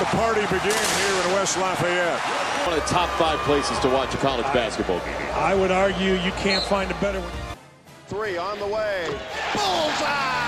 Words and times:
the 0.00 0.06
party 0.16 0.40
begin 0.48 0.72
here 0.72 1.16
in 1.28 1.32
West 1.36 1.58
Lafayette. 1.58 2.18
One 2.64 2.72
of 2.72 2.80
the 2.82 2.88
top 2.88 3.10
five 3.20 3.38
places 3.40 3.78
to 3.80 3.88
watch 3.90 4.14
a 4.14 4.16
college 4.16 4.46
basketball 4.46 4.98
game. 5.00 5.14
I 5.34 5.54
would 5.54 5.70
argue 5.70 6.14
you 6.14 6.32
can't 6.40 6.64
find 6.64 6.90
a 6.90 6.94
better 7.04 7.20
one. 7.20 7.30
Three 8.08 8.38
on 8.38 8.58
the 8.58 8.66
way. 8.66 9.08
Bullseye! 9.52 10.40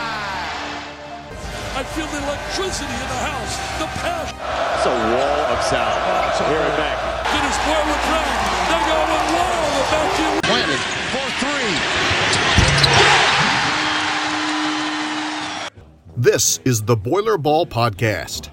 I 1.76 1.84
feel 1.92 2.06
the 2.08 2.16
electricity 2.24 2.96
in 2.96 3.08
the 3.12 3.20
house, 3.28 3.60
the 3.76 3.84
passion. 4.00 4.40
It's 4.40 4.88
a 4.88 4.96
wall 5.12 5.44
of 5.52 5.60
sound 5.68 6.00
oh, 6.00 6.48
here 6.48 6.56
at 6.56 6.72
Mackey. 6.80 7.12
Finish 7.36 7.60
point 7.68 7.84
with 7.92 8.00
Frank. 8.08 8.32
They 8.72 8.80
go 8.88 9.04
with 9.04 9.36
wall 9.36 9.68
of 9.68 9.84
Mackey. 9.92 10.40
Planted 10.48 10.80
for 11.12 11.28
three. 11.44 11.76
This 16.16 16.58
is 16.64 16.84
the 16.84 16.96
Boiler 16.96 17.36
Ball 17.36 17.66
Podcast. 17.66 18.48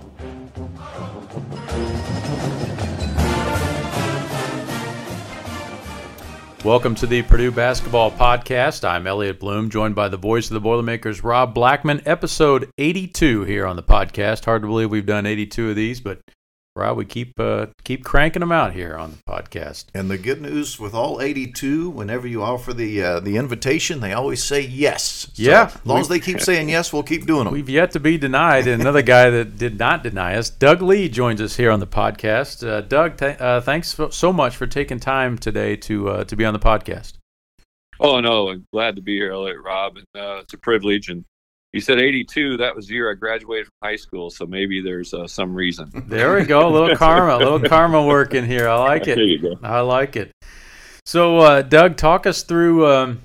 Welcome 6.65 6.93
to 6.95 7.07
the 7.07 7.21
Purdue 7.21 7.51
Basketball 7.51 8.11
Podcast. 8.11 8.83
I'm 8.83 9.07
Elliot 9.07 9.39
Bloom, 9.39 9.69
joined 9.69 9.95
by 9.95 10.09
the 10.09 10.17
voice 10.17 10.49
of 10.49 10.55
the 10.55 10.59
Boilermakers, 10.59 11.23
Rob 11.23 11.53
Blackman. 11.53 12.01
Episode 12.05 12.69
82 12.77 13.45
here 13.45 13.65
on 13.65 13.77
the 13.77 13.81
podcast. 13.81 14.43
Hard 14.43 14.63
to 14.63 14.67
believe 14.67 14.91
we've 14.91 15.05
done 15.05 15.25
82 15.25 15.69
of 15.69 15.77
these, 15.77 16.01
but 16.01 16.19
Rob, 16.79 16.97
we 16.97 17.05
keep 17.05 17.39
uh, 17.39 17.67
keep 17.83 18.03
cranking 18.03 18.39
them 18.39 18.51
out 18.51 18.73
here 18.73 18.95
on 18.95 19.11
the 19.11 19.17
podcast. 19.31 19.85
And 19.93 20.09
the 20.09 20.17
good 20.17 20.41
news 20.41 20.79
with 20.79 20.93
all 20.93 21.21
82, 21.21 21.89
whenever 21.89 22.27
you 22.27 22.41
offer 22.41 22.73
the 22.73 23.03
uh, 23.03 23.19
the 23.19 23.37
invitation, 23.37 23.99
they 23.99 24.13
always 24.13 24.43
say 24.43 24.61
yes. 24.61 25.03
So 25.33 25.43
yeah, 25.43 25.65
as 25.65 25.85
long 25.85 25.99
as 25.99 26.07
they 26.07 26.19
keep 26.19 26.39
saying 26.41 26.69
yes, 26.69 26.91
we'll 26.93 27.03
keep 27.03 27.25
doing 27.25 27.45
them. 27.45 27.53
We've 27.53 27.69
yet 27.69 27.91
to 27.91 27.99
be 27.99 28.17
denied. 28.17 28.67
Another 28.67 29.01
guy 29.01 29.29
that 29.29 29.57
did 29.57 29.77
not 29.77 30.03
deny 30.03 30.35
us, 30.35 30.49
Doug 30.49 30.81
Lee, 30.81 31.09
joins 31.09 31.41
us 31.41 31.57
here 31.57 31.71
on 31.71 31.79
the 31.79 31.87
podcast. 31.87 32.67
Uh, 32.67 32.81
Doug, 32.81 33.17
th- 33.17 33.39
uh, 33.39 33.61
thanks 33.61 33.99
so 34.11 34.33
much 34.33 34.55
for 34.55 34.67
taking 34.67 34.99
time 34.99 35.37
today 35.37 35.75
to 35.75 36.09
uh, 36.09 36.23
to 36.23 36.35
be 36.35 36.45
on 36.45 36.53
the 36.53 36.59
podcast. 36.59 37.13
Oh 37.99 38.21
no, 38.21 38.49
I'm 38.49 38.65
glad 38.71 38.95
to 38.95 39.01
be 39.01 39.15
here, 39.15 39.31
Elliot, 39.31 39.57
Rob, 39.63 39.97
and 39.97 40.05
uh, 40.15 40.39
it's 40.39 40.53
a 40.53 40.57
privilege 40.57 41.09
and 41.09 41.25
you 41.73 41.81
said 41.81 41.99
82. 41.99 42.57
That 42.57 42.75
was 42.75 42.87
the 42.87 42.95
year 42.95 43.11
I 43.11 43.15
graduated 43.15 43.67
from 43.67 43.89
high 43.89 43.95
school, 43.95 44.29
so 44.29 44.45
maybe 44.45 44.81
there's 44.81 45.13
uh, 45.13 45.27
some 45.27 45.53
reason. 45.53 45.91
There 46.09 46.35
we 46.35 46.43
go. 46.43 46.67
A 46.67 46.71
little 46.71 46.95
karma, 46.95 47.37
a 47.37 47.37
little 47.37 47.69
karma 47.69 48.03
working 48.03 48.45
here. 48.45 48.67
I 48.67 48.75
like 48.75 49.07
it. 49.07 49.15
There 49.15 49.23
you 49.23 49.39
go. 49.39 49.59
I 49.61 49.81
like 49.81 50.15
it. 50.15 50.31
So, 51.05 51.37
uh, 51.37 51.61
Doug, 51.61 51.97
talk 51.97 52.25
us 52.25 52.43
through. 52.43 52.87
Um, 52.87 53.21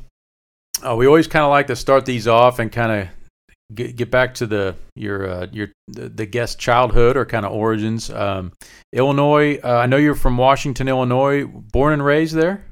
oh, 0.82 0.96
we 0.96 1.06
always 1.06 1.26
kind 1.26 1.44
of 1.44 1.50
like 1.50 1.68
to 1.68 1.76
start 1.76 2.04
these 2.04 2.28
off 2.28 2.58
and 2.58 2.70
kind 2.70 2.92
of 2.92 3.08
get, 3.74 3.96
get 3.96 4.10
back 4.10 4.34
to 4.34 4.46
the 4.46 4.76
your 4.94 5.28
uh, 5.28 5.46
your 5.50 5.68
the, 5.88 6.08
the, 6.08 6.26
guest 6.26 6.58
childhood 6.58 7.16
or 7.16 7.24
kind 7.24 7.46
of 7.46 7.52
origins. 7.52 8.10
Um, 8.10 8.52
Illinois. 8.92 9.58
Uh, 9.62 9.78
I 9.78 9.86
know 9.86 9.96
you're 9.96 10.14
from 10.14 10.36
Washington, 10.36 10.88
Illinois. 10.88 11.46
Born 11.46 11.94
and 11.94 12.04
raised 12.04 12.34
there. 12.34 12.64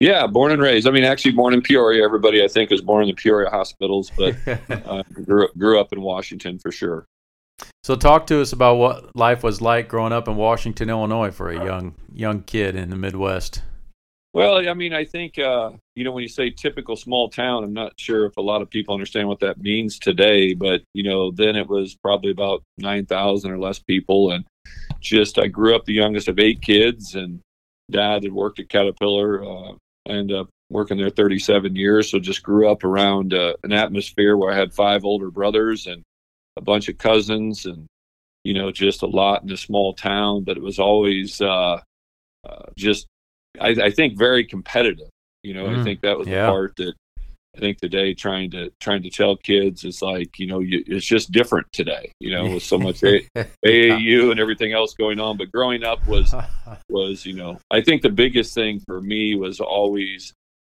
Yeah, 0.00 0.26
born 0.28 0.52
and 0.52 0.62
raised. 0.62 0.86
I 0.86 0.92
mean, 0.92 1.04
actually, 1.04 1.32
born 1.32 1.54
in 1.54 1.60
Peoria. 1.60 2.04
Everybody, 2.04 2.44
I 2.44 2.48
think, 2.48 2.70
is 2.70 2.80
born 2.80 3.02
in 3.02 3.08
the 3.08 3.14
Peoria 3.14 3.50
hospitals, 3.50 4.12
but 4.16 4.36
uh, 4.86 5.02
grew, 5.24 5.48
grew 5.58 5.80
up 5.80 5.92
in 5.92 6.00
Washington 6.00 6.58
for 6.58 6.70
sure. 6.70 7.06
So, 7.82 7.96
talk 7.96 8.28
to 8.28 8.40
us 8.40 8.52
about 8.52 8.76
what 8.76 9.16
life 9.16 9.42
was 9.42 9.60
like 9.60 9.88
growing 9.88 10.12
up 10.12 10.28
in 10.28 10.36
Washington, 10.36 10.88
Illinois, 10.88 11.32
for 11.32 11.50
a 11.50 11.64
young 11.64 11.94
young 12.12 12.42
kid 12.42 12.76
in 12.76 12.90
the 12.90 12.96
Midwest. 12.96 13.62
Well, 14.34 14.68
I 14.68 14.74
mean, 14.74 14.92
I 14.92 15.04
think 15.04 15.36
uh, 15.36 15.70
you 15.96 16.04
know 16.04 16.12
when 16.12 16.22
you 16.22 16.28
say 16.28 16.50
typical 16.50 16.94
small 16.94 17.28
town, 17.28 17.64
I'm 17.64 17.72
not 17.72 17.94
sure 17.98 18.26
if 18.26 18.36
a 18.36 18.42
lot 18.42 18.62
of 18.62 18.70
people 18.70 18.94
understand 18.94 19.26
what 19.26 19.40
that 19.40 19.58
means 19.58 19.98
today. 19.98 20.54
But 20.54 20.82
you 20.94 21.02
know, 21.02 21.32
then 21.32 21.56
it 21.56 21.66
was 21.66 21.96
probably 21.96 22.30
about 22.30 22.62
nine 22.76 23.04
thousand 23.04 23.50
or 23.50 23.58
less 23.58 23.80
people, 23.80 24.30
and 24.30 24.44
just 25.00 25.40
I 25.40 25.48
grew 25.48 25.74
up 25.74 25.86
the 25.86 25.94
youngest 25.94 26.28
of 26.28 26.38
eight 26.38 26.62
kids, 26.62 27.16
and 27.16 27.40
dad 27.90 28.22
had 28.22 28.32
worked 28.32 28.60
at 28.60 28.68
Caterpillar. 28.68 29.44
Uh, 29.44 29.72
I 30.08 30.12
ended 30.12 30.36
up 30.36 30.48
working 30.70 30.96
there 30.96 31.10
37 31.10 31.76
years, 31.76 32.10
so 32.10 32.18
just 32.18 32.42
grew 32.42 32.70
up 32.70 32.84
around 32.84 33.34
uh, 33.34 33.54
an 33.62 33.72
atmosphere 33.72 34.36
where 34.36 34.52
I 34.52 34.56
had 34.56 34.72
five 34.72 35.04
older 35.04 35.30
brothers 35.30 35.86
and 35.86 36.02
a 36.56 36.60
bunch 36.60 36.88
of 36.88 36.98
cousins, 36.98 37.66
and 37.66 37.86
you 38.44 38.54
know, 38.54 38.70
just 38.70 39.02
a 39.02 39.06
lot 39.06 39.42
in 39.42 39.50
a 39.50 39.56
small 39.56 39.94
town. 39.94 40.44
But 40.44 40.56
it 40.56 40.62
was 40.62 40.78
always 40.78 41.40
uh, 41.40 41.80
uh, 42.48 42.66
just, 42.76 43.06
I, 43.60 43.68
I, 43.68 43.90
think, 43.90 44.18
very 44.18 44.44
competitive. 44.44 45.08
You 45.42 45.54
know, 45.54 45.66
mm, 45.66 45.78
I 45.78 45.84
think 45.84 46.00
that 46.00 46.18
was 46.18 46.26
yeah. 46.26 46.46
the 46.46 46.52
part 46.52 46.76
that 46.76 46.94
I 47.58 47.60
think 47.60 47.80
today 47.80 48.14
trying 48.14 48.52
to 48.52 48.70
trying 48.78 49.02
to 49.02 49.10
tell 49.10 49.36
kids 49.36 49.84
is 49.84 50.00
like 50.00 50.38
you 50.38 50.46
know 50.46 50.60
you, 50.60 50.84
it's 50.86 51.04
just 51.04 51.32
different 51.32 51.66
today 51.72 52.12
you 52.20 52.30
know 52.30 52.54
with 52.54 52.62
so 52.62 52.78
much 52.78 53.02
a- 53.02 53.26
AAU 53.66 54.30
and 54.30 54.38
everything 54.38 54.72
else 54.72 54.94
going 54.94 55.18
on. 55.18 55.36
But 55.36 55.50
growing 55.50 55.82
up 55.82 56.06
was 56.06 56.32
was 56.88 57.26
you 57.26 57.34
know 57.34 57.58
I 57.68 57.80
think 57.80 58.02
the 58.02 58.10
biggest 58.10 58.54
thing 58.54 58.80
for 58.86 59.00
me 59.00 59.34
was 59.34 59.58
always 59.58 60.32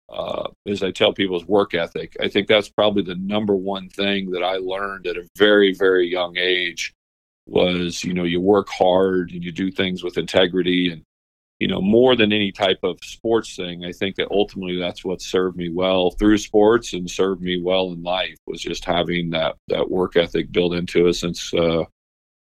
uh, 0.09 0.49
as 0.67 0.83
I 0.83 0.91
tell 0.91 1.11
people 1.11 1.37
is 1.37 1.47
work 1.47 1.73
ethic. 1.73 2.15
I 2.21 2.27
think 2.27 2.47
that's 2.47 2.69
probably 2.69 3.01
the 3.01 3.15
number 3.15 3.55
one 3.55 3.89
thing 3.89 4.29
that 4.31 4.43
I 4.43 4.57
learned 4.57 5.07
at 5.07 5.17
a 5.17 5.27
very 5.39 5.73
very 5.73 6.07
young 6.07 6.37
age 6.37 6.93
was 7.47 8.03
you 8.03 8.13
know 8.13 8.25
you 8.25 8.39
work 8.39 8.69
hard 8.69 9.31
and 9.31 9.43
you 9.43 9.51
do 9.51 9.71
things 9.71 10.03
with 10.03 10.19
integrity 10.19 10.91
and 10.91 11.01
you 11.59 11.67
know, 11.67 11.81
more 11.81 12.15
than 12.15 12.33
any 12.33 12.51
type 12.51 12.79
of 12.83 12.97
sports 13.01 13.55
thing, 13.55 13.85
I 13.85 13.91
think 13.91 14.17
that 14.17 14.27
ultimately 14.29 14.77
that's 14.77 15.05
what 15.05 15.21
served 15.21 15.55
me 15.55 15.69
well 15.69 16.11
through 16.11 16.37
sports 16.37 16.93
and 16.93 17.09
served 17.09 17.41
me 17.41 17.61
well 17.61 17.93
in 17.93 18.03
life 18.03 18.35
was 18.45 18.61
just 18.61 18.83
having 18.83 19.29
that 19.31 19.55
that 19.69 19.89
work 19.89 20.17
ethic 20.17 20.51
built 20.51 20.73
into 20.73 21.07
us. 21.07 21.21
Since 21.21 21.53
uh, 21.53 21.85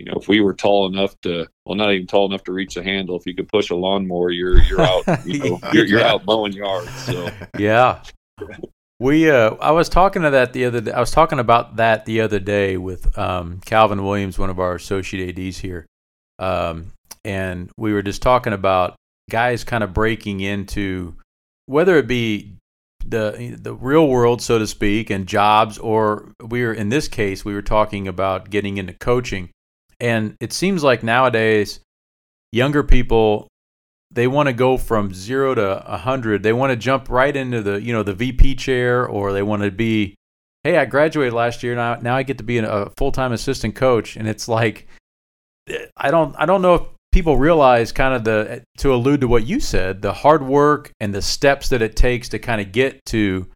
you 0.00 0.06
know, 0.06 0.15
if 0.19 0.28
we 0.28 0.41
were 0.41 0.55
tall 0.55 0.87
enough 0.87 1.19
to, 1.22 1.47
well, 1.66 1.77
not 1.77 1.93
even 1.93 2.06
tall 2.06 2.27
enough 2.27 2.44
to 2.44 2.53
reach 2.53 2.75
the 2.75 2.83
handle, 2.83 3.19
if 3.19 3.27
you 3.27 3.34
could 3.34 3.49
push 3.49 3.71
a 3.71 3.77
lawnmower, 3.77 4.31
you're 4.31 4.62
you're 4.62 4.81
out, 4.81 5.05
you 5.27 5.38
know, 5.38 5.61
you're, 5.72 5.84
you're 5.84 6.03
out 6.03 6.25
mowing 6.25 6.53
yards. 6.53 6.91
So 7.05 7.28
yeah. 7.59 8.03
We, 8.99 9.31
uh, 9.31 9.55
I 9.62 9.71
was 9.71 9.88
talking 9.88 10.22
to 10.22 10.31
that 10.31 10.53
the 10.53 10.67
other. 10.67 10.82
Day, 10.82 10.93
I 10.93 11.00
was 11.00 11.11
talking 11.11 11.38
about 11.38 11.77
that 11.77 12.05
the 12.05 12.21
other 12.21 12.38
day 12.38 12.77
with 12.77 13.19
um, 13.19 13.61
Calvin 13.65 14.05
Williams, 14.05 14.38
one 14.38 14.50
of 14.50 14.61
our 14.61 14.75
associate 14.75 15.38
ads 15.38 15.59
here, 15.59 15.87
um, 16.38 16.93
and 17.25 17.70
we 17.76 17.92
were 17.92 18.03
just 18.03 18.22
talking 18.22 18.53
about 18.53 18.97
guys 19.31 19.64
kind 19.64 19.84
of 19.84 19.94
breaking 19.94 20.41
into 20.41 21.16
whether 21.66 21.97
it 21.97 22.06
be 22.06 22.54
the 23.04 23.56
the 23.60 23.75
real 23.75 24.08
world, 24.08 24.42
so 24.42 24.58
to 24.58 24.66
speak, 24.66 25.10
and 25.10 25.26
jobs, 25.26 25.78
or 25.78 26.32
we 26.42 26.62
were 26.62 26.72
in 26.72 26.88
this 26.88 27.08
case 27.08 27.44
we 27.44 27.54
were 27.54 27.62
talking 27.62 28.08
about 28.08 28.50
getting 28.50 28.76
into 28.76 28.92
coaching, 28.94 29.50
and 29.98 30.36
it 30.41 30.53
seems 30.53 30.82
like 30.82 31.03
nowadays 31.03 31.81
younger 32.53 32.82
people 32.82 33.48
they 34.12 34.26
want 34.26 34.48
to 34.48 34.52
go 34.52 34.76
from 34.76 35.14
zero 35.14 35.54
to 35.54 35.92
a 35.92 35.97
hundred. 35.97 36.42
They 36.42 36.52
want 36.52 36.70
to 36.70 36.76
jump 36.76 37.08
right 37.08 37.34
into 37.34 37.62
the 37.62 37.81
you 37.81 37.92
know 37.92 38.02
the 38.02 38.14
VP 38.14 38.56
chair, 38.56 39.06
or 39.06 39.32
they 39.32 39.42
want 39.42 39.62
to 39.62 39.70
be, 39.70 40.14
hey, 40.64 40.76
I 40.78 40.84
graduated 40.84 41.32
last 41.32 41.62
year 41.62 41.75
now. 41.75 41.97
Now 41.97 42.16
I 42.16 42.22
get 42.22 42.38
to 42.38 42.44
be 42.44 42.58
a 42.58 42.91
full 42.97 43.12
time 43.12 43.32
assistant 43.32 43.76
coach, 43.76 44.16
and 44.16 44.28
it's 44.28 44.48
like 44.48 44.88
eh, 45.69 45.87
I 45.97 46.10
don't 46.10 46.34
I 46.38 46.47
don't 46.47 46.62
know 46.62 46.75
if 46.75 46.82
people 47.12 47.37
realize 47.37 47.93
kind 47.93 48.15
of 48.15 48.25
the 48.25 48.62
to 48.78 48.94
allude 48.94 49.21
to 49.21 49.28
what 49.28 49.47
you 49.47 49.60
said 49.60 50.03
the 50.03 50.12
hard 50.12 50.43
work 50.43 50.93
and 51.00 51.15
the 51.15 51.22
steps 51.22 51.69
that 51.69 51.82
it 51.82 51.97
takes 51.97 52.28
to 52.28 52.38
kind 52.38 52.60
of 52.60 52.72
get 52.72 53.04
to 53.06 53.47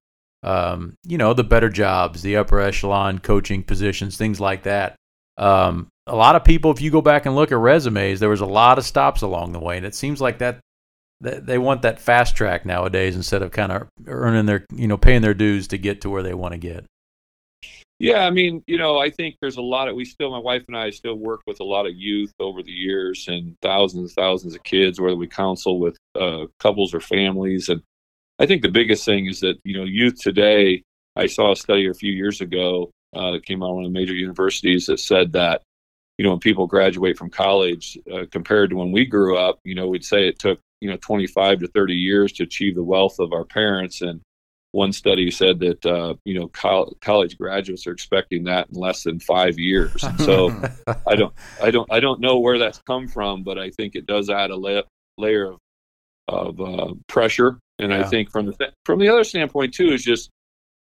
um, 0.42 0.94
you 1.04 1.18
know 1.18 1.32
the 1.32 1.44
better 1.44 1.70
jobs 1.70 2.22
the 2.22 2.36
upper 2.36 2.60
echelon 2.60 3.18
coaching 3.18 3.62
positions 3.62 4.16
things 4.16 4.40
like 4.40 4.64
that. 4.64 4.96
Um, 5.36 5.88
a 6.06 6.14
lot 6.14 6.36
of 6.36 6.44
people 6.44 6.70
if 6.70 6.80
you 6.80 6.90
go 6.90 7.00
back 7.00 7.26
and 7.26 7.34
look 7.34 7.50
at 7.50 7.58
resumes 7.58 8.20
there 8.20 8.28
was 8.28 8.40
a 8.40 8.46
lot 8.46 8.78
of 8.78 8.84
stops 8.84 9.22
along 9.22 9.52
the 9.52 9.58
way 9.58 9.76
and 9.76 9.86
it 9.86 9.94
seems 9.94 10.20
like 10.20 10.38
that, 10.38 10.60
that 11.22 11.46
they 11.46 11.58
want 11.58 11.82
that 11.82 11.98
fast 11.98 12.36
track 12.36 12.64
nowadays 12.64 13.16
instead 13.16 13.42
of 13.42 13.50
kind 13.50 13.72
of 13.72 13.88
earning 14.06 14.46
their 14.46 14.64
you 14.72 14.86
know 14.86 14.96
paying 14.96 15.22
their 15.22 15.34
dues 15.34 15.68
to 15.68 15.78
get 15.78 16.02
to 16.02 16.10
where 16.10 16.22
they 16.22 16.34
want 16.34 16.52
to 16.52 16.58
get 16.58 16.84
yeah, 18.04 18.26
I 18.26 18.30
mean, 18.30 18.62
you 18.66 18.76
know, 18.76 18.98
I 18.98 19.08
think 19.08 19.36
there's 19.40 19.56
a 19.56 19.62
lot 19.62 19.88
of 19.88 19.96
we 19.96 20.04
still 20.04 20.30
my 20.30 20.38
wife 20.38 20.64
and 20.68 20.76
I 20.76 20.90
still 20.90 21.14
work 21.14 21.40
with 21.46 21.60
a 21.60 21.64
lot 21.64 21.86
of 21.86 21.94
youth 21.94 22.32
over 22.38 22.62
the 22.62 22.70
years 22.70 23.26
and 23.28 23.56
thousands 23.62 24.10
and 24.10 24.24
thousands 24.24 24.54
of 24.54 24.62
kids 24.62 25.00
whether 25.00 25.16
we 25.16 25.26
counsel 25.26 25.80
with 25.80 25.96
uh, 26.14 26.44
couples 26.58 26.92
or 26.92 27.00
families. 27.00 27.70
And 27.70 27.82
I 28.38 28.44
think 28.44 28.60
the 28.60 28.68
biggest 28.68 29.06
thing 29.06 29.26
is 29.26 29.40
that, 29.40 29.56
you 29.64 29.76
know, 29.76 29.84
youth 29.84 30.20
today, 30.20 30.82
I 31.16 31.26
saw 31.26 31.52
a 31.52 31.56
study 31.56 31.88
a 31.88 31.94
few 31.94 32.12
years 32.12 32.42
ago 32.42 32.90
uh, 33.14 33.30
that 33.30 33.46
came 33.46 33.62
out 33.62 33.70
of 33.70 33.76
one 33.76 33.84
of 33.86 33.92
the 33.92 33.98
major 33.98 34.14
universities 34.14 34.86
that 34.86 35.00
said 35.00 35.32
that, 35.32 35.62
you 36.18 36.24
know, 36.24 36.30
when 36.30 36.40
people 36.40 36.66
graduate 36.66 37.16
from 37.16 37.30
college 37.30 37.96
uh, 38.12 38.24
compared 38.30 38.70
to 38.70 38.76
when 38.76 38.92
we 38.92 39.06
grew 39.06 39.38
up, 39.38 39.60
you 39.64 39.74
know, 39.74 39.88
we'd 39.88 40.04
say 40.04 40.28
it 40.28 40.38
took, 40.38 40.58
you 40.80 40.90
know, 40.90 40.98
25 40.98 41.60
to 41.60 41.68
30 41.68 41.94
years 41.94 42.32
to 42.32 42.42
achieve 42.42 42.74
the 42.74 42.84
wealth 42.84 43.18
of 43.18 43.32
our 43.32 43.44
parents. 43.44 44.02
And 44.02 44.20
one 44.74 44.92
study 44.92 45.30
said 45.30 45.60
that 45.60 45.86
uh, 45.86 46.14
you 46.24 46.38
know 46.38 46.48
col- 46.48 46.94
college 47.00 47.38
graduates 47.38 47.86
are 47.86 47.92
expecting 47.92 48.44
that 48.44 48.68
in 48.70 48.78
less 48.78 49.04
than 49.04 49.20
five 49.20 49.58
years. 49.58 50.02
And 50.02 50.20
so 50.28 50.50
I 51.06 51.14
don't 51.14 51.32
I 51.62 51.70
don't 51.70 51.90
I 51.90 52.00
don't 52.00 52.20
know 52.20 52.40
where 52.40 52.58
that's 52.58 52.80
come 52.86 53.08
from, 53.08 53.42
but 53.44 53.58
I 53.58 53.70
think 53.70 53.94
it 53.94 54.06
does 54.06 54.28
add 54.28 54.50
a 54.50 54.56
la- 54.56 54.82
layer 55.16 55.52
of 55.52 55.58
of 56.28 56.60
uh, 56.60 56.94
pressure. 57.06 57.58
And 57.78 57.92
yeah. 57.92 58.00
I 58.00 58.04
think 58.04 58.30
from 58.30 58.46
the 58.46 58.52
th- 58.52 58.72
from 58.84 58.98
the 58.98 59.08
other 59.08 59.24
standpoint 59.24 59.74
too 59.74 59.92
is 59.92 60.04
just 60.04 60.30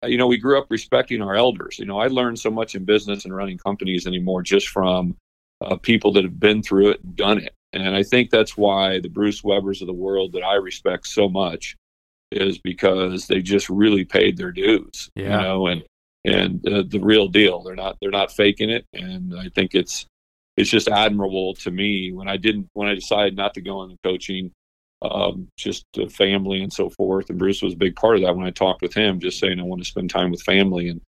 you 0.06 0.18
know 0.18 0.28
we 0.28 0.38
grew 0.38 0.58
up 0.58 0.68
respecting 0.70 1.22
our 1.22 1.36
elders. 1.36 1.78
You 1.78 1.86
know 1.86 2.00
I 2.00 2.08
learned 2.08 2.40
so 2.40 2.50
much 2.50 2.76
in 2.76 2.86
business 2.86 3.26
and 3.26 3.36
running 3.36 3.58
companies 3.58 4.08
anymore 4.08 4.42
just 4.42 4.70
from 4.70 5.16
uh, 5.62 5.76
people 5.76 6.14
that 6.14 6.24
have 6.24 6.40
been 6.40 6.64
through 6.64 6.92
it 6.92 7.04
and 7.04 7.16
done 7.16 7.40
it. 7.40 7.54
And 7.74 7.96
I 7.96 8.04
think 8.04 8.30
that's 8.30 8.56
why 8.56 9.00
the 9.00 9.10
Bruce 9.10 9.44
Webers 9.44 9.82
of 9.82 9.88
the 9.88 9.94
world 9.94 10.34
that 10.34 10.44
I 10.44 10.56
respect 10.56 11.08
so 11.08 11.28
much 11.28 11.76
is 12.42 12.58
because 12.58 13.28
they 13.28 13.42
just 13.42 13.70
really 13.70 14.06
paid 14.06 14.38
their 14.38 14.52
dues, 14.52 15.10
Yeah. 15.16 15.38
you 15.38 15.44
know, 15.44 15.68
and 15.68 15.84
and 16.26 16.68
uh, 16.68 16.84
the 16.88 17.00
real 17.02 17.28
deal. 17.28 17.62
They're 17.64 17.76
not 17.76 17.98
they're 18.02 18.12
not 18.12 18.32
faking 18.32 18.70
it, 18.70 18.86
and 18.94 19.34
I 19.38 19.50
think 19.56 19.76
it's 19.76 20.06
it's 20.56 20.70
just 20.70 20.88
admirable 20.88 21.56
to 21.56 21.72
me 21.72 22.12
when 22.12 22.28
I 22.28 22.38
didn't 22.38 22.68
when 22.74 22.88
I 22.88 22.96
decided 22.96 23.36
not 23.36 23.54
to 23.56 23.62
go 23.62 23.84
into 23.84 23.98
coaching, 24.04 24.52
um, 25.02 25.48
just 25.58 25.84
family 26.12 26.62
and 26.62 26.72
so 26.72 26.90
forth. 26.90 27.30
And 27.30 27.40
Bruce 27.40 27.62
was 27.62 27.74
a 27.74 27.78
big 27.78 27.96
part 27.96 28.16
of 28.16 28.22
that 28.22 28.36
when 28.36 28.46
I 28.46 28.52
talked 28.52 28.82
with 28.82 28.94
him, 28.94 29.20
just 29.20 29.40
saying 29.40 29.60
I 29.60 29.64
want 29.64 29.82
to 29.82 29.88
spend 29.88 30.10
time 30.10 30.32
with 30.32 30.42
family 30.44 30.90
and. 30.90 31.02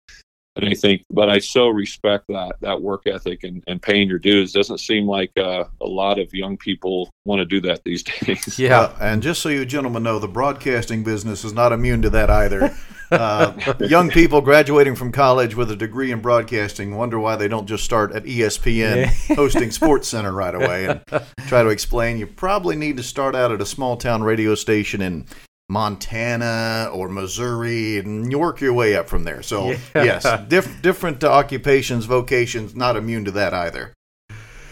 And 0.56 0.70
I 0.70 0.74
think, 0.74 1.04
but 1.10 1.30
I 1.30 1.40
so 1.40 1.68
respect 1.68 2.28
that 2.30 2.56
that 2.62 2.82
work 2.82 3.04
ethic 3.08 3.44
and, 3.44 3.64
and 3.68 3.82
paying 3.82 4.08
your 4.08 4.20
dues. 4.20 4.54
Doesn't 4.54 4.78
seem 4.78 5.06
like 5.06 5.32
uh, 5.38 5.66
a 5.82 5.86
lot 5.86 6.18
of 6.18 6.34
young 6.34 6.58
people 6.58 7.10
want 7.26 7.40
to 7.40 7.46
do 7.46 7.60
that 7.62 7.84
these 7.84 8.04
days. 8.04 8.58
Yeah. 8.58 8.80
Uh, 8.80 8.96
and 9.02 9.22
just 9.22 9.42
so 9.42 9.50
you 9.50 9.66
gentlemen 9.66 10.04
know, 10.04 10.20
the 10.20 10.28
broadcasting 10.28 11.04
business 11.04 11.44
is 11.44 11.54
not 11.54 11.74
immune 11.74 12.02
to 12.04 12.10
that 12.12 12.30
either. 12.30 12.76
Uh, 13.12 13.54
young 13.82 14.10
people 14.10 14.42
graduating 14.42 14.96
from 14.96 15.12
college 15.12 15.56
with 15.56 15.70
a 15.70 15.76
degree 15.76 16.12
in 16.12 16.20
broadcasting 16.22 16.96
wonder 16.96 17.20
why 17.20 17.36
they 17.36 17.48
don't 17.48 17.68
just 17.68 17.84
start 17.84 18.12
at 18.14 18.24
ESPN 18.24 19.06
hosting 19.36 19.70
Sports 19.70 20.08
Center 20.08 20.32
right 20.32 20.56
away 20.56 20.86
and 20.88 21.02
try 21.48 21.62
to 21.62 21.70
explain. 21.70 22.18
You 22.18 22.26
probably 22.26 22.76
need 22.76 22.98
to 22.98 23.04
start 23.04 23.36
out 23.36 23.52
at 23.52 23.62
a 23.62 23.66
small 23.66 23.96
town 23.96 24.24
radio 24.24 24.56
station 24.56 25.02
in 25.02 25.26
Montana 25.70 26.90
or 26.94 27.10
Missouri 27.10 27.98
and 27.98 28.32
you 28.32 28.40
work 28.40 28.62
your 28.62 28.74
way 28.74 28.96
up 28.96 29.10
from 29.10 29.24
there. 29.24 29.42
So, 29.42 29.72
Yeah. 29.72 29.78
yes, 29.96 30.42
diff- 30.48 30.82
different 30.82 31.24
uh, 31.24 31.32
occupations, 31.32 32.06
vocations, 32.06 32.76
not 32.76 32.96
immune 32.96 33.26
to 33.26 33.32
that 33.32 33.54
either. 33.54 33.94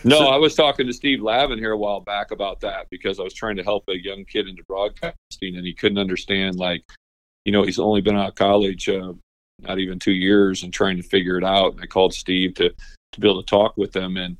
No, 0.05 0.27
I 0.27 0.35
was 0.35 0.53
talking 0.53 0.85
to 0.87 0.93
Steve 0.93 1.21
Lavin 1.21 1.57
here 1.57 1.71
a 1.71 1.77
while 1.77 2.01
back 2.01 2.31
about 2.31 2.59
that 2.59 2.87
because 2.91 3.19
I 3.19 3.23
was 3.23 3.33
trying 3.33 3.55
to 3.55 3.63
help 3.63 3.85
a 3.87 3.97
young 3.97 4.25
kid 4.25 4.49
into 4.49 4.61
broadcasting, 4.67 5.55
and 5.55 5.65
he 5.65 5.73
couldn't 5.73 5.97
understand. 5.97 6.57
Like, 6.57 6.83
you 7.45 7.53
know, 7.53 7.63
he's 7.63 7.79
only 7.79 8.01
been 8.01 8.17
out 8.17 8.29
of 8.29 8.35
college 8.35 8.89
uh, 8.89 9.13
not 9.61 9.79
even 9.79 9.99
two 9.99 10.11
years 10.11 10.63
and 10.63 10.73
trying 10.73 10.97
to 10.97 11.03
figure 11.03 11.37
it 11.37 11.43
out. 11.45 11.73
And 11.73 11.81
I 11.81 11.85
called 11.85 12.13
Steve 12.13 12.53
to 12.55 12.69
to 13.13 13.19
be 13.19 13.29
able 13.29 13.41
to 13.41 13.45
talk 13.49 13.77
with 13.77 13.93
them, 13.93 14.17
and 14.17 14.35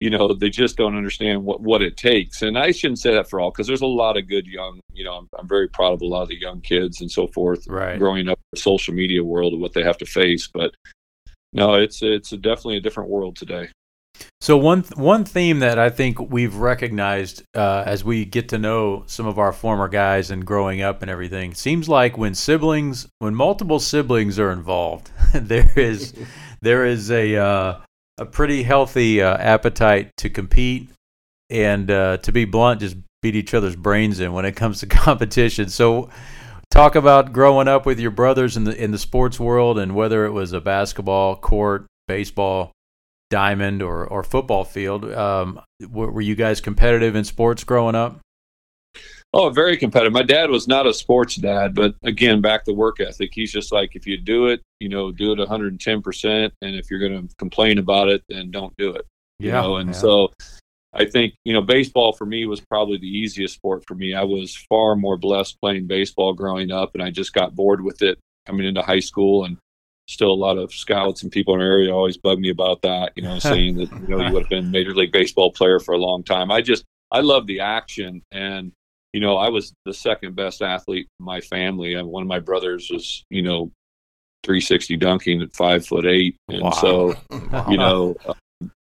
you 0.00 0.10
know, 0.10 0.32
they 0.32 0.50
just 0.50 0.76
don't 0.76 0.96
understand 0.96 1.44
what 1.44 1.60
what 1.60 1.82
it 1.82 1.96
takes. 1.96 2.42
And 2.42 2.58
I 2.58 2.72
shouldn't 2.72 2.98
say 3.00 3.12
that 3.14 3.28
for 3.28 3.38
all 3.40 3.50
because 3.50 3.66
there's 3.66 3.82
a 3.82 3.86
lot 3.86 4.16
of 4.16 4.28
good 4.28 4.46
young. 4.46 4.80
You 4.92 5.04
know, 5.04 5.14
I'm, 5.14 5.28
I'm 5.38 5.48
very 5.48 5.68
proud 5.68 5.92
of 5.92 6.02
a 6.02 6.06
lot 6.06 6.22
of 6.22 6.28
the 6.28 6.40
young 6.40 6.60
kids 6.60 7.00
and 7.00 7.10
so 7.10 7.26
forth 7.28 7.66
Right. 7.68 7.98
growing 7.98 8.28
up 8.28 8.38
in 8.38 8.56
the 8.56 8.60
social 8.60 8.94
media 8.94 9.22
world 9.22 9.52
and 9.52 9.62
what 9.62 9.74
they 9.74 9.82
have 9.82 9.98
to 9.98 10.06
face, 10.06 10.48
but. 10.52 10.74
No, 11.52 11.74
it's 11.74 12.00
it's 12.00 12.30
definitely 12.30 12.76
a 12.76 12.80
different 12.80 13.10
world 13.10 13.34
today. 13.34 13.70
So 14.40 14.56
one 14.56 14.84
one 14.94 15.24
theme 15.24 15.58
that 15.60 15.78
I 15.78 15.90
think 15.90 16.18
we've 16.20 16.54
recognized 16.54 17.42
uh, 17.56 17.82
as 17.86 18.04
we 18.04 18.24
get 18.24 18.48
to 18.50 18.58
know 18.58 19.02
some 19.06 19.26
of 19.26 19.38
our 19.38 19.52
former 19.52 19.88
guys 19.88 20.30
and 20.30 20.46
growing 20.46 20.80
up 20.80 21.02
and 21.02 21.10
everything 21.10 21.54
seems 21.54 21.88
like 21.88 22.16
when 22.16 22.34
siblings, 22.34 23.08
when 23.18 23.34
multiple 23.34 23.80
siblings 23.80 24.38
are 24.38 24.52
involved, 24.52 25.10
there 25.34 25.70
is 25.76 26.14
there 26.62 26.86
is 26.86 27.10
a 27.10 27.36
uh, 27.36 27.80
a 28.20 28.26
pretty 28.26 28.62
healthy 28.62 29.22
uh, 29.22 29.36
appetite 29.36 30.12
to 30.18 30.30
compete 30.30 30.90
and 31.48 31.90
uh, 31.90 32.18
to 32.18 32.30
be 32.30 32.44
blunt, 32.44 32.80
just 32.80 32.96
beat 33.22 33.34
each 33.34 33.54
other's 33.54 33.76
brains 33.76 34.20
in 34.20 34.32
when 34.32 34.44
it 34.44 34.52
comes 34.56 34.80
to 34.80 34.86
competition. 35.02 35.68
So. 35.68 36.10
Talk 36.72 36.94
about 36.94 37.32
growing 37.32 37.66
up 37.66 37.84
with 37.84 37.98
your 37.98 38.12
brothers 38.12 38.56
in 38.56 38.62
the 38.62 38.80
in 38.80 38.92
the 38.92 38.98
sports 38.98 39.40
world 39.40 39.76
and 39.76 39.92
whether 39.92 40.24
it 40.24 40.30
was 40.30 40.52
a 40.52 40.60
basketball 40.60 41.34
court, 41.34 41.84
baseball, 42.06 42.70
diamond 43.30 43.80
or, 43.80 44.04
or 44.04 44.22
football 44.22 44.64
field. 44.64 45.10
Um, 45.12 45.60
were, 45.88 46.10
were 46.10 46.20
you 46.20 46.34
guys 46.34 46.60
competitive 46.60 47.16
in 47.16 47.24
sports 47.24 47.64
growing 47.64 47.94
up? 47.94 48.18
Oh, 49.32 49.48
very 49.48 49.76
competitive. 49.76 50.12
My 50.12 50.24
dad 50.24 50.50
was 50.50 50.66
not 50.66 50.88
a 50.88 50.94
sports 50.94 51.36
dad, 51.36 51.74
but 51.74 51.94
again, 52.02 52.40
back 52.40 52.64
to 52.64 52.72
work 52.72 52.98
ethic. 52.98 53.30
He's 53.32 53.52
just 53.52 53.70
like, 53.70 53.94
if 53.94 54.04
you 54.04 54.16
do 54.16 54.46
it, 54.46 54.60
you 54.80 54.88
know, 54.88 55.12
do 55.12 55.32
it 55.32 55.38
110%. 55.38 56.50
And 56.62 56.74
if 56.74 56.90
you're 56.90 56.98
going 56.98 57.28
to 57.28 57.34
complain 57.36 57.78
about 57.78 58.08
it, 58.08 58.24
then 58.28 58.50
don't 58.50 58.76
do 58.76 58.92
it. 58.92 59.06
You 59.38 59.52
know, 59.52 59.76
and 59.76 59.90
yeah. 59.90 59.96
so 59.96 60.32
I 60.92 61.04
think, 61.06 61.34
you 61.44 61.52
know, 61.52 61.62
baseball 61.62 62.12
for 62.12 62.26
me 62.26 62.44
was 62.44 62.60
probably 62.60 62.98
the 62.98 63.06
easiest 63.06 63.54
sport 63.54 63.84
for 63.86 63.94
me. 63.94 64.14
I 64.14 64.24
was 64.24 64.56
far 64.68 64.96
more 64.96 65.16
blessed 65.16 65.60
playing 65.60 65.86
baseball 65.86 66.34
growing 66.34 66.72
up, 66.72 66.90
and 66.94 67.02
I 67.02 67.10
just 67.10 67.32
got 67.32 67.54
bored 67.54 67.82
with 67.82 68.02
it 68.02 68.18
coming 68.46 68.66
into 68.66 68.82
high 68.82 69.00
school. 69.00 69.44
And 69.44 69.56
still 70.08 70.32
a 70.32 70.34
lot 70.34 70.58
of 70.58 70.74
scouts 70.74 71.22
and 71.22 71.30
people 71.30 71.54
in 71.54 71.60
our 71.60 71.66
area 71.66 71.94
always 71.94 72.16
bug 72.16 72.40
me 72.40 72.50
about 72.50 72.82
that, 72.82 73.12
you 73.14 73.22
know, 73.22 73.38
saying 73.38 73.76
that, 73.76 73.92
you 73.92 74.08
know, 74.08 74.26
you 74.26 74.32
would 74.32 74.42
have 74.42 74.50
been 74.50 74.66
a 74.66 74.70
major 74.70 74.92
league 74.92 75.12
baseball 75.12 75.52
player 75.52 75.78
for 75.78 75.94
a 75.94 75.98
long 75.98 76.24
time. 76.24 76.50
I 76.50 76.60
just, 76.60 76.84
I 77.12 77.20
love 77.20 77.46
the 77.46 77.60
action. 77.60 78.22
And, 78.32 78.72
you 79.12 79.20
know, 79.20 79.36
I 79.36 79.48
was 79.48 79.72
the 79.84 79.94
second 79.94 80.36
best 80.36 80.62
athlete 80.62 81.08
in 81.18 81.26
my 81.26 81.40
family. 81.40 81.94
And 81.94 82.08
one 82.08 82.22
of 82.22 82.28
my 82.28 82.38
brothers 82.38 82.88
was, 82.90 83.24
you 83.30 83.42
know, 83.42 83.70
360 84.44 84.96
dunking 84.96 85.42
at 85.42 85.54
five 85.54 85.84
foot 85.86 86.06
eight. 86.06 86.36
And 86.48 86.62
Wow. 86.62 86.70
so, 86.70 87.14
you 87.68 87.76
know, 87.76 88.16
uh, 88.24 88.34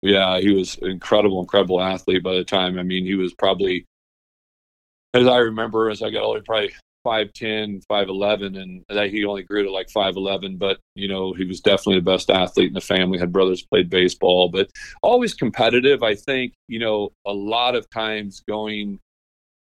yeah, 0.02 0.40
he 0.40 0.52
was 0.52 0.78
an 0.78 0.90
incredible, 0.90 1.40
incredible 1.40 1.80
athlete 1.80 2.22
by 2.22 2.34
the 2.34 2.44
time. 2.44 2.78
I 2.78 2.82
mean, 2.82 3.04
he 3.04 3.14
was 3.14 3.34
probably, 3.34 3.84
as 5.14 5.26
I 5.26 5.38
remember, 5.38 5.90
as 5.90 6.02
I 6.02 6.10
got 6.10 6.22
older, 6.22 6.42
probably 6.42 6.72
5'10, 7.04 7.84
5'11, 7.90 8.60
and 8.60 8.84
that 8.88 9.10
he 9.10 9.24
only 9.24 9.42
grew 9.42 9.64
to 9.64 9.70
like 9.70 9.88
5'11. 9.88 10.58
But, 10.58 10.78
you 10.94 11.08
know, 11.08 11.32
he 11.32 11.44
was 11.44 11.60
definitely 11.60 11.96
the 11.96 12.10
best 12.10 12.30
athlete 12.30 12.68
in 12.68 12.74
the 12.74 12.80
family, 12.80 13.18
had 13.18 13.32
brothers 13.32 13.62
played 13.62 13.90
baseball, 13.90 14.48
but 14.48 14.70
always 15.02 15.34
competitive. 15.34 16.02
I 16.02 16.14
think, 16.14 16.54
you 16.68 16.78
know, 16.78 17.10
a 17.26 17.32
lot 17.32 17.74
of 17.74 17.90
times 17.90 18.42
going, 18.48 19.00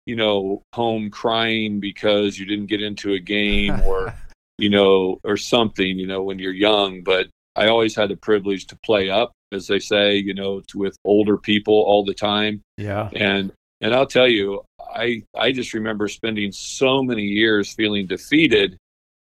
you 0.07 0.17
know, 0.17 0.63
home 0.73 1.11
crying 1.11 1.81
because 1.81 2.39
you 2.39 2.47
didn't 2.47 2.67
get 2.67 2.83
into 2.83 3.13
a 3.15 3.19
game 3.19 3.81
or, 3.87 4.15
you 4.59 4.71
know, 4.71 5.21
or 5.25 5.37
something, 5.37 5.99
you 5.99 6.07
know, 6.07 6.23
when 6.23 6.39
you're 6.39 6.53
young. 6.53 7.03
But 7.03 7.29
I 7.57 7.69
always 7.69 7.95
had 7.95 8.11
the 8.11 8.17
privilege 8.17 8.67
to 8.69 8.79
play 8.85 9.11
up, 9.11 9.33
as 9.53 9.67
they 9.67 9.79
say, 9.79 10.17
you 10.17 10.35
know, 10.35 10.61
to, 10.69 10.79
with 10.79 10.97
older 11.05 11.37
people 11.37 11.75
all 11.75 12.05
the 12.05 12.15
time. 12.15 12.63
Yeah. 12.77 13.11
And 13.15 13.53
and 13.81 13.95
I'll 13.95 14.07
tell 14.07 14.29
you, 14.29 14.63
I 14.79 15.23
I 15.37 15.53
just 15.53 15.75
remember 15.75 16.09
spending 16.09 16.53
so 16.53 17.03
many 17.03 17.25
years 17.25 17.73
feeling 17.73 18.07
defeated, 18.07 18.77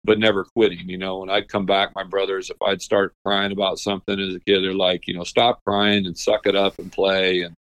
but 0.07 0.18
never 0.18 0.45
quitting. 0.45 0.89
You 0.89 0.98
know, 0.98 1.19
when 1.19 1.30
I'd 1.30 1.50
come 1.50 1.65
back, 1.65 1.94
my 1.94 2.04
brothers, 2.04 2.50
if 2.50 2.57
I'd 2.65 2.81
start 2.81 3.13
crying 3.25 3.51
about 3.51 3.77
something 3.77 4.18
as 4.19 4.33
a 4.33 4.40
kid, 4.40 4.64
they're 4.64 4.73
like, 4.73 5.06
you 5.06 5.14
know, 5.14 5.26
stop 5.26 5.59
crying 5.68 6.07
and 6.07 6.18
suck 6.18 6.47
it 6.47 6.56
up 6.56 6.80
and 6.80 6.92
play. 6.92 7.42
And 7.42 7.54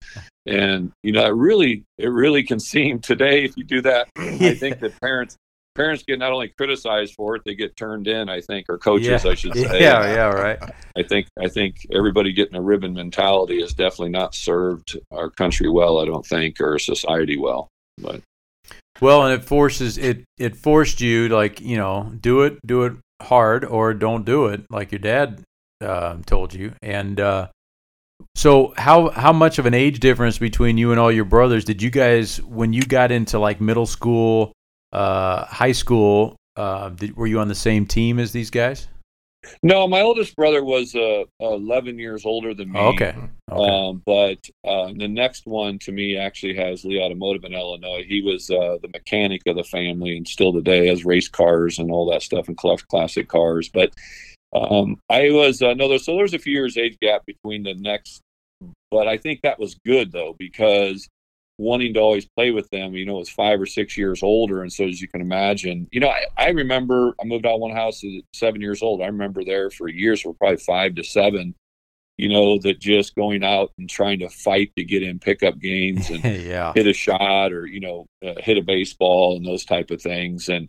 and 0.47 0.93
you 1.03 1.13
know, 1.13 1.25
it 1.25 1.35
really 1.35 1.85
it 1.99 2.09
really 2.09 2.45
can 2.45 2.61
seem 2.61 3.01
today 3.01 3.45
if 3.45 3.57
you 3.57 3.65
do 3.65 3.81
that. 3.81 4.09
I 4.17 4.55
think 4.55 4.79
that 4.81 5.01
parents 5.01 5.37
parents 5.75 6.05
get 6.07 6.19
not 6.19 6.33
only 6.33 6.49
criticized 6.49 7.15
for 7.15 7.35
it, 7.35 7.43
they 7.47 7.55
get 7.55 7.77
turned 7.77 8.07
in. 8.07 8.29
I 8.29 8.43
think, 8.43 8.67
or 8.69 8.77
coaches, 8.77 9.25
yeah. 9.25 9.31
I 9.31 9.35
should 9.35 9.55
say. 9.55 9.81
Yeah, 9.81 10.07
yeah, 10.07 10.29
right. 10.29 10.59
I 10.97 11.03
think 11.03 11.27
I 11.43 11.49
think 11.49 11.79
everybody 11.91 12.35
getting 12.35 12.57
a 12.57 12.63
ribbon 12.63 12.93
mentality 12.93 13.63
has 13.63 13.73
definitely 13.73 14.11
not 14.11 14.35
served 14.35 14.99
our 15.11 15.31
country 15.31 15.71
well. 15.71 15.99
I 15.99 16.05
don't 16.05 16.27
think, 16.27 16.61
or 16.61 16.79
society 16.79 17.39
well. 17.39 17.69
But 17.97 18.21
Well, 19.01 19.25
and 19.25 19.35
it 19.35 19.45
forces 19.45 19.99
it. 19.99 20.25
It 20.39 20.57
forced 20.57 21.01
you 21.01 21.29
to 21.29 21.35
like 21.35 21.61
you 21.61 21.77
know 21.77 22.13
do 22.21 22.43
it, 22.43 22.59
do 22.67 22.85
it 22.85 22.95
hard, 23.21 23.65
or 23.65 23.95
don't 23.95 24.25
do 24.25 24.47
it, 24.47 24.65
like 24.71 24.93
your 24.93 25.01
dad 25.01 25.43
uh, 25.81 26.19
told 26.27 26.55
you. 26.55 26.75
And 26.83 27.19
uh, 27.19 27.49
so, 28.35 28.73
how 28.77 29.11
how 29.11 29.33
much 29.33 29.59
of 29.59 29.67
an 29.67 29.75
age 29.75 30.01
difference 30.01 30.39
between 30.39 30.79
you 30.79 30.91
and 30.91 31.01
all 31.01 31.11
your 31.11 31.25
brothers 31.25 31.65
did 31.65 31.83
you 31.83 31.91
guys 31.91 32.41
when 32.43 32.73
you 32.73 32.83
got 32.83 33.11
into 33.11 33.39
like 33.39 33.61
middle 33.61 33.87
school, 33.87 34.53
uh, 34.93 35.45
high 35.47 35.73
school? 35.73 36.37
Uh, 36.57 36.91
did, 36.91 37.17
were 37.17 37.27
you 37.27 37.41
on 37.41 37.49
the 37.49 37.55
same 37.55 37.87
team 37.87 38.21
as 38.21 38.31
these 38.31 38.51
guys? 38.51 38.87
No, 39.63 39.87
my 39.87 40.01
oldest 40.01 40.37
brother 40.37 40.65
was 40.65 40.95
uh, 40.95 41.25
11 41.41 41.99
years 41.99 42.25
older 42.25 42.55
than 42.55 42.73
me. 42.73 42.79
Okay. 42.79 43.15
Okay. 43.51 43.71
Um, 43.71 44.03
but 44.07 44.39
uh, 44.67 44.93
the 44.97 45.09
next 45.09 45.47
one 45.47 45.79
to 45.81 45.93
me 45.93 46.17
actually 46.17 46.57
has 46.57 46.85
Lee 46.85 47.01
Automotive 47.01 47.45
in 47.45 47.55
Illinois. 47.55 48.05
He 48.07 48.23
was 48.23 48.51
uh, 48.51 48.79
the 48.81 48.89
mechanic 48.93 49.43
of 49.47 49.57
the 49.57 49.65
family 49.65 50.17
and 50.17 50.27
still 50.27 50.53
today 50.53 50.87
has 50.89 51.05
race 51.05 51.29
cars 51.29 51.79
and 51.79 51.91
all 51.91 52.11
that 52.11 52.23
stuff 52.23 52.49
and 52.49 52.57
collects 52.57 52.85
classic 52.85 53.29
cars. 53.29 53.69
But 53.69 53.93
um, 54.55 54.99
I 55.11 55.31
was 55.31 55.63
uh, 55.63 55.75
no, 55.75 55.89
there's, 55.89 56.05
so 56.05 56.17
there's 56.17 56.35
a 56.35 56.39
few 56.39 56.55
years 56.55 56.77
age 56.77 56.97
gap 57.03 57.27
between 57.27 57.65
the 57.65 57.75
next, 57.75 58.21
but 58.91 59.09
I 59.09 59.19
think 59.19 59.41
that 59.43 59.59
was 59.59 59.77
good 59.85 60.13
though 60.13 60.35
because 60.39 61.09
wanting 61.59 61.95
to 61.95 62.01
always 62.01 62.27
play 62.37 62.51
with 62.51 62.69
them, 62.71 62.95
you 62.95 63.07
know, 63.07 63.15
was 63.15 63.31
five 63.31 63.61
or 63.61 63.67
six 63.67 63.97
years 63.97 64.23
older, 64.23 64.63
and 64.63 64.73
so 64.73 64.87
as 64.87 65.01
you 65.01 65.09
can 65.09 65.21
imagine, 65.21 65.89
you 65.93 66.01
know, 66.01 66.09
I, 66.09 66.25
I 66.37 66.49
remember 66.51 67.15
I 67.21 67.25
moved 67.25 67.47
out 67.47 67.55
of 67.55 67.61
one 67.61 67.75
house 67.75 68.03
at 68.05 68.11
seven 68.33 68.61
years 68.61 68.83
old. 68.83 69.03
I 69.03 69.07
remember 69.07 69.45
there 69.45 69.71
for 69.71 69.89
years, 69.89 70.23
for 70.23 70.35
probably 70.35 70.57
five 70.59 70.95
to 70.97 71.05
seven, 71.05 71.55
you 72.17 72.29
know, 72.29 72.59
that 72.59 72.81
just 72.81 73.15
going 73.15 73.45
out 73.45 73.73
and 73.79 73.89
trying 73.89 74.19
to 74.21 74.29
fight 74.29 74.73
to 74.77 74.85
get 74.85 75.03
in 75.03 75.19
pickup 75.19 75.59
games 75.59 76.11
and 76.11 76.25
yeah. 76.45 76.73
hit 76.75 76.87
a 76.87 76.93
shot 76.93 77.53
or 77.53 77.67
you 77.67 77.81
know 77.81 78.07
uh, 78.27 78.35
hit 78.39 78.59
a 78.59 78.63
baseball 78.63 79.37
and 79.37 79.47
those 79.47 79.65
type 79.65 79.91
of 79.91 80.01
things 80.01 80.49
and 80.49 80.69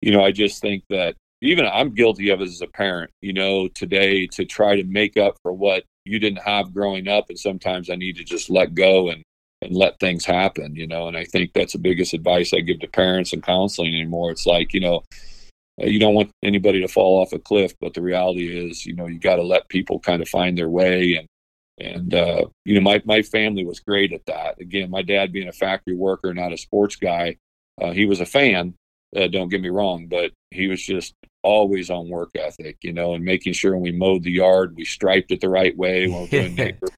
you 0.00 0.12
know 0.12 0.24
i 0.24 0.30
just 0.30 0.60
think 0.60 0.82
that 0.88 1.14
even 1.42 1.66
i'm 1.66 1.94
guilty 1.94 2.30
of 2.30 2.40
it 2.40 2.48
as 2.48 2.60
a 2.60 2.66
parent 2.66 3.10
you 3.20 3.32
know 3.32 3.68
today 3.68 4.26
to 4.26 4.44
try 4.44 4.76
to 4.76 4.84
make 4.84 5.16
up 5.16 5.36
for 5.42 5.52
what 5.52 5.84
you 6.04 6.18
didn't 6.18 6.42
have 6.42 6.74
growing 6.74 7.08
up, 7.08 7.26
and 7.28 7.38
sometimes 7.38 7.90
I 7.90 7.94
need 7.94 8.16
to 8.16 8.24
just 8.24 8.50
let 8.50 8.74
go 8.74 9.10
and 9.10 9.22
and 9.62 9.76
let 9.76 10.00
things 10.00 10.24
happen, 10.24 10.74
you 10.74 10.86
know. 10.86 11.08
And 11.08 11.16
I 11.16 11.24
think 11.24 11.52
that's 11.52 11.72
the 11.74 11.78
biggest 11.78 12.14
advice 12.14 12.52
I 12.52 12.60
give 12.60 12.80
to 12.80 12.88
parents 12.88 13.32
and 13.32 13.42
counseling 13.42 13.94
anymore. 13.94 14.30
It's 14.30 14.46
like 14.46 14.72
you 14.72 14.80
know, 14.80 15.02
you 15.78 15.98
don't 15.98 16.14
want 16.14 16.30
anybody 16.42 16.80
to 16.80 16.88
fall 16.88 17.20
off 17.20 17.32
a 17.32 17.38
cliff, 17.38 17.72
but 17.80 17.94
the 17.94 18.02
reality 18.02 18.68
is, 18.68 18.86
you 18.86 18.94
know, 18.94 19.06
you 19.06 19.18
got 19.18 19.36
to 19.36 19.42
let 19.42 19.68
people 19.68 19.98
kind 20.00 20.22
of 20.22 20.28
find 20.28 20.56
their 20.56 20.68
way 20.68 21.14
and 21.14 21.26
and 21.80 22.14
uh, 22.14 22.44
you 22.64 22.74
know 22.74 22.80
my 22.80 23.02
my 23.04 23.22
family 23.22 23.64
was 23.64 23.80
great 23.80 24.12
at 24.12 24.26
that. 24.26 24.60
Again, 24.60 24.90
my 24.90 25.02
dad 25.02 25.32
being 25.32 25.48
a 25.48 25.52
factory 25.52 25.96
worker, 25.96 26.32
not 26.34 26.52
a 26.52 26.58
sports 26.58 26.96
guy, 26.96 27.36
uh, 27.80 27.92
he 27.92 28.04
was 28.06 28.20
a 28.20 28.26
fan. 28.26 28.74
Uh, 29.16 29.26
don't 29.26 29.48
get 29.48 29.60
me 29.60 29.70
wrong, 29.70 30.06
but 30.06 30.30
he 30.50 30.68
was 30.68 30.80
just 30.82 31.14
always 31.42 31.90
on 31.90 32.08
work 32.08 32.30
ethic, 32.36 32.76
you 32.82 32.92
know, 32.92 33.14
and 33.14 33.24
making 33.24 33.54
sure 33.54 33.72
when 33.72 33.82
we 33.82 33.92
mowed 33.92 34.22
the 34.22 34.30
yard, 34.30 34.76
we 34.76 34.84
striped 34.84 35.32
it 35.32 35.40
the 35.40 35.48
right 35.48 35.76
way. 35.76 36.06
When 36.06 36.20
we're 36.20 36.28
doing 36.28 36.54
neighbors. 36.56 36.90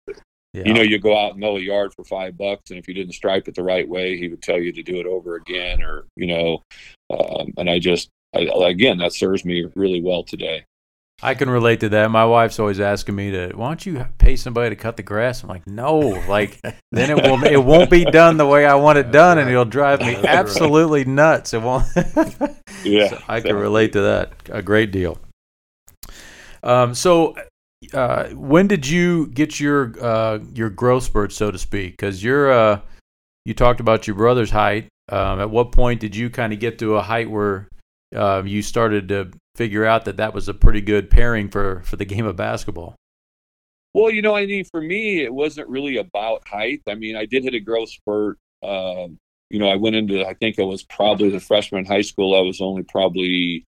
Yeah. 0.53 0.65
You 0.67 0.75
know, 0.75 0.83
you 0.83 0.99
go 0.99 1.17
out 1.17 1.33
and 1.33 1.41
mow 1.41 1.57
a 1.57 1.61
yard 1.61 1.95
for 1.95 2.05
five 2.05 2.37
bucks, 2.37 2.71
and 2.71 2.79
if 2.79 2.87
you 2.87 2.93
didn't 2.93 3.15
stripe 3.15 3.49
it 3.49 3.55
the 3.55 3.63
right 3.63 3.89
way, 3.89 4.19
he 4.19 4.29
would 4.29 4.43
tell 4.43 4.59
you 4.59 4.73
to 4.73 4.83
do 4.83 5.01
it 5.01 5.07
over 5.07 5.37
again, 5.37 5.83
or 5.83 6.05
you 6.15 6.27
know. 6.27 6.63
Um, 7.11 7.55
and 7.57 7.71
I 7.71 7.79
just, 7.79 8.11
I, 8.35 8.41
again, 8.67 8.99
that 8.99 9.15
serves 9.15 9.45
me 9.45 9.67
really 9.75 10.03
well 10.03 10.23
today. 10.23 10.65
I 11.25 11.35
can 11.35 11.49
relate 11.49 11.81
to 11.81 11.89
that. 11.91 12.11
My 12.11 12.25
wife's 12.25 12.59
always 12.59 12.81
asking 12.81 13.15
me 13.15 13.31
to, 13.31 13.53
why 13.55 13.69
don't 13.69 13.87
you 13.87 14.05
pay 14.19 14.35
somebody 14.35 14.71
to 14.71 14.77
cut 14.77 14.97
the 14.97 15.05
grass? 15.05 15.43
I'm 15.43 15.49
like, 15.49 15.67
no, 15.69 15.99
like 16.29 16.61
then 16.91 17.11
it 17.11 17.23
will 17.23 17.43
it 17.45 17.65
won't 17.65 17.91
be 17.91 18.05
done 18.05 18.37
the 18.37 18.47
way 18.47 18.67
I 18.67 18.75
want 18.75 18.99
it 18.99 19.13
done, 19.13 19.39
and 19.39 19.49
it'll 19.49 19.65
drive 19.65 20.01
me 20.01 20.17
absolutely 20.17 21.05
nuts. 21.05 21.55
It 21.55 21.63
won't. 21.63 21.87
yeah, 22.85 23.09
so 23.09 23.23
I 23.29 23.41
can 23.41 23.57
relate 23.57 23.93
to 23.93 24.01
that 24.03 24.33
a 24.51 24.63
great 24.63 24.91
deal. 24.91 25.19
Um, 26.65 26.95
so, 26.95 27.37
uh, 27.93 28.29
when 28.31 28.69
did 28.69 28.87
you 28.87 29.29
get 29.29 29.61
your 29.61 29.93
uh, 30.03 30.39
your 30.55 30.71
growth 30.71 31.05
spurt, 31.05 31.33
so 31.33 31.51
to 31.51 31.59
speak? 31.59 31.93
Because 31.93 32.23
you're 32.23 32.51
uh, 32.51 32.81
you 33.45 33.55
talked 33.55 33.81
about 33.81 34.07
your 34.07 34.17
brother's 34.17 34.51
height. 34.51 34.89
Um, 35.09 35.41
at 35.41 35.51
what 35.51 35.73
point 35.73 36.01
did 36.01 36.15
you 36.15 36.31
kind 36.31 36.53
of 36.53 36.61
get 36.61 36.79
to 36.79 36.97
a 36.97 37.03
height 37.03 37.31
where 37.31 37.69
uh, 38.15 38.43
you 38.45 38.63
started 38.63 39.09
to 39.09 39.31
figure 39.57 39.85
out 39.85 40.05
that 40.05 40.17
that 40.17 40.33
was 40.33 40.49
a 40.49 40.55
pretty 40.55 40.81
good 40.81 41.11
pairing 41.11 41.49
for 41.49 41.83
for 41.85 41.97
the 41.97 42.05
game 42.05 42.27
of 42.27 42.37
basketball? 42.37 42.95
Well, 43.95 44.11
you 44.11 44.23
know, 44.23 44.35
I 44.35 44.47
mean, 44.47 44.65
for 44.65 44.81
me, 44.81 45.23
it 45.23 45.33
wasn't 45.33 45.69
really 45.69 45.99
about 45.99 46.49
height. 46.49 46.81
I 46.89 46.95
mean, 46.95 47.15
I 47.17 47.27
did 47.27 47.45
hit 47.45 47.55
a 47.55 47.61
growth 47.61 47.91
spurt. 47.91 48.39
Um, 48.63 49.19
you 49.51 49.59
know, 49.59 49.69
I 49.69 49.77
went 49.77 49.97
into, 49.97 50.27
I 50.27 50.33
think 50.33 50.59
I 50.59 50.63
was 50.63 50.83
probably 50.83 51.29
the 51.29 51.41
freshman 51.41 51.81
in 51.81 51.87
high 51.87 52.01
school. 52.01 52.35
I 52.35 52.41
was 52.41 52.63
only 52.63 52.85
probably, 52.85 53.67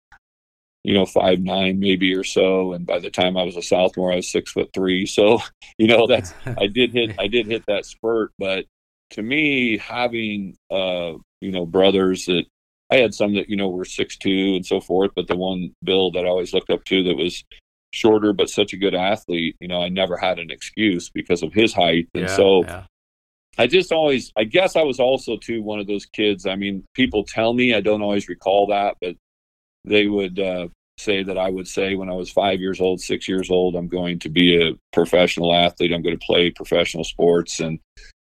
you 0.84 0.94
know, 0.94 1.06
five 1.06 1.40
nine 1.40 1.78
maybe 1.78 2.12
or 2.14 2.24
so, 2.24 2.72
and 2.72 2.86
by 2.86 2.98
the 2.98 3.10
time 3.10 3.36
I 3.36 3.44
was 3.44 3.56
a 3.56 3.62
sophomore, 3.62 4.12
I 4.12 4.16
was 4.16 4.30
six 4.30 4.52
foot 4.52 4.70
three. 4.74 5.06
So, 5.12 5.40
you 5.78 5.86
know, 5.86 6.06
that's 6.06 6.32
I 6.46 6.66
did 6.66 6.92
hit 6.92 7.14
I 7.18 7.26
did 7.26 7.46
hit 7.46 7.64
that 7.66 7.84
spurt. 7.84 8.32
But 8.38 8.64
to 9.10 9.22
me, 9.22 9.78
having 9.78 10.56
uh, 10.70 11.12
you 11.40 11.52
know 11.52 11.66
brothers 11.66 12.26
that 12.26 12.44
I 12.90 12.96
had 12.96 13.14
some 13.14 13.34
that 13.34 13.48
you 13.48 13.56
know 13.56 13.68
were 13.68 13.84
six 13.84 14.16
two 14.16 14.54
and 14.56 14.66
so 14.66 14.80
forth, 14.80 15.12
but 15.14 15.28
the 15.28 15.36
one 15.36 15.74
Bill 15.84 16.10
that 16.12 16.24
I 16.24 16.28
always 16.28 16.52
looked 16.52 16.70
up 16.70 16.84
to 16.84 17.04
that 17.04 17.16
was 17.16 17.44
shorter 17.92 18.32
but 18.32 18.48
such 18.48 18.72
a 18.72 18.78
good 18.78 18.94
athlete, 18.94 19.54
you 19.60 19.68
know, 19.68 19.82
I 19.82 19.90
never 19.90 20.16
had 20.16 20.38
an 20.38 20.50
excuse 20.50 21.10
because 21.10 21.42
of 21.42 21.52
his 21.52 21.72
height, 21.72 22.08
and 22.14 22.24
yeah, 22.24 22.36
so. 22.36 22.64
Yeah. 22.64 22.84
I 23.58 23.66
just 23.66 23.92
always, 23.92 24.32
I 24.34 24.44
guess 24.44 24.76
I 24.76 24.82
was 24.82 24.98
also 24.98 25.36
too 25.36 25.62
one 25.62 25.78
of 25.78 25.86
those 25.86 26.06
kids. 26.06 26.46
I 26.46 26.56
mean, 26.56 26.84
people 26.94 27.22
tell 27.22 27.52
me 27.52 27.74
I 27.74 27.82
don't 27.82 28.00
always 28.00 28.26
recall 28.26 28.68
that, 28.68 28.96
but 28.98 29.14
they 29.84 30.06
would 30.06 30.38
uh, 30.38 30.68
say 30.98 31.22
that 31.22 31.38
I 31.38 31.48
would 31.48 31.68
say 31.68 31.94
when 31.94 32.08
I 32.08 32.14
was 32.14 32.30
five 32.30 32.60
years 32.60 32.80
old, 32.80 33.00
six 33.00 33.28
years 33.28 33.50
old, 33.50 33.74
I'm 33.74 33.88
going 33.88 34.18
to 34.20 34.28
be 34.28 34.62
a 34.62 34.74
professional 34.92 35.54
athlete. 35.54 35.92
I'm 35.92 36.02
going 36.02 36.18
to 36.18 36.26
play 36.26 36.50
professional 36.50 37.04
sports. 37.04 37.60
And, 37.60 37.78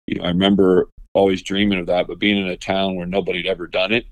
you 0.08 0.20
know, 0.20 0.26
I 0.26 0.30
remember 0.30 0.90
always 1.14 1.42
dreaming 1.42 1.80
of 1.80 1.88
that, 1.88 2.08
but 2.08 2.20
being 2.20 2.38
in 2.38 2.48
a 2.48 2.58
town 2.58 2.96
where 2.96 3.06
nobody 3.06 3.40
had 3.40 3.48
ever 3.48 3.68
done 3.68 3.92
it, 3.92 4.06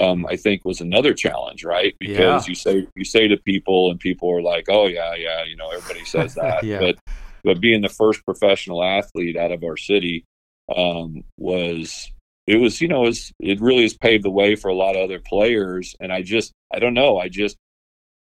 um, 0.00 0.26
I 0.26 0.36
think 0.36 0.64
was 0.64 0.80
another 0.80 1.14
challenge, 1.14 1.64
right? 1.64 1.94
Because 2.00 2.46
Yeah. 2.46 2.50
you 2.50 2.54
say 2.54 2.86
you 2.96 3.04
say 3.04 3.28
to 3.28 3.36
people, 3.36 3.90
and 3.90 4.00
people 4.00 4.28
are 4.30 4.42
like, 4.42 4.66
"Oh 4.68 4.88
yeah, 4.88 5.14
yeah," 5.14 5.44
you 5.44 5.54
know, 5.56 5.70
everybody 5.70 6.04
says 6.04 6.34
that. 6.34 6.64
Yeah. 6.64 6.80
But 6.80 6.98
but 7.44 7.60
being 7.60 7.80
the 7.82 7.88
first 7.88 8.24
professional 8.24 8.82
athlete 8.82 9.36
out 9.36 9.52
of 9.52 9.62
our 9.62 9.76
city 9.76 10.24
um, 10.74 11.22
was 11.38 12.10
it 12.46 12.56
was 12.56 12.80
you 12.80 12.88
know 12.88 13.06
it, 13.06 13.60
really 13.60 13.82
has 13.82 13.96
paved 13.96 14.24
the 14.24 14.30
way 14.30 14.54
for 14.56 14.68
a 14.68 14.74
lot 14.74 14.96
of 14.96 15.02
other 15.02 15.20
players. 15.20 15.94
And 16.00 16.12
I 16.12 16.22
just 16.22 16.52
I 16.72 16.78
don't 16.78 16.94
know 16.94 17.18
I 17.18 17.28
just 17.28 17.56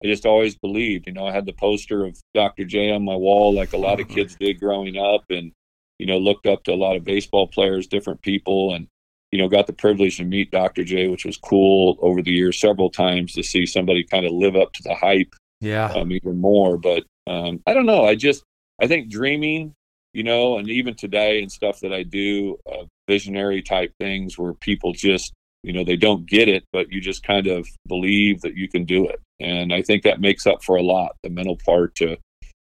I 0.03 0.07
just 0.07 0.25
always 0.25 0.55
believed. 0.57 1.07
You 1.07 1.13
know, 1.13 1.25
I 1.25 1.31
had 1.31 1.45
the 1.45 1.53
poster 1.53 2.03
of 2.05 2.19
Dr. 2.33 2.65
J 2.65 2.91
on 2.91 3.05
my 3.05 3.15
wall, 3.15 3.53
like 3.53 3.73
a 3.73 3.77
lot 3.77 3.99
of 4.01 4.07
kids 4.09 4.35
did 4.39 4.59
growing 4.59 4.97
up, 4.97 5.23
and 5.29 5.51
you 5.99 6.05
know, 6.05 6.17
looked 6.17 6.45
up 6.45 6.63
to 6.65 6.73
a 6.73 6.75
lot 6.75 6.95
of 6.97 7.05
baseball 7.05 7.47
players, 7.47 7.87
different 7.87 8.21
people, 8.21 8.73
and 8.73 8.87
you 9.31 9.39
know, 9.39 9.47
got 9.47 9.65
the 9.65 9.73
privilege 9.73 10.17
to 10.17 10.25
meet 10.25 10.51
Dr. 10.51 10.83
J, 10.83 11.07
which 11.07 11.25
was 11.25 11.37
cool 11.37 11.97
over 12.01 12.21
the 12.21 12.31
years 12.31 12.59
several 12.59 12.89
times 12.89 13.33
to 13.33 13.43
see 13.43 13.65
somebody 13.65 14.03
kind 14.03 14.25
of 14.25 14.31
live 14.31 14.55
up 14.55 14.73
to 14.73 14.83
the 14.83 14.93
hype 14.93 15.33
Yeah. 15.61 15.87
um, 15.93 16.11
even 16.11 16.39
more. 16.39 16.77
But 16.77 17.03
um, 17.25 17.61
I 17.65 17.73
don't 17.73 17.85
know. 17.85 18.05
I 18.05 18.15
just 18.15 18.43
I 18.81 18.87
think 18.87 19.09
dreaming, 19.09 19.73
you 20.13 20.23
know, 20.23 20.57
and 20.57 20.69
even 20.69 20.95
today 20.95 21.41
and 21.41 21.51
stuff 21.51 21.79
that 21.79 21.93
I 21.93 22.03
do, 22.03 22.57
uh, 22.71 22.83
visionary 23.07 23.61
type 23.61 23.93
things 23.99 24.37
where 24.37 24.53
people 24.53 24.93
just 24.93 25.33
you 25.63 25.73
know 25.73 25.83
they 25.83 25.95
don't 25.95 26.25
get 26.25 26.49
it, 26.49 26.63
but 26.71 26.91
you 26.91 26.99
just 26.99 27.23
kind 27.23 27.47
of 27.47 27.67
believe 27.87 28.41
that 28.41 28.55
you 28.55 28.67
can 28.67 28.85
do 28.85 29.07
it, 29.07 29.21
and 29.39 29.73
I 29.73 29.81
think 29.81 30.03
that 30.03 30.21
makes 30.21 30.45
up 30.45 30.63
for 30.63 30.75
a 30.75 30.83
lot 30.83 31.15
the 31.23 31.29
mental 31.29 31.57
part 31.65 31.95
to, 31.95 32.17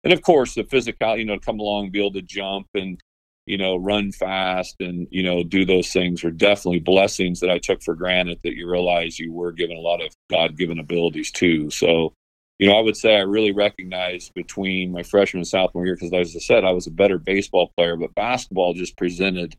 and 0.05 0.13
of 0.13 0.23
course 0.23 0.55
the 0.55 0.65
physical, 0.65 1.17
you 1.17 1.25
know, 1.25 1.39
come 1.39 1.59
along, 1.59 1.91
be 1.91 2.01
able 2.01 2.13
to 2.13 2.23
jump 2.23 2.69
and 2.75 3.01
you 3.47 3.59
know 3.59 3.77
run 3.77 4.11
fast 4.13 4.77
and 4.81 5.07
you 5.11 5.23
know 5.23 5.43
do 5.43 5.65
those 5.65 5.93
things 5.93 6.25
are 6.25 6.31
definitely 6.31 6.81
blessings 6.81 7.41
that 7.41 7.51
I 7.51 7.59
took 7.59 7.83
for 7.83 7.95
granted 7.95 8.39
that 8.43 8.55
you 8.55 8.71
realize 8.71 9.19
you 9.19 9.33
were 9.33 9.53
given 9.53 9.77
a 9.77 9.81
lot 9.81 10.01
of 10.01 10.15
God 10.31 10.57
given 10.57 10.79
abilities 10.79 11.31
too. 11.31 11.71
So 11.71 12.15
you 12.59 12.69
know, 12.69 12.79
I 12.79 12.83
would 12.83 12.97
say 12.97 13.17
I 13.17 13.21
really 13.21 13.53
recognized 13.53 14.33
between 14.35 14.93
my 14.93 15.03
freshman 15.03 15.41
and 15.41 15.47
sophomore 15.49 15.87
year 15.87 15.97
because, 15.97 16.13
as 16.13 16.37
I 16.37 16.39
said, 16.39 16.65
I 16.65 16.71
was 16.71 16.87
a 16.87 16.93
better 16.93 17.19
baseball 17.19 17.73
player, 17.77 17.97
but 17.97 18.15
basketball 18.15 18.75
just 18.75 18.97
presented 18.97 19.57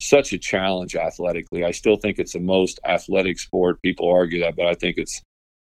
such 0.00 0.32
a 0.32 0.38
challenge 0.38 0.96
athletically. 0.96 1.64
I 1.64 1.70
still 1.70 1.96
think 1.96 2.18
it's 2.18 2.32
the 2.32 2.40
most 2.40 2.80
athletic 2.84 3.38
sport. 3.38 3.82
People 3.82 4.10
argue 4.10 4.40
that, 4.40 4.56
but 4.56 4.66
I 4.66 4.74
think 4.74 4.96
it's 4.98 5.22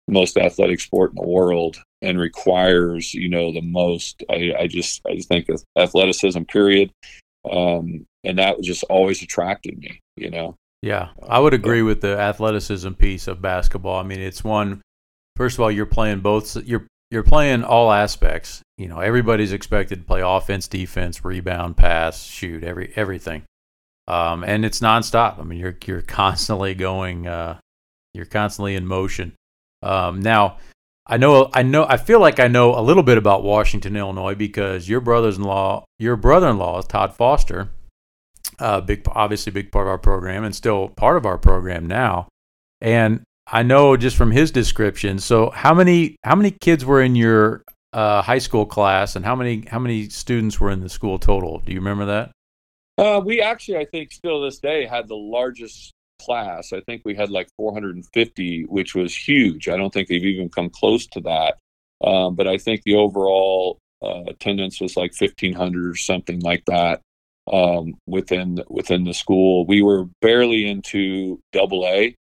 the 0.07 0.13
most 0.13 0.37
athletic 0.37 0.79
sport 0.79 1.11
in 1.11 1.15
the 1.15 1.27
world 1.27 1.77
and 2.01 2.19
requires, 2.19 3.13
you 3.13 3.29
know, 3.29 3.51
the 3.51 3.61
most. 3.61 4.23
I, 4.29 4.53
I 4.59 4.67
just, 4.67 5.01
I 5.07 5.15
just 5.15 5.27
think 5.27 5.49
of 5.49 5.63
athleticism. 5.77 6.43
Period. 6.43 6.91
Um, 7.51 8.05
and 8.23 8.37
that 8.37 8.61
just 8.61 8.83
always 8.85 9.21
attracted 9.21 9.77
me. 9.77 9.99
You 10.15 10.29
know. 10.29 10.55
Yeah, 10.81 11.09
I 11.27 11.39
would 11.39 11.53
agree 11.53 11.83
with 11.83 12.01
the 12.01 12.17
athleticism 12.17 12.93
piece 12.93 13.27
of 13.27 13.41
basketball. 13.41 13.99
I 13.99 14.03
mean, 14.03 14.19
it's 14.19 14.43
one. 14.43 14.81
First 15.35 15.55
of 15.55 15.61
all, 15.61 15.71
you're 15.71 15.85
playing 15.85 16.21
both. 16.21 16.55
You're 16.65 16.87
you're 17.09 17.23
playing 17.23 17.63
all 17.63 17.91
aspects. 17.91 18.61
You 18.77 18.87
know, 18.87 18.99
everybody's 18.99 19.53
expected 19.53 19.99
to 19.99 20.05
play 20.05 20.21
offense, 20.21 20.67
defense, 20.67 21.23
rebound, 21.23 21.77
pass, 21.77 22.23
shoot, 22.23 22.63
every 22.63 22.93
everything. 22.95 23.43
Um, 24.07 24.43
and 24.43 24.65
it's 24.65 24.79
nonstop. 24.79 25.39
I 25.39 25.43
mean, 25.43 25.59
you're 25.59 25.77
you're 25.85 26.01
constantly 26.01 26.73
going. 26.73 27.27
Uh, 27.27 27.59
you're 28.13 28.25
constantly 28.25 28.75
in 28.75 28.85
motion. 28.85 29.33
Um, 29.83 30.21
now, 30.21 30.57
I 31.07 31.17
know 31.17 31.49
I 31.53 31.63
know 31.63 31.85
I 31.85 31.97
feel 31.97 32.19
like 32.19 32.39
I 32.39 32.47
know 32.47 32.77
a 32.77 32.81
little 32.81 33.03
bit 33.03 33.17
about 33.17 33.43
Washington, 33.43 33.95
Illinois, 33.95 34.35
because 34.35 34.87
your 34.89 35.01
brother-in-law, 35.01 35.85
your 35.99 36.15
brother-in-law, 36.15 36.79
is 36.79 36.85
Todd 36.85 37.13
Foster, 37.13 37.69
uh, 38.59 38.81
big 38.81 39.03
obviously 39.07 39.51
big 39.51 39.71
part 39.71 39.87
of 39.87 39.91
our 39.91 39.97
program 39.97 40.43
and 40.43 40.55
still 40.55 40.89
part 40.89 41.17
of 41.17 41.25
our 41.25 41.37
program 41.37 41.87
now. 41.87 42.27
And 42.81 43.23
I 43.47 43.63
know 43.63 43.97
just 43.97 44.15
from 44.15 44.31
his 44.31 44.51
description. 44.51 45.19
So 45.19 45.49
how 45.49 45.73
many 45.73 46.15
how 46.23 46.35
many 46.35 46.51
kids 46.51 46.85
were 46.85 47.01
in 47.01 47.15
your 47.15 47.63
uh, 47.93 48.21
high 48.21 48.39
school 48.39 48.65
class, 48.65 49.15
and 49.15 49.25
how 49.25 49.35
many 49.35 49.65
how 49.67 49.79
many 49.79 50.09
students 50.09 50.59
were 50.59 50.71
in 50.71 50.81
the 50.81 50.89
school 50.89 51.19
total? 51.19 51.59
Do 51.59 51.73
you 51.73 51.79
remember 51.79 52.05
that? 52.05 52.31
Uh, 52.97 53.21
we 53.23 53.41
actually, 53.41 53.77
I 53.77 53.85
think, 53.85 54.11
still 54.11 54.41
this 54.41 54.59
day 54.59 54.85
had 54.85 55.07
the 55.07 55.15
largest 55.15 55.93
class. 56.21 56.71
I 56.73 56.81
think 56.81 57.01
we 57.03 57.15
had 57.15 57.29
like 57.29 57.49
450, 57.57 58.65
which 58.65 58.95
was 58.95 59.15
huge. 59.15 59.67
I 59.67 59.77
don't 59.77 59.93
think 59.93 60.07
they've 60.07 60.23
even 60.23 60.49
come 60.49 60.69
close 60.69 61.07
to 61.07 61.21
that. 61.21 61.57
Um, 62.03 62.35
but 62.35 62.47
I 62.47 62.57
think 62.57 62.81
the 62.83 62.95
overall 62.95 63.79
uh, 64.01 64.23
attendance 64.27 64.81
was 64.81 64.97
like 64.97 65.13
1,500 65.19 65.89
or 65.89 65.95
something 65.95 66.39
like 66.39 66.63
that 66.65 67.01
um, 67.51 67.95
within 68.07 68.59
within 68.69 69.03
the 69.03 69.13
school. 69.13 69.65
We 69.65 69.81
were 69.81 70.05
barely 70.21 70.67
into 70.67 71.39
double 71.51 71.85
A. 71.85 72.15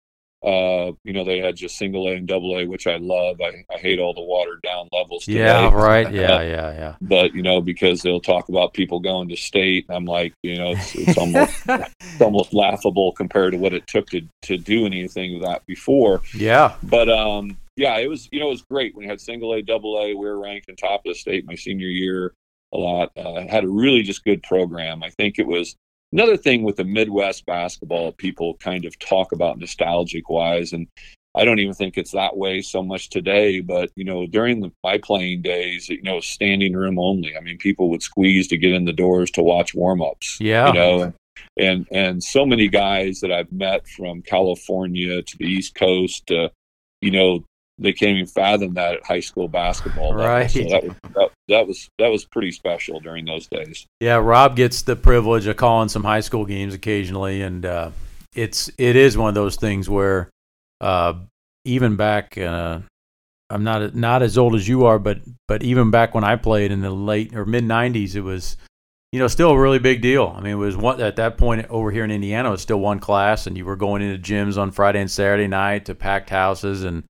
Uh, 0.46 0.92
you 1.02 1.12
know, 1.12 1.24
they 1.24 1.38
had 1.38 1.56
just 1.56 1.76
single 1.76 2.06
A 2.06 2.12
and 2.12 2.28
double 2.28 2.56
A, 2.56 2.66
which 2.66 2.86
I 2.86 2.98
love. 2.98 3.40
I, 3.40 3.64
I 3.74 3.78
hate 3.78 3.98
all 3.98 4.14
the 4.14 4.22
watered 4.22 4.62
down 4.62 4.88
levels. 4.92 5.24
Today. 5.24 5.38
Yeah, 5.40 5.74
right. 5.74 6.06
Yeah, 6.12 6.40
yeah, 6.42 6.72
yeah. 6.72 6.94
But 7.00 7.34
you 7.34 7.42
know, 7.42 7.60
because 7.60 8.00
they'll 8.02 8.20
talk 8.20 8.48
about 8.48 8.72
people 8.72 9.00
going 9.00 9.28
to 9.30 9.36
state, 9.36 9.86
and 9.88 9.96
I'm 9.96 10.04
like, 10.04 10.32
you 10.42 10.56
know, 10.56 10.70
it's, 10.70 10.94
it's 10.94 11.18
almost 11.18 11.52
it's 11.66 12.20
almost 12.20 12.54
laughable 12.54 13.12
compared 13.12 13.52
to 13.52 13.58
what 13.58 13.74
it 13.74 13.86
took 13.88 14.06
to 14.10 14.22
to 14.42 14.56
do 14.56 14.86
anything 14.86 15.34
of 15.34 15.42
that 15.42 15.66
before. 15.66 16.22
Yeah, 16.32 16.76
But 16.84 17.08
um, 17.08 17.56
yeah, 17.76 17.96
it 17.98 18.08
was 18.08 18.28
you 18.30 18.38
know 18.38 18.46
it 18.46 18.50
was 18.50 18.64
great 18.70 18.94
when 18.94 19.02
you 19.04 19.10
had 19.10 19.20
single 19.20 19.52
A, 19.52 19.62
double 19.62 19.98
A. 19.98 20.14
We 20.14 20.26
were 20.26 20.40
ranked 20.40 20.68
in 20.68 20.76
top 20.76 21.00
of 21.04 21.12
the 21.12 21.14
state 21.14 21.44
my 21.44 21.56
senior 21.56 21.88
year. 21.88 22.32
a 22.72 22.78
lot. 22.78 23.10
Uh, 23.16 23.46
had 23.48 23.64
a 23.64 23.68
really 23.68 24.02
just 24.02 24.22
good 24.24 24.42
program. 24.44 25.02
I 25.02 25.10
think 25.10 25.38
it 25.38 25.46
was 25.46 25.74
another 26.16 26.36
thing 26.36 26.62
with 26.62 26.76
the 26.76 26.84
Midwest 26.84 27.44
basketball. 27.44 28.12
People 28.12 28.54
kind 28.54 28.84
of 28.84 28.98
talk 28.98 29.32
about 29.32 29.58
nostalgic 29.58 30.30
wise, 30.30 30.72
and 30.72 30.86
I 31.34 31.44
don't 31.44 31.58
even 31.58 31.74
think 31.74 31.98
it's 31.98 32.12
that 32.12 32.36
way 32.36 32.62
so 32.62 32.82
much 32.82 33.10
today. 33.10 33.60
But 33.60 33.90
you 33.96 34.04
know, 34.04 34.26
during 34.26 34.60
the, 34.60 34.72
my 34.82 34.98
playing 34.98 35.42
days, 35.42 35.88
you 35.88 36.02
know, 36.02 36.20
standing 36.20 36.74
room 36.74 36.98
only. 36.98 37.36
I 37.36 37.40
mean, 37.40 37.58
people 37.58 37.90
would 37.90 38.02
squeeze 38.02 38.48
to 38.48 38.56
get 38.56 38.72
in 38.72 38.86
the 38.86 38.92
doors 38.92 39.30
to 39.32 39.42
watch 39.42 39.74
warm 39.74 40.02
ups. 40.02 40.38
Yeah, 40.40 40.68
you 40.68 40.74
know, 40.74 41.12
and 41.58 41.86
and 41.92 42.24
so 42.24 42.46
many 42.46 42.68
guys 42.68 43.20
that 43.20 43.30
I've 43.30 43.52
met 43.52 43.86
from 43.86 44.22
California 44.22 45.22
to 45.22 45.36
the 45.38 45.44
East 45.44 45.74
Coast, 45.74 46.30
uh, 46.30 46.48
you 47.02 47.10
know, 47.10 47.44
they 47.78 47.92
can't 47.92 48.16
even 48.16 48.26
fathom 48.26 48.74
that 48.74 48.94
at 48.94 49.06
high 49.06 49.20
school 49.20 49.48
basketball. 49.48 50.14
Right. 50.14 50.50
So 50.50 50.60
that, 50.60 50.84
was, 50.84 50.94
that, 51.14 51.30
that, 51.48 51.66
was 51.66 51.90
that 51.98 52.08
was 52.08 52.24
pretty 52.24 52.52
special 52.52 53.00
during 53.00 53.24
those 53.24 53.46
days. 53.46 53.86
Yeah, 54.00 54.16
Rob 54.16 54.56
gets 54.56 54.82
the 54.82 54.96
privilege 54.96 55.46
of 55.46 55.56
calling 55.56 55.88
some 55.88 56.04
high 56.04 56.20
school 56.20 56.44
games 56.44 56.74
occasionally, 56.74 57.42
and 57.42 57.64
uh, 57.64 57.90
it's 58.34 58.70
it 58.78 58.96
is 58.96 59.16
one 59.16 59.28
of 59.28 59.34
those 59.34 59.56
things 59.56 59.88
where 59.88 60.30
uh, 60.80 61.14
even 61.64 61.96
back, 61.96 62.36
uh, 62.38 62.80
I'm 63.50 63.64
not 63.64 63.94
not 63.94 64.22
as 64.22 64.38
old 64.38 64.54
as 64.54 64.68
you 64.68 64.86
are, 64.86 64.98
but 64.98 65.20
but 65.48 65.62
even 65.62 65.90
back 65.90 66.14
when 66.14 66.24
I 66.24 66.36
played 66.36 66.72
in 66.72 66.80
the 66.80 66.90
late 66.90 67.34
or 67.34 67.44
mid 67.44 67.64
'90s, 67.64 68.14
it 68.14 68.20
was 68.20 68.56
you 69.12 69.18
know 69.18 69.28
still 69.28 69.50
a 69.50 69.58
really 69.58 69.78
big 69.78 70.02
deal. 70.02 70.34
I 70.36 70.40
mean, 70.40 70.52
it 70.52 70.56
was 70.56 70.76
one 70.76 71.00
at 71.00 71.16
that 71.16 71.38
point 71.38 71.66
over 71.70 71.90
here 71.90 72.04
in 72.04 72.10
Indiana, 72.10 72.48
it 72.48 72.52
was 72.52 72.62
still 72.62 72.80
one 72.80 72.98
class, 72.98 73.46
and 73.46 73.56
you 73.56 73.64
were 73.64 73.76
going 73.76 74.02
into 74.02 74.22
gyms 74.22 74.58
on 74.58 74.70
Friday 74.70 75.00
and 75.00 75.10
Saturday 75.10 75.48
night 75.48 75.84
to 75.86 75.94
packed 75.94 76.30
houses 76.30 76.84
and. 76.84 77.04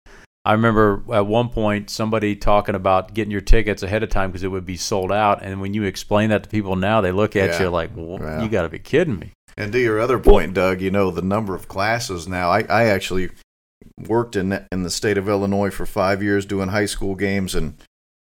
I 0.47 0.53
remember 0.53 1.03
at 1.13 1.27
one 1.27 1.49
point 1.49 1.91
somebody 1.91 2.37
talking 2.37 2.75
about 2.77 3.13
getting 3.15 3.33
your 3.33 3.41
tickets 3.41 3.83
ahead 3.83 4.03
of 4.05 4.11
time 4.11 4.31
because 4.31 4.45
it 4.45 4.49
would 4.49 4.65
be 4.65 4.77
sold 4.77 5.11
out. 5.11 5.43
And 5.43 5.61
when 5.61 5.75
you 5.75 5.83
explain 5.83 6.31
that 6.31 6.45
to 6.45 6.49
people 6.49 6.77
now, 6.77 7.01
they 7.01 7.11
look 7.13 7.35
at 7.35 7.51
Yeah. 7.51 7.63
you 7.65 7.69
like, 7.71 7.91
well, 7.97 8.19
Yeah. 8.21 8.43
"You 8.43 8.49
got 8.49 8.63
to 8.63 8.69
be 8.69 8.79
kidding 8.79 9.19
me." 9.19 9.33
And 9.57 9.73
to 9.73 9.79
your 9.81 9.99
other 10.01 10.19
point, 10.19 10.55
Doug, 10.55 10.81
you 10.81 10.91
know 10.91 11.11
the 11.11 11.23
number 11.23 11.55
of 11.55 11.67
classes 11.67 12.29
now. 12.29 12.51
I, 12.51 12.61
I 12.69 12.85
actually 12.85 13.31
worked 14.07 14.37
in 14.37 14.65
in 14.71 14.83
the 14.83 14.91
state 14.91 15.19
of 15.19 15.29
Illinois 15.29 15.71
for 15.71 15.85
five 15.87 16.23
years 16.23 16.47
doing 16.47 16.69
high 16.69 16.87
school 16.87 17.15
games, 17.17 17.55
and 17.55 17.75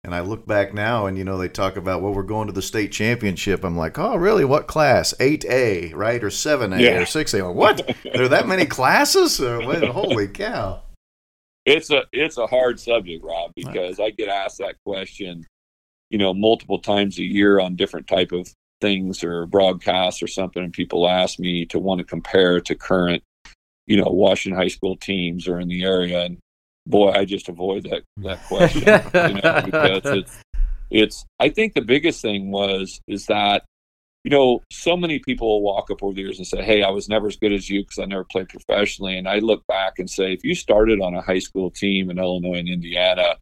and 0.03 0.13
I 0.13 0.19
look 0.21 0.45
back 0.45 0.73
now, 0.73 1.07
and 1.07 1.17
you 1.17 1.23
know 1.23 1.37
they 1.37 1.49
talk 1.49 1.75
about 1.75 2.01
well 2.01 2.13
we're 2.13 2.23
going 2.23 2.47
to 2.47 2.53
the 2.53 2.61
state 2.61 2.91
championship. 2.91 3.63
I'm 3.65 3.75
like, 3.75 3.97
oh 3.99 4.15
really? 4.15 4.45
What 4.45 4.67
class? 4.67 5.13
Eight 5.19 5.43
A, 5.49 5.91
right, 5.95 6.23
or 6.23 6.29
seven 6.29 6.71
A, 6.73 6.79
Yeah. 6.79 7.01
or 7.01 7.05
six 7.05 7.33
A? 7.33 7.51
What? 7.51 7.81
there 8.03 8.23
are 8.23 8.27
that 8.29 8.47
many 8.47 8.65
classes? 8.65 9.41
Or, 9.41 9.59
what? 9.65 9.83
holy 9.83 10.27
cow! 10.27 10.81
It's 11.65 11.89
a 11.89 12.03
it's 12.11 12.37
a 12.37 12.47
hard 12.47 12.79
subject, 12.79 13.23
Rob, 13.23 13.51
because 13.55 13.99
I 13.99 14.11
get 14.11 14.29
asked 14.29 14.59
that 14.59 14.75
question, 14.85 15.45
you 16.09 16.19
know, 16.19 16.33
multiple 16.33 16.79
times 16.79 17.17
a 17.17 17.23
year 17.23 17.59
on 17.59 17.75
different 17.75 18.07
type 18.07 18.31
of 18.31 18.47
things 18.81 19.23
or 19.23 19.47
broadcasts 19.47 20.21
or 20.21 20.27
something, 20.27 20.63
and 20.63 20.71
people 20.71 21.07
ask 21.07 21.39
me 21.39 21.65
to 21.67 21.79
want 21.79 21.99
to 21.99 22.05
compare 22.05 22.61
to 22.61 22.75
current, 22.75 23.23
you 23.87 23.97
know, 23.97 24.09
Washington 24.09 24.61
high 24.61 24.67
school 24.67 24.95
teams 24.95 25.47
or 25.47 25.59
in 25.59 25.67
the 25.67 25.83
area, 25.83 26.21
and 26.21 26.37
boy, 26.85 27.09
I 27.09 27.25
just 27.25 27.49
avoid 27.49 27.83
that 27.89 28.03
that 28.17 28.43
question 28.45 28.81
you 29.35 29.41
know, 29.41 29.61
because 29.65 30.01
it's 30.05 30.41
it's. 30.91 31.25
I 31.39 31.49
think 31.49 31.73
the 31.73 31.81
biggest 31.81 32.21
thing 32.21 32.51
was 32.51 33.01
is 33.07 33.25
that 33.25 33.65
you 34.25 34.31
know, 34.31 34.63
so 34.71 34.97
many 34.97 35.19
people 35.19 35.47
will 35.47 35.61
walk 35.61 35.91
up 35.91 36.01
over 36.01 36.15
the 36.15 36.21
years 36.21 36.39
and 36.39 36.47
say, 36.47 36.63
Hey, 36.63 36.81
I 36.81 36.89
was 36.89 37.07
never 37.07 37.27
as 37.27 37.35
good 37.35 37.53
as 37.53 37.69
you 37.69 37.83
because 37.83 37.99
I 37.99 38.05
never 38.05 38.23
played 38.23 38.49
professionally. 38.49 39.19
And 39.19 39.29
I 39.29 39.37
look 39.37 39.65
back 39.67 39.99
and 39.99 40.09
say, 40.09 40.33
if 40.33 40.43
you 40.43 40.55
started 40.55 40.99
on 40.99 41.13
a 41.13 41.21
high 41.21 41.37
school 41.37 41.69
team 41.69 42.09
in 42.09 42.17
Illinois 42.17 42.57
and 42.57 42.67
Indiana, 42.67 43.35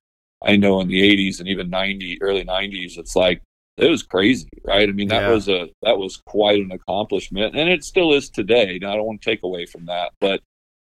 I 0.44 0.58
know 0.58 0.82
in 0.82 0.90
the 0.90 1.02
80s 1.02 1.40
and 1.40 1.48
even 1.48 1.70
90, 1.70 2.22
early 2.22 2.44
90s, 2.44 2.98
it's 2.98 3.16
like, 3.16 3.42
it 3.78 3.90
was 3.90 4.04
crazy, 4.04 4.50
right? 4.66 4.90
I 4.90 4.92
mean, 4.92 5.08
that 5.08 5.22
Yeah. 5.22 5.32
was 5.32 5.48
a 5.48 5.70
that 5.84 5.98
was 5.98 6.18
quite 6.18 6.60
an 6.60 6.72
accomplishment, 6.74 7.56
and 7.56 7.70
it 7.70 7.86
still 7.86 8.14
is 8.14 8.30
today. 8.30 8.78
Now, 8.80 8.92
I 8.92 8.96
don't 8.98 9.06
want 9.06 9.22
to 9.22 9.32
take 9.32 9.42
away 9.44 9.66
from 9.66 9.86
that, 9.86 10.12
but 10.20 10.42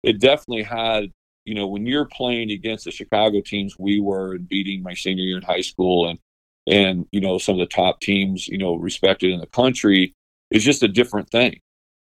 it 0.02 0.18
definitely 0.18 0.64
had, 0.64 1.10
you 1.44 1.54
know, 1.54 1.68
when 1.68 1.86
you're 1.86 2.06
playing 2.06 2.50
against 2.50 2.86
the 2.86 2.90
Chicago 2.90 3.40
teams 3.40 3.76
we 3.78 4.00
were 4.00 4.34
and 4.34 4.48
beating 4.48 4.82
my 4.82 4.94
senior 4.94 5.22
year 5.22 5.36
in 5.36 5.44
high 5.44 5.60
school, 5.60 6.08
and 6.08 6.18
and 6.66 7.06
you 7.12 7.20
know 7.20 7.38
some 7.38 7.54
of 7.54 7.58
the 7.60 7.66
top 7.66 8.00
teams 8.00 8.46
you 8.48 8.58
know 8.58 8.74
respected 8.74 9.30
in 9.30 9.40
the 9.40 9.46
country 9.46 10.12
is 10.50 10.62
just 10.64 10.82
a 10.82 10.88
different 10.88 11.28
thing 11.30 11.58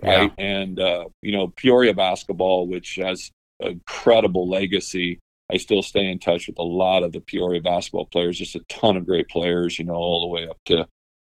right? 0.01 0.33
And 0.37 0.79
uh, 0.79 1.05
you 1.21 1.31
know 1.31 1.47
peoria 1.55 1.93
basketball 1.93 2.67
which 2.67 2.95
has 2.95 3.31
incredible 3.59 4.49
legacy 4.49 5.19
i 5.51 5.57
still 5.57 5.81
stay 5.81 6.05
in 6.11 6.19
touch 6.19 6.47
with 6.47 6.57
a 6.59 6.63
lot 6.63 7.03
of 7.03 7.11
the 7.13 7.21
peoria 7.21 7.61
basketball 7.61 8.05
players 8.07 8.37
just 8.37 8.55
a 8.55 8.59
ton 8.69 8.97
of 8.97 9.05
great 9.05 9.27
players 9.29 9.79
you 9.79 9.85
know 9.85 9.93
all 9.95 10.21
the 10.21 10.27
way 10.27 10.47
up 10.47 10.57
to 10.65 10.85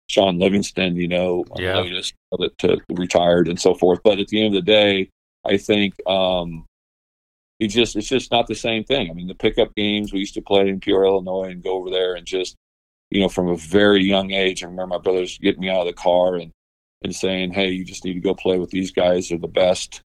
shaun 0.07 0.37
livingston 0.39 0.95
you 0.95 1.07
know 1.07 1.43
Yeah. 1.57 1.79
latest 1.81 2.13
that 2.31 2.57
to 2.59 2.77
retired 2.89 3.47
and 3.47 3.59
so 3.59 3.73
forth. 3.75 3.99
But 4.03 4.19
at 4.19 4.27
the 4.27 4.39
end 4.43 4.55
of 4.55 4.65
the 4.65 4.71
day 4.71 5.09
i 5.45 5.55
think 5.57 5.93
um 6.07 6.65
it 7.59 7.67
just 7.67 7.95
it's 7.95 8.07
just 8.07 8.31
not 8.31 8.47
the 8.47 8.55
same 8.55 8.83
thing. 8.83 9.09
I 9.09 9.13
mean 9.13 9.27
the 9.27 9.35
pickup 9.35 9.73
games 9.75 10.11
we 10.11 10.19
used 10.19 10.33
to 10.33 10.41
play 10.41 10.67
in 10.67 10.79
peoria 10.79 11.11
illinois 11.11 11.51
and 11.51 11.63
go 11.63 11.73
over 11.75 11.89
there 11.91 12.15
and 12.15 12.25
just 12.25 12.55
you 13.11 13.21
know, 13.21 13.29
from 13.29 13.47
a 13.47 13.57
very 13.57 14.03
young 14.03 14.31
age. 14.31 14.63
I 14.63 14.67
remember 14.67 14.95
my 14.95 14.97
brothers 14.97 15.37
getting 15.37 15.61
me 15.61 15.69
out 15.69 15.81
of 15.81 15.87
the 15.87 15.93
car 15.93 16.35
and, 16.35 16.51
and 17.03 17.15
saying, 17.15 17.53
Hey, 17.53 17.69
you 17.69 17.85
just 17.85 18.05
need 18.05 18.13
to 18.13 18.19
go 18.19 18.33
play 18.33 18.57
with 18.57 18.71
these 18.71 18.91
guys. 18.91 19.29
They're 19.29 19.37
the 19.37 19.47
best. 19.47 20.01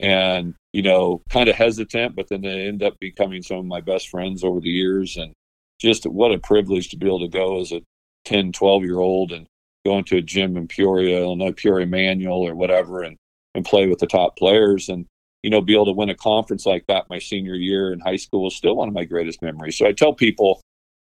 And, 0.00 0.54
you 0.72 0.82
know, 0.82 1.22
kind 1.30 1.48
of 1.48 1.54
hesitant, 1.54 2.16
but 2.16 2.28
then 2.28 2.42
they 2.42 2.66
end 2.66 2.82
up 2.82 2.98
becoming 3.00 3.42
some 3.42 3.58
of 3.58 3.64
my 3.66 3.80
best 3.80 4.08
friends 4.08 4.42
over 4.42 4.60
the 4.60 4.68
years. 4.68 5.16
And 5.16 5.32
just 5.80 6.04
what 6.04 6.32
a 6.32 6.38
privilege 6.38 6.88
to 6.90 6.96
be 6.96 7.06
able 7.06 7.20
to 7.20 7.28
go 7.28 7.60
as 7.60 7.72
a 7.72 7.82
10, 8.24 8.52
12 8.52 8.82
year 8.82 8.98
old 8.98 9.32
and 9.32 9.46
go 9.84 9.98
into 9.98 10.16
a 10.16 10.22
gym 10.22 10.56
in 10.56 10.68
Peoria, 10.68 11.20
Illinois, 11.20 11.52
Peoria 11.52 11.86
Manual 11.86 12.46
or 12.46 12.54
whatever, 12.54 13.02
and, 13.02 13.16
and 13.54 13.64
play 13.64 13.86
with 13.86 13.98
the 13.98 14.06
top 14.06 14.36
players. 14.36 14.88
And, 14.88 15.06
you 15.42 15.50
know, 15.50 15.60
be 15.60 15.74
able 15.74 15.86
to 15.86 15.92
win 15.92 16.10
a 16.10 16.14
conference 16.14 16.66
like 16.66 16.84
that 16.86 17.10
my 17.10 17.18
senior 17.18 17.54
year 17.54 17.92
in 17.92 18.00
high 18.00 18.16
school 18.16 18.46
is 18.46 18.56
still 18.56 18.76
one 18.76 18.88
of 18.88 18.94
my 18.94 19.04
greatest 19.04 19.42
memories. 19.42 19.76
So 19.76 19.86
I 19.86 19.92
tell 19.92 20.14
people, 20.14 20.60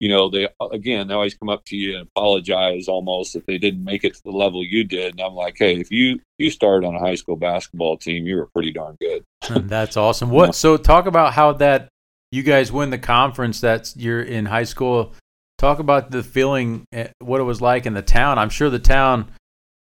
you 0.00 0.08
know, 0.08 0.30
they 0.30 0.48
again, 0.72 1.08
they 1.08 1.14
always 1.14 1.34
come 1.34 1.48
up 1.48 1.64
to 1.66 1.76
you 1.76 1.96
and 1.98 2.08
apologize 2.08 2.88
almost 2.88 3.34
if 3.34 3.44
they 3.46 3.58
didn't 3.58 3.82
make 3.82 4.04
it 4.04 4.14
to 4.14 4.22
the 4.22 4.30
level 4.30 4.64
you 4.64 4.84
did. 4.84 5.12
And 5.12 5.20
I'm 5.20 5.34
like, 5.34 5.56
hey, 5.58 5.76
if 5.76 5.90
you 5.90 6.20
you 6.38 6.50
started 6.50 6.86
on 6.86 6.94
a 6.94 7.00
high 7.00 7.16
school 7.16 7.36
basketball 7.36 7.96
team, 7.96 8.26
you 8.26 8.36
were 8.36 8.46
pretty 8.46 8.72
darn 8.72 8.96
good. 9.00 9.24
That's 9.68 9.96
awesome. 9.96 10.30
What? 10.30 10.54
So 10.54 10.76
talk 10.76 11.06
about 11.06 11.32
how 11.32 11.52
that 11.54 11.88
you 12.30 12.42
guys 12.42 12.70
win 12.70 12.90
the 12.90 12.98
conference. 12.98 13.60
that 13.62 13.92
you're 13.96 14.22
in 14.22 14.46
high 14.46 14.64
school. 14.64 15.14
Talk 15.56 15.80
about 15.80 16.12
the 16.12 16.22
feeling, 16.22 16.84
eh, 16.92 17.08
what 17.18 17.40
it 17.40 17.44
was 17.44 17.60
like 17.60 17.84
in 17.84 17.94
the 17.94 18.02
town. 18.02 18.38
I'm 18.38 18.50
sure 18.50 18.70
the 18.70 18.78
town 18.78 19.32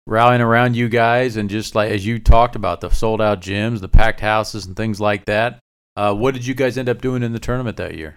rallying 0.05 0.41
around 0.41 0.75
you 0.75 0.87
guys, 0.87 1.37
and 1.37 1.49
just 1.49 1.73
like 1.73 1.89
as 1.89 2.05
you 2.05 2.19
talked 2.19 2.55
about 2.55 2.81
the 2.81 2.91
sold 2.91 3.21
out 3.21 3.41
gyms, 3.41 3.81
the 3.81 3.87
packed 3.87 4.19
houses, 4.19 4.67
and 4.67 4.75
things 4.75 4.99
like 4.99 5.25
that. 5.25 5.59
Uh, 5.97 6.13
what 6.13 6.33
did 6.33 6.45
you 6.45 6.53
guys 6.53 6.77
end 6.77 6.89
up 6.89 7.01
doing 7.01 7.23
in 7.23 7.31
the 7.31 7.39
tournament 7.39 7.77
that 7.77 7.95
year? 7.95 8.15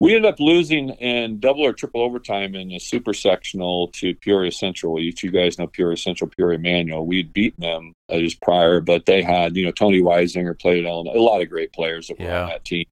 We 0.00 0.14
ended 0.14 0.32
up 0.32 0.40
losing 0.40 0.90
in 0.90 1.40
double 1.40 1.64
or 1.64 1.72
triple 1.72 2.00
overtime 2.00 2.54
in 2.54 2.72
a 2.72 2.78
super 2.80 3.12
sectional 3.12 3.88
to 3.88 4.14
Peoria 4.14 4.50
Central. 4.52 5.00
You 5.00 5.12
guys 5.30 5.58
know 5.58 5.66
Peoria 5.66 5.96
Central, 5.96 6.30
Peoria 6.36 6.58
Manual. 6.58 7.06
We'd 7.06 7.32
beaten 7.32 7.62
them 7.62 7.92
uh, 8.08 8.18
just 8.18 8.40
prior, 8.40 8.80
but 8.80 9.06
they 9.06 9.22
had, 9.22 9.56
you 9.56 9.64
know, 9.64 9.72
Tony 9.72 10.00
Wysinger 10.00 10.58
played 10.58 10.84
at 10.84 10.88
Illinois, 10.88 11.14
a 11.16 11.20
lot 11.20 11.42
of 11.42 11.50
great 11.50 11.72
players 11.72 12.08
that 12.08 12.18
were 12.18 12.24
Yeah. 12.24 12.42
on 12.44 12.48
that 12.48 12.64
team. 12.64 12.86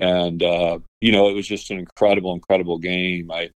And, 0.00 0.42
uh, 0.42 0.78
you 1.00 1.12
know, 1.12 1.28
it 1.28 1.34
was 1.34 1.46
just 1.46 1.70
an 1.70 1.78
incredible, 1.78 2.32
incredible 2.32 2.78
game. 2.78 3.30
I, 3.30 3.50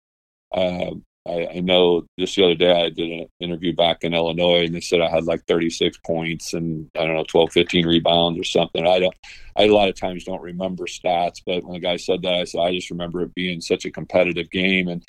uh, 0.52 0.92
I, 1.28 1.56
I 1.56 1.60
know 1.60 2.06
just 2.18 2.36
the 2.36 2.44
other 2.44 2.54
day 2.54 2.72
I 2.72 2.88
did 2.88 3.10
an 3.10 3.26
interview 3.38 3.74
back 3.74 4.02
in 4.02 4.14
Illinois 4.14 4.64
and 4.64 4.74
they 4.74 4.80
said 4.80 5.00
I 5.00 5.10
had 5.10 5.24
like 5.24 5.44
36 5.46 5.98
points 5.98 6.54
and 6.54 6.88
I 6.96 7.04
don't 7.04 7.14
know, 7.14 7.24
12, 7.24 7.52
15 7.52 7.86
rebounds 7.86 8.40
or 8.40 8.44
something. 8.44 8.86
I 8.86 8.98
don't, 8.98 9.14
I 9.56 9.64
a 9.64 9.74
lot 9.74 9.88
of 9.88 9.94
times 9.94 10.24
don't 10.24 10.40
remember 10.40 10.86
stats, 10.86 11.42
but 11.44 11.64
when 11.64 11.74
the 11.74 11.86
guy 11.86 11.96
said 11.96 12.22
that, 12.22 12.34
I 12.34 12.44
said, 12.44 12.60
I 12.60 12.72
just 12.72 12.90
remember 12.90 13.22
it 13.22 13.34
being 13.34 13.60
such 13.60 13.84
a 13.84 13.90
competitive 13.90 14.50
game. 14.50 14.88
And, 14.88 15.04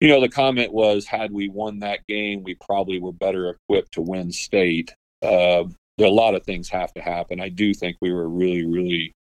you 0.00 0.08
know, 0.08 0.20
the 0.20 0.28
comment 0.28 0.72
was, 0.72 1.06
had 1.06 1.32
we 1.32 1.48
won 1.48 1.80
that 1.80 2.06
game, 2.06 2.42
we 2.42 2.54
probably 2.54 2.98
were 2.98 3.12
better 3.12 3.50
equipped 3.50 3.92
to 3.92 4.00
win 4.00 4.32
state. 4.32 4.94
Uh, 5.22 5.64
a 5.98 6.06
lot 6.06 6.34
of 6.34 6.44
things 6.44 6.68
have 6.70 6.92
to 6.94 7.02
happen. 7.02 7.40
I 7.40 7.50
do 7.50 7.74
think 7.74 7.96
we 8.00 8.12
were 8.12 8.28
really, 8.28 8.64
really, 8.64 9.12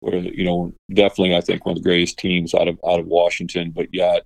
were, 0.00 0.16
you 0.16 0.44
know, 0.44 0.72
definitely, 0.92 1.34
I 1.34 1.40
think 1.40 1.66
one 1.66 1.76
of 1.76 1.82
the 1.82 1.88
greatest 1.88 2.18
teams 2.18 2.54
out 2.54 2.68
of, 2.68 2.78
out 2.86 3.00
of 3.00 3.06
Washington, 3.06 3.70
but 3.70 3.88
yet, 3.92 4.24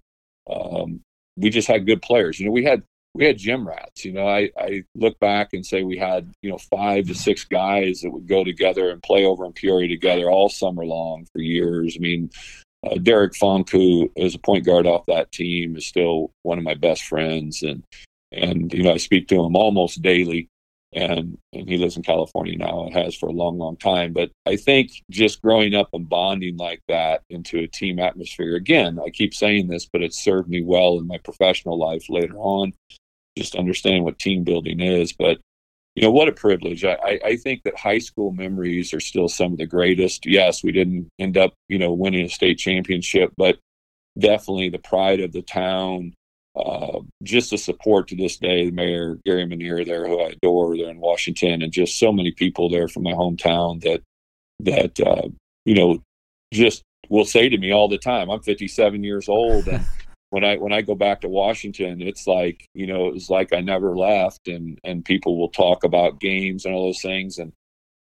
um, 0.51 1.03
we 1.39 1.51
just 1.51 1.69
had 1.69 1.87
good 1.87 2.03
players. 2.03 2.39
You 2.39 2.47
know, 2.47 2.53
we 2.53 2.65
had 2.65 2.83
we 3.15 3.25
had 3.25 3.39
gym 3.39 3.67
rats. 3.67 4.05
You 4.05 4.13
know, 4.13 4.29
I 4.29 4.51
I 4.59 4.85
look 4.95 5.19
back 5.19 5.53
and 5.53 5.65
say 5.65 5.83
we 5.83 5.97
had 5.97 6.31
you 6.43 6.51
know 6.51 6.59
five 6.59 7.07
to 7.07 7.15
six 7.15 7.45
guys 7.45 8.01
that 8.01 8.11
would 8.11 8.29
go 8.29 8.45
together 8.45 8.91
and 8.91 9.03
play 9.03 9.25
over 9.25 9.45
in 9.45 9.53
Peoria 9.53 9.89
together 9.89 10.31
all 10.31 10.49
summer 10.49 10.85
long 10.85 11.27
for 11.33 11.41
years. 11.41 11.97
I 11.97 12.01
mean, 12.01 12.31
uh, 12.85 12.97
Derek 12.97 13.35
Funk, 13.37 13.71
who 13.71 14.11
is 14.17 14.35
a 14.35 14.39
point 14.39 14.65
guard 14.65 14.87
off 14.87 15.07
that 15.07 15.33
team, 15.33 15.77
is 15.77 15.87
still 15.87 16.31
one 16.43 16.59
of 16.59 16.65
my 16.65 16.75
best 16.75 17.05
friends, 17.05 17.63
and 17.63 17.83
and 18.33 18.73
you 18.73 18.83
know 18.83 18.93
I 18.93 18.99
speak 18.99 19.29
to 19.29 19.43
him 19.43 19.57
almost 19.57 20.03
daily. 20.03 20.49
And 20.93 21.37
and 21.53 21.69
he 21.69 21.77
lives 21.77 21.97
in 21.97 22.03
California 22.03 22.57
now 22.57 22.85
and 22.85 22.95
has 22.95 23.15
for 23.15 23.29
a 23.29 23.33
long, 23.33 23.59
long 23.59 23.77
time. 23.77 24.13
But 24.13 24.31
I 24.47 24.57
think 24.57 24.91
just 25.11 25.43
growing 25.43 25.75
up 25.75 25.89
and 25.93 26.09
bonding 26.09 26.57
like 26.57 26.81
that 26.89 27.23
into 27.31 27.59
a 27.59 27.69
team 27.69 27.99
atmosphere. 27.99 28.57
Again, 28.57 28.99
I 29.05 29.11
keep 29.11 29.35
saying 29.35 29.69
this, 29.69 29.87
but 29.93 30.03
it 30.03 30.15
served 30.15 30.49
me 30.49 30.63
well 30.63 30.99
in 30.99 31.07
my 31.07 31.19
professional 31.19 31.79
life 31.79 32.07
later 32.09 32.37
on. 32.37 32.73
Just 33.37 33.55
understanding 33.55 34.05
what 34.05 34.19
team 34.19 34.45
building 34.45 34.81
is, 34.81 35.13
but 35.13 35.39
you 35.95 36.03
know 36.03 36.11
what 36.11 36.29
a 36.29 36.33
privilege. 36.33 36.85
I, 36.85 37.19
I 37.25 37.37
think 37.37 37.63
that 37.65 37.77
high 37.77 37.99
school 37.99 38.33
memories 38.33 38.95
are 38.95 39.01
still 39.01 39.29
some 39.29 39.53
of 39.53 39.59
the 39.59 39.67
greatest. 39.67 40.27
Yes, 40.27 40.63
we 40.63 40.73
didn't 40.73 41.09
end 41.19 41.37
up 41.37 41.55
you 41.69 41.79
know 41.79 41.93
winning 41.93 42.27
a 42.27 42.31
state 42.31 42.59
championship, 42.59 43.33
but 43.37 43.59
definitely 44.19 44.69
the 44.69 44.79
pride 44.79 45.21
of 45.21 45.33
the 45.33 45.43
town 45.43 46.15
uh, 46.59 47.01
just 47.23 47.51
the 47.51 47.59
support 47.59 48.09
to 48.09 48.17
this 48.17 48.37
day, 48.37 48.67
the 48.67 48.73
mayor 48.73 49.19
Gary 49.25 49.47
Manier 49.47 49.87
there, 49.87 50.07
who 50.07 50.21
I 50.21 50.31
adore, 50.31 50.77
there 50.77 50.91
in 50.91 50.99
Washington, 50.99 51.63
and 51.63 51.73
just 51.73 51.99
so 51.99 52.13
many 52.13 52.33
people 52.33 52.69
there 52.69 52.89
from 52.89 53.05
my 53.05 53.13
hometown 53.13 53.81
that 53.83 54.03
that 54.61 55.01
uh, 55.01 55.29
you 55.65 55.75
know 55.75 56.03
just 56.53 56.83
will 57.09 57.25
say 57.25 57.49
to 57.49 57.59
me 57.59 57.73
all 57.73 57.89
the 57.89 57.99
time. 57.99 58.31
I'm 58.31 58.43
57 58.43 59.03
years 59.05 59.29
old, 59.29 59.69
and 59.69 59.85
when 60.31 60.45
I 60.45 60.57
when 60.57 60.73
I 60.73 60.83
go 60.83 60.95
back 60.95 61.21
to 61.21 61.29
Washington, 61.29 62.03
it's 62.03 62.27
like 62.27 62.67
you 62.75 62.87
know 62.87 63.09
it 63.09 63.15
was 63.15 63.31
like 63.31 63.53
I 63.53 63.61
never 63.61 63.97
left, 63.97 64.49
and 64.49 64.79
and 64.85 65.05
people 65.05 65.39
will 65.39 65.51
talk 65.51 65.85
about 65.85 66.21
games 66.21 66.65
and 66.65 66.75
all 66.75 66.87
those 66.87 67.03
things, 67.03 67.39
and 67.39 67.53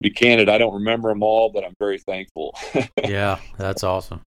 be 0.01 0.09
candid, 0.09 0.49
I 0.49 0.57
don't 0.57 0.73
remember 0.73 1.09
them 1.09 1.23
all, 1.23 1.51
but 1.51 1.63
I'm 1.63 1.75
very 1.79 1.99
thankful. 1.99 2.57
yeah, 3.03 3.39
that's 3.57 3.83
awesome. 3.83 4.21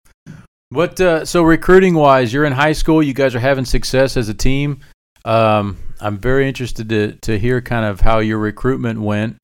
What 0.74 1.00
uh, 1.00 1.24
so 1.24 1.44
recruiting 1.44 1.94
wise, 1.94 2.34
you're 2.34 2.46
in 2.46 2.54
high 2.54 2.72
school. 2.72 3.04
You 3.04 3.14
guys 3.14 3.36
are 3.36 3.40
having 3.40 3.64
success 3.64 4.18
as 4.18 4.28
a 4.28 4.34
team. 4.34 4.80
Um, 5.24 5.78
I'm 6.02 6.18
very 6.18 6.48
interested 6.48 6.90
to 6.90 7.12
to 7.22 7.38
hear 7.38 7.62
kind 7.62 7.86
of 7.86 8.02
how 8.02 8.20
your 8.20 8.40
recruitment 8.40 9.00
went, 9.00 9.38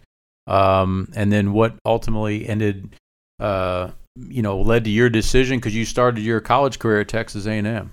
um, 0.47 1.07
and 1.15 1.31
then 1.31 1.53
what 1.53 1.75
ultimately 1.85 2.49
ended, 2.49 2.95
uh, 3.39 3.91
you 4.15 4.41
know, 4.41 4.59
led 4.59 4.85
to 4.85 4.89
your 4.89 5.09
decision 5.09 5.59
because 5.59 5.75
you 5.75 5.85
started 5.85 6.23
your 6.23 6.41
college 6.41 6.79
career 6.79 7.01
at 7.01 7.09
Texas 7.09 7.45
A&M. 7.45 7.91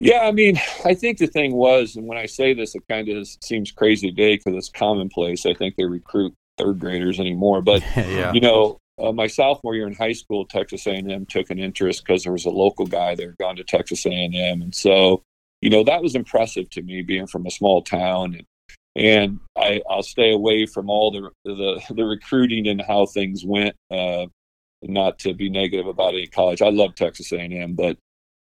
Yeah, 0.00 0.20
I 0.20 0.32
mean, 0.32 0.60
I 0.84 0.92
think 0.92 1.16
the 1.16 1.26
thing 1.26 1.54
was, 1.54 1.96
and 1.96 2.06
when 2.06 2.18
I 2.18 2.26
say 2.26 2.52
this, 2.52 2.74
it 2.74 2.82
kind 2.86 3.08
of 3.08 3.26
seems 3.42 3.72
crazy 3.72 4.10
today 4.10 4.36
because 4.36 4.54
it's 4.54 4.68
commonplace. 4.68 5.46
I 5.46 5.54
think 5.54 5.76
they 5.76 5.84
recruit 5.84 6.34
third 6.58 6.80
graders 6.80 7.18
anymore, 7.18 7.62
but 7.62 7.82
yeah. 7.96 8.32
you 8.34 8.42
know, 8.42 8.78
uh, 8.98 9.12
my 9.12 9.26
sophomore 9.26 9.74
year 9.74 9.86
in 9.86 9.94
high 9.94 10.12
school, 10.12 10.44
Texas 10.46 10.86
A&M 10.86 11.26
took 11.26 11.50
an 11.50 11.58
interest 11.58 12.04
because 12.04 12.22
there 12.22 12.32
was 12.32 12.44
a 12.44 12.50
local 12.50 12.86
guy 12.86 13.14
there 13.14 13.34
gone 13.40 13.56
to 13.56 13.64
Texas 13.64 14.06
A&M, 14.06 14.62
and 14.62 14.74
so 14.74 15.22
you 15.60 15.70
know 15.70 15.82
that 15.84 16.02
was 16.02 16.14
impressive 16.14 16.68
to 16.70 16.82
me, 16.82 17.02
being 17.02 17.26
from 17.26 17.46
a 17.46 17.50
small 17.50 17.82
town, 17.82 18.34
and 18.34 18.46
and 18.96 19.40
I, 19.56 19.82
I'll 19.90 20.02
stay 20.02 20.32
away 20.32 20.66
from 20.66 20.88
all 20.88 21.10
the 21.10 21.30
the, 21.44 21.94
the 21.94 22.04
recruiting 22.04 22.68
and 22.68 22.80
how 22.80 23.06
things 23.06 23.44
went. 23.44 23.74
Uh, 23.90 24.26
not 24.82 25.18
to 25.20 25.32
be 25.32 25.48
negative 25.48 25.86
about 25.86 26.14
any 26.14 26.26
college, 26.26 26.60
I 26.60 26.68
love 26.68 26.94
Texas 26.94 27.32
A&M, 27.32 27.74
but 27.74 27.96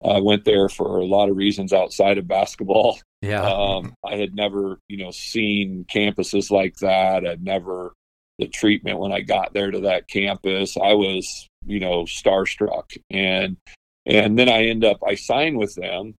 I 0.04 0.20
went 0.20 0.44
there 0.44 0.68
for 0.68 0.98
a 0.98 1.06
lot 1.06 1.30
of 1.30 1.36
reasons 1.36 1.72
outside 1.72 2.18
of 2.18 2.28
basketball. 2.28 2.98
Yeah, 3.22 3.42
um, 3.42 3.94
I 4.04 4.16
had 4.16 4.34
never 4.34 4.78
you 4.88 4.98
know 4.98 5.10
seen 5.10 5.86
campuses 5.92 6.50
like 6.50 6.76
that. 6.76 7.26
I'd 7.26 7.42
never 7.42 7.94
the 8.38 8.48
treatment 8.48 8.98
when 8.98 9.12
I 9.12 9.20
got 9.20 9.52
there 9.52 9.70
to 9.70 9.80
that 9.80 10.08
campus. 10.08 10.76
I 10.76 10.92
was, 10.94 11.48
you 11.64 11.80
know, 11.80 12.04
starstruck. 12.04 12.96
And 13.10 13.56
and 14.04 14.38
then 14.38 14.48
I 14.48 14.66
end 14.66 14.84
up 14.84 15.00
I 15.06 15.14
signed 15.14 15.58
with 15.58 15.74
them. 15.74 16.14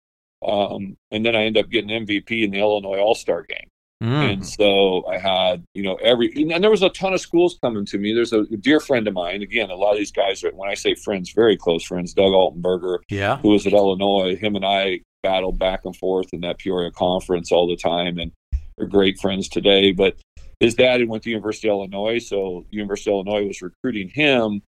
Um, 0.46 0.98
and 1.12 1.26
then 1.26 1.36
I 1.36 1.44
end 1.46 1.58
up 1.58 1.70
getting 1.70 2.06
MVP 2.06 2.44
in 2.44 2.52
the 2.52 2.60
Illinois 2.60 3.00
All 3.00 3.16
Star 3.16 3.44
game. 3.44 3.70
Mm. 4.04 4.34
And 4.34 4.48
so 4.48 5.08
I 5.08 5.18
had, 5.18 5.64
you 5.74 5.82
know, 5.82 5.96
every 5.96 6.32
and 6.36 6.64
there 6.64 6.70
was 6.70 6.84
a 6.84 6.90
ton 6.90 7.14
of 7.14 7.22
schools 7.22 7.58
coming 7.64 7.86
to 7.86 7.98
me. 7.98 8.14
There's 8.14 8.34
a 8.34 8.44
dear 8.46 8.80
friend 8.80 9.08
of 9.08 9.16
mine. 9.16 9.42
Again, 9.42 9.72
a 9.72 9.76
lot 9.76 9.94
of 9.94 9.98
these 9.98 10.12
guys 10.12 10.44
are 10.44 10.52
when 10.52 10.70
I 10.70 10.76
say 10.76 10.94
friends, 10.94 11.32
very 11.32 11.58
close 11.58 11.84
friends, 11.84 12.14
Doug 12.14 12.32
Altenberger, 12.32 13.00
yeah, 13.10 13.38
who 13.38 13.50
was 13.50 13.66
at 13.66 13.74
Illinois. 13.74 14.36
Him 14.36 14.56
and 14.56 14.66
I 14.66 15.02
battled 15.24 15.58
back 15.58 15.82
and 15.84 15.96
forth 15.96 16.28
in 16.32 16.42
that 16.42 16.60
Peoria 16.60 16.92
conference 16.92 17.52
all 17.52 17.68
the 17.68 17.76
time 17.76 18.20
and 18.20 18.32
are 18.80 18.86
great 18.86 19.18
friends 19.20 19.50
today. 19.50 19.92
But 19.92 20.18
his 20.60 20.76
dad 20.76 21.00
had 21.00 21.10
went 21.10 21.24
to 21.24 21.30
University 21.30 21.70
of 21.70 21.74
Illinois, 21.74 22.20
so 22.20 22.66
University 22.72 23.12
of 23.12 23.28
Illinois 23.28 23.48
was 23.48 23.62
recruiting 23.62 24.10
him. 24.10 24.62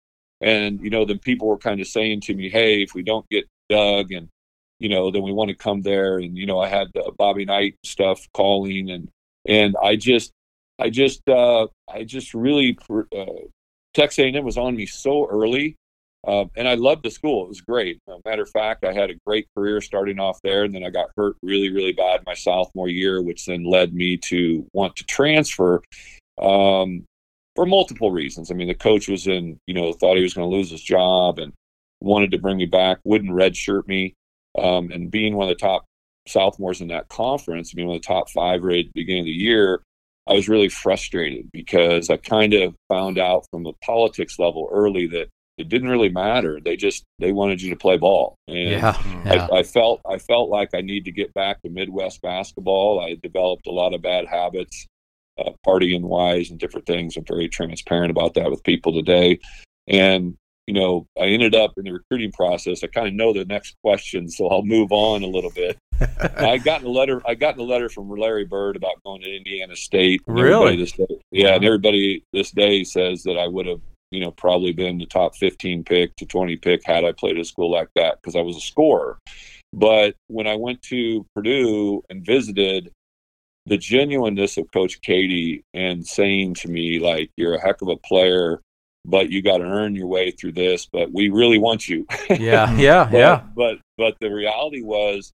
And 0.40 0.80
you 0.80 0.90
know, 0.90 1.04
then 1.04 1.18
people 1.18 1.48
were 1.48 1.58
kind 1.58 1.80
of 1.80 1.86
saying 1.86 2.22
to 2.22 2.34
me, 2.34 2.50
"Hey, 2.50 2.82
if 2.82 2.94
we 2.94 3.02
don't 3.02 3.28
get 3.28 3.46
Doug, 3.68 4.12
and 4.12 4.28
you 4.78 4.88
know, 4.88 5.10
then 5.10 5.22
we 5.22 5.32
want 5.32 5.48
to 5.48 5.54
come 5.54 5.82
there." 5.82 6.18
And 6.18 6.36
you 6.36 6.46
know, 6.46 6.58
I 6.58 6.68
had 6.68 6.88
uh, 6.96 7.10
Bobby 7.16 7.44
Knight 7.44 7.76
stuff 7.84 8.26
calling, 8.34 8.90
and 8.90 9.08
and 9.46 9.76
I 9.82 9.96
just, 9.96 10.32
I 10.78 10.90
just, 10.90 11.26
uh, 11.28 11.68
I 11.88 12.04
just 12.04 12.34
really, 12.34 12.76
uh, 12.90 13.24
Texas 13.94 14.18
A&M 14.18 14.44
was 14.44 14.58
on 14.58 14.76
me 14.76 14.86
so 14.86 15.26
early 15.28 15.76
uh, 16.26 16.44
and 16.56 16.66
I 16.66 16.74
loved 16.74 17.04
the 17.04 17.10
school. 17.10 17.44
It 17.44 17.48
was 17.48 17.60
great. 17.60 18.00
matter 18.24 18.42
of 18.42 18.50
fact, 18.50 18.84
I 18.84 18.92
had 18.92 19.10
a 19.10 19.14
great 19.24 19.46
career 19.56 19.80
starting 19.80 20.18
off 20.18 20.40
there, 20.42 20.64
and 20.64 20.74
then 20.74 20.82
I 20.82 20.90
got 20.90 21.10
hurt 21.16 21.36
really, 21.42 21.70
really 21.70 21.92
bad 21.92 22.22
my 22.26 22.34
sophomore 22.34 22.88
year, 22.88 23.22
which 23.22 23.46
then 23.46 23.64
led 23.64 23.94
me 23.94 24.16
to 24.28 24.66
want 24.72 24.96
to 24.96 25.04
transfer 25.04 25.80
um, 26.42 27.04
for 27.54 27.64
multiple 27.64 28.10
reasons. 28.10 28.50
I 28.50 28.54
mean, 28.54 28.66
the 28.66 28.74
coach 28.74 29.08
was 29.08 29.28
in, 29.28 29.58
you 29.68 29.74
know, 29.74 29.92
thought 29.92 30.16
he 30.16 30.22
was 30.22 30.34
going 30.34 30.50
to 30.50 30.56
lose 30.56 30.70
his 30.70 30.82
job 30.82 31.38
and 31.38 31.52
wanted 32.00 32.32
to 32.32 32.38
bring 32.38 32.56
me 32.56 32.66
back, 32.66 32.98
wouldn't 33.04 33.32
redshirt 33.32 33.86
me. 33.86 34.14
Um, 34.58 34.90
and 34.90 35.10
being 35.10 35.36
one 35.36 35.48
of 35.48 35.56
the 35.56 35.64
top 35.64 35.84
sophomores 36.26 36.80
in 36.80 36.88
that 36.88 37.08
conference, 37.08 37.72
being 37.72 37.86
one 37.86 37.96
of 37.96 38.02
the 38.02 38.08
top 38.08 38.30
five 38.30 38.62
right 38.64 38.80
at 38.80 38.86
the 38.86 39.00
beginning 39.00 39.22
of 39.22 39.26
the 39.26 39.30
year, 39.30 39.82
I 40.26 40.32
was 40.32 40.48
really 40.48 40.68
frustrated 40.68 41.50
because 41.52 42.10
I 42.10 42.16
kind 42.16 42.52
of 42.52 42.74
found 42.88 43.16
out 43.16 43.46
from 43.50 43.62
the 43.62 43.74
politics 43.84 44.40
level 44.40 44.68
early 44.72 45.06
that 45.08 45.28
it 45.58 45.68
didn't 45.68 45.88
really 45.88 46.10
matter. 46.10 46.60
They 46.60 46.76
just 46.76 47.04
they 47.18 47.32
wanted 47.32 47.62
you 47.62 47.70
to 47.70 47.76
play 47.76 47.96
ball. 47.96 48.36
And 48.48 48.70
yeah, 48.70 49.02
yeah. 49.24 49.48
I, 49.50 49.58
I, 49.58 49.62
felt 49.62 50.00
I 50.08 50.18
felt 50.18 50.50
like 50.50 50.70
I 50.74 50.82
need 50.82 51.04
to 51.06 51.12
get 51.12 51.32
back 51.34 51.62
to 51.62 51.70
Midwest 51.70 52.20
basketball. 52.22 53.00
I 53.00 53.16
developed 53.22 53.66
a 53.66 53.72
lot 53.72 53.94
of 53.94 54.02
bad 54.02 54.26
habits, 54.26 54.86
uh, 55.38 55.50
partying 55.66 56.02
wise 56.02 56.50
and 56.50 56.58
different 56.58 56.86
things. 56.86 57.16
I'm 57.16 57.24
very 57.24 57.48
transparent 57.48 58.10
about 58.10 58.34
that 58.34 58.50
with 58.50 58.62
people 58.64 58.92
today. 58.92 59.38
And 59.88 60.36
you 60.66 60.74
know, 60.74 61.06
I 61.18 61.26
ended 61.26 61.54
up 61.54 61.74
in 61.76 61.84
the 61.84 61.92
recruiting 61.92 62.32
process. 62.32 62.82
I 62.82 62.88
kind 62.88 63.06
of 63.06 63.14
know 63.14 63.32
the 63.32 63.44
next 63.44 63.76
question, 63.84 64.28
so 64.28 64.48
I'll 64.48 64.64
move 64.64 64.90
on 64.90 65.22
a 65.22 65.26
little 65.26 65.52
bit. 65.52 65.78
I 66.36 66.58
got 66.58 66.82
a 66.82 66.90
letter. 66.90 67.22
I 67.24 67.34
got 67.34 67.56
a 67.56 67.62
letter 67.62 67.88
from 67.88 68.10
Larry 68.10 68.44
Bird 68.44 68.76
about 68.76 69.02
going 69.04 69.22
to 69.22 69.34
Indiana 69.34 69.76
State. 69.76 70.22
Really? 70.26 70.76
This 70.76 70.92
day, 70.92 71.06
yeah, 71.30 71.54
and 71.54 71.64
everybody 71.64 72.24
this 72.32 72.50
day 72.50 72.82
says 72.82 73.22
that 73.22 73.38
I 73.38 73.46
would 73.46 73.66
have 73.66 73.80
you 74.10 74.20
know, 74.20 74.30
probably 74.30 74.72
been 74.72 74.98
the 74.98 75.06
top 75.06 75.36
15 75.36 75.84
pick 75.84 76.14
to 76.16 76.26
20 76.26 76.56
pick 76.56 76.84
had 76.84 77.04
I 77.04 77.12
played 77.12 77.36
at 77.36 77.42
a 77.42 77.44
school 77.44 77.70
like 77.70 77.88
that 77.96 78.20
because 78.20 78.36
I 78.36 78.42
was 78.42 78.56
a 78.56 78.60
scorer. 78.60 79.18
But 79.72 80.14
when 80.28 80.46
I 80.46 80.56
went 80.56 80.82
to 80.82 81.26
Purdue 81.34 82.02
and 82.08 82.24
visited, 82.24 82.92
the 83.66 83.76
genuineness 83.76 84.56
of 84.56 84.70
Coach 84.72 85.00
Keady 85.00 85.62
and 85.74 86.06
saying 86.06 86.54
to 86.54 86.68
me, 86.68 87.00
like, 87.00 87.30
you're 87.36 87.54
a 87.54 87.60
heck 87.60 87.82
of 87.82 87.88
a 87.88 87.96
player, 87.96 88.60
but 89.04 89.30
you 89.30 89.42
got 89.42 89.58
to 89.58 89.64
earn 89.64 89.94
your 89.94 90.06
way 90.06 90.30
through 90.30 90.52
this, 90.52 90.86
but 90.86 91.12
we 91.12 91.30
really 91.30 91.58
want 91.58 91.88
you. 91.88 92.06
yeah, 92.30 92.74
yeah, 92.76 93.04
but, 93.10 93.18
yeah. 93.18 93.42
But 93.56 93.78
but 93.98 94.16
the 94.20 94.30
reality 94.30 94.82
was 94.82 95.32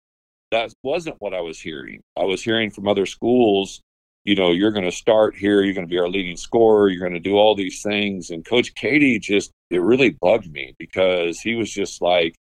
that 0.52 0.72
wasn't 0.84 1.16
what 1.20 1.34
I 1.34 1.42
was 1.42 1.60
hearing. 1.60 2.02
I 2.18 2.24
was 2.24 2.44
hearing 2.44 2.72
from 2.72 2.88
other 2.88 3.06
schools 3.06 3.82
you 4.30 4.36
know, 4.36 4.52
you're 4.52 4.70
going 4.70 4.86
to 4.86 4.92
start 4.92 5.36
here. 5.36 5.64
You're 5.64 5.74
going 5.74 5.88
to 5.88 5.92
be 5.92 5.98
our 5.98 6.08
leading 6.08 6.38
scorer. 6.38 6.88
You're 6.88 7.00
going 7.00 7.14
to 7.14 7.20
do 7.20 7.36
all 7.36 7.56
these 7.56 7.82
things. 7.82 8.30
And 8.30 8.46
Coach 8.46 8.76
Keady 8.76 9.20
just, 9.20 9.50
it 9.72 9.82
really 9.82 10.12
bugged 10.12 10.52
me 10.52 10.76
because 10.78 11.40
he 11.40 11.56
was 11.56 11.74
just 11.74 12.00
like, 12.00 12.36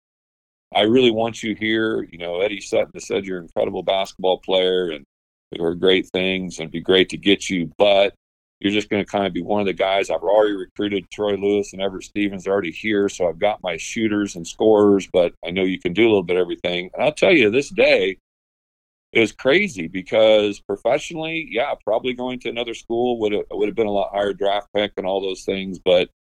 I 0.74 0.84
really 0.84 1.10
want 1.10 1.42
you 1.42 1.54
here. 1.54 2.08
You 2.10 2.16
know, 2.16 2.40
Eddie 2.40 2.62
Sutton 2.62 2.90
has 2.94 3.06
said 3.06 3.26
you're 3.26 3.36
an 3.36 3.44
incredible 3.44 3.82
basketball 3.82 4.38
player 4.38 4.92
and 4.92 5.04
there 5.52 5.66
are 5.66 5.74
great 5.74 6.08
things 6.08 6.58
and 6.58 6.64
it'd 6.64 6.72
be 6.72 6.80
great 6.80 7.10
to 7.10 7.18
get 7.18 7.50
you, 7.50 7.70
but 7.76 8.14
you're 8.60 8.72
just 8.72 8.88
going 8.88 9.04
to 9.04 9.10
kind 9.10 9.26
of 9.26 9.34
be 9.34 9.42
one 9.42 9.60
of 9.60 9.66
the 9.66 9.74
guys. 9.74 10.08
I've 10.08 10.22
already 10.22 10.54
recruited 10.54 11.10
Troy 11.10 11.34
Lewis 11.36 11.74
and 11.74 11.82
Everett 11.82 12.04
Stevens 12.04 12.46
already 12.46 12.70
here. 12.72 13.10
So 13.10 13.28
I've 13.28 13.38
got 13.38 13.62
my 13.62 13.76
shooters 13.76 14.36
and 14.36 14.46
scorers, 14.46 15.06
but 15.12 15.34
I 15.46 15.50
know 15.50 15.64
you 15.64 15.78
can 15.78 15.92
do 15.92 16.04
a 16.04 16.08
little 16.08 16.22
bit 16.22 16.38
of 16.38 16.40
everything. 16.40 16.88
And 16.94 17.04
I'll 17.04 17.12
tell 17.12 17.34
you 17.34 17.50
this 17.50 17.68
day, 17.68 18.16
it 19.14 19.20
was 19.20 19.32
crazy 19.32 19.86
because 19.86 20.60
professionally, 20.60 21.46
yeah, 21.48 21.72
probably 21.84 22.14
going 22.14 22.40
to 22.40 22.48
another 22.48 22.74
school 22.74 23.20
would 23.20 23.32
have 23.32 23.44
would 23.52 23.68
have 23.68 23.76
been 23.76 23.86
a 23.86 23.92
lot 23.92 24.10
higher 24.12 24.32
draft 24.32 24.68
pick 24.74 24.92
and 24.96 25.06
all 25.06 25.20
those 25.20 25.44
things, 25.44 25.78
but 25.78 26.10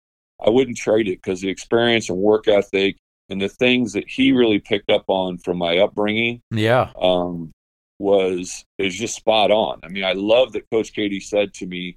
I 0.44 0.50
wouldn't 0.50 0.76
trade 0.76 1.08
it 1.08 1.20
because 1.22 1.40
the 1.40 1.48
experience 1.48 2.08
and 2.08 2.18
work 2.18 2.46
ethic 2.46 2.96
and 3.28 3.40
the 3.40 3.48
things 3.48 3.94
that 3.94 4.08
he 4.08 4.30
really 4.32 4.60
picked 4.60 4.90
up 4.90 5.04
on 5.08 5.38
from 5.38 5.58
my 5.58 5.78
upbringing, 5.78 6.40
yeah, 6.52 6.90
um, 7.00 7.50
was 7.98 8.64
is 8.78 8.94
just 8.94 9.16
spot 9.16 9.50
on. 9.50 9.80
I 9.82 9.88
mean, 9.88 10.04
I 10.04 10.12
love 10.12 10.52
that 10.52 10.70
Coach 10.70 10.94
Keady 10.94 11.20
said 11.20 11.52
to 11.54 11.66
me, 11.66 11.96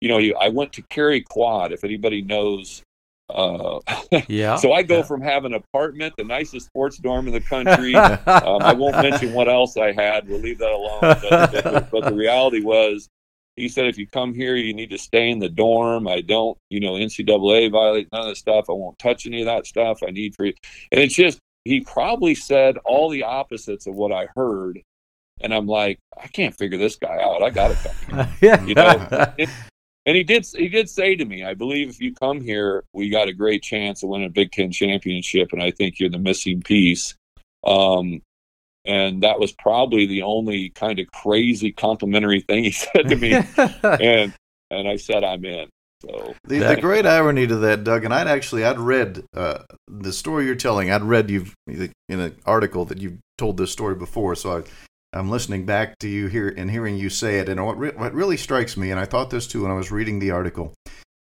you 0.00 0.08
know, 0.08 0.36
I 0.40 0.48
went 0.48 0.72
to 0.74 0.82
Cary 0.82 1.20
Quad. 1.20 1.70
If 1.70 1.84
anybody 1.84 2.22
knows 2.22 2.82
uh, 3.30 3.80
yeah. 4.28 4.56
so 4.56 4.72
I 4.72 4.82
go 4.82 4.98
yeah. 4.98 5.02
from 5.02 5.20
having 5.20 5.54
an 5.54 5.62
apartment, 5.68 6.14
the 6.16 6.24
nicest 6.24 6.66
sports 6.66 6.98
dorm 6.98 7.26
in 7.26 7.32
the 7.32 7.40
country. 7.54 7.94
um, 7.94 8.18
I 8.26 8.72
won't 8.72 8.96
mention 8.96 9.32
what 9.32 9.48
else 9.48 9.76
I 9.76 9.92
had. 9.92 10.28
We'll 10.28 10.40
leave 10.40 10.58
that 10.58 10.70
alone. 10.70 11.00
But, 11.90 12.04
the 12.04 12.14
reality 12.14 12.62
was, 12.62 13.08
he 13.56 13.68
said, 13.68 13.86
if 13.86 13.96
you 13.96 14.06
come 14.06 14.34
here, 14.34 14.56
you 14.56 14.74
need 14.74 14.90
to 14.90 14.98
stay 14.98 15.30
in 15.30 15.38
the 15.38 15.48
dorm. 15.48 16.08
I 16.08 16.20
don't, 16.20 16.58
you 16.70 16.80
know, 16.80 16.92
NCAA 16.92 17.70
violate 17.70 18.08
none 18.12 18.22
of 18.22 18.28
the 18.28 18.36
stuff. 18.36 18.66
I 18.68 18.72
won't 18.72 18.98
touch 18.98 19.26
any 19.26 19.40
of 19.40 19.46
that 19.46 19.66
stuff. 19.66 20.00
I 20.06 20.10
need 20.10 20.34
for 20.34 20.46
you. 20.46 20.54
And 20.90 21.00
it's 21.00 21.14
just, 21.14 21.38
he 21.64 21.80
probably 21.80 22.34
said 22.34 22.76
all 22.84 23.08
the 23.08 23.22
opposites 23.22 23.86
of 23.86 23.94
what 23.94 24.12
I 24.12 24.26
heard. 24.34 24.82
And 25.40 25.54
I'm 25.54 25.66
like, 25.66 25.98
I 26.20 26.26
can't 26.26 26.56
figure 26.56 26.78
this 26.78 26.96
guy 26.96 27.20
out. 27.22 27.42
I 27.42 27.50
got 27.50 27.68
to 27.76 27.90
come. 28.08 28.28
yeah. 28.40 28.64
You 28.66 28.74
know, 28.74 29.34
and 30.06 30.16
he 30.16 30.22
did. 30.22 30.46
He 30.46 30.68
did 30.68 30.88
say 30.88 31.16
to 31.16 31.24
me, 31.24 31.44
"I 31.44 31.54
believe 31.54 31.88
if 31.88 32.00
you 32.00 32.14
come 32.14 32.40
here, 32.40 32.84
we 32.92 33.08
got 33.08 33.28
a 33.28 33.32
great 33.32 33.62
chance 33.62 34.02
of 34.02 34.08
winning 34.10 34.26
a 34.26 34.30
Big 34.30 34.52
Ten 34.52 34.70
championship, 34.70 35.52
and 35.52 35.62
I 35.62 35.70
think 35.70 35.98
you're 35.98 36.10
the 36.10 36.18
missing 36.18 36.62
piece." 36.62 37.14
Um, 37.64 38.20
and 38.84 39.22
that 39.22 39.40
was 39.40 39.52
probably 39.52 40.06
the 40.06 40.22
only 40.22 40.70
kind 40.70 40.98
of 40.98 41.06
crazy 41.12 41.72
complimentary 41.72 42.40
thing 42.40 42.64
he 42.64 42.70
said 42.72 43.08
to 43.08 43.16
me. 43.16 43.32
and 43.82 44.34
and 44.70 44.88
I 44.88 44.96
said, 44.96 45.24
"I'm 45.24 45.44
in." 45.44 45.68
So 46.02 46.34
the, 46.44 46.58
the, 46.58 46.76
great 46.76 47.06
irony 47.06 47.46
to 47.46 47.56
that, 47.56 47.84
Doug, 47.84 48.04
and 48.04 48.12
I'd 48.12 48.26
actually 48.26 48.64
I'd 48.64 48.78
read 48.78 49.24
uh, 49.34 49.60
the 49.88 50.12
story 50.12 50.44
you're 50.44 50.54
telling. 50.54 50.90
I'd 50.90 51.02
read 51.02 51.30
you 51.30 51.46
in 51.66 52.20
an 52.20 52.36
article 52.44 52.84
that 52.86 52.98
you've 52.98 53.18
told 53.38 53.56
this 53.56 53.72
story 53.72 53.94
before, 53.94 54.34
so 54.34 54.58
I, 54.58 54.62
I'm 55.14 55.30
listening 55.30 55.64
back 55.64 55.98
to 56.00 56.08
you 56.08 56.26
here 56.26 56.52
and 56.56 56.70
hearing 56.70 56.96
you 56.96 57.08
say 57.08 57.38
it. 57.38 57.48
And 57.48 57.64
what, 57.64 57.78
re- 57.78 57.92
what 57.94 58.12
really 58.12 58.36
strikes 58.36 58.76
me, 58.76 58.90
and 58.90 59.00
I 59.00 59.04
thought 59.04 59.30
this 59.30 59.46
too 59.46 59.62
when 59.62 59.70
I 59.70 59.76
was 59.76 59.90
reading 59.90 60.18
the 60.18 60.32
article. 60.32 60.74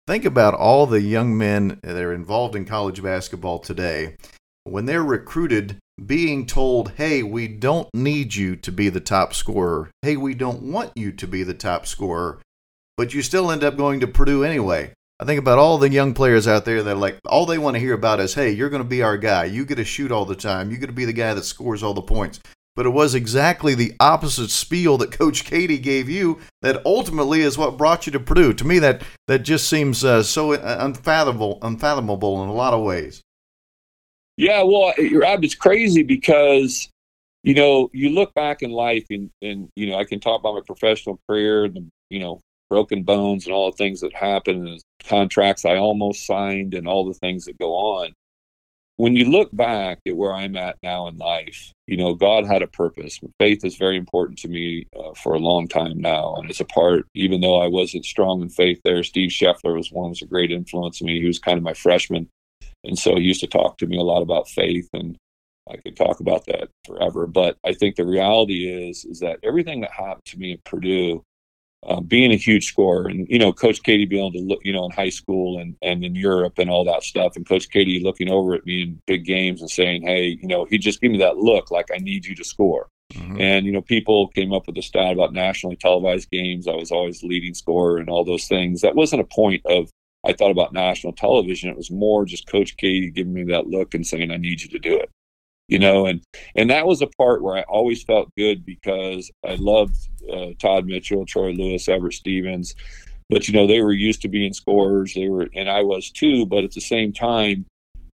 Think 0.07 0.25
about 0.25 0.53
all 0.53 0.85
the 0.85 1.01
young 1.01 1.37
men 1.37 1.79
that 1.83 1.97
are 1.97 2.13
involved 2.13 2.55
in 2.55 2.65
college 2.65 3.03
basketball 3.03 3.59
today. 3.59 4.15
When 4.63 4.85
they're 4.85 5.03
recruited, 5.03 5.77
being 6.05 6.45
told, 6.45 6.91
hey, 6.91 7.23
we 7.23 7.47
don't 7.47 7.89
need 7.93 8.35
you 8.35 8.55
to 8.57 8.71
be 8.71 8.89
the 8.89 8.99
top 8.99 9.33
scorer. 9.33 9.91
Hey, 10.01 10.15
we 10.15 10.33
don't 10.33 10.61
want 10.61 10.91
you 10.95 11.11
to 11.11 11.27
be 11.27 11.43
the 11.43 11.53
top 11.53 11.85
scorer 11.85 12.39
but 12.99 13.13
you 13.13 13.21
still 13.21 13.49
end 13.49 13.63
up 13.63 13.77
going 13.77 14.01
to 14.01 14.07
Purdue 14.07 14.43
anyway. 14.43 14.91
I 15.21 15.23
think 15.23 15.39
about 15.39 15.57
all 15.57 15.77
the 15.77 15.89
young 15.89 16.13
players 16.13 16.49
out 16.49 16.65
there 16.65 16.83
that 16.83 16.97
like 16.97 17.17
all 17.25 17.45
they 17.45 17.57
want 17.57 17.75
to 17.75 17.79
hear 17.79 17.93
about 17.93 18.19
is, 18.19 18.33
hey, 18.33 18.51
you're 18.51 18.69
going 18.69 18.83
to 18.83 18.89
be 18.89 19.01
our 19.01 19.17
guy. 19.17 19.45
You 19.45 19.63
get 19.63 19.75
to 19.75 19.85
shoot 19.85 20.11
all 20.11 20.25
the 20.25 20.35
time. 20.35 20.69
You 20.69 20.75
get 20.75 20.87
to 20.87 20.91
be 20.91 21.05
the 21.05 21.13
guy 21.13 21.33
that 21.33 21.45
scores 21.45 21.81
all 21.81 21.93
the 21.93 22.01
points. 22.01 22.41
But 22.79 22.85
it 22.85 22.91
was 22.91 23.13
exactly 23.13 23.75
the 23.75 23.93
opposite 23.99 24.49
spiel 24.49 24.97
that 24.99 25.11
Coach 25.11 25.43
Keady 25.43 25.83
gave 25.83 26.07
you 26.07 26.39
that 26.61 26.81
ultimately 26.85 27.41
is 27.41 27.57
what 27.57 27.77
brought 27.77 28.05
you 28.05 28.13
to 28.13 28.21
Purdue. 28.21 28.53
To 28.53 28.65
me, 28.65 28.79
that 28.79 29.01
that 29.27 29.39
just 29.39 29.67
seems 29.69 30.05
uh, 30.05 30.23
so 30.23 30.53
unfathomable, 30.53 31.59
unfathomable 31.61 32.41
in 32.41 32.47
a 32.47 32.53
lot 32.53 32.73
of 32.73 32.81
ways. 32.81 33.21
Yeah, 34.37 34.63
well, 34.63 34.93
Rob, 35.11 35.43
it's 35.43 35.55
crazy 35.55 36.03
because 36.03 36.87
you 37.43 37.53
know 37.53 37.89
you 37.91 38.11
look 38.11 38.33
back 38.33 38.61
in 38.61 38.71
life 38.71 39.07
and 39.09 39.29
and 39.41 39.67
you 39.75 39.87
know 39.87 39.97
I 39.97 40.05
can 40.05 40.21
talk 40.21 40.39
about 40.39 40.55
my 40.55 40.61
professional 40.65 41.19
career 41.27 41.65
and 41.65 41.75
the, 41.75 41.85
you 42.09 42.19
know 42.19 42.39
broken 42.69 43.03
bones 43.03 43.45
and 43.45 43.53
all 43.53 43.71
the 43.71 43.75
things 43.75 43.99
that 43.99 44.13
happened, 44.13 44.69
and 44.69 44.81
contracts 45.03 45.65
I 45.65 45.75
almost 45.75 46.25
signed 46.25 46.73
and 46.73 46.87
all 46.87 47.05
the 47.05 47.13
things 47.13 47.43
that 47.43 47.59
go 47.59 47.73
on. 47.73 48.13
When 48.99 49.15
you 49.15 49.31
look 49.31 49.49
back 49.55 49.99
at 50.05 50.17
where 50.17 50.33
I'm 50.33 50.57
at 50.57 50.75
now 50.83 51.07
in 51.07 51.17
life, 51.17 51.71
you 51.87 51.95
know, 51.95 52.15
God 52.15 52.45
had 52.45 52.61
a 52.61 52.67
purpose. 52.67 53.17
Faith 53.39 53.63
is 53.63 53.77
very 53.77 53.95
important 53.95 54.37
to 54.39 54.49
me 54.49 54.87
uh, 54.93 55.13
for 55.13 55.35
a 55.35 55.39
long 55.39 55.69
time 55.69 55.99
now. 55.99 56.35
And 56.35 56.49
it's 56.49 56.59
a 56.59 56.65
part, 56.65 57.05
even 57.15 57.39
though 57.39 57.61
I 57.61 57.67
wasn't 57.67 58.03
strong 58.03 58.41
in 58.41 58.49
faith 58.49 58.81
there, 58.83 59.01
Steve 59.03 59.29
Scheffler 59.29 59.77
was 59.77 59.89
one 59.89 60.09
was 60.09 60.21
a 60.21 60.25
great 60.25 60.51
influence 60.51 61.01
on 61.01 61.05
me. 61.05 61.21
He 61.21 61.27
was 61.27 61.39
kind 61.39 61.57
of 61.57 61.63
my 61.63 61.73
freshman. 61.73 62.27
And 62.83 62.99
so 62.99 63.15
he 63.15 63.21
used 63.21 63.39
to 63.39 63.47
talk 63.47 63.77
to 63.77 63.87
me 63.87 63.97
a 63.97 64.03
lot 64.03 64.21
about 64.21 64.49
faith 64.49 64.89
and 64.91 65.15
I 65.71 65.77
could 65.77 65.95
talk 65.95 66.19
about 66.19 66.45
that 66.47 66.67
forever. 66.85 67.25
But 67.25 67.55
I 67.63 67.71
think 67.71 67.95
the 67.95 68.05
reality 68.05 68.67
is, 68.67 69.05
is 69.05 69.21
that 69.21 69.39
everything 69.43 69.79
that 69.79 69.91
happened 69.91 70.25
to 70.25 70.37
me 70.37 70.51
at 70.51 70.65
Purdue 70.65 71.23
uh, 71.87 72.01
being 72.01 72.31
a 72.31 72.35
huge 72.35 72.65
scorer. 72.65 73.07
And 73.07 73.27
you 73.29 73.39
know 73.39 73.53
coach 73.53 73.81
keady 73.83 74.09
being 74.09 74.25
able 74.25 74.33
to 74.33 74.39
look 74.39 74.59
you 74.63 74.73
know 74.73 74.85
in 74.85 74.91
high 74.91 75.09
school 75.09 75.59
and 75.59 75.75
and 75.81 76.03
in 76.03 76.15
europe 76.15 76.57
and 76.57 76.69
all 76.69 76.83
that 76.85 77.03
stuff 77.03 77.35
and 77.35 77.47
coach 77.47 77.69
keady 77.69 78.01
looking 78.01 78.29
over 78.29 78.53
at 78.53 78.65
me 78.65 78.83
in 78.83 79.01
big 79.05 79.25
games 79.25 79.61
and 79.61 79.69
saying 79.69 80.01
hey 80.03 80.37
you 80.41 80.47
know 80.47 80.65
he 80.65 80.77
just 80.77 81.01
gave 81.01 81.11
me 81.11 81.17
that 81.17 81.37
look 81.37 81.71
like 81.71 81.87
i 81.93 81.97
need 81.97 82.25
you 82.25 82.35
to 82.35 82.43
score. 82.43 82.89
Mm-hmm. 83.13 83.41
and 83.41 83.65
you 83.65 83.71
know 83.71 83.81
people 83.81 84.27
came 84.27 84.53
up 84.53 84.67
with 84.67 84.77
a 84.77 84.83
stat 84.83 85.13
about 85.13 85.33
nationally 85.33 85.75
televised 85.75 86.29
games. 86.29 86.67
I 86.67 86.75
was 86.75 86.91
always 86.91 87.23
leading 87.23 87.55
scorer 87.55 87.97
and 87.97 88.07
all 88.07 88.23
those 88.23 88.47
things. 88.47 88.81
That 88.81 88.95
wasn't 88.95 89.21
a 89.21 89.25
point 89.25 89.65
of 89.65 89.89
i 90.27 90.33
thought 90.33 90.51
about 90.51 90.73
national 90.73 91.13
television. 91.13 91.71
It 91.71 91.77
was 91.77 91.89
more 91.89 92.23
just 92.25 92.47
coach 92.47 92.77
keady 92.77 93.11
giving 93.11 93.33
me 93.33 93.45
that 93.45 93.67
look 93.67 93.95
and 93.95 94.05
saying 94.05 94.29
i 94.29 94.37
need 94.37 94.61
you 94.61 94.69
to 94.69 94.79
do 94.79 94.95
it 94.95 95.09
you 95.69 95.79
know 95.79 96.07
and 96.07 96.21
and 96.55 96.69
that 96.69 96.85
was 96.85 97.01
a 97.01 97.07
part 97.07 97.41
where 97.41 97.55
i 97.55 97.61
always 97.63 98.03
felt 98.03 98.33
good 98.35 98.65
because 98.65 99.31
i 99.45 99.55
loved 99.55 99.95
uh, 100.33 100.47
todd 100.57 100.85
mitchell 100.85 101.25
troy 101.25 101.51
lewis 101.51 101.87
everett 101.87 102.13
stevens 102.13 102.75
but 103.29 103.47
you 103.47 103.53
know 103.53 103.67
they 103.67 103.81
were 103.81 103.93
used 103.93 104.23
to 104.23 104.27
being 104.27 104.53
scorers. 104.53 105.13
They 105.13 105.29
were 105.29 105.47
and 105.55 105.69
i 105.69 105.81
was 105.81 106.09
too 106.09 106.45
but 106.45 106.63
at 106.63 106.71
the 106.71 106.81
same 106.81 107.13
time 107.13 107.65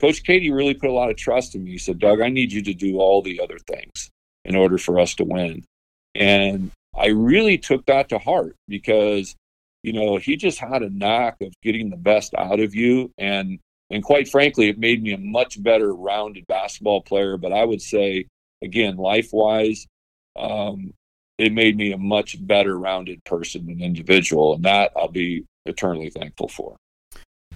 coach 0.02 0.24
keady 0.24 0.54
really 0.54 0.74
put 0.74 0.90
a 0.90 0.94
lot 0.94 1.10
of 1.10 1.16
trust 1.16 1.56
in 1.56 1.64
me. 1.64 1.72
He 1.72 1.78
said 1.78 2.00
doug 2.00 2.20
i 2.20 2.30
need 2.30 2.52
you 2.52 2.64
to 2.64 2.74
do 2.74 2.98
all 2.98 3.22
the 3.22 3.40
other 3.40 3.60
things 3.60 4.10
in 4.44 4.56
order 4.56 4.78
for 4.78 5.00
us 5.00 5.16
to 5.16 5.24
win. 5.24 5.64
And 6.16 6.72
i 6.98 7.08
really 7.08 7.58
took 7.58 7.86
that 7.86 8.10
to 8.10 8.18
heart 8.18 8.56
because 8.68 9.36
you 9.84 9.94
know 9.94 10.18
he 10.18 10.36
just 10.36 10.60
had 10.60 10.82
a 10.82 10.90
knack 10.90 11.38
of 11.42 11.54
getting 11.62 11.92
the 11.92 11.98
best 11.98 12.34
out 12.36 12.60
of 12.60 12.74
you. 12.74 13.12
And 13.18 13.60
and 13.94 14.04
quite 14.04 14.28
frankly, 14.28 14.70
it 14.70 14.80
made 14.80 15.04
me 15.04 15.14
a 15.14 15.20
much 15.20 15.62
better 15.62 15.94
rounded 15.94 16.48
basketball 16.48 17.02
player. 17.02 17.38
But 17.38 17.54
I 17.54 17.64
would 17.64 17.82
say, 17.82 18.26
again, 18.64 18.98
life 18.98 19.30
wise, 19.32 19.86
um, 20.36 20.96
it 21.38 21.54
made 21.54 21.78
me 21.78 21.92
a 21.92 21.98
much 21.98 22.44
better 22.46 22.80
rounded 22.80 23.24
person 23.24 23.70
and 23.70 23.82
individual. 23.82 24.56
And 24.56 24.66
that 24.66 24.94
I'll 24.98 25.10
be 25.10 25.46
eternally 25.68 26.10
thankful 26.10 26.48
for. 26.48 26.76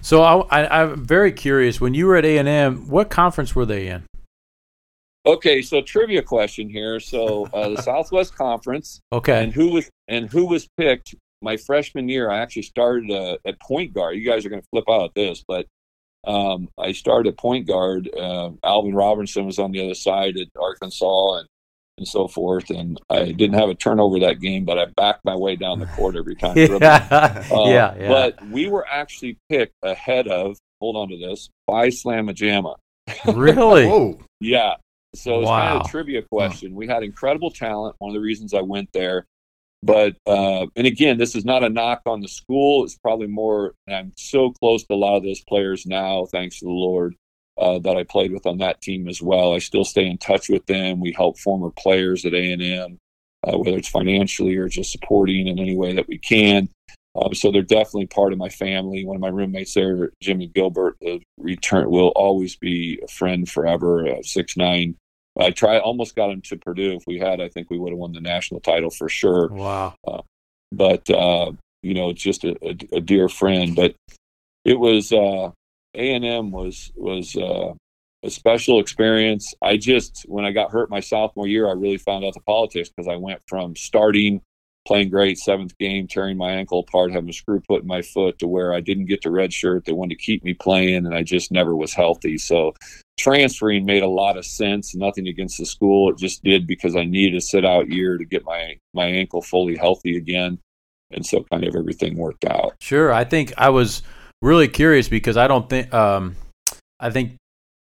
So 0.00 0.22
I, 0.22 0.82
am 0.82 1.04
very 1.04 1.32
curious. 1.32 1.80
When 1.80 1.92
you 1.92 2.06
were 2.06 2.14
at 2.14 2.24
A 2.24 2.38
and 2.38 2.48
M, 2.48 2.88
what 2.88 3.10
conference 3.10 3.56
were 3.56 3.66
they 3.66 3.88
in? 3.88 4.04
Okay, 5.26 5.60
so 5.60 5.80
trivia 5.80 6.22
question 6.22 6.70
here. 6.70 7.00
So 7.00 7.46
uh, 7.52 7.70
the 7.70 7.82
Southwest 7.82 8.36
Conference. 8.36 9.00
Okay. 9.12 9.42
And 9.42 9.52
who 9.52 9.70
was 9.70 9.90
and 10.06 10.30
who 10.30 10.46
was 10.46 10.68
picked 10.76 11.16
my 11.42 11.56
freshman 11.56 12.08
year? 12.08 12.30
I 12.30 12.38
actually 12.38 12.62
started 12.62 13.10
uh, 13.10 13.38
at 13.44 13.60
point 13.60 13.92
guard. 13.92 14.16
You 14.16 14.24
guys 14.24 14.46
are 14.46 14.50
going 14.50 14.62
to 14.62 14.68
flip 14.70 14.84
out 14.88 15.02
at 15.02 15.14
this, 15.16 15.42
but 15.48 15.66
um, 16.28 16.68
I 16.78 16.92
started 16.92 17.38
point 17.38 17.66
guard. 17.66 18.08
Uh, 18.14 18.50
Alvin 18.62 18.94
Robertson 18.94 19.46
was 19.46 19.58
on 19.58 19.72
the 19.72 19.82
other 19.82 19.94
side 19.94 20.36
at 20.36 20.48
Arkansas 20.60 21.38
and, 21.38 21.48
and 21.96 22.06
so 22.06 22.28
forth. 22.28 22.68
And 22.68 23.00
I 23.08 23.32
didn't 23.32 23.54
have 23.54 23.70
a 23.70 23.74
turnover 23.74 24.20
that 24.20 24.40
game, 24.40 24.66
but 24.66 24.78
I 24.78 24.86
backed 24.94 25.24
my 25.24 25.34
way 25.34 25.56
down 25.56 25.80
the 25.80 25.86
court 25.86 26.16
every 26.16 26.36
time. 26.36 26.56
yeah. 26.56 27.44
Uh, 27.50 27.70
yeah, 27.70 27.94
yeah. 27.98 28.08
But 28.08 28.46
we 28.48 28.68
were 28.68 28.86
actually 28.86 29.38
picked 29.48 29.74
ahead 29.82 30.28
of, 30.28 30.58
hold 30.80 30.96
on 30.96 31.08
to 31.08 31.16
this, 31.16 31.48
by 31.66 31.88
Slama 31.88 32.34
Jama. 32.34 32.76
Really? 33.26 34.18
yeah. 34.40 34.74
So 35.14 35.40
it's 35.40 35.48
wow. 35.48 35.60
kind 35.60 35.80
of 35.80 35.86
a 35.86 35.90
trivia 35.90 36.22
question. 36.30 36.72
Huh. 36.72 36.76
We 36.76 36.86
had 36.86 37.02
incredible 37.02 37.50
talent. 37.50 37.96
One 37.98 38.10
of 38.10 38.14
the 38.14 38.20
reasons 38.20 38.52
I 38.52 38.60
went 38.60 38.90
there. 38.92 39.24
But 39.82 40.16
uh, 40.26 40.66
and 40.74 40.86
again, 40.86 41.18
this 41.18 41.36
is 41.36 41.44
not 41.44 41.62
a 41.62 41.68
knock 41.68 42.02
on 42.06 42.20
the 42.20 42.28
school. 42.28 42.84
It's 42.84 42.98
probably 42.98 43.28
more. 43.28 43.74
I'm 43.88 44.12
so 44.16 44.50
close 44.50 44.84
to 44.84 44.94
a 44.94 44.96
lot 44.96 45.16
of 45.16 45.22
those 45.22 45.40
players 45.42 45.86
now, 45.86 46.26
thanks 46.26 46.58
to 46.58 46.64
the 46.64 46.70
Lord, 46.70 47.14
uh, 47.56 47.78
that 47.80 47.96
I 47.96 48.02
played 48.02 48.32
with 48.32 48.46
on 48.46 48.58
that 48.58 48.80
team 48.80 49.08
as 49.08 49.22
well. 49.22 49.54
I 49.54 49.58
still 49.58 49.84
stay 49.84 50.06
in 50.06 50.18
touch 50.18 50.48
with 50.48 50.66
them. 50.66 51.00
We 51.00 51.12
help 51.12 51.38
former 51.38 51.70
players 51.70 52.24
at 52.24 52.34
A 52.34 52.52
and 52.52 52.62
M, 52.62 52.98
uh, 53.46 53.56
whether 53.56 53.76
it's 53.76 53.88
financially 53.88 54.56
or 54.56 54.68
just 54.68 54.90
supporting 54.90 55.46
in 55.46 55.60
any 55.60 55.76
way 55.76 55.94
that 55.94 56.08
we 56.08 56.18
can. 56.18 56.68
Um, 57.14 57.34
so 57.34 57.50
they're 57.50 57.62
definitely 57.62 58.06
part 58.06 58.32
of 58.32 58.38
my 58.38 58.48
family. 58.48 59.04
One 59.04 59.16
of 59.16 59.22
my 59.22 59.28
roommates 59.28 59.74
there, 59.74 60.10
Jimmy 60.20 60.48
Gilbert, 60.48 60.96
the 61.00 61.20
return 61.38 61.90
will 61.90 62.08
always 62.08 62.56
be 62.56 63.00
a 63.02 63.08
friend 63.08 63.48
forever. 63.48 64.08
Uh, 64.08 64.22
six 64.22 64.56
nine 64.56 64.96
I 65.38 65.50
try 65.50 65.78
almost 65.78 66.16
got 66.16 66.30
him 66.30 66.40
to 66.42 66.56
Purdue. 66.56 66.96
If 66.96 67.04
we 67.06 67.18
had, 67.18 67.40
I 67.40 67.48
think 67.48 67.70
we 67.70 67.78
would 67.78 67.92
have 67.92 67.98
won 67.98 68.12
the 68.12 68.20
national 68.20 68.60
title 68.60 68.90
for 68.90 69.08
sure. 69.08 69.48
Wow. 69.48 69.94
Uh, 70.06 70.22
but 70.72 71.08
uh, 71.10 71.52
you 71.82 71.94
know, 71.94 72.10
it's 72.10 72.22
just 72.22 72.44
a, 72.44 72.56
a, 72.62 72.96
a, 72.96 73.00
dear 73.00 73.28
friend. 73.28 73.76
But 73.76 73.94
it 74.64 74.78
was 74.78 75.12
uh, 75.12 75.50
A 75.94 76.14
and 76.14 76.24
M 76.24 76.50
was 76.50 76.92
was 76.96 77.36
uh, 77.36 77.74
a 78.22 78.30
special 78.30 78.80
experience. 78.80 79.54
I 79.62 79.76
just 79.76 80.24
when 80.28 80.44
I 80.44 80.52
got 80.52 80.72
hurt 80.72 80.90
my 80.90 81.00
sophomore 81.00 81.46
year, 81.46 81.68
I 81.68 81.72
really 81.72 81.98
found 81.98 82.24
out 82.24 82.34
the 82.34 82.40
politics 82.40 82.88
because 82.88 83.08
I 83.08 83.16
went 83.16 83.40
from 83.46 83.76
starting 83.76 84.42
playing 84.86 85.10
great 85.10 85.38
seventh 85.38 85.76
game, 85.78 86.08
tearing 86.08 86.38
my 86.38 86.50
ankle 86.50 86.80
apart, 86.80 87.12
having 87.12 87.28
a 87.28 87.32
screw 87.32 87.60
put 87.60 87.82
in 87.82 87.86
my 87.86 88.00
foot 88.00 88.38
to 88.38 88.48
where 88.48 88.72
I 88.72 88.80
didn't 88.80 89.04
get 89.04 89.22
the 89.22 89.30
red 89.30 89.52
shirt. 89.52 89.84
They 89.84 89.92
wanted 89.92 90.18
to 90.18 90.24
keep 90.24 90.42
me 90.42 90.54
playing, 90.54 91.06
and 91.06 91.14
I 91.14 91.22
just 91.22 91.52
never 91.52 91.76
was 91.76 91.92
healthy. 91.92 92.38
So 92.38 92.74
transferring 93.18 93.84
made 93.84 94.02
a 94.02 94.08
lot 94.08 94.36
of 94.36 94.46
sense. 94.46 94.94
Nothing 94.94 95.28
against 95.28 95.58
the 95.58 95.66
school, 95.66 96.10
it 96.10 96.16
just 96.16 96.42
did 96.42 96.66
because 96.66 96.96
I 96.96 97.04
needed 97.04 97.36
a 97.36 97.40
sit 97.40 97.64
out 97.64 97.90
year 97.90 98.16
to 98.16 98.24
get 98.24 98.44
my 98.44 98.78
my 98.94 99.06
ankle 99.06 99.42
fully 99.42 99.76
healthy 99.76 100.16
again, 100.16 100.58
and 101.10 101.24
so 101.24 101.44
kind 101.50 101.64
of 101.64 101.74
everything 101.76 102.16
worked 102.16 102.44
out. 102.44 102.74
Sure, 102.80 103.12
I 103.12 103.24
think 103.24 103.52
I 103.58 103.68
was 103.70 104.02
really 104.40 104.68
curious 104.68 105.08
because 105.08 105.36
I 105.36 105.48
don't 105.48 105.68
think 105.68 105.92
um, 105.92 106.36
I 107.00 107.10
think 107.10 107.36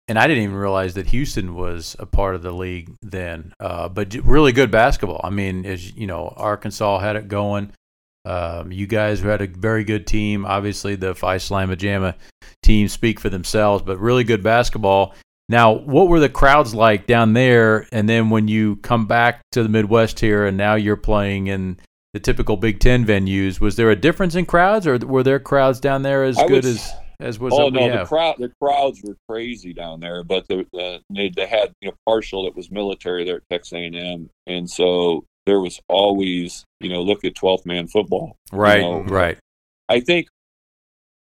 and 0.08 0.20
I 0.20 0.28
didn't 0.28 0.44
even 0.44 0.56
realize 0.56 0.94
that 0.94 1.08
Houston 1.08 1.56
was 1.56 1.96
a 1.98 2.06
part 2.06 2.36
of 2.36 2.44
the 2.44 2.52
league 2.52 2.94
then. 3.02 3.54
Uh, 3.60 3.90
but 3.90 4.14
really 4.24 4.52
good 4.52 4.70
basketball. 4.70 5.22
I 5.24 5.32
mean, 5.32 5.66
as 5.66 5.92
you 5.96 6.08
know, 6.08 6.34
Arkansas 6.36 7.00
had 7.00 7.16
it 7.16 7.28
going. 7.28 7.72
Um, 8.26 8.72
you 8.72 8.88
guys 8.88 9.20
had 9.22 9.42
a 9.42 9.48
very 9.48 9.84
good 9.84 10.08
team. 10.08 10.46
Obviously, 10.46 10.96
the 10.96 11.14
Phi 11.16 11.38
Slama 11.38 11.78
Jama 11.78 12.16
team 12.64 12.88
speak 12.88 13.20
for 13.20 13.30
themselves, 13.30 13.84
but 13.84 14.00
really 14.00 14.24
good 14.24 14.44
basketball. 14.44 15.14
Now, 15.48 15.74
what 15.74 16.08
were 16.08 16.20
the 16.20 16.30
crowds 16.30 16.74
like 16.74 17.06
down 17.06 17.34
there? 17.34 17.88
And 17.92 18.10
then 18.10 18.32
when 18.32 18.48
you 18.48 18.78
come 18.78 19.06
back 19.06 19.42
to 19.52 19.62
the 19.62 19.70
Midwest 19.70 20.20
here, 20.20 20.46
and 20.46 20.58
now 20.58 20.74
you're 20.74 20.96
playing 20.96 21.48
in 21.48 21.78
the 22.14 22.20
typical 22.20 22.58
Big 22.58 22.80
Ten 22.80 23.06
venues, 23.06 23.60
was 23.60 23.76
there 23.76 23.92
a 23.92 23.96
difference 23.96 24.34
in 24.34 24.46
crowds, 24.48 24.88
or 24.88 24.98
were 24.98 25.22
there 25.22 25.40
crowds 25.40 25.80
down 25.80 26.02
there 26.02 26.24
as 26.24 26.38
I 26.40 26.48
good 26.48 26.64
was- 26.64 26.78
as 26.78 26.94
as 27.22 27.40
was 27.40 27.54
oh 27.56 27.70
no, 27.70 28.00
the 28.00 28.06
crowd 28.06 28.36
the 28.40 28.52
crowds 28.62 29.02
were 29.02 29.16
crazy 29.30 29.74
down 29.74 30.02
there, 30.02 30.22
but 30.24 30.46
the, 30.50 30.66
the 30.74 31.00
they, 31.10 31.30
they 31.30 31.46
had 31.48 31.72
you 31.80 31.88
know 31.90 31.96
partial 32.06 32.44
that 32.44 32.56
was 32.58 32.70
military 32.70 33.24
there 33.24 33.38
at 33.38 33.44
Texas 33.50 33.72
A&M, 33.74 34.30
and 34.48 34.70
so 34.70 35.24
there 35.46 35.60
was 35.60 35.80
always 35.88 36.66
you 36.80 36.90
know 36.90 37.02
look 37.02 37.24
at 37.24 37.36
12th 37.36 37.66
man 37.66 37.88
football. 37.88 38.36
right, 38.52 38.82
know, 38.82 39.04
right. 39.04 39.38
I 39.88 40.00
think, 40.00 40.28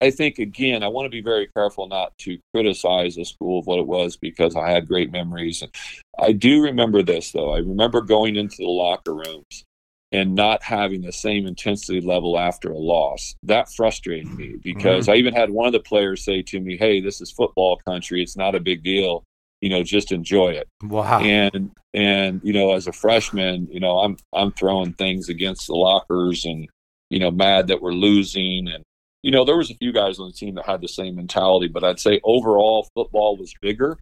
I 0.02 0.12
think 0.12 0.40
again, 0.40 0.84
I 0.84 0.88
want 0.88 1.06
to 1.06 1.10
be 1.10 1.22
very 1.22 1.48
careful 1.56 1.88
not 1.88 2.18
to 2.20 2.38
criticize 2.54 3.16
the 3.16 3.26
school 3.26 3.60
of 3.60 3.68
what 3.68 3.80
it 3.80 3.88
was 3.88 4.18
because 4.18 4.56
I 4.56 4.70
had 4.70 4.88
great 4.88 5.12
memories. 5.12 5.62
And 5.62 5.72
I 6.20 6.32
do 6.32 6.62
remember 6.62 7.02
this 7.02 7.32
though. 7.32 7.54
I 7.54 7.60
remember 7.60 8.02
going 8.02 8.36
into 8.36 8.58
the 8.58 8.70
locker 8.70 9.16
rooms 9.16 9.66
and 10.12 10.36
not 10.36 10.62
having 10.62 11.02
the 11.02 11.12
same 11.12 11.48
intensity 11.48 12.02
level 12.02 12.38
after 12.38 12.72
a 12.72 12.78
loss. 12.78 13.36
That 13.44 13.72
frustrated 13.72 14.28
me 14.28 14.58
because 14.62 15.06
mm-hmm. 15.06 15.14
I 15.14 15.16
even 15.16 15.34
had 15.34 15.50
one 15.50 15.68
of 15.68 15.74
the 15.74 15.80
players 15.80 16.24
say 16.24 16.42
to 16.44 16.60
me, 16.60 16.78
"Hey, 16.78 17.00
this 17.00 17.22
is 17.22 17.32
football 17.32 17.78
country. 17.78 18.22
It's 18.22 18.38
not 18.38 18.56
a 18.56 18.60
big 18.60 18.84
deal. 18.84 19.24
You 19.62 19.70
know, 19.70 19.84
just 19.84 20.12
enjoy 20.12 20.50
it." 20.52 20.68
Wow. 20.84 21.20
and 21.22 21.72
and 21.94 22.42
you 22.44 22.54
know 22.54 22.72
as 22.74 22.88
a 22.88 22.94
freshman 22.94 23.68
you 23.70 23.80
know 23.80 23.98
i'm 24.00 24.16
i'm 24.34 24.52
throwing 24.54 24.94
things 24.94 25.28
against 25.30 25.68
the 25.68 25.74
lockers 25.74 26.46
and 26.46 26.68
you 27.10 27.20
know 27.20 27.30
mad 27.30 27.68
that 27.68 27.82
we're 27.82 27.92
losing 27.94 28.70
and 28.70 28.82
you 29.24 29.30
know 29.30 29.44
there 29.44 29.58
was 29.58 29.70
a 29.70 29.76
few 29.76 29.92
guys 29.92 30.18
on 30.18 30.28
the 30.28 30.34
team 30.34 30.56
that 30.56 30.66
had 30.66 30.80
the 30.82 30.88
same 30.88 31.18
mentality 31.18 31.68
but 31.68 31.84
i'd 31.84 32.00
say 32.00 32.22
overall 32.24 32.88
football 32.96 33.36
was 33.36 33.54
bigger 33.62 33.98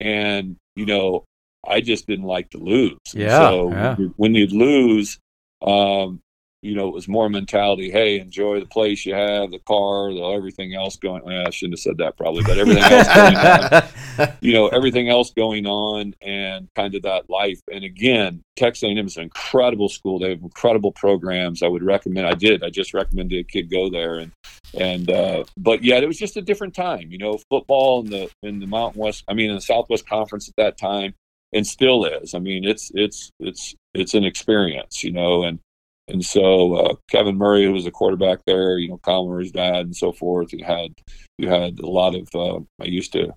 and 0.00 0.56
you 0.76 0.86
know 0.86 1.24
i 1.68 1.80
just 1.80 2.06
didn't 2.06 2.24
like 2.24 2.48
to 2.50 2.58
lose 2.58 2.96
Yeah, 3.12 3.38
so 3.50 3.70
yeah. 3.70 3.88
when 3.94 4.00
you- 4.00 4.14
when 4.16 4.34
you'd 4.34 4.52
lose 4.52 5.18
um 5.60 6.20
you 6.66 6.74
know, 6.74 6.88
it 6.88 6.94
was 6.94 7.06
more 7.06 7.28
mentality. 7.28 7.90
Hey, 7.90 8.18
enjoy 8.18 8.58
the 8.58 8.66
place 8.66 9.06
you 9.06 9.14
have, 9.14 9.52
the 9.52 9.60
car, 9.60 10.12
the 10.12 10.20
everything 10.20 10.74
else 10.74 10.96
going. 10.96 11.24
Well, 11.24 11.46
I 11.46 11.50
shouldn't 11.50 11.74
have 11.74 11.80
said 11.80 11.98
that 11.98 12.16
probably, 12.16 12.42
but 12.42 12.58
everything 12.58 12.82
else 12.82 13.08
going 13.14 13.36
on. 13.36 13.82
You 14.40 14.54
know 14.54 14.68
everything 14.68 15.10
else 15.10 15.30
going 15.30 15.66
on 15.66 16.14
and 16.22 16.68
kind 16.74 16.94
of 16.94 17.02
that 17.02 17.28
life. 17.28 17.60
And 17.70 17.84
again 17.84 18.42
texas 18.56 18.84
a&m 18.84 19.06
is 19.06 19.18
an 19.18 19.24
incredible 19.24 19.90
school. 19.90 20.18
They 20.18 20.30
have 20.30 20.42
incredible 20.42 20.92
programs. 20.92 21.62
I 21.62 21.68
would 21.68 21.82
recommend 21.82 22.26
i 22.26 22.32
did. 22.32 22.64
I 22.64 22.70
just 22.70 22.94
recommended 22.94 23.38
a 23.38 23.44
kid 23.44 23.70
go 23.70 23.90
there 23.90 24.16
and 24.16 24.32
and 24.72 25.10
uh 25.10 25.44
but 25.58 25.84
yeah 25.84 25.96
it 25.96 26.06
was 26.06 26.18
just 26.18 26.38
a 26.38 26.42
different 26.42 26.74
time. 26.74 27.10
You 27.10 27.18
know 27.18 27.38
football 27.50 28.00
in 28.00 28.10
the 28.10 28.30
in 28.42 28.58
the 28.58 28.66
mountain 28.66 29.02
west 29.02 29.24
i 29.28 29.34
mean 29.34 29.50
in 29.50 29.56
the 29.56 29.60
southwest 29.60 30.08
conference 30.08 30.48
at 30.48 30.56
that 30.56 30.78
time 30.78 31.14
and 31.52 31.66
still 31.66 32.04
is. 32.06 32.34
I 32.34 32.38
mean 32.38 32.64
it's 32.64 32.90
it's 32.94 33.30
it's 33.38 33.74
it's 33.94 34.14
an 34.14 34.24
experience 34.24 35.04
you 35.04 35.12
know 35.12 35.42
and 35.42 35.58
and 36.08 36.24
so 36.24 36.74
uh, 36.74 36.94
Kevin 37.10 37.36
Murray, 37.36 37.64
who 37.64 37.72
was 37.72 37.86
a 37.86 37.90
quarterback 37.90 38.40
there, 38.46 38.78
you 38.78 38.88
know, 38.88 38.98
Kyler 38.98 39.28
Murray's 39.28 39.52
dad, 39.52 39.86
and 39.86 39.96
so 39.96 40.12
forth. 40.12 40.52
You 40.52 40.64
had 40.64 40.92
you 41.38 41.48
had 41.48 41.80
a 41.80 41.88
lot 41.88 42.14
of. 42.14 42.28
Uh, 42.34 42.60
I 42.80 42.86
used 42.86 43.12
to 43.12 43.32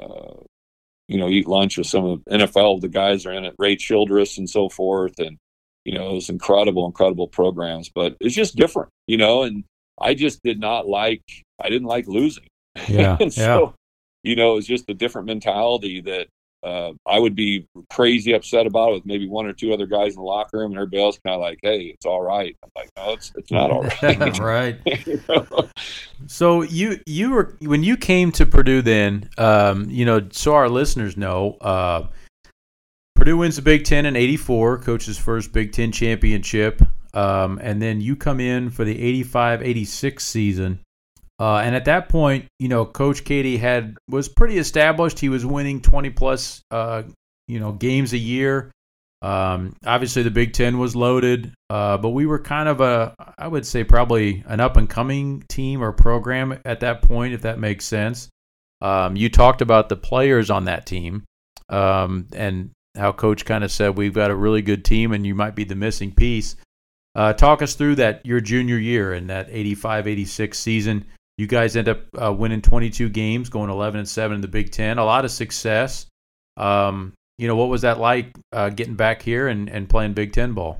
uh, 0.00 0.34
you 1.10 1.18
know, 1.18 1.28
eat 1.28 1.48
lunch 1.48 1.76
with 1.76 1.88
some 1.88 2.04
of 2.04 2.22
the 2.24 2.38
NFL, 2.38 2.80
the 2.80 2.88
guys 2.88 3.26
are 3.26 3.32
in 3.32 3.44
it, 3.44 3.56
Ray 3.58 3.74
Childress 3.74 4.38
and 4.38 4.48
so 4.48 4.68
forth. 4.68 5.18
And, 5.18 5.38
you 5.84 5.92
know, 5.92 6.10
it 6.10 6.14
was 6.14 6.28
incredible, 6.28 6.86
incredible 6.86 7.26
programs, 7.26 7.90
but 7.92 8.16
it's 8.20 8.34
just 8.34 8.54
different, 8.54 8.90
you 9.08 9.16
know, 9.16 9.42
and 9.42 9.64
I 10.00 10.14
just 10.14 10.40
did 10.44 10.60
not 10.60 10.86
like, 10.86 11.22
I 11.60 11.68
didn't 11.68 11.88
like 11.88 12.06
losing. 12.06 12.46
Yeah, 12.88 13.16
and 13.20 13.34
so, 13.34 13.74
you 14.22 14.36
know, 14.36 14.52
it 14.52 14.54
was 14.54 14.68
just 14.68 14.88
a 14.88 14.94
different 14.94 15.26
mentality 15.26 16.00
that 16.02 16.28
uh, 16.62 16.92
I 17.06 17.18
would 17.18 17.34
be 17.34 17.66
crazy 17.90 18.32
upset 18.32 18.66
about 18.66 18.90
it 18.90 18.94
with 18.94 19.06
maybe 19.06 19.28
one 19.28 19.46
or 19.46 19.52
two 19.52 19.72
other 19.72 19.86
guys 19.86 20.14
in 20.14 20.16
the 20.16 20.26
locker 20.26 20.58
room 20.58 20.72
and 20.72 20.78
everybody 20.78 21.02
else 21.02 21.18
kind 21.24 21.34
of 21.34 21.40
like, 21.40 21.58
Hey, 21.62 21.86
it's 21.86 22.04
all 22.04 22.22
right. 22.22 22.56
I'm 22.62 22.70
like, 22.76 22.90
no, 22.96 23.12
it's, 23.12 23.32
it's 23.36 23.50
not 23.50 23.70
all 23.70 23.82
right. 24.02 24.38
right. 24.38 25.06
You 25.06 25.22
know? 25.28 25.68
So 26.26 26.62
you 26.62 27.00
you 27.06 27.30
were 27.30 27.56
when 27.62 27.82
you 27.82 27.96
came 27.96 28.30
to 28.32 28.46
Purdue 28.46 28.82
then, 28.82 29.30
um, 29.38 29.88
you 29.88 30.04
know, 30.04 30.28
so 30.30 30.54
our 30.54 30.68
listeners 30.68 31.16
know, 31.16 31.56
uh, 31.60 32.08
Purdue 33.16 33.38
wins 33.38 33.56
the 33.56 33.62
Big 33.62 33.84
Ten 33.84 34.06
in 34.06 34.16
'84, 34.16 34.78
coach's 34.78 35.18
first 35.18 35.52
Big 35.52 35.72
Ten 35.72 35.92
championship, 35.92 36.82
um, 37.14 37.58
and 37.62 37.80
then 37.80 38.00
you 38.00 38.16
come 38.16 38.40
in 38.40 38.70
for 38.70 38.84
the 38.84 39.22
'85-'86 39.24 40.20
season. 40.20 40.80
Uh, 41.40 41.56
and 41.56 41.74
at 41.74 41.86
that 41.86 42.10
point, 42.10 42.44
you 42.58 42.68
know, 42.68 42.84
Coach 42.84 43.24
Keady 43.24 43.58
had 43.58 43.96
was 44.10 44.28
pretty 44.28 44.58
established. 44.58 45.18
He 45.18 45.30
was 45.30 45.46
winning 45.46 45.80
20 45.80 46.10
plus, 46.10 46.60
uh, 46.70 47.04
you 47.48 47.58
know, 47.58 47.72
games 47.72 48.12
a 48.12 48.18
year. 48.18 48.70
Um, 49.22 49.74
obviously, 49.86 50.22
the 50.22 50.30
Big 50.30 50.52
Ten 50.52 50.78
was 50.78 50.94
loaded, 50.94 51.52
uh, 51.70 51.96
but 51.96 52.10
we 52.10 52.26
were 52.26 52.38
kind 52.38 52.68
of 52.68 52.82
a, 52.82 53.14
I 53.38 53.48
would 53.48 53.66
say, 53.66 53.84
probably 53.84 54.44
an 54.46 54.60
up 54.60 54.76
and 54.76 54.88
coming 54.88 55.42
team 55.48 55.82
or 55.82 55.92
program 55.92 56.58
at 56.66 56.80
that 56.80 57.00
point, 57.02 57.32
if 57.32 57.42
that 57.42 57.58
makes 57.58 57.86
sense. 57.86 58.28
Um, 58.82 59.16
you 59.16 59.30
talked 59.30 59.62
about 59.62 59.88
the 59.88 59.96
players 59.96 60.50
on 60.50 60.66
that 60.66 60.84
team 60.84 61.24
um, 61.70 62.28
and 62.34 62.70
how 62.96 63.12
Coach 63.12 63.46
kind 63.46 63.64
of 63.64 63.72
said, 63.72 63.96
We've 63.96 64.14
got 64.14 64.30
a 64.30 64.36
really 64.36 64.62
good 64.62 64.84
team 64.84 65.12
and 65.12 65.26
you 65.26 65.34
might 65.34 65.54
be 65.54 65.64
the 65.64 65.74
missing 65.74 66.12
piece. 66.12 66.56
Uh, 67.14 67.32
talk 67.32 67.60
us 67.60 67.74
through 67.74 67.96
that 67.96 68.24
your 68.24 68.40
junior 68.40 68.78
year 68.78 69.12
and 69.12 69.30
that 69.30 69.48
85 69.50 70.06
86 70.06 70.58
season. 70.58 71.06
You 71.40 71.46
guys 71.46 71.74
end 71.74 71.88
up 71.88 72.02
uh, 72.22 72.30
winning 72.34 72.60
22 72.60 73.08
games, 73.08 73.48
going 73.48 73.70
11 73.70 74.00
and 74.00 74.06
7 74.06 74.34
in 74.34 74.42
the 74.42 74.46
Big 74.46 74.72
Ten. 74.72 74.98
A 74.98 75.04
lot 75.06 75.24
of 75.24 75.30
success. 75.30 76.04
Um, 76.58 77.14
you 77.38 77.48
know, 77.48 77.56
what 77.56 77.70
was 77.70 77.80
that 77.80 77.98
like 77.98 78.36
uh, 78.52 78.68
getting 78.68 78.94
back 78.94 79.22
here 79.22 79.48
and, 79.48 79.70
and 79.70 79.88
playing 79.88 80.12
Big 80.12 80.34
Ten 80.34 80.52
ball? 80.52 80.78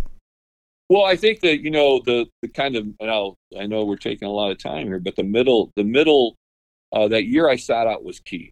Well, 0.90 1.06
I 1.06 1.16
think 1.16 1.40
that 1.40 1.62
you 1.62 1.70
know 1.70 2.02
the 2.04 2.26
the 2.42 2.48
kind 2.48 2.76
of 2.76 2.84
and 3.00 3.10
I'll, 3.10 3.36
I 3.58 3.64
know 3.64 3.86
we're 3.86 3.96
taking 3.96 4.28
a 4.28 4.30
lot 4.30 4.50
of 4.50 4.58
time 4.58 4.86
here, 4.86 4.98
but 4.98 5.16
the 5.16 5.22
middle 5.22 5.72
the 5.76 5.84
middle 5.84 6.36
uh, 6.92 7.08
that 7.08 7.24
year 7.24 7.48
I 7.48 7.56
sat 7.56 7.86
out 7.86 8.04
was 8.04 8.20
key 8.20 8.50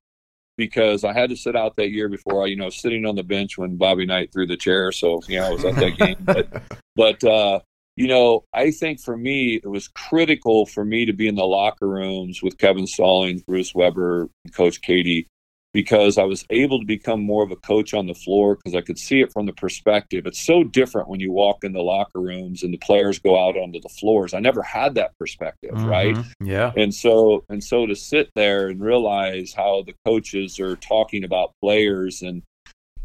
because 0.56 1.04
I 1.04 1.12
had 1.12 1.28
to 1.28 1.36
sit 1.36 1.56
out 1.56 1.76
that 1.76 1.90
year 1.90 2.08
before 2.08 2.42
I 2.42 2.46
you 2.46 2.56
know 2.56 2.70
sitting 2.70 3.04
on 3.04 3.16
the 3.16 3.22
bench 3.22 3.58
when 3.58 3.76
Bobby 3.76 4.06
Knight 4.06 4.32
threw 4.32 4.46
the 4.46 4.56
chair, 4.56 4.92
so 4.92 5.20
you 5.28 5.40
know 5.40 5.46
I 5.46 5.50
was 5.50 5.64
at 5.66 5.74
that 5.74 5.98
game. 5.98 6.16
But 6.20 6.62
but 6.96 7.22
uh, 7.22 7.60
you 7.98 8.08
know 8.08 8.44
I 8.52 8.70
think 8.70 9.00
for 9.00 9.16
me 9.16 9.60
it 9.62 9.68
was 9.68 9.88
critical 9.88 10.66
for 10.66 10.84
me 10.84 11.04
to 11.06 11.12
be 11.12 11.28
in 11.28 11.34
the 11.34 11.44
locker 11.44 11.88
rooms 11.88 12.42
with 12.42 12.58
Kevin 12.58 12.86
Stallings, 12.86 13.42
Bruce 13.42 13.74
Weber, 13.74 14.28
and 14.44 14.54
Coach 14.54 14.80
Keady 14.80 15.26
because 15.74 16.16
I 16.16 16.24
was 16.24 16.46
able 16.48 16.80
to 16.80 16.86
become 16.86 17.20
more 17.20 17.44
of 17.44 17.50
a 17.50 17.56
coach 17.56 17.92
on 17.92 18.06
the 18.06 18.14
floor 18.14 18.56
because 18.56 18.74
I 18.74 18.80
could 18.80 18.98
see 18.98 19.20
it 19.20 19.32
from 19.32 19.44
the 19.46 19.52
perspective. 19.52 20.26
It's 20.26 20.44
so 20.44 20.64
different 20.64 21.08
when 21.08 21.20
you 21.20 21.30
walk 21.30 21.62
in 21.62 21.72
the 21.72 21.82
locker 21.82 22.20
rooms 22.20 22.62
and 22.62 22.72
the 22.72 22.78
players 22.78 23.18
go 23.18 23.38
out 23.38 23.56
onto 23.56 23.80
the 23.80 23.88
floors. 23.90 24.32
I 24.32 24.40
never 24.40 24.62
had 24.62 24.94
that 24.94 25.12
perspective, 25.18 25.74
right? 25.74 26.14
Mhm. 26.14 26.32
Yeah. 26.42 26.72
And 26.76 26.94
so 26.94 27.44
and 27.50 27.62
so 27.62 27.86
to 27.86 27.94
sit 27.94 28.30
there 28.34 28.68
and 28.68 28.80
realize 28.80 29.52
how 29.52 29.82
the 29.82 29.94
coaches 30.06 30.58
are 30.58 30.76
talking 30.76 31.22
about 31.22 31.52
players 31.60 32.22
and 32.22 32.42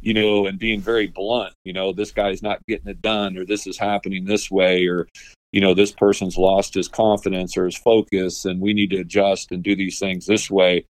you 0.04 0.14
know 0.14 0.46
and 0.46 0.60
being 0.60 0.82
very 0.82 1.08
blunt, 1.08 1.54
you 1.64 1.74
know, 1.74 1.94
this 1.94 2.12
guy's 2.12 2.44
not 2.44 2.66
getting 2.68 2.88
it 2.88 3.02
done 3.02 3.38
or 3.38 3.46
this 3.46 3.66
is 3.68 3.78
happening 3.78 4.26
this 4.26 4.52
way 4.52 4.86
or 4.88 5.08
you 5.52 5.62
know 5.62 5.74
this 5.74 5.92
person's 5.92 6.38
lost 6.38 6.74
his 6.74 6.88
confidence 6.88 7.56
or 7.58 7.66
his 7.66 7.78
focus 7.78 8.46
and 8.46 8.60
we 8.60 8.74
need 8.74 8.90
to 8.90 9.00
adjust 9.00 9.52
and 9.52 9.64
do 9.64 9.76
these 9.76 10.00
things 10.00 10.26
this 10.26 10.50
way 10.50 10.86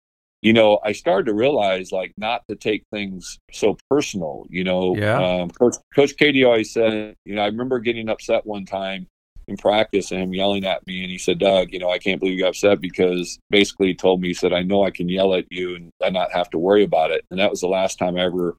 you 0.42 0.54
know, 0.54 0.78
I 0.82 0.92
started 0.92 1.26
to 1.26 1.34
realize 1.34 1.92
like 1.92 2.14
not 2.16 2.42
to 2.48 2.56
take 2.56 2.84
things 2.90 3.38
so 3.52 3.76
personal. 3.90 4.46
You 4.48 4.64
know, 4.64 4.96
Yeah. 4.96 5.18
um, 5.18 5.50
Coach 5.50 5.76
Coach 5.94 6.16
Keady 6.16 6.46
always 6.46 6.72
said, 6.72 7.14
you 7.24 7.34
know, 7.34 7.42
I 7.42 7.46
remember 7.46 7.78
getting 7.78 8.08
upset 8.08 8.46
one 8.46 8.64
time 8.64 9.06
in 9.48 9.56
practice 9.56 10.12
and 10.12 10.22
him 10.22 10.32
yelling 10.32 10.64
at 10.64 10.86
me, 10.86 11.02
and 11.02 11.10
he 11.10 11.18
said, 11.18 11.38
"Doug, 11.38 11.72
you 11.72 11.78
know, 11.78 11.90
I 11.90 11.98
can't 11.98 12.20
believe 12.20 12.36
you 12.36 12.44
got 12.44 12.50
upset 12.50 12.80
because 12.80 13.38
basically 13.50 13.88
he 13.88 13.94
told 13.94 14.20
me 14.20 14.28
he 14.28 14.34
said 14.34 14.52
I 14.52 14.62
know 14.62 14.84
I 14.84 14.90
can 14.90 15.08
yell 15.08 15.34
at 15.34 15.46
you 15.50 15.74
and 15.74 15.90
I 16.02 16.10
not 16.10 16.32
have 16.32 16.48
to 16.50 16.58
worry 16.58 16.84
about 16.84 17.10
it." 17.10 17.24
And 17.30 17.38
that 17.38 17.50
was 17.50 17.60
the 17.60 17.68
last 17.68 17.98
time 17.98 18.16
I 18.16 18.20
ever, 18.20 18.56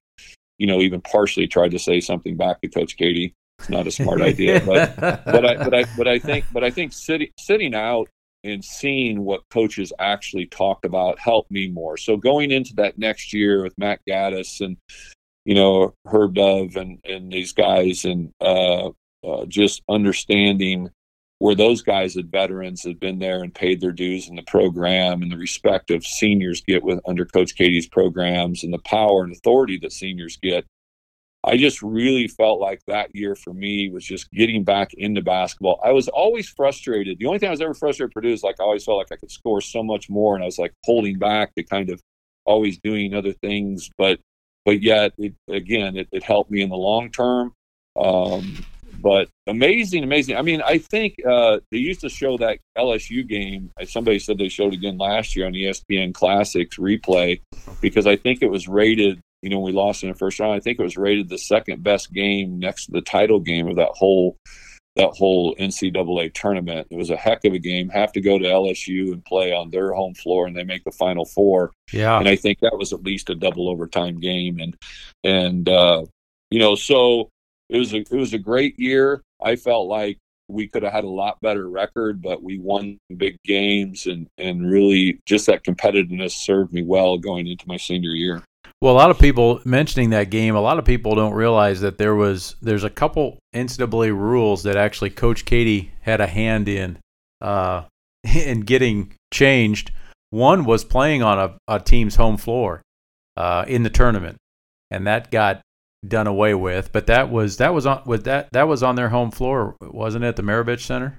you 0.62 0.68
know, 0.68 0.80
even 0.80 1.02
partially 1.02 1.48
tried 1.48 1.72
to 1.72 1.80
say 1.80 2.00
something 2.00 2.38
back 2.38 2.62
to 2.62 2.68
Coach 2.68 2.96
Keady. 2.96 3.34
It's 3.58 3.70
not 3.72 3.88
a 3.88 3.92
smart 3.92 4.22
idea, 4.22 4.62
but 4.64 4.96
but 5.26 5.44
I 5.44 5.56
but 5.56 5.74
I 5.74 5.86
but 5.98 6.08
I 6.08 6.20
think 6.20 6.46
but 6.54 6.64
I 6.64 6.70
think 6.70 6.94
sitting 6.94 7.30
sitting 7.40 7.74
out 7.74 8.10
and 8.44 8.64
seeing 8.64 9.24
what 9.24 9.42
coaches 9.50 9.92
actually 9.98 10.46
talked 10.46 10.86
about 10.86 11.18
helped 11.18 11.50
me 11.50 11.68
more. 11.68 11.98
So 11.98 12.16
going 12.16 12.52
into 12.52 12.76
that 12.76 13.00
next 13.00 13.34
year 13.34 13.64
with 13.64 13.76
Mack 13.80 14.02
Gadis 14.08 14.62
and 14.62 14.78
you 15.46 15.56
know 15.56 15.96
Herb 16.06 16.36
Dove 16.36 16.76
and 16.76 17.00
and 17.06 17.32
these 17.32 17.54
guys 17.54 18.06
and 18.06 18.32
uh, 18.40 18.90
uh, 19.24 19.46
just 19.48 19.82
understanding 19.90 20.92
where 21.42 21.56
those 21.56 21.82
guys 21.82 22.14
had 22.14 22.32
veterans 22.32 22.84
had 22.84 23.00
been 23.00 23.18
there 23.18 23.42
and 23.42 23.56
paid 23.56 23.82
their 23.82 23.92
dues 23.92 24.30
in 24.30 24.36
the 24.36 24.44
program 24.44 25.24
and 25.24 25.32
the 25.32 25.38
respect 25.38 25.90
of 25.90 26.06
seniors 26.06 26.62
get 26.62 26.84
with 26.84 27.00
under 27.08 27.26
Coach 27.26 27.56
Keady's 27.56 27.88
programs 27.88 28.64
and 28.64 28.72
the 28.72 28.78
power 28.78 29.24
and 29.24 29.34
authority 29.36 29.80
that 29.82 29.92
seniors 29.92 30.38
get 30.38 30.66
I 31.44 31.58
just 31.58 31.82
really 31.82 32.28
felt 32.28 32.60
like 32.60 32.82
that 32.86 33.16
year 33.16 33.34
for 33.34 33.52
me 33.52 33.90
was 33.90 34.06
just 34.06 34.30
getting 34.30 34.64
back 34.64 34.94
into 34.94 35.24
basketball. 35.24 35.82
I 35.84 35.92
was 35.92 36.08
always 36.08 36.48
frustrated. 36.48 37.18
The 37.18 37.26
only 37.26 37.40
thing 37.40 37.48
I 37.48 37.52
was 37.52 37.62
ever 37.62 37.74
frustrated 37.74 38.10
with 38.10 38.14
Purdue 38.14 38.34
is 38.34 38.44
like 38.44 38.58
I 38.60 38.64
always 38.64 38.84
felt 38.84 39.00
like 39.00 39.12
I 39.12 39.16
could 39.16 39.32
score 39.32 39.60
so 39.60 39.82
much 39.82 40.08
more, 40.08 40.36
and 40.36 40.44
I 40.44 40.46
was 40.46 40.60
like 40.60 40.74
holding 40.84 41.18
back 41.18 41.56
to 41.56 41.64
kind 41.64 41.90
of 41.90 42.00
always 42.46 42.78
doing 42.80 43.16
other 43.16 43.34
things. 43.34 43.90
But 43.98 44.20
but 44.66 44.84
yet, 44.84 45.14
it, 45.18 45.34
again, 45.50 45.98
it, 45.98 46.10
it 46.12 46.22
helped 46.22 46.52
me 46.52 46.62
in 46.62 46.70
the 46.70 46.76
long 46.76 47.10
term. 47.10 47.54
Um, 48.00 48.64
but 49.02 49.30
amazing, 49.48 50.04
amazing. 50.04 50.38
I 50.38 50.42
mean, 50.42 50.62
I 50.62 50.78
think 50.78 51.16
uh, 51.26 51.60
they 51.72 51.78
used 51.78 52.02
to 52.02 52.10
show 52.10 52.38
that 52.38 52.60
LSU 52.78 53.28
game. 53.28 53.72
Somebody 53.86 54.20
said 54.20 54.38
they 54.38 54.50
showed 54.50 54.74
again 54.74 54.98
last 54.98 55.36
year 55.36 55.46
on 55.48 55.54
ESPN 55.54 56.14
Classics 56.14 56.78
replay 56.78 57.42
because 57.82 58.08
I 58.08 58.16
think 58.16 58.42
it 58.42 58.50
was 58.50 58.68
rated 58.68 59.20
you 59.42 59.50
know, 59.50 59.60
we 59.60 59.72
lost 59.72 60.04
in 60.04 60.10
the 60.10 60.16
first 60.16 60.40
round. 60.40 60.54
I 60.54 60.60
think 60.60 60.80
it 60.80 60.84
was 60.84 60.98
rated 60.98 61.30
the 61.30 61.38
second 61.38 61.84
best 61.84 62.14
game 62.14 62.60
next 62.60 62.86
to 62.86 62.92
the 62.92 63.02
title 63.02 63.40
game 63.40 63.68
of 63.68 63.76
that 63.78 63.90
whole 63.94 64.38
that 64.98 65.12
whole 65.12 65.56
NCAA 65.56 66.34
tournament. 66.34 66.88
It 66.92 66.98
was 66.98 67.10
a 67.10 67.18
heck 67.18 67.46
of 67.46 67.54
a 67.54 67.60
game. 67.60 67.90
Have 67.90 68.12
to 68.14 68.22
go 68.22 68.38
to 68.38 68.46
LSU 68.46 69.14
and 69.14 69.24
play 69.24 69.54
on 69.54 69.70
their 69.70 69.94
home 69.94 70.14
floor, 70.14 70.48
and 70.48 70.56
they 70.56 70.64
make 70.64 70.84
the 70.84 70.92
Final 70.92 71.26
Four. 71.26 71.72
Yeah, 71.92 72.20
and 72.20 72.28
I 72.28 72.36
think 72.36 72.60
that 72.60 72.78
was 72.78 72.94
at 72.94 73.04
least 73.04 73.30
a 73.30 73.36
double 73.36 73.70
overtime 73.70 74.20
game, 74.20 74.60
and 74.60 74.76
and 75.24 75.68
uh, 75.68 76.06
you 76.52 76.60
know, 76.60 76.76
so 76.76 77.30
it 77.72 77.80
was 77.80 77.94
a 77.94 77.98
it 77.98 78.12
was 78.12 78.34
a 78.34 78.38
great 78.38 78.78
year. 78.78 79.24
I 79.42 79.56
felt 79.56 79.88
like 79.88 80.18
we 80.50 80.68
could 80.68 80.84
have 80.84 80.92
had 80.92 81.06
a 81.06 81.10
lot 81.10 81.40
better 81.42 81.70
record, 81.70 82.22
but 82.22 82.44
we 82.44 82.60
won 82.60 83.00
big 83.16 83.38
games, 83.46 84.06
and 84.06 84.28
and 84.38 84.70
really 84.70 85.20
just 85.26 85.48
that 85.48 85.64
competitiveness 85.64 86.32
served 86.32 86.74
me 86.74 86.84
well 86.84 87.18
going 87.18 87.48
into 87.48 87.68
my 87.68 87.78
senior 87.78 88.12
year. 88.12 88.44
Well, 88.82 88.94
a 88.94 88.98
lot 88.98 89.12
of 89.12 89.20
people 89.20 89.62
mentioning 89.64 90.10
that 90.10 90.30
game, 90.30 90.56
a 90.56 90.62
lot 90.62 90.80
of 90.80 90.86
people 90.86 91.16
don't 91.16 91.34
realize 91.34 91.82
that 91.82 91.98
there 91.98 92.16
was 92.16 92.56
there's 92.62 92.84
a 92.84 92.90
couple 92.90 93.40
NCAA 93.56 94.10
rules 94.10 94.64
that 94.64 94.76
actually 94.76 95.12
Coach 95.12 95.46
Keady 95.46 95.90
had 96.02 96.20
a 96.20 96.28
hand 96.28 96.68
in 96.68 96.98
uh, 97.40 97.84
in 98.24 98.62
getting 98.62 99.14
changed. 99.34 99.92
One 100.30 100.66
was 100.66 100.84
playing 100.84 101.24
on 101.24 101.40
a, 101.40 101.58
a 101.68 101.80
team's 101.80 102.16
home 102.16 102.38
floor 102.38 102.82
uh, 103.38 103.66
in 103.68 103.84
the 103.84 103.90
tournament, 103.90 104.38
and 104.90 105.08
that 105.08 105.32
got 105.32 105.62
done 106.08 106.28
away 106.28 106.54
with. 106.54 106.92
But 106.92 107.08
that 107.08 107.30
was 107.30 107.58
that 107.58 107.74
was 107.74 107.86
on 107.86 108.04
with 108.06 108.26
that 108.26 108.50
that 108.52 108.68
was 108.68 108.84
on 108.84 108.96
their 108.96 109.10
home 109.10 109.32
floor, 109.32 109.76
wasn't 109.82 110.26
it? 110.26 110.36
The 110.36 110.44
Maravich 110.44 110.82
Center. 110.82 111.18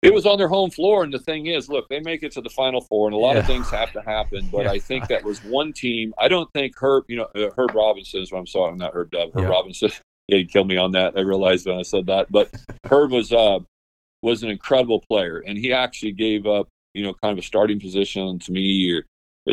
It 0.00 0.14
was 0.14 0.26
on 0.26 0.38
their 0.38 0.48
home 0.48 0.70
floor, 0.70 1.02
and 1.02 1.12
the 1.12 1.18
thing 1.18 1.46
is, 1.46 1.68
look, 1.68 1.88
they 1.88 1.98
make 1.98 2.22
it 2.22 2.30
to 2.32 2.40
the 2.40 2.50
Final 2.50 2.80
Four, 2.80 3.08
and 3.08 3.14
a 3.14 3.18
lot 3.18 3.32
yeah. 3.32 3.40
of 3.40 3.46
things 3.46 3.68
have 3.70 3.92
to 3.94 4.00
happen. 4.00 4.48
But 4.52 4.64
yeah. 4.64 4.70
I 4.70 4.78
think 4.78 5.08
that 5.08 5.24
was 5.24 5.42
one 5.42 5.72
team. 5.72 6.14
I 6.18 6.28
don't 6.28 6.48
think 6.52 6.74
Herb, 6.80 7.04
you 7.08 7.16
know, 7.16 7.26
uh, 7.34 7.50
Herb 7.56 7.74
Robinson 7.74 8.22
is 8.22 8.30
what 8.30 8.38
I'm 8.38 8.46
sorry, 8.46 8.70
I'm 8.70 8.78
not 8.78 8.94
Herb 8.94 9.10
Dub. 9.10 9.30
Herb 9.34 9.44
yeah. 9.44 9.48
Robinson. 9.48 9.90
Yeah, 10.30 10.36
he 10.36 10.44
killed 10.44 10.68
me 10.68 10.76
on 10.76 10.92
that. 10.92 11.14
I 11.16 11.20
realized 11.20 11.66
when 11.66 11.78
I 11.78 11.82
said 11.82 12.04
that. 12.08 12.30
But 12.30 12.54
Herb 12.84 13.12
was 13.12 13.32
uh, 13.32 13.60
was 14.22 14.42
an 14.42 14.50
incredible 14.50 15.00
player, 15.00 15.38
and 15.38 15.56
he 15.56 15.72
actually 15.72 16.12
gave 16.12 16.46
up, 16.46 16.68
you 16.92 17.02
know, 17.02 17.14
kind 17.14 17.32
of 17.32 17.42
a 17.42 17.46
starting 17.46 17.80
position 17.80 18.38
to 18.40 18.52
me 18.52 18.92
or 18.92 19.06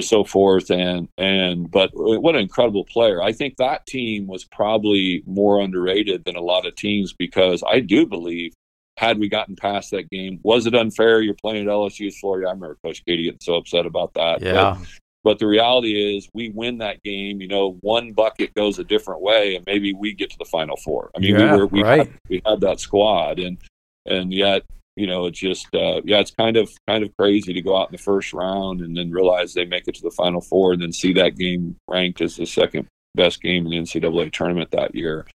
so 0.04 0.24
forth. 0.24 0.70
And 0.70 1.08
and 1.18 1.70
but 1.70 1.92
what 1.94 2.36
an 2.36 2.42
incredible 2.42 2.86
player! 2.86 3.22
I 3.22 3.32
think 3.32 3.58
that 3.58 3.86
team 3.86 4.28
was 4.28 4.44
probably 4.44 5.24
more 5.26 5.62
underrated 5.62 6.26
than 6.26 6.36
a 6.36 6.42
lot 6.42 6.66
of 6.66 6.76
teams 6.76 7.14
because 7.14 7.64
I 7.68 7.80
do 7.80 8.06
believe 8.06 8.54
had 8.98 9.20
we 9.20 9.28
gotten 9.28 9.56
past 9.56 9.92
that 9.92 10.10
game, 10.10 10.40
was 10.44 10.66
it 10.66 10.74
unfair? 10.74 11.22
You're 11.22 11.34
playing 11.34 11.64
at 11.64 11.68
LSU's 11.68 12.18
floor. 12.18 12.38
I 12.38 12.52
remember 12.52 12.78
Coach 12.84 13.04
Keady 13.06 13.26
getting 13.26 13.40
so 13.42 13.56
upset 13.56 13.86
about 13.86 14.14
that. 14.14 14.42
Yeah. 14.42 14.78
But, 14.80 14.88
but 15.24 15.40
the 15.40 15.48
reality 15.48 16.16
is, 16.16 16.30
we 16.34 16.50
win 16.50 16.78
that 16.78 17.02
game. 17.04 17.42
You 17.42 17.48
know, 17.48 17.78
one 17.82 18.14
bucket 18.14 18.54
goes 18.54 18.80
a 18.80 18.84
different 18.84 19.22
way, 19.22 19.56
and 19.56 19.66
maybe 19.66 19.94
we 19.94 20.14
get 20.14 20.30
to 20.30 20.38
the 20.38 20.46
Final 20.46 20.78
Four. 20.78 21.10
I 21.16 21.20
mean, 21.20 21.36
yeah, 21.36 21.54
we 21.54 21.58
were 21.60 21.68
we 21.68 21.84
right. 21.84 21.98
had, 21.98 22.20
we 22.30 22.42
had 22.46 22.62
that 22.62 22.80
squad, 22.80 23.40
and 23.40 23.58
and 24.06 24.32
yet 24.32 24.64
you 24.96 25.08
know 25.08 25.26
it's 25.26 25.40
just 25.40 25.74
uh, 25.76 26.02
yeah 26.04 26.20
it's 26.20 26.32
kind 26.32 26.58
of 26.58 26.70
kind 26.88 27.04
of 27.04 27.16
crazy 27.18 27.54
to 27.54 27.62
go 27.62 27.76
out 27.76 27.90
in 27.90 27.94
the 27.94 27.98
first 28.02 28.34
round 28.34 28.82
and 28.82 28.96
then 28.96 29.12
realize 29.12 29.54
they 29.54 29.66
make 29.66 29.88
it 29.88 29.96
to 29.96 30.02
the 30.02 30.12
final 30.12 30.42
four 30.42 30.74
and 30.74 30.82
then 30.82 30.92
see 30.92 31.14
that 31.14 31.38
game 31.38 31.76
ranked 31.88 32.22
as 32.22 32.36
the 32.36 32.46
second 32.46 32.88
best 33.16 33.42
game 33.42 33.66
in 33.66 33.72
the 33.72 33.78
ncaa 33.78 34.32
tournament 34.32 34.70
that 34.72 34.94
year 34.94 35.26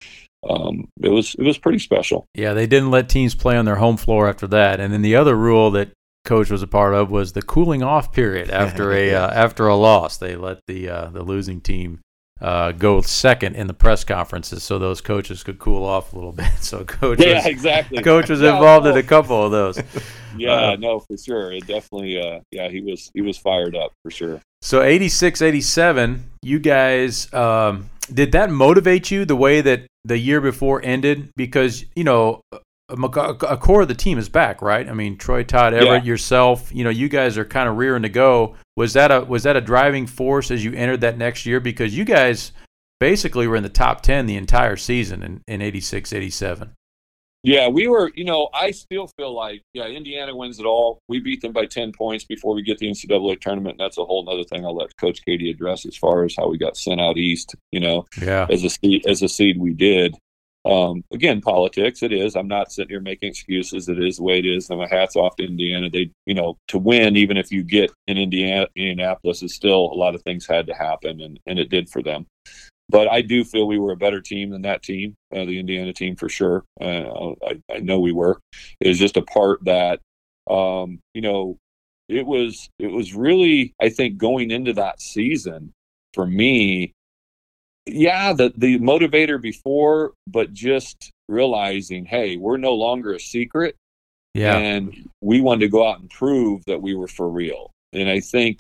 um, 0.49 0.89
it 1.03 1.11
was 1.11 1.35
it 1.35 1.43
was 1.43 1.59
pretty 1.59 1.79
special. 1.79 2.27
Yeah, 2.35 2.55
they 2.55 2.67
didn't 2.67 2.91
let 2.91 3.09
teams 3.09 3.35
play 3.35 3.57
on 3.57 3.65
their 3.67 3.77
home 3.77 3.97
floor 3.97 4.29
after 4.29 4.47
that. 4.49 4.81
And 4.81 4.93
then 4.93 5.03
the 5.03 5.17
other 5.17 5.37
rule 5.37 5.71
that 5.73 5.91
coach 6.25 6.51
was 6.51 6.63
a 6.63 6.67
part 6.67 6.95
of 6.95 7.11
was 7.11 7.33
the 7.33 7.43
cooling 7.43 7.83
off 7.83 8.13
period 8.13 8.51
after 8.51 8.93
a 8.93 9.15
uh, 9.15 9.31
after 9.31 9.69
a 9.69 9.77
loss. 9.77 10.17
They 10.17 10.37
let 10.37 10.61
the 10.67 10.89
uh, 10.89 11.07
the 11.11 11.23
losing 11.23 11.61
team 11.61 12.01
uh, 12.41 12.72
go 12.72 13.01
second 13.01 13.57
in 13.57 13.66
the 13.66 13.74
press 13.74 14.05
conferences 14.05 14.62
so 14.62 14.78
those 14.78 15.01
coaches 15.01 15.43
could 15.43 15.59
cool 15.59 15.84
off 15.84 16.12
a 16.12 16.16
little 16.16 16.32
bit. 16.41 16.51
So 16.61 16.84
coach, 16.84 17.20
yeah, 17.20 17.36
was, 17.36 17.47
exactly. 17.47 18.03
Coach 18.03 18.28
was 18.28 18.43
involved 18.43 18.86
in 18.86 18.97
a 18.97 19.03
couple 19.03 19.45
of 19.45 19.51
those. 19.51 19.82
yeah, 20.36 20.53
uh, 20.53 20.76
no, 20.76 21.01
for 21.01 21.16
sure. 21.16 21.53
It 21.53 21.66
definitely, 21.66 22.20
uh, 22.20 22.41
yeah, 22.51 22.68
he 22.68 22.80
was 22.80 23.11
he 23.14 23.22
was 23.22 23.36
fired 23.36 23.76
up 23.76 23.93
for 24.03 24.11
sure. 24.11 24.41
So 24.62 24.82
86, 24.82 25.41
87, 25.41 26.24
you 26.43 26.59
guys, 26.59 27.32
um, 27.32 27.88
did 28.12 28.32
that 28.32 28.51
motivate 28.51 29.11
you 29.11 29.24
the 29.24 29.36
way 29.36 29.61
that 29.61 29.86
the 30.05 30.18
year 30.18 30.41
before 30.41 30.82
ended? 30.84 31.30
Because, 31.34 31.84
you 31.95 32.05
know, 32.05 32.43
a, 32.91 33.57
core 33.57 33.82
of 33.82 33.88
the 33.88 33.95
team 33.95 34.18
is 34.18 34.28
back, 34.28 34.62
right? 34.62 34.88
I 34.88 34.93
mean, 34.93 35.16
Troy 35.16 35.43
Todd, 35.43 35.74
Everett, 35.74 36.05
yeah. 36.05 36.09
yourself, 36.09 36.70
you 36.74 36.84
know, 36.84 36.91
you 36.91 37.09
guys 37.09 37.38
are 37.38 37.45
kind 37.45 37.68
of 37.68 37.76
rearing 37.76 38.03
to 38.03 38.09
go. 38.09 38.57
Was 38.76 38.93
that 38.95 39.11
a 39.11 39.20
was 39.22 39.43
that 39.45 39.57
a 39.57 39.61
driving 39.61 40.07
force 40.07 40.51
as 40.51 40.64
you 40.64 40.72
entered 40.72 41.01
that 41.03 41.18
next 41.18 41.47
year? 41.47 41.61
Because 41.61 41.97
you 41.97 42.05
guys 42.05 42.53
basically 43.01 43.47
were 43.47 43.57
in 43.57 43.62
the 43.62 43.68
top 43.68 44.03
10 44.03 44.26
the 44.26 44.36
entire 44.36 44.76
season 44.76 45.22
in, 45.22 45.43
in 45.49 45.62
86, 45.62 46.12
87. 46.12 46.72
Yeah, 47.43 47.68
we 47.68 47.88
were, 47.88 48.12
you 48.14 48.24
know, 48.24 48.51
I 48.53 48.70
still 48.70 49.07
feel 49.16 49.34
like, 49.34 49.62
yeah, 49.72 49.86
Indiana 49.86 50.36
wins 50.36 50.61
it 50.61 50.66
all. 50.66 51.01
We 51.09 51.20
beat 51.20 51.41
them 51.41 51.53
by 51.53 51.64
10 51.64 51.93
points 51.93 52.24
before 52.24 52.55
we 52.55 52.62
get 52.62 52.76
the 52.78 52.86
NCAA 52.88 53.41
tournament. 53.41 53.78
And 53.78 53.80
that's 53.80 53.97
a 53.97 54.05
whole 54.05 54.28
other 54.28 54.45
thing 54.45 54.66
I'll 54.66 54.76
let 54.76 54.95
Coach 54.99 55.20
keady 55.26 55.51
address 55.51 55.86
as 55.86 55.97
far 55.97 56.24
as 56.24 56.36
how 56.36 56.49
we 56.49 56.59
got 56.59 56.76
sent 56.76 57.01
out 57.01 57.16
east, 57.16 57.55
you 57.72 57.80
know, 57.80 58.05
yeah. 58.20 58.47
as 58.51 58.62
a 58.62 58.68
seed, 58.68 59.07
as 59.07 59.22
a 59.22 59.28
seed 59.28 59.59
we 59.59 59.72
did. 59.72 60.16
Um, 60.65 61.05
again, 61.13 61.41
politics, 61.41 62.03
it 62.03 62.13
is. 62.13 62.37
I'm 62.37 62.49
not 62.49 62.71
sitting 62.71 62.91
here 62.91 63.01
making 63.01 63.31
excuses. 63.31 63.89
It 63.89 64.03
is 64.03 64.19
the 64.19 64.23
way 64.23 64.39
it 64.39 64.47
is. 64.47 64.69
And 64.69 64.79
my 64.79 64.87
hat's 64.89 65.17
off 65.17 65.37
to 65.37 65.45
Indiana. 65.45 65.89
They, 65.89 66.11
you 66.27 66.35
know, 66.35 66.59
to 66.69 66.79
win, 66.79 67.17
even 67.17 67.37
if 67.37 67.51
you 67.51 67.63
get 67.63 67.91
in 68.07 68.19
Indiana, 68.19 68.67
Indianapolis, 68.77 69.43
is 69.43 69.55
still 69.55 69.91
a 69.93 69.97
lot 69.97 70.15
of 70.15 70.23
things 70.23 70.47
had 70.47 70.67
to 70.67 70.75
happen, 70.75 71.21
and, 71.21 71.41
and 71.47 71.59
it 71.59 71.71
did 71.71 71.89
for 71.89 72.03
them 72.03 72.27
but 72.91 73.11
I 73.11 73.23
do 73.23 73.45
feel 73.45 73.67
we 73.67 73.79
were 73.79 73.93
a 73.93 73.97
better 73.97 74.21
team 74.21 74.51
than 74.51 74.63
that 74.63 74.83
team, 74.83 75.15
uh, 75.33 75.45
the 75.45 75.59
Indiana 75.59 75.93
team 75.93 76.17
for 76.17 76.29
sure. 76.29 76.65
Uh, 76.81 77.31
I, 77.47 77.63
I, 77.73 77.79
know 77.79 78.01
we 78.01 78.13
were. 78.13 78.41
It 78.81 78.89
was 78.89 78.99
just 78.99 79.17
a 79.17 79.23
part 79.23 79.65
that, 79.65 80.01
um, 80.51 80.99
you 81.15 81.21
know, 81.21 81.57
it 82.09 82.27
was 82.27 82.69
it 82.81 82.89
was 82.89 83.15
really 83.15 83.73
I 83.81 83.89
think 83.89 84.19
going 84.19 84.51
into 84.51 84.73
that 84.73 85.01
season 85.01 85.73
for 86.15 86.27
me, 86.27 86.93
yeah, 87.87 88.33
the 88.33 88.53
the 88.57 88.78
motivator 88.78 89.41
before, 89.41 90.12
but 90.26 90.53
just 90.53 91.11
realizing, 91.28 92.05
hey, 92.05 92.37
we're 92.37 92.57
no 92.57 92.74
longer 92.74 93.14
a 93.14 93.20
secret, 93.20 93.76
yeah, 94.35 94.57
and 94.57 95.09
we 95.20 95.41
wanted 95.41 95.61
to 95.61 95.68
go 95.68 95.87
out 95.89 96.01
and 96.01 96.11
prove 96.11 96.64
that 96.66 96.83
we 96.83 96.95
were 96.95 97.09
for 97.09 97.28
real. 97.28 97.70
And 97.93 98.09
I 98.09 98.20
think 98.20 98.59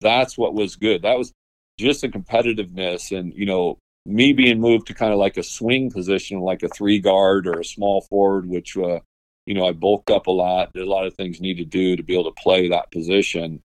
that's 0.00 0.38
what 0.38 0.54
was 0.54 0.76
good. 0.76 1.02
That 1.02 1.18
was 1.18 1.32
just 1.78 2.02
the 2.02 2.08
competitiveness 2.08 3.16
and 3.16 3.32
you 3.34 3.46
know 3.46 3.78
me 4.04 4.32
being 4.32 4.60
moved 4.60 4.86
to 4.86 4.94
kind 4.94 5.12
of 5.12 5.18
like 5.18 5.36
a 5.36 5.42
swing 5.42 5.90
position 5.90 6.40
like 6.40 6.62
a 6.62 6.68
three 6.68 6.98
guard 6.98 7.46
or 7.46 7.60
a 7.60 7.64
small 7.64 8.02
forward 8.02 8.46
which 8.46 8.76
uh, 8.76 8.98
you 9.46 9.54
know 9.54 9.66
i 9.66 9.72
bulked 9.72 10.10
up 10.10 10.26
a 10.26 10.30
lot 10.30 10.72
did 10.72 10.82
a 10.82 10.90
lot 10.90 11.06
of 11.06 11.14
things 11.14 11.40
need 11.40 11.56
to 11.56 11.64
do 11.64 11.96
to 11.96 12.02
be 12.02 12.14
able 12.14 12.30
to 12.30 12.42
play 12.42 12.68
that 12.68 12.90
position 12.90 13.60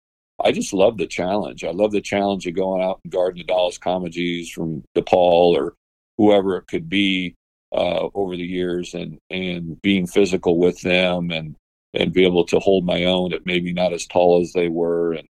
i 0.45 0.51
just 0.51 0.73
love 0.73 0.97
the 0.97 1.07
challenge 1.07 1.63
i 1.63 1.71
love 1.71 1.91
the 1.91 2.01
challenge 2.01 2.47
of 2.47 2.55
going 2.55 2.81
out 2.81 2.99
and 3.03 3.11
guarding 3.11 3.39
the 3.39 3.51
dallas 3.51 3.77
comegys 3.77 4.49
from 4.49 4.83
depaul 4.95 5.55
or 5.55 5.73
whoever 6.17 6.57
it 6.57 6.67
could 6.67 6.87
be 6.87 7.35
uh, 7.73 8.07
over 8.13 8.37
the 8.37 8.45
years 8.45 8.93
and 8.93 9.17
and 9.29 9.81
being 9.81 10.07
physical 10.07 10.57
with 10.57 10.79
them 10.81 11.31
and 11.31 11.55
and 11.93 12.13
be 12.13 12.25
able 12.25 12.45
to 12.45 12.59
hold 12.59 12.85
my 12.85 13.03
own 13.05 13.33
at 13.33 13.45
maybe 13.45 13.73
not 13.73 13.91
as 13.91 14.05
tall 14.05 14.39
as 14.41 14.53
they 14.53 14.69
were 14.69 15.13
and 15.13 15.27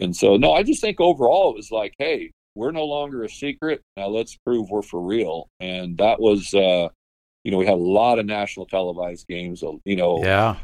and 0.00 0.14
so, 0.14 0.36
no, 0.36 0.52
I 0.52 0.62
just 0.62 0.80
think 0.80 1.00
overall 1.00 1.52
it 1.52 1.56
was 1.56 1.70
like, 1.70 1.94
hey, 1.98 2.32
we're 2.54 2.72
no 2.72 2.84
longer 2.84 3.24
a 3.24 3.28
secret. 3.28 3.80
Now 3.96 4.08
let's 4.08 4.36
prove 4.44 4.70
we're 4.70 4.82
for 4.82 5.00
real. 5.00 5.48
And 5.60 5.98
that 5.98 6.20
was, 6.20 6.52
uh, 6.52 6.88
you 7.44 7.52
know, 7.52 7.58
we 7.58 7.66
had 7.66 7.74
a 7.74 7.76
lot 7.76 8.18
of 8.18 8.26
national 8.26 8.66
televised 8.66 9.26
games. 9.28 9.62
You 9.84 9.96
know, 9.96 10.18
yeah, 10.22 10.56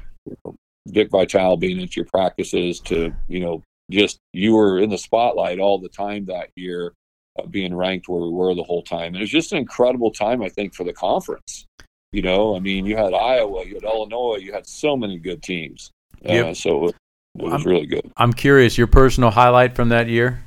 Dick 0.88 1.10
Vitale 1.10 1.56
being 1.56 1.80
at 1.80 1.94
your 1.94 2.06
practices 2.06 2.80
to, 2.80 3.12
you 3.28 3.40
know, 3.40 3.62
just 3.90 4.18
you 4.32 4.54
were 4.54 4.78
in 4.78 4.90
the 4.90 4.98
spotlight 4.98 5.58
all 5.58 5.78
the 5.78 5.88
time 5.88 6.26
that 6.26 6.50
year, 6.56 6.94
uh, 7.38 7.46
being 7.46 7.74
ranked 7.74 8.08
where 8.08 8.20
we 8.20 8.30
were 8.30 8.54
the 8.54 8.62
whole 8.62 8.82
time. 8.82 9.08
And 9.08 9.16
it 9.16 9.20
was 9.20 9.30
just 9.30 9.52
an 9.52 9.58
incredible 9.58 10.10
time, 10.10 10.42
I 10.42 10.48
think, 10.48 10.74
for 10.74 10.84
the 10.84 10.92
conference. 10.92 11.66
You 12.12 12.22
know, 12.22 12.56
I 12.56 12.60
mean, 12.60 12.86
you 12.86 12.96
had 12.96 13.14
Iowa, 13.14 13.64
you 13.64 13.74
had 13.74 13.84
Illinois, 13.84 14.38
you 14.38 14.52
had 14.52 14.66
so 14.66 14.96
many 14.96 15.18
good 15.18 15.42
teams. 15.42 15.90
Uh, 16.28 16.32
yep. 16.32 16.56
So 16.56 16.88
it 16.88 16.94
was 17.34 17.52
I'm, 17.52 17.62
really 17.62 17.86
good. 17.86 18.10
I'm 18.16 18.32
curious, 18.32 18.76
your 18.76 18.88
personal 18.88 19.30
highlight 19.30 19.76
from 19.76 19.90
that 19.90 20.08
year? 20.08 20.42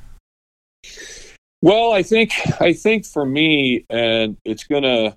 Well, 1.62 1.92
I 1.92 2.02
think 2.02 2.32
I 2.60 2.74
think 2.74 3.06
for 3.06 3.24
me, 3.24 3.86
and 3.88 4.36
it's 4.44 4.64
gonna. 4.64 5.16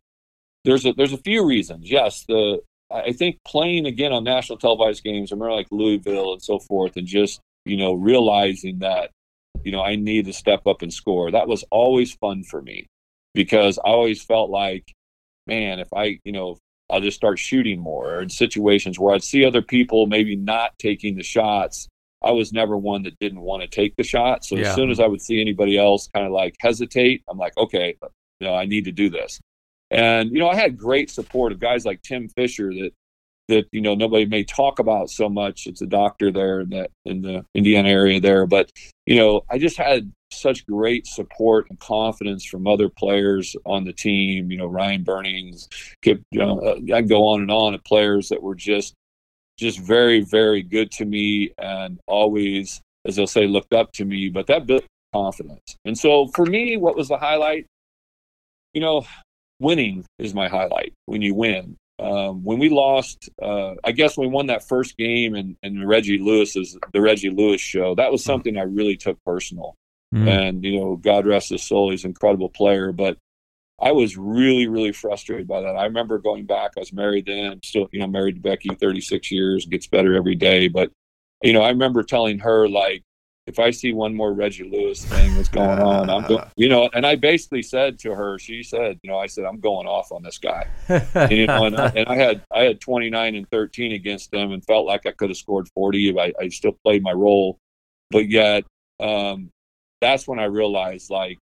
There's 0.63 0.85
a 0.85 0.93
there's 0.93 1.13
a 1.13 1.17
few 1.17 1.45
reasons. 1.45 1.91
Yes, 1.91 2.23
the 2.25 2.61
I 2.89 3.11
think 3.11 3.37
playing 3.45 3.85
again 3.85 4.13
on 4.13 4.23
national 4.23 4.57
televised 4.57 5.03
games, 5.03 5.31
I 5.31 5.35
remember 5.35 5.55
like 5.55 5.67
Louisville 5.71 6.33
and 6.33 6.41
so 6.41 6.59
forth, 6.59 6.95
and 6.95 7.05
just 7.05 7.41
you 7.67 7.77
know 7.77 7.93
realizing 7.93 8.79
that 8.79 9.11
you 9.63 9.71
know 9.71 9.81
I 9.81 9.95
need 9.95 10.25
to 10.25 10.33
step 10.33 10.65
up 10.67 10.81
and 10.81 10.93
score. 10.93 11.31
That 11.31 11.47
was 11.47 11.63
always 11.71 12.13
fun 12.13 12.43
for 12.43 12.61
me 12.61 12.87
because 13.33 13.77
I 13.79 13.89
always 13.89 14.23
felt 14.23 14.49
like, 14.49 14.93
man, 15.45 15.79
if 15.79 15.87
I 15.93 16.19
you 16.23 16.31
know 16.31 16.57
I'll 16.89 17.01
just 17.01 17.17
start 17.17 17.37
shooting 17.37 17.79
more. 17.79 18.15
Or 18.15 18.21
in 18.21 18.29
situations 18.29 18.97
where 18.97 19.13
I'd 19.13 19.23
see 19.23 19.43
other 19.43 19.61
people 19.61 20.07
maybe 20.07 20.35
not 20.37 20.77
taking 20.79 21.15
the 21.17 21.23
shots, 21.23 21.87
I 22.23 22.31
was 22.31 22.53
never 22.53 22.77
one 22.77 23.03
that 23.03 23.19
didn't 23.19 23.41
want 23.41 23.61
to 23.61 23.67
take 23.67 23.95
the 23.97 24.03
shot. 24.03 24.45
So 24.45 24.55
Yeah. 24.55 24.69
as 24.69 24.75
soon 24.75 24.89
as 24.89 24.99
I 24.99 25.07
would 25.07 25.21
see 25.21 25.41
anybody 25.41 25.77
else 25.77 26.07
kind 26.13 26.25
of 26.25 26.31
like 26.31 26.55
hesitate, 26.61 27.23
I'm 27.29 27.37
like, 27.37 27.57
okay, 27.57 27.95
you 28.39 28.47
know, 28.47 28.55
I 28.55 28.65
need 28.65 28.85
to 28.85 28.91
do 28.93 29.09
this. 29.09 29.39
And 29.91 30.31
you 30.31 30.39
know, 30.39 30.49
I 30.49 30.55
had 30.55 30.77
great 30.77 31.09
support 31.09 31.51
of 31.51 31.59
guys 31.59 31.85
like 31.85 32.01
Tim 32.01 32.29
Fisher 32.29 32.73
that 32.73 32.91
that 33.47 33.65
you 33.71 33.81
know 33.81 33.95
nobody 33.95 34.25
may 34.25 34.43
talk 34.43 34.79
about 34.79 35.09
so 35.09 35.29
much. 35.29 35.67
It's 35.67 35.81
a 35.81 35.87
doctor 35.87 36.31
there 36.31 36.61
in 36.61 36.69
that 36.69 36.91
in 37.05 37.21
the 37.21 37.45
Indiana 37.53 37.89
area 37.89 38.19
there, 38.19 38.45
but 38.45 38.71
you 39.05 39.15
know, 39.15 39.41
I 39.49 39.57
just 39.57 39.77
had 39.77 40.11
such 40.31 40.67
great 40.67 41.07
support 41.07 41.67
and 41.69 41.79
confidence 41.79 42.45
from 42.45 42.67
other 42.67 42.89
players 42.89 43.55
on 43.65 43.85
the 43.85 43.93
team. 43.93 44.51
You 44.51 44.57
know, 44.57 44.67
Ryan 44.67 45.03
Burnings, 45.03 45.69
Kip, 46.01 46.21
you 46.31 46.39
know, 46.39 46.59
uh, 46.59 46.95
I 46.95 47.01
go 47.01 47.27
on 47.27 47.41
and 47.41 47.51
on 47.51 47.73
of 47.73 47.83
players 47.85 48.29
that 48.29 48.43
were 48.43 48.55
just 48.55 48.93
just 49.57 49.79
very 49.79 50.21
very 50.21 50.61
good 50.61 50.91
to 50.91 51.05
me 51.05 51.51
and 51.57 51.99
always, 52.07 52.81
as 53.05 53.15
they'll 53.15 53.27
say, 53.27 53.47
looked 53.47 53.73
up 53.73 53.91
to 53.93 54.05
me. 54.05 54.29
But 54.29 54.47
that 54.47 54.67
built 54.67 54.83
confidence. 55.13 55.77
And 55.85 55.97
so 55.97 56.27
for 56.35 56.45
me, 56.45 56.77
what 56.77 56.95
was 56.95 57.07
the 57.07 57.17
highlight? 57.17 57.65
You 58.73 58.81
know, 58.81 59.05
winning 59.59 60.05
is 60.19 60.33
my 60.33 60.47
highlight. 60.47 60.93
When 61.05 61.21
you 61.21 61.33
win, 61.33 61.77
um, 61.99 62.43
when 62.43 62.59
we 62.59 62.69
lost, 62.69 63.29
uh, 63.41 63.73
I 63.83 63.91
guess 63.91 64.17
we 64.17 64.27
won 64.27 64.47
that 64.47 64.67
first 64.67 64.97
game 64.97 65.33
and 65.35 65.57
and 65.63 65.87
Reggie 65.87 66.19
Lewis's 66.19 66.77
the 66.93 67.01
Reggie 67.01 67.29
Lewis 67.31 67.61
show. 67.61 67.95
That 67.95 68.11
was 68.11 68.23
something 68.23 68.57
I 68.57 68.63
really 68.63 68.95
took 68.95 69.23
personal. 69.23 69.75
Mm. 70.13 70.27
And 70.27 70.63
you 70.63 70.79
know, 70.79 70.95
God 70.95 71.25
rest 71.25 71.49
his 71.49 71.63
soul, 71.63 71.91
he's 71.91 72.03
an 72.03 72.11
incredible 72.11 72.49
player. 72.49 72.91
But 72.91 73.17
I 73.79 73.91
was 73.91 74.17
really, 74.17 74.67
really 74.67 74.91
frustrated 74.91 75.47
by 75.47 75.61
that. 75.61 75.75
I 75.75 75.85
remember 75.85 76.17
going 76.17 76.45
back. 76.45 76.71
I 76.75 76.79
was 76.79 76.93
married 76.93 77.25
then. 77.27 77.51
I'm 77.53 77.63
still, 77.63 77.87
you 77.91 77.99
know, 77.99 78.07
married 78.07 78.35
to 78.35 78.41
Becky, 78.41 78.69
36 78.69 79.31
years. 79.31 79.65
Gets 79.65 79.87
better 79.87 80.15
every 80.15 80.35
day. 80.35 80.67
But 80.67 80.91
you 81.41 81.53
know, 81.53 81.61
I 81.61 81.69
remember 81.69 82.03
telling 82.03 82.39
her 82.39 82.67
like, 82.67 83.03
if 83.47 83.59
I 83.59 83.71
see 83.71 83.93
one 83.93 84.13
more 84.13 84.33
Reggie 84.33 84.69
Lewis 84.69 85.03
thing 85.05 85.33
that's 85.35 85.47
going 85.47 85.79
on, 85.79 86.09
I'm 86.09 86.27
going, 86.27 86.43
you 86.57 86.67
know. 86.67 86.89
And 86.93 87.05
I 87.05 87.15
basically 87.15 87.63
said 87.63 87.97
to 87.99 88.13
her, 88.13 88.37
she 88.37 88.61
said, 88.61 88.99
you 89.01 89.09
know, 89.09 89.17
I 89.17 89.27
said 89.27 89.45
I'm 89.45 89.59
going 89.59 89.87
off 89.87 90.11
on 90.11 90.21
this 90.21 90.37
guy. 90.37 90.67
And, 90.89 91.31
you 91.31 91.47
know, 91.47 91.65
and, 91.65 91.77
I, 91.77 91.87
and 91.95 92.07
I 92.07 92.15
had 92.15 92.43
I 92.53 92.63
had 92.63 92.81
29 92.81 93.35
and 93.35 93.49
13 93.49 93.93
against 93.93 94.31
them, 94.31 94.51
and 94.51 94.63
felt 94.65 94.85
like 94.85 95.05
I 95.05 95.11
could 95.11 95.29
have 95.29 95.37
scored 95.37 95.69
40. 95.73 96.19
I, 96.19 96.33
I 96.39 96.49
still 96.49 96.77
played 96.83 97.01
my 97.01 97.13
role, 97.13 97.57
but 98.11 98.29
yet 98.29 98.65
um, 98.99 99.49
that's 100.01 100.27
when 100.27 100.39
I 100.39 100.45
realized, 100.45 101.09
like, 101.09 101.37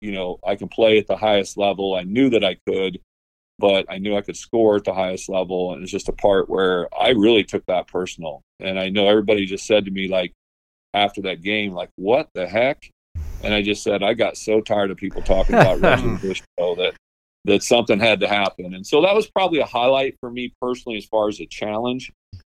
you 0.00 0.12
know, 0.12 0.38
I 0.44 0.56
can 0.56 0.68
play 0.68 0.98
at 0.98 1.06
the 1.06 1.16
highest 1.16 1.56
level. 1.56 1.94
I 1.94 2.02
knew 2.02 2.30
that 2.30 2.44
I 2.44 2.56
could, 2.66 2.98
but 3.60 3.86
I 3.88 3.98
knew 3.98 4.16
I 4.16 4.22
could 4.22 4.36
score 4.36 4.76
at 4.76 4.84
the 4.84 4.92
highest 4.92 5.28
level, 5.28 5.72
and 5.72 5.82
it's 5.82 5.92
just 5.92 6.08
a 6.08 6.12
part 6.12 6.50
where 6.50 6.88
I 6.94 7.10
really 7.10 7.44
took 7.44 7.64
that 7.66 7.86
personal. 7.86 8.42
And 8.58 8.78
I 8.78 8.88
know 8.88 9.08
everybody 9.08 9.46
just 9.46 9.66
said 9.66 9.84
to 9.84 9.92
me, 9.92 10.08
like, 10.08 10.32
after 10.94 11.20
that 11.22 11.42
game, 11.42 11.72
like, 11.72 11.90
what 11.96 12.28
the 12.34 12.46
heck? 12.46 12.90
And 13.42 13.52
I 13.52 13.60
just 13.60 13.82
said, 13.82 14.02
I 14.02 14.14
got 14.14 14.38
so 14.38 14.60
tired 14.60 14.90
of 14.90 14.96
people 14.96 15.20
talking 15.20 15.54
about 15.54 15.80
Reggie 15.80 16.16
Bush 16.16 16.42
show 16.58 16.74
that 16.76 16.94
that 17.46 17.62
something 17.62 18.00
had 18.00 18.20
to 18.20 18.28
happen. 18.28 18.74
And 18.74 18.86
so 18.86 19.02
that 19.02 19.14
was 19.14 19.26
probably 19.26 19.58
a 19.58 19.66
highlight 19.66 20.16
for 20.18 20.30
me 20.30 20.54
personally 20.62 20.96
as 20.96 21.04
far 21.04 21.28
as 21.28 21.40
a 21.40 21.46
challenge. 21.46 22.10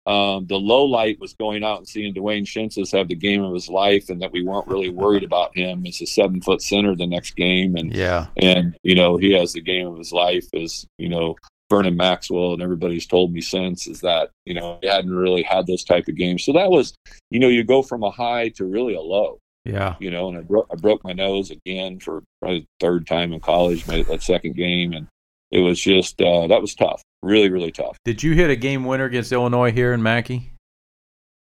Um, 0.07 0.47
the 0.47 0.55
low 0.55 0.85
light 0.85 1.19
was 1.19 1.35
going 1.35 1.63
out 1.63 1.77
and 1.77 1.87
seeing 1.87 2.15
Dwayne 2.15 2.43
Schintzius 2.43 2.97
have 2.97 3.07
the 3.07 3.15
game 3.15 3.43
of 3.43 3.53
his 3.53 3.69
life 3.69 4.09
and 4.09 4.19
that 4.23 4.31
we 4.31 4.41
weren't 4.41 4.67
really 4.67 4.89
worried 4.89 5.23
about 5.23 5.55
him 5.55 5.85
as 5.85 6.01
a 6.01 6.07
seven 6.07 6.41
foot 6.41 6.63
center 6.63 6.95
the 6.95 7.05
next 7.05 7.35
game. 7.35 7.75
And, 7.75 7.93
yeah. 7.93 8.27
and, 8.37 8.75
you 8.81 8.95
know, 8.95 9.17
he 9.17 9.31
has 9.33 9.53
the 9.53 9.61
game 9.61 9.85
of 9.85 9.99
his 9.99 10.11
life 10.11 10.47
as, 10.55 10.87
you 10.97 11.09
know, 11.09 11.35
Vernon 11.69 11.95
Maxwell 11.95 12.53
and 12.53 12.61
everybody's 12.61 13.05
told 13.05 13.31
me 13.31 13.41
since 13.41 13.87
is 13.87 14.01
that, 14.01 14.29
you 14.45 14.53
know, 14.53 14.79
he 14.81 14.87
hadn't 14.87 15.13
really 15.13 15.43
had 15.43 15.67
those 15.67 15.83
type 15.83 16.07
of 16.07 16.15
games. 16.15 16.43
So 16.43 16.53
that 16.53 16.69
was, 16.69 16.93
you 17.29 17.39
know, 17.39 17.47
you 17.47 17.63
go 17.63 17.81
from 17.81 18.03
a 18.03 18.11
high 18.11 18.49
to 18.49 18.65
really 18.65 18.95
a 18.95 19.01
low 19.01 19.39
Yeah. 19.65 19.95
you 19.99 20.09
know, 20.11 20.29
and 20.29 20.37
I 20.37 20.41
broke 20.41 20.67
I 20.71 20.75
broke 20.75 21.03
my 21.03 21.13
nose 21.13 21.51
again 21.51 21.99
for 21.99 22.23
probably 22.41 22.61
the 22.61 22.67
third 22.79 23.05
time 23.07 23.33
in 23.33 23.39
college, 23.39 23.87
made 23.87 23.99
it 24.01 24.07
that 24.07 24.23
second 24.23 24.55
game, 24.55 24.93
and 24.93 25.07
it 25.51 25.59
was 25.59 25.79
just 25.79 26.21
uh, 26.21 26.47
that 26.47 26.61
was 26.61 26.75
tough, 26.75 27.01
really, 27.21 27.49
really 27.49 27.71
tough. 27.71 27.97
Did 28.05 28.23
you 28.23 28.33
hit 28.33 28.49
a 28.49 28.55
game 28.55 28.83
winner 28.85 29.05
against 29.05 29.31
Illinois 29.31 29.71
here 29.71 29.93
in 29.93 30.01
Mackey? 30.01 30.53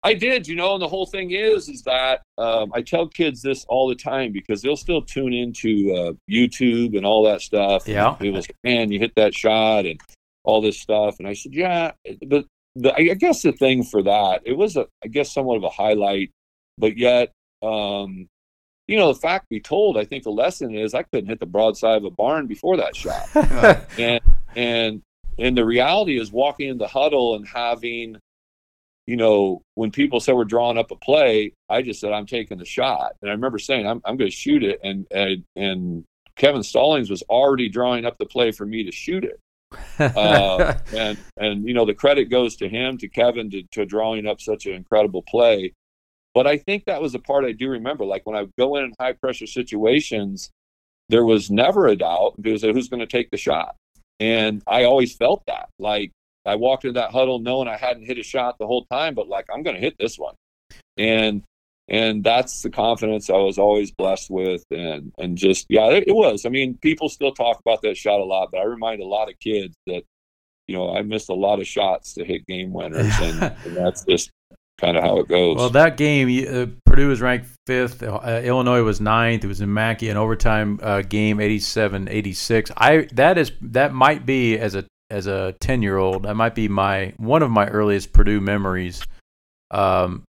I 0.08 0.14
did, 0.14 0.48
you 0.48 0.56
know, 0.56 0.74
and 0.74 0.82
the 0.82 0.88
whole 0.88 1.06
thing 1.06 1.32
is, 1.32 1.70
is 1.70 1.84
that 1.84 2.24
um, 2.38 2.72
I 2.74 2.82
tell 2.82 3.08
kids 3.08 3.42
this 3.42 3.66
all 3.68 3.88
the 3.88 3.96
time 3.96 4.32
because 4.32 4.62
they'll 4.62 4.78
still 4.78 5.02
tune 5.02 5.34
into 5.34 5.94
uh, 5.94 6.14
YouTube 6.30 6.96
and 6.96 7.06
all 7.06 7.24
that 7.26 7.42
stuff. 7.42 7.88
Yeah. 7.88 8.10
And 8.10 8.20
people 8.20 8.42
say, 8.42 8.54
"Man, 8.64 8.92
you 8.92 9.00
hit 9.00 9.14
that 9.16 9.34
shot," 9.34 9.86
and 9.86 10.00
all 10.44 10.62
this 10.62 10.80
stuff, 10.80 11.18
and 11.20 11.28
I 11.28 11.34
said, 11.34 11.54
"Yeah," 11.54 11.92
but 12.26 12.46
the, 12.76 12.94
I 12.96 13.14
guess 13.16 13.42
the 13.42 13.52
thing 13.52 13.84
for 13.84 14.04
that, 14.04 14.42
it 14.46 14.54
was 14.54 14.78
a, 14.78 14.88
I 15.04 15.08
guess, 15.08 15.34
somewhat 15.34 15.58
of 15.58 15.64
a 15.64 15.70
highlight, 15.70 16.32
but 16.78 16.98
yet, 16.98 17.32
um, 17.64 18.28
you 18.88 18.98
know, 18.98 19.12
the 19.12 19.20
fact 19.20 19.50
be 19.50 19.60
told, 19.60 19.98
I 19.98 20.06
think 20.06 20.24
the 20.24 20.30
lesson 20.32 20.74
is 20.76 20.94
I 20.94 21.04
couldn't 21.04 21.28
hit 21.28 21.40
the 21.40 21.46
broadside 21.46 21.98
of 21.98 22.06
a 22.06 22.12
barn 22.12 22.48
before 22.48 22.78
that 22.78 22.96
shot. 22.96 23.28
and 24.00 24.22
and 24.56 25.02
and 25.40 25.58
the 25.58 25.66
reality 25.66 26.20
is 26.20 26.32
walking 26.32 26.70
in 26.70 26.78
the 26.78 26.88
huddle 26.88 27.36
and 27.36 27.48
having 27.48 28.18
you 29.08 29.16
know 29.16 29.62
when 29.76 29.90
people 29.90 30.20
said 30.20 30.36
we're 30.36 30.44
drawing 30.44 30.78
up 30.78 30.92
a 30.92 30.96
play 30.96 31.54
i 31.70 31.82
just 31.82 32.00
said 32.00 32.12
i'm 32.12 32.26
taking 32.26 32.58
the 32.58 32.66
shot. 32.66 33.14
And 33.22 33.32
i 33.32 33.34
remember 33.34 33.58
saying 33.58 33.88
i'm, 33.88 34.02
I'm 34.06 34.18
going 34.18 34.30
to 34.30 34.36
shoot 34.36 34.64
it. 34.64 34.80
And, 34.84 35.08
and 35.12 35.44
and 35.56 36.04
kevin 36.36 36.64
stallings 36.64 37.10
was 37.10 37.24
already 37.24 37.70
drawing 37.70 38.06
up 38.06 38.18
the 38.18 38.26
play 38.26 38.52
for 38.52 38.66
me 38.66 38.84
to 38.84 38.92
shoot 38.92 39.24
it. 39.24 39.40
Uh, 40.00 40.78
and 40.96 41.18
and 41.38 41.68
you 41.68 41.74
know 41.74 41.84
the 41.84 41.94
credit 41.94 42.26
goes 42.26 42.56
to 42.56 42.70
him 42.70 42.98
to 42.98 43.10
kevin 43.10 43.50
to, 43.50 43.64
to 43.72 43.86
drawing 43.86 44.28
up 44.28 44.40
such 44.40 44.66
an 44.66 44.74
incredible 44.74 45.24
play. 45.24 45.74
But 46.34 46.46
i 46.48 46.58
think 46.58 46.86
that 46.86 47.02
was 47.02 47.14
the 47.14 47.20
part 47.20 47.46
i 47.46 47.52
do 47.52 47.70
remember. 47.70 48.06
Like 48.06 48.22
when 48.26 48.36
i 48.36 48.46
go 48.58 48.78
in 48.78 48.86
in 48.86 48.94
high 49.00 49.14
pressure 49.14 49.48
situations 49.48 50.52
there 51.10 51.26
was 51.26 51.50
never 51.50 51.88
a 51.88 51.96
doubt 51.96 52.34
because 52.40 52.62
who's 52.62 52.90
going 52.90 53.00
to 53.00 53.08
take 53.08 53.30
the 53.32 53.38
shot. 53.38 53.76
And 54.20 54.62
I 54.68 54.84
always 54.84 55.16
felt 55.16 55.44
that. 55.48 55.70
Like 55.80 56.12
I 56.48 56.56
walked 56.56 56.86
into 56.86 57.00
that 57.00 57.12
huddle 57.12 57.40
knowing 57.40 57.68
I 57.68 57.78
hadn't 57.78 58.06
hit 58.06 58.18
a 58.18 58.24
shot 58.24 58.58
the 58.58 58.68
whole 58.68 58.86
time, 58.86 59.14
but 59.14 59.28
like 59.28 59.46
I'm 59.54 59.64
going 59.64 59.76
to 59.76 59.82
hit 59.82 59.98
this 60.00 60.18
one. 60.18 60.36
And 60.98 61.44
and 61.90 62.24
that's 62.24 62.62
the 62.62 62.70
confidence 62.70 63.30
I 63.30 63.38
was 63.38 63.58
always 63.58 63.92
blessed 63.92 64.30
with, 64.30 64.64
and 64.72 65.12
and 65.18 65.38
just 65.38 65.68
yeah, 65.70 65.88
it, 65.88 66.06
it 66.08 66.16
was. 66.16 66.46
I 66.46 66.50
mean, 66.50 66.78
people 66.82 67.08
still 67.08 67.32
talk 67.32 67.60
about 67.60 67.82
that 67.84 67.96
shot 67.96 68.20
a 68.20 68.26
lot, 68.26 68.50
but 68.52 68.60
I 68.60 68.64
remind 68.64 69.02
a 69.02 69.06
lot 69.06 69.30
of 69.30 69.40
kids 69.40 69.76
that 69.88 70.04
you 70.68 70.76
know 70.76 70.96
I 70.96 71.02
missed 71.02 71.30
a 71.30 71.34
lot 71.34 71.60
of 71.60 71.68
shots 71.68 72.14
to 72.16 72.26
hit 72.26 72.46
game 72.46 72.74
winners, 72.74 73.14
and, 73.22 73.42
and 73.66 73.78
that's 73.78 74.04
just 74.04 74.32
kind 74.80 74.98
of 74.98 75.04
how 75.04 75.20
it 75.20 75.28
goes. 75.28 75.56
Well, 75.56 75.70
that 75.72 75.98
game, 75.98 76.28
uh, 76.48 76.68
Purdue 76.86 77.08
was 77.08 77.22
ranked 77.22 77.48
fifth. 77.66 78.04
Uh, 78.04 78.42
Illinois 78.44 78.84
was 78.84 79.00
ninth. 79.00 79.44
It 79.44 79.48
was 79.48 79.62
in 79.62 79.74
Mackey, 79.74 80.10
an 80.10 80.18
overtime 80.18 80.80
uh, 80.84 81.02
game, 81.02 81.38
87-86. 81.38 82.72
I 82.76 83.08
that 83.14 83.38
is 83.38 83.54
that 83.62 83.94
might 83.94 84.26
be 84.26 84.58
as 84.58 84.76
a 84.76 84.84
as 85.10 85.28
a 85.28 85.56
ten 85.60 85.82
year 85.82 85.98
old. 85.98 86.24
That 86.24 86.36
might 86.36 86.56
be 86.56 86.68
my 86.68 87.14
one 87.18 87.44
of 87.44 87.52
my 87.52 87.68
earliest 87.68 88.14
Purdue 88.14 88.42
memories. 88.42 89.06
Um, 89.72 90.24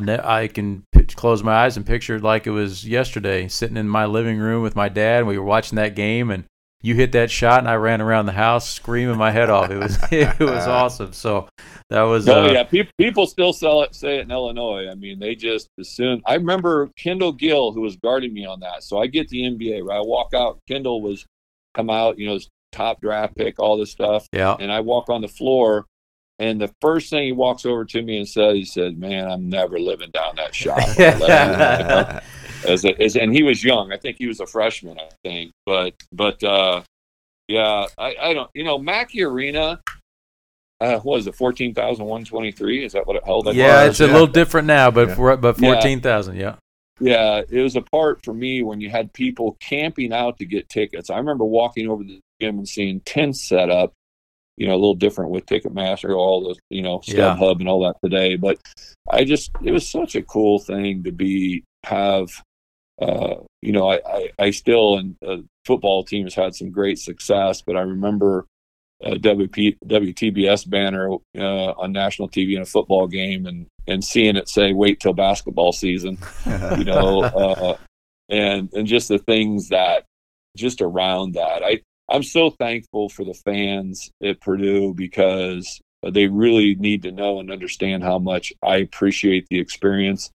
ne- 0.00 0.20
I 0.22 0.48
can 0.48 0.84
p- 0.92 1.04
close 1.04 1.42
my 1.42 1.64
eyes 1.64 1.76
and 1.76 1.86
picture 1.86 2.16
it 2.16 2.22
like 2.22 2.46
it 2.46 2.50
was 2.50 2.86
yesterday, 2.86 3.48
sitting 3.48 3.76
in 3.76 3.88
my 3.88 4.06
living 4.06 4.38
room 4.38 4.62
with 4.62 4.76
my 4.76 4.88
dad. 4.88 5.18
And 5.18 5.28
we 5.28 5.38
were 5.38 5.44
watching 5.44 5.76
that 5.76 5.94
game, 5.94 6.30
and 6.30 6.44
you 6.82 6.94
hit 6.94 7.12
that 7.12 7.30
shot, 7.30 7.60
and 7.60 7.68
I 7.68 7.76
ran 7.76 8.00
around 8.00 8.26
the 8.26 8.32
house 8.32 8.68
screaming 8.68 9.16
my 9.16 9.30
head 9.30 9.50
off. 9.50 9.70
It 9.70 9.78
was 9.78 9.98
it 10.10 10.38
was 10.40 10.66
awesome. 10.66 11.12
So 11.12 11.48
that 11.90 12.02
was 12.02 12.28
Oh 12.28 12.44
uh, 12.44 12.52
yeah, 12.52 12.64
pe- 12.64 12.88
people 12.98 13.26
still 13.26 13.52
sell 13.52 13.82
it, 13.82 13.94
say 13.94 14.18
it 14.18 14.22
in 14.22 14.30
Illinois. 14.30 14.88
I 14.90 14.94
mean, 14.94 15.18
they 15.18 15.34
just 15.34 15.68
as 15.78 15.88
soon. 15.88 16.22
I 16.26 16.34
remember 16.34 16.90
Kendall 16.96 17.32
Gill, 17.32 17.72
who 17.72 17.80
was 17.80 17.96
guarding 17.96 18.34
me 18.34 18.44
on 18.44 18.60
that. 18.60 18.82
So 18.82 19.00
I 19.00 19.06
get 19.06 19.28
the 19.28 19.42
NBA. 19.42 19.84
Right, 19.84 19.98
I 19.98 20.02
walk 20.02 20.34
out. 20.34 20.58
Kendall 20.68 21.00
was 21.00 21.24
come 21.74 21.90
out. 21.90 22.18
You 22.18 22.28
know, 22.28 22.38
top 22.72 23.00
draft 23.00 23.36
pick, 23.36 23.58
all 23.60 23.76
this 23.76 23.90
stuff. 23.90 24.26
yeah. 24.32 24.56
And 24.58 24.72
I 24.72 24.80
walk 24.80 25.08
on 25.08 25.20
the 25.20 25.28
floor, 25.28 25.86
and 26.38 26.60
the 26.60 26.72
first 26.80 27.10
thing 27.10 27.24
he 27.24 27.32
walks 27.32 27.64
over 27.64 27.84
to 27.84 28.02
me 28.02 28.18
and 28.18 28.28
says, 28.28 28.54
he 28.54 28.64
said, 28.64 28.98
"Man, 28.98 29.30
I'm 29.30 29.48
never 29.48 29.78
living 29.78 30.10
down 30.10 30.36
that 30.36 30.54
shot." 30.54 30.80
as, 32.66 32.84
a, 32.84 33.00
as 33.02 33.16
and 33.16 33.32
he 33.34 33.42
was 33.42 33.62
young. 33.62 33.92
I 33.92 33.96
think 33.96 34.16
he 34.18 34.26
was 34.26 34.40
a 34.40 34.46
freshman. 34.46 34.98
I 34.98 35.08
think, 35.24 35.52
but 35.66 35.94
but 36.12 36.42
uh, 36.42 36.82
yeah, 37.48 37.86
I, 37.98 38.16
I 38.20 38.34
don't. 38.34 38.50
You 38.54 38.64
know, 38.64 38.78
Mackey 38.78 39.22
Arena. 39.22 39.80
Uh, 40.80 40.98
what 41.00 41.20
is 41.20 41.26
it? 41.28 41.34
Fourteen 41.36 41.74
thousand 41.74 42.06
one 42.06 42.24
twenty 42.24 42.50
three. 42.50 42.84
Is 42.84 42.92
that 42.92 43.06
what 43.06 43.14
it 43.16 43.24
held? 43.24 43.46
I 43.46 43.52
Yeah, 43.52 43.80
think? 43.82 43.90
it's 43.90 44.00
a 44.00 44.06
yeah. 44.06 44.12
little 44.12 44.26
different 44.26 44.66
now, 44.66 44.90
but 44.90 45.08
Yeah. 45.08 45.14
for, 45.14 45.36
but 45.36 45.60
Yeah. 45.60 45.72
fourteen 45.72 46.00
thousand, 46.00 46.36
yeah. 46.36 46.56
yeah, 46.98 47.42
it 47.48 47.60
was 47.62 47.76
a 47.76 47.82
part 47.82 48.24
for 48.24 48.34
me 48.34 48.62
when 48.62 48.80
you 48.80 48.90
had 48.90 49.12
people 49.12 49.56
camping 49.60 50.12
out 50.12 50.38
to 50.38 50.44
get 50.44 50.68
tickets. 50.68 51.08
I 51.08 51.18
remember 51.18 51.44
walking 51.44 51.88
over 51.88 52.02
the 52.02 52.18
gym 52.42 52.58
and 52.58 52.68
seeing 52.68 53.00
tents 53.00 53.48
set 53.48 53.70
up, 53.70 53.92
you 54.56 54.66
know, 54.66 54.74
a 54.74 54.82
little 54.82 54.94
different 54.94 55.30
with 55.30 55.46
Ticketmaster, 55.46 56.16
all 56.16 56.42
the, 56.48 56.56
you 56.70 56.82
know, 56.82 57.00
Yeah. 57.04 57.36
StubHub 57.36 57.60
and 57.60 57.68
all 57.68 57.82
that 57.84 57.96
today. 58.02 58.36
But 58.36 58.58
I 59.10 59.24
just, 59.24 59.50
it 59.64 59.72
was 59.72 59.88
such 59.88 60.14
a 60.14 60.22
cool 60.22 60.58
thing 60.58 61.04
to 61.04 61.12
be, 61.12 61.64
have, 61.84 62.28
uh, 63.00 63.36
you 63.62 63.72
know, 63.72 63.90
I, 63.90 64.00
I, 64.06 64.30
I 64.38 64.50
still, 64.50 64.98
and 64.98 65.16
uh, 65.26 65.38
football 65.64 66.04
team 66.04 66.24
has 66.24 66.34
had 66.34 66.54
some 66.54 66.70
great 66.70 66.98
success, 66.98 67.62
but 67.62 67.76
I 67.76 67.80
remember 67.80 68.46
a 69.02 69.12
WP, 69.16 69.78
WTBS 69.86 70.68
banner 70.68 71.10
uh, 71.36 71.72
on 71.72 71.92
national 71.92 72.28
TV 72.28 72.54
in 72.54 72.62
a 72.62 72.66
football 72.66 73.08
game 73.08 73.46
and, 73.46 73.66
and 73.88 74.04
seeing 74.04 74.36
it 74.36 74.48
say, 74.48 74.72
wait 74.72 75.00
till 75.00 75.12
basketball 75.12 75.72
season 75.72 76.18
you 76.78 76.84
know, 76.84 77.22
uh, 77.22 77.76
and 78.28 78.72
and 78.72 78.86
just 78.86 79.08
the 79.08 79.18
things 79.18 79.68
that 79.70 80.04
just 80.56 80.80
around 80.80 81.34
that. 81.34 81.62
I 81.64 81.80
I'm 82.12 82.22
so 82.22 82.50
thankful 82.50 83.08
for 83.08 83.24
the 83.24 83.34
fans 83.34 84.10
at 84.22 84.40
Purdue 84.40 84.92
because 84.92 85.80
they 86.02 86.26
really 86.26 86.74
need 86.74 87.02
to 87.02 87.10
know 87.12 87.40
and 87.40 87.50
understand 87.50 88.02
how 88.02 88.18
much 88.18 88.52
I 88.62 88.76
appreciate 88.76 89.46
the 89.48 89.58
experience. 89.58 90.30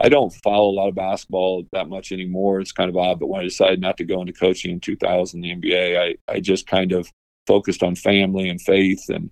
I 0.00 0.08
don't 0.08 0.32
follow 0.42 0.70
a 0.70 0.78
lot 0.78 0.88
of 0.88 0.94
basketball 0.94 1.64
that 1.72 1.88
much 1.88 2.12
anymore. 2.12 2.60
It's 2.60 2.72
kind 2.72 2.88
of 2.88 2.96
odd, 2.96 3.20
but 3.20 3.26
when 3.26 3.42
I 3.42 3.44
decided 3.44 3.80
not 3.80 3.98
to 3.98 4.04
go 4.04 4.20
into 4.22 4.32
coaching 4.32 4.70
in 4.70 4.80
2000, 4.80 5.40
the 5.40 5.54
NBA, 5.54 5.98
I 6.00 6.32
I 6.32 6.40
just 6.40 6.66
kind 6.66 6.92
of 6.92 7.10
focused 7.46 7.82
on 7.82 7.94
family 7.94 8.48
and 8.48 8.60
faith 8.60 9.04
and 9.08 9.30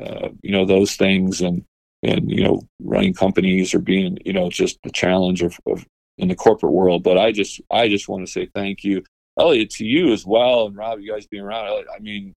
uh, 0.00 0.28
you 0.42 0.52
know 0.52 0.64
those 0.64 0.96
things 0.96 1.40
and 1.40 1.64
and 2.02 2.30
you 2.30 2.42
know 2.42 2.62
running 2.80 3.14
companies 3.14 3.74
or 3.74 3.78
being 3.78 4.18
you 4.24 4.32
know 4.32 4.50
just 4.50 4.78
the 4.84 4.90
challenge 4.90 5.42
of, 5.42 5.58
of 5.66 5.84
in 6.18 6.28
the 6.28 6.34
corporate 6.34 6.72
world 6.72 7.02
but 7.02 7.18
i 7.18 7.32
just 7.32 7.60
i 7.70 7.88
just 7.88 8.08
want 8.08 8.24
to 8.24 8.30
say 8.30 8.48
thank 8.54 8.84
you 8.84 9.02
elliot 9.38 9.70
to 9.70 9.84
you 9.84 10.12
as 10.12 10.24
well 10.26 10.66
and 10.66 10.76
rob 10.76 11.00
you 11.00 11.12
guys 11.12 11.26
being 11.26 11.42
around 11.42 11.84
i 11.94 11.98
mean 12.00 12.32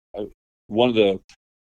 one 0.68 0.90
of 0.90 0.96
the 0.96 1.20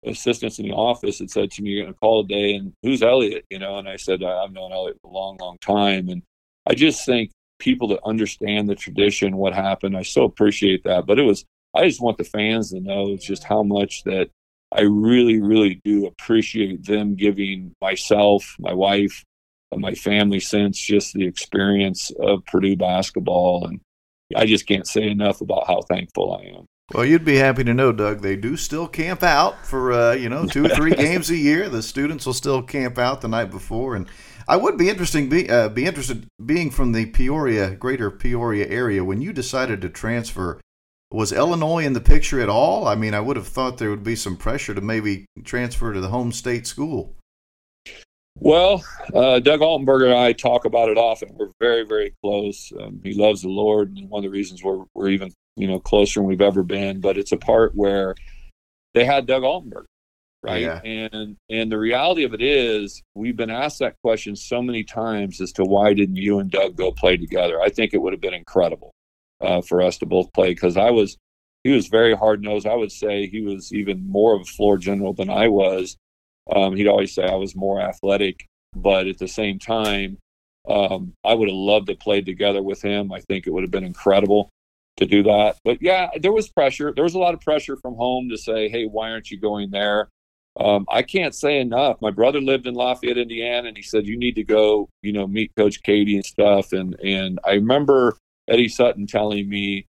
assistants 0.05 0.59
in 0.59 0.65
the 0.65 0.73
office 0.73 1.19
had 1.19 1.29
said 1.29 1.51
to 1.51 1.61
me 1.61 1.71
you're 1.71 1.83
going 1.83 1.93
to 1.93 1.99
call 1.99 2.23
today 2.23 2.55
and 2.55 2.73
who's 2.83 3.03
elliot 3.03 3.45
you 3.49 3.59
know? 3.59 3.77
And 3.77 3.89
i 3.89 3.95
said 3.95 4.23
i've 4.23 4.51
known 4.51 4.71
elliot 4.71 4.97
for 5.01 5.09
a 5.09 5.13
long 5.13 5.37
long 5.39 5.57
time. 5.61 6.09
And 6.09 6.23
i 6.65 6.73
just 6.73 7.05
think 7.05 7.31
people 7.59 7.89
that 7.89 7.99
understand 8.05 8.69
the 8.69 8.75
tradition 8.75 9.35
what 9.35 9.53
happened 9.53 9.97
i 9.97 10.03
so 10.03 10.23
appreciate 10.23 10.83
that. 10.85 11.05
But 11.05 11.19
it 11.19 11.23
was 11.23 11.43
i 11.75 11.85
just 11.85 12.01
want 12.01 12.17
the 12.17 12.23
fans 12.23 12.71
to 12.71 12.79
know 12.79 13.17
just 13.17 13.43
how 13.43 13.61
much 13.61 14.03
that 14.05 14.29
I 14.71 14.81
really, 14.81 15.41
really 15.41 15.81
do 15.83 16.05
appreciate 16.05 16.85
them 16.85 17.15
giving 17.15 17.73
myself, 17.81 18.55
my 18.59 18.73
wife, 18.73 19.23
and 19.71 19.81
my 19.81 19.95
family 19.95 20.39
since 20.39 20.79
just 20.79 21.13
the 21.13 21.25
experience 21.25 22.11
of 22.19 22.45
Purdue 22.45 22.75
basketball. 22.75 23.65
And 23.65 23.81
I 24.35 24.45
just 24.45 24.67
can't 24.67 24.87
say 24.87 25.09
enough 25.09 25.41
about 25.41 25.67
how 25.67 25.81
thankful 25.81 26.35
I 26.35 26.57
am. 26.57 26.65
Well, 26.93 27.05
you'd 27.05 27.25
be 27.25 27.35
happy 27.35 27.63
to 27.63 27.73
know, 27.73 27.91
Doug, 27.91 28.21
they 28.21 28.35
do 28.35 28.57
still 28.57 28.87
camp 28.87 29.21
out 29.21 29.65
for 29.65 29.91
uh, 29.91 30.13
you 30.13 30.27
know 30.27 30.47
two 30.47 30.65
or 30.65 30.69
three 30.69 30.91
games 30.95 31.29
a 31.29 31.35
year. 31.35 31.69
The 31.69 31.83
students 31.83 32.25
will 32.25 32.33
still 32.33 32.63
camp 32.63 32.97
out 32.97 33.21
the 33.21 33.27
night 33.27 33.51
before, 33.51 33.95
and 33.95 34.07
I 34.47 34.55
would 34.55 34.77
be 34.77 34.89
interesting 34.89 35.29
be 35.29 35.49
uh, 35.49 35.69
be 35.69 35.85
interested 35.85 36.25
being 36.43 36.71
from 36.71 36.91
the 36.91 37.05
Peoria, 37.05 37.75
Greater 37.75 38.09
Peoria 38.09 38.67
area. 38.67 39.03
When 39.03 39.21
you 39.21 39.31
decided 39.31 39.81
to 39.81 39.89
transfer, 39.89 40.59
was 41.11 41.31
Illinois 41.31 41.85
in 41.85 41.93
the 41.93 42.01
picture 42.01 42.39
at 42.41 42.49
all? 42.49 42.87
I 42.87 42.95
mean, 42.95 43.13
I 43.13 43.19
would 43.19 43.37
have 43.37 43.47
thought 43.47 43.77
there 43.77 43.91
would 43.91 44.03
be 44.03 44.15
some 44.15 44.37
pressure 44.37 44.73
to 44.73 44.81
maybe 44.81 45.25
transfer 45.43 45.93
to 45.93 46.01
the 46.01 46.09
home 46.09 46.31
state 46.31 46.65
school. 46.65 47.15
Well, 48.41 48.83
uh, 49.13 49.39
Doug 49.39 49.59
Altenberger 49.59 50.05
and 50.05 50.17
I 50.17 50.33
talk 50.33 50.65
about 50.65 50.89
it 50.89 50.97
often. 50.97 51.35
We're 51.35 51.51
very, 51.59 51.85
very 51.85 52.13
close. 52.23 52.71
Um, 52.79 53.01
he 53.03 53.13
loves 53.13 53.41
the 53.41 53.49
Lord, 53.49 53.97
and 53.97 54.09
one 54.09 54.19
of 54.19 54.31
the 54.31 54.35
reasons 54.35 54.63
we're 54.63 54.83
we're 54.93 55.09
even 55.09 55.31
you 55.55 55.67
know 55.67 55.79
closer 55.79 56.19
than 56.19 56.27
we've 56.27 56.41
ever 56.41 56.63
been. 56.63 57.01
But 57.01 57.17
it's 57.17 57.31
a 57.31 57.37
part 57.37 57.75
where 57.75 58.15
they 58.93 59.05
had 59.05 59.25
Doug 59.25 59.43
Altenberger, 59.43 59.85
right? 60.41 60.61
Yeah. 60.61 60.79
And 60.83 61.35
and 61.49 61.71
the 61.71 61.77
reality 61.77 62.23
of 62.23 62.33
it 62.33 62.41
is, 62.41 63.01
we've 63.13 63.37
been 63.37 63.49
asked 63.49 63.79
that 63.79 63.95
question 64.03 64.35
so 64.35 64.61
many 64.61 64.83
times 64.83 65.41
as 65.41 65.51
to 65.53 65.63
why 65.63 65.93
didn't 65.93 66.15
you 66.15 66.39
and 66.39 66.49
Doug 66.49 66.75
go 66.77 66.91
play 66.91 67.17
together? 67.17 67.61
I 67.61 67.69
think 67.69 67.93
it 67.93 67.97
would 67.97 68.13
have 68.13 68.21
been 68.21 68.33
incredible 68.33 68.93
uh, 69.41 69.61
for 69.61 69.81
us 69.81 69.97
to 69.97 70.05
both 70.05 70.31
play 70.33 70.49
because 70.49 70.77
I 70.77 70.91
was 70.91 71.17
he 71.63 71.71
was 71.71 71.87
very 71.87 72.15
hard 72.15 72.41
nosed. 72.41 72.65
I 72.65 72.75
would 72.75 72.91
say 72.91 73.27
he 73.27 73.41
was 73.41 73.73
even 73.73 74.09
more 74.09 74.33
of 74.33 74.41
a 74.41 74.45
floor 74.45 74.77
general 74.77 75.13
than 75.13 75.29
I 75.29 75.49
was. 75.49 75.97
Um, 76.53 76.75
he'd 76.75 76.87
always 76.87 77.13
say 77.13 77.23
I 77.23 77.35
was 77.35 77.55
more 77.55 77.81
athletic, 77.81 78.45
but 78.75 79.07
at 79.07 79.17
the 79.17 79.27
same 79.27 79.59
time, 79.59 80.17
um, 80.67 81.13
I 81.23 81.33
would 81.33 81.49
have 81.49 81.55
loved 81.55 81.87
to 81.87 81.95
play 81.95 82.21
together 82.21 82.61
with 82.61 82.81
him. 82.81 83.11
I 83.11 83.21
think 83.21 83.47
it 83.47 83.51
would 83.51 83.63
have 83.63 83.71
been 83.71 83.83
incredible 83.83 84.49
to 84.97 85.05
do 85.05 85.23
that. 85.23 85.57
But 85.63 85.81
yeah, 85.81 86.09
there 86.19 86.33
was 86.33 86.49
pressure. 86.49 86.93
There 86.93 87.03
was 87.03 87.15
a 87.15 87.19
lot 87.19 87.33
of 87.33 87.41
pressure 87.41 87.77
from 87.77 87.95
home 87.95 88.29
to 88.29 88.37
say, 88.37 88.69
"Hey, 88.69 88.85
why 88.85 89.11
aren't 89.11 89.31
you 89.31 89.39
going 89.39 89.71
there?" 89.71 90.09
Um, 90.59 90.85
I 90.89 91.03
can't 91.03 91.33
say 91.33 91.59
enough. 91.59 92.01
My 92.01 92.11
brother 92.11 92.41
lived 92.41 92.67
in 92.67 92.73
Lafayette, 92.73 93.17
Indiana, 93.17 93.69
and 93.69 93.77
he 93.77 93.83
said, 93.83 94.05
"You 94.05 94.17
need 94.17 94.35
to 94.35 94.43
go, 94.43 94.89
you 95.01 95.13
know, 95.13 95.25
meet 95.27 95.55
Coach 95.55 95.81
Keady 95.83 96.15
and 96.15 96.25
stuff." 96.25 96.73
And 96.73 96.99
and 96.99 97.39
I 97.45 97.53
remember 97.53 98.17
Eddie 98.47 98.67
Sutton 98.67 99.07
telling 99.07 99.47
me, 99.47 99.85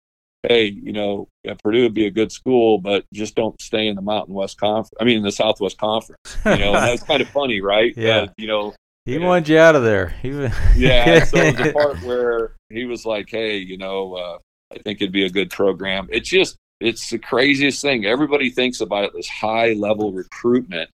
"Hey, 0.48 0.66
you 0.66 0.94
know, 0.94 1.28
yeah, 1.44 1.54
Purdue 1.64 1.84
would 1.84 1.94
be 1.94 2.06
a 2.06 2.12
good 2.12 2.32
school, 2.32 2.80
but 2.80 3.06
just 3.14 3.36
don't 3.36 3.60
stay 3.62 3.88
in 3.88 3.96
the 3.96 4.02
Mountain 4.02 4.34
West 4.34 4.58
Conference. 4.60 4.94
I 5.00 5.04
mean, 5.04 5.18
in 5.18 5.24
the 5.24 5.32
Southwest 5.32 5.78
Conference. 5.78 6.20
You 6.46 6.58
know, 6.58 6.74
that's 6.74 7.04
kind 7.04 7.22
of 7.22 7.30
funny, 7.30 7.62
right? 7.74 7.94
Yeah. 7.96 8.18
Uh, 8.18 8.28
you 8.38 8.48
know, 8.48 8.74
He 9.06 9.18
wanted 9.18 9.50
you 9.50 9.58
out 9.60 9.76
of 9.76 9.84
there. 9.84 10.10
He, 10.22 10.30
yeah. 10.76 11.24
so 11.24 11.44
was 11.44 11.56
the 11.56 11.74
part 11.76 12.02
where 12.04 12.56
he 12.70 12.86
was 12.86 13.06
like, 13.06 13.30
"Hey, 13.30 13.58
you 13.58 13.78
know, 13.78 14.16
uh, 14.16 14.38
I 14.74 14.80
think 14.80 15.02
it'd 15.02 15.12
be 15.12 15.26
a 15.26 15.30
good 15.30 15.50
program." 15.50 16.08
It's 16.12 16.30
just, 16.30 16.58
it's 16.80 17.10
the 17.10 17.20
craziest 17.20 17.82
thing. 17.82 18.06
Everybody 18.06 18.50
thinks 18.50 18.82
about 18.82 19.14
this 19.14 19.28
high 19.28 19.74
level 19.74 20.12
recruitment 20.12 20.90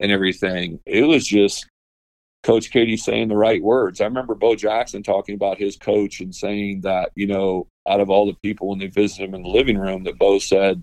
and 0.00 0.12
everything. 0.12 0.80
It 0.86 1.02
was 1.04 1.26
just 1.26 1.66
Coach 2.42 2.70
Keady 2.70 2.98
saying 2.98 3.28
the 3.28 3.36
right 3.36 3.62
words. 3.62 4.00
I 4.00 4.04
remember 4.04 4.34
Bo 4.34 4.54
Jackson 4.54 5.02
talking 5.02 5.34
about 5.34 5.58
his 5.58 5.76
coach 5.76 6.20
and 6.20 6.34
saying 6.34 6.82
that, 6.82 7.10
you 7.14 7.26
know, 7.26 7.66
out 7.88 8.00
of 8.00 8.10
all 8.10 8.26
the 8.26 8.36
people 8.42 8.68
when 8.68 8.78
they 8.78 8.86
visited 8.86 9.24
him 9.24 9.34
in 9.34 9.42
the 9.42 9.48
living 9.48 9.78
room, 9.78 10.04
that 10.04 10.18
Bo 10.18 10.38
said, 10.38 10.82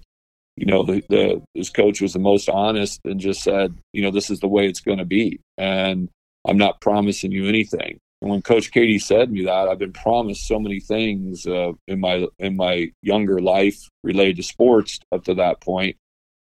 you 0.55 0.65
know, 0.65 0.83
the, 0.83 1.03
the 1.09 1.41
his 1.53 1.69
coach 1.69 2.01
was 2.01 2.13
the 2.13 2.19
most 2.19 2.49
honest 2.49 3.01
and 3.05 3.19
just 3.19 3.43
said, 3.43 3.75
you 3.93 4.01
know, 4.01 4.11
this 4.11 4.29
is 4.29 4.39
the 4.39 4.47
way 4.47 4.67
it's 4.67 4.81
going 4.81 4.97
to 4.97 5.05
be, 5.05 5.39
and 5.57 6.09
I'm 6.47 6.57
not 6.57 6.81
promising 6.81 7.31
you 7.31 7.47
anything. 7.47 7.99
And 8.21 8.31
when 8.31 8.41
Coach 8.41 8.71
Keady 8.71 9.01
said 9.01 9.31
me 9.31 9.43
that, 9.45 9.67
I've 9.67 9.79
been 9.79 9.93
promised 9.93 10.47
so 10.47 10.59
many 10.59 10.79
things 10.79 11.45
uh, 11.45 11.73
in 11.87 11.99
my 11.99 12.25
in 12.39 12.55
my 12.55 12.91
younger 13.01 13.41
life 13.41 13.89
related 14.03 14.37
to 14.37 14.43
sports 14.43 14.99
up 15.11 15.25
to 15.25 15.35
that 15.35 15.61
point 15.61 15.97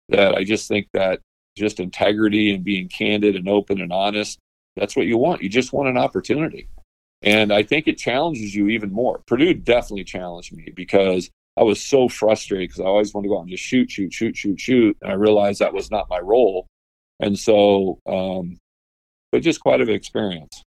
that 0.09 0.35
I 0.35 0.43
just 0.43 0.67
think 0.67 0.87
that 0.93 1.19
just 1.57 1.79
integrity 1.79 2.53
and 2.53 2.63
being 2.63 2.87
candid 2.87 3.35
and 3.35 3.49
open 3.49 3.81
and 3.81 3.91
honest 3.91 4.39
that's 4.77 4.95
what 4.95 5.07
you 5.07 5.17
want. 5.17 5.41
You 5.41 5.49
just 5.49 5.73
want 5.73 5.89
an 5.89 5.97
opportunity. 5.97 6.69
And 7.21 7.51
I 7.51 7.63
think 7.63 7.87
it 7.87 7.97
challenges 7.97 8.53
you 8.53 8.69
even 8.69 8.91
more. 8.91 9.21
Purdue 9.25 9.53
definitely 9.53 10.03
challenged 10.03 10.55
me 10.55 10.71
because 10.75 11.29
I 11.57 11.63
was 11.63 11.81
so 11.81 12.07
frustrated 12.07 12.69
because 12.69 12.81
I 12.81 12.85
always 12.85 13.13
wanted 13.13 13.27
to 13.27 13.29
go 13.29 13.37
out 13.37 13.41
and 13.41 13.49
just 13.49 13.63
shoot, 13.63 13.89
shoot, 13.89 14.13
shoot, 14.13 14.37
shoot, 14.37 14.59
shoot. 14.59 14.97
And 15.01 15.11
I 15.11 15.15
realized 15.15 15.59
that 15.59 15.73
was 15.73 15.89
not 15.89 16.09
my 16.09 16.19
role. 16.19 16.67
And 17.19 17.37
so, 17.37 17.99
um, 18.05 18.57
but 19.31 19.41
just 19.41 19.59
quite 19.59 19.81
an 19.81 19.89
experience. 19.89 20.63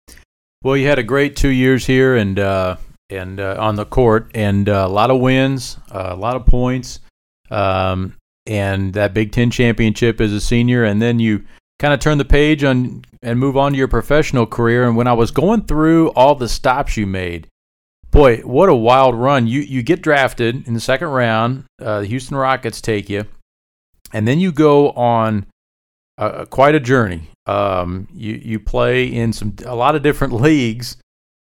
Well, 0.62 0.76
you 0.76 0.86
had 0.86 0.98
a 0.98 1.02
great 1.02 1.36
two 1.36 1.48
years 1.48 1.86
here 1.86 2.16
and 2.16 2.38
uh, 2.38 2.76
and 3.10 3.38
uh, 3.38 3.56
on 3.58 3.76
the 3.76 3.84
court, 3.84 4.30
and 4.34 4.68
uh, 4.68 4.84
a 4.86 4.88
lot 4.88 5.10
of 5.10 5.20
wins, 5.20 5.78
uh, 5.92 6.08
a 6.10 6.16
lot 6.16 6.36
of 6.36 6.46
points, 6.46 7.00
um, 7.50 8.14
and 8.46 8.92
that 8.94 9.14
Big 9.14 9.32
Ten 9.32 9.50
championship 9.50 10.20
as 10.20 10.32
a 10.32 10.40
senior, 10.40 10.84
and 10.84 11.00
then 11.00 11.20
you 11.20 11.44
kind 11.78 11.92
of 11.92 12.00
turn 12.00 12.18
the 12.18 12.24
page 12.24 12.64
on 12.64 13.04
and 13.22 13.38
move 13.38 13.56
on 13.56 13.72
to 13.72 13.78
your 13.78 13.88
professional 13.88 14.46
career. 14.46 14.86
And 14.86 14.96
when 14.96 15.06
I 15.06 15.12
was 15.12 15.30
going 15.30 15.62
through 15.62 16.10
all 16.10 16.34
the 16.34 16.48
stops 16.48 16.96
you 16.96 17.06
made, 17.06 17.48
boy, 18.10 18.38
what 18.38 18.68
a 18.68 18.74
wild 18.74 19.14
run! 19.14 19.46
You 19.46 19.60
you 19.60 19.82
get 19.82 20.02
drafted 20.02 20.66
in 20.66 20.74
the 20.74 20.80
second 20.80 21.08
round. 21.08 21.64
Uh, 21.80 22.00
the 22.00 22.06
Houston 22.06 22.36
Rockets 22.36 22.80
take 22.80 23.08
you, 23.08 23.26
and 24.12 24.26
then 24.26 24.38
you 24.38 24.52
go 24.52 24.90
on 24.90 25.46
uh, 26.18 26.44
quite 26.46 26.74
a 26.74 26.80
journey. 26.80 27.28
Um, 27.46 28.08
you 28.12 28.34
you 28.34 28.60
play 28.60 29.06
in 29.06 29.32
some 29.32 29.54
a 29.64 29.74
lot 29.74 29.94
of 29.94 30.02
different 30.02 30.32
leagues. 30.40 30.96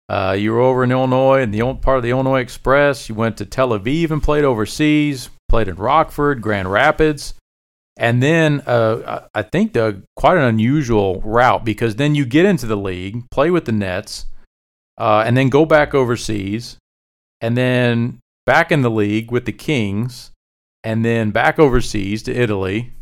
Uh, 0.06 0.36
you 0.38 0.52
were 0.52 0.60
over 0.60 0.84
in 0.84 0.92
Illinois 0.92 1.40
and 1.40 1.54
the 1.54 1.62
old 1.62 1.80
part 1.80 1.96
of 1.96 2.02
the 2.02 2.10
Illinois 2.10 2.40
Express. 2.40 3.08
You 3.08 3.14
went 3.14 3.38
to 3.38 3.46
Tel 3.46 3.70
Aviv 3.70 4.10
and 4.10 4.22
played 4.22 4.44
overseas. 4.44 5.30
Played 5.48 5.68
in 5.68 5.76
Rockford, 5.76 6.42
Grand 6.42 6.72
Rapids, 6.72 7.34
and 7.96 8.22
then 8.22 8.60
uh, 8.66 9.26
I 9.34 9.42
think 9.42 9.72
Doug 9.72 10.02
quite 10.16 10.36
an 10.36 10.44
unusual 10.44 11.20
route 11.20 11.64
because 11.64 11.96
then 11.96 12.14
you 12.14 12.24
get 12.24 12.44
into 12.44 12.66
the 12.66 12.76
league, 12.76 13.28
play 13.30 13.50
with 13.50 13.66
the 13.66 13.72
Nets, 13.72 14.26
uh, 14.98 15.22
and 15.26 15.36
then 15.36 15.48
go 15.48 15.64
back 15.64 15.94
overseas, 15.94 16.76
and 17.40 17.56
then 17.56 18.20
back 18.46 18.72
in 18.72 18.82
the 18.82 18.90
league 18.90 19.30
with 19.30 19.44
the 19.44 19.52
Kings, 19.52 20.32
and 20.82 21.04
then 21.04 21.30
back 21.30 21.58
overseas 21.58 22.22
to 22.24 22.34
Italy, 22.34 22.92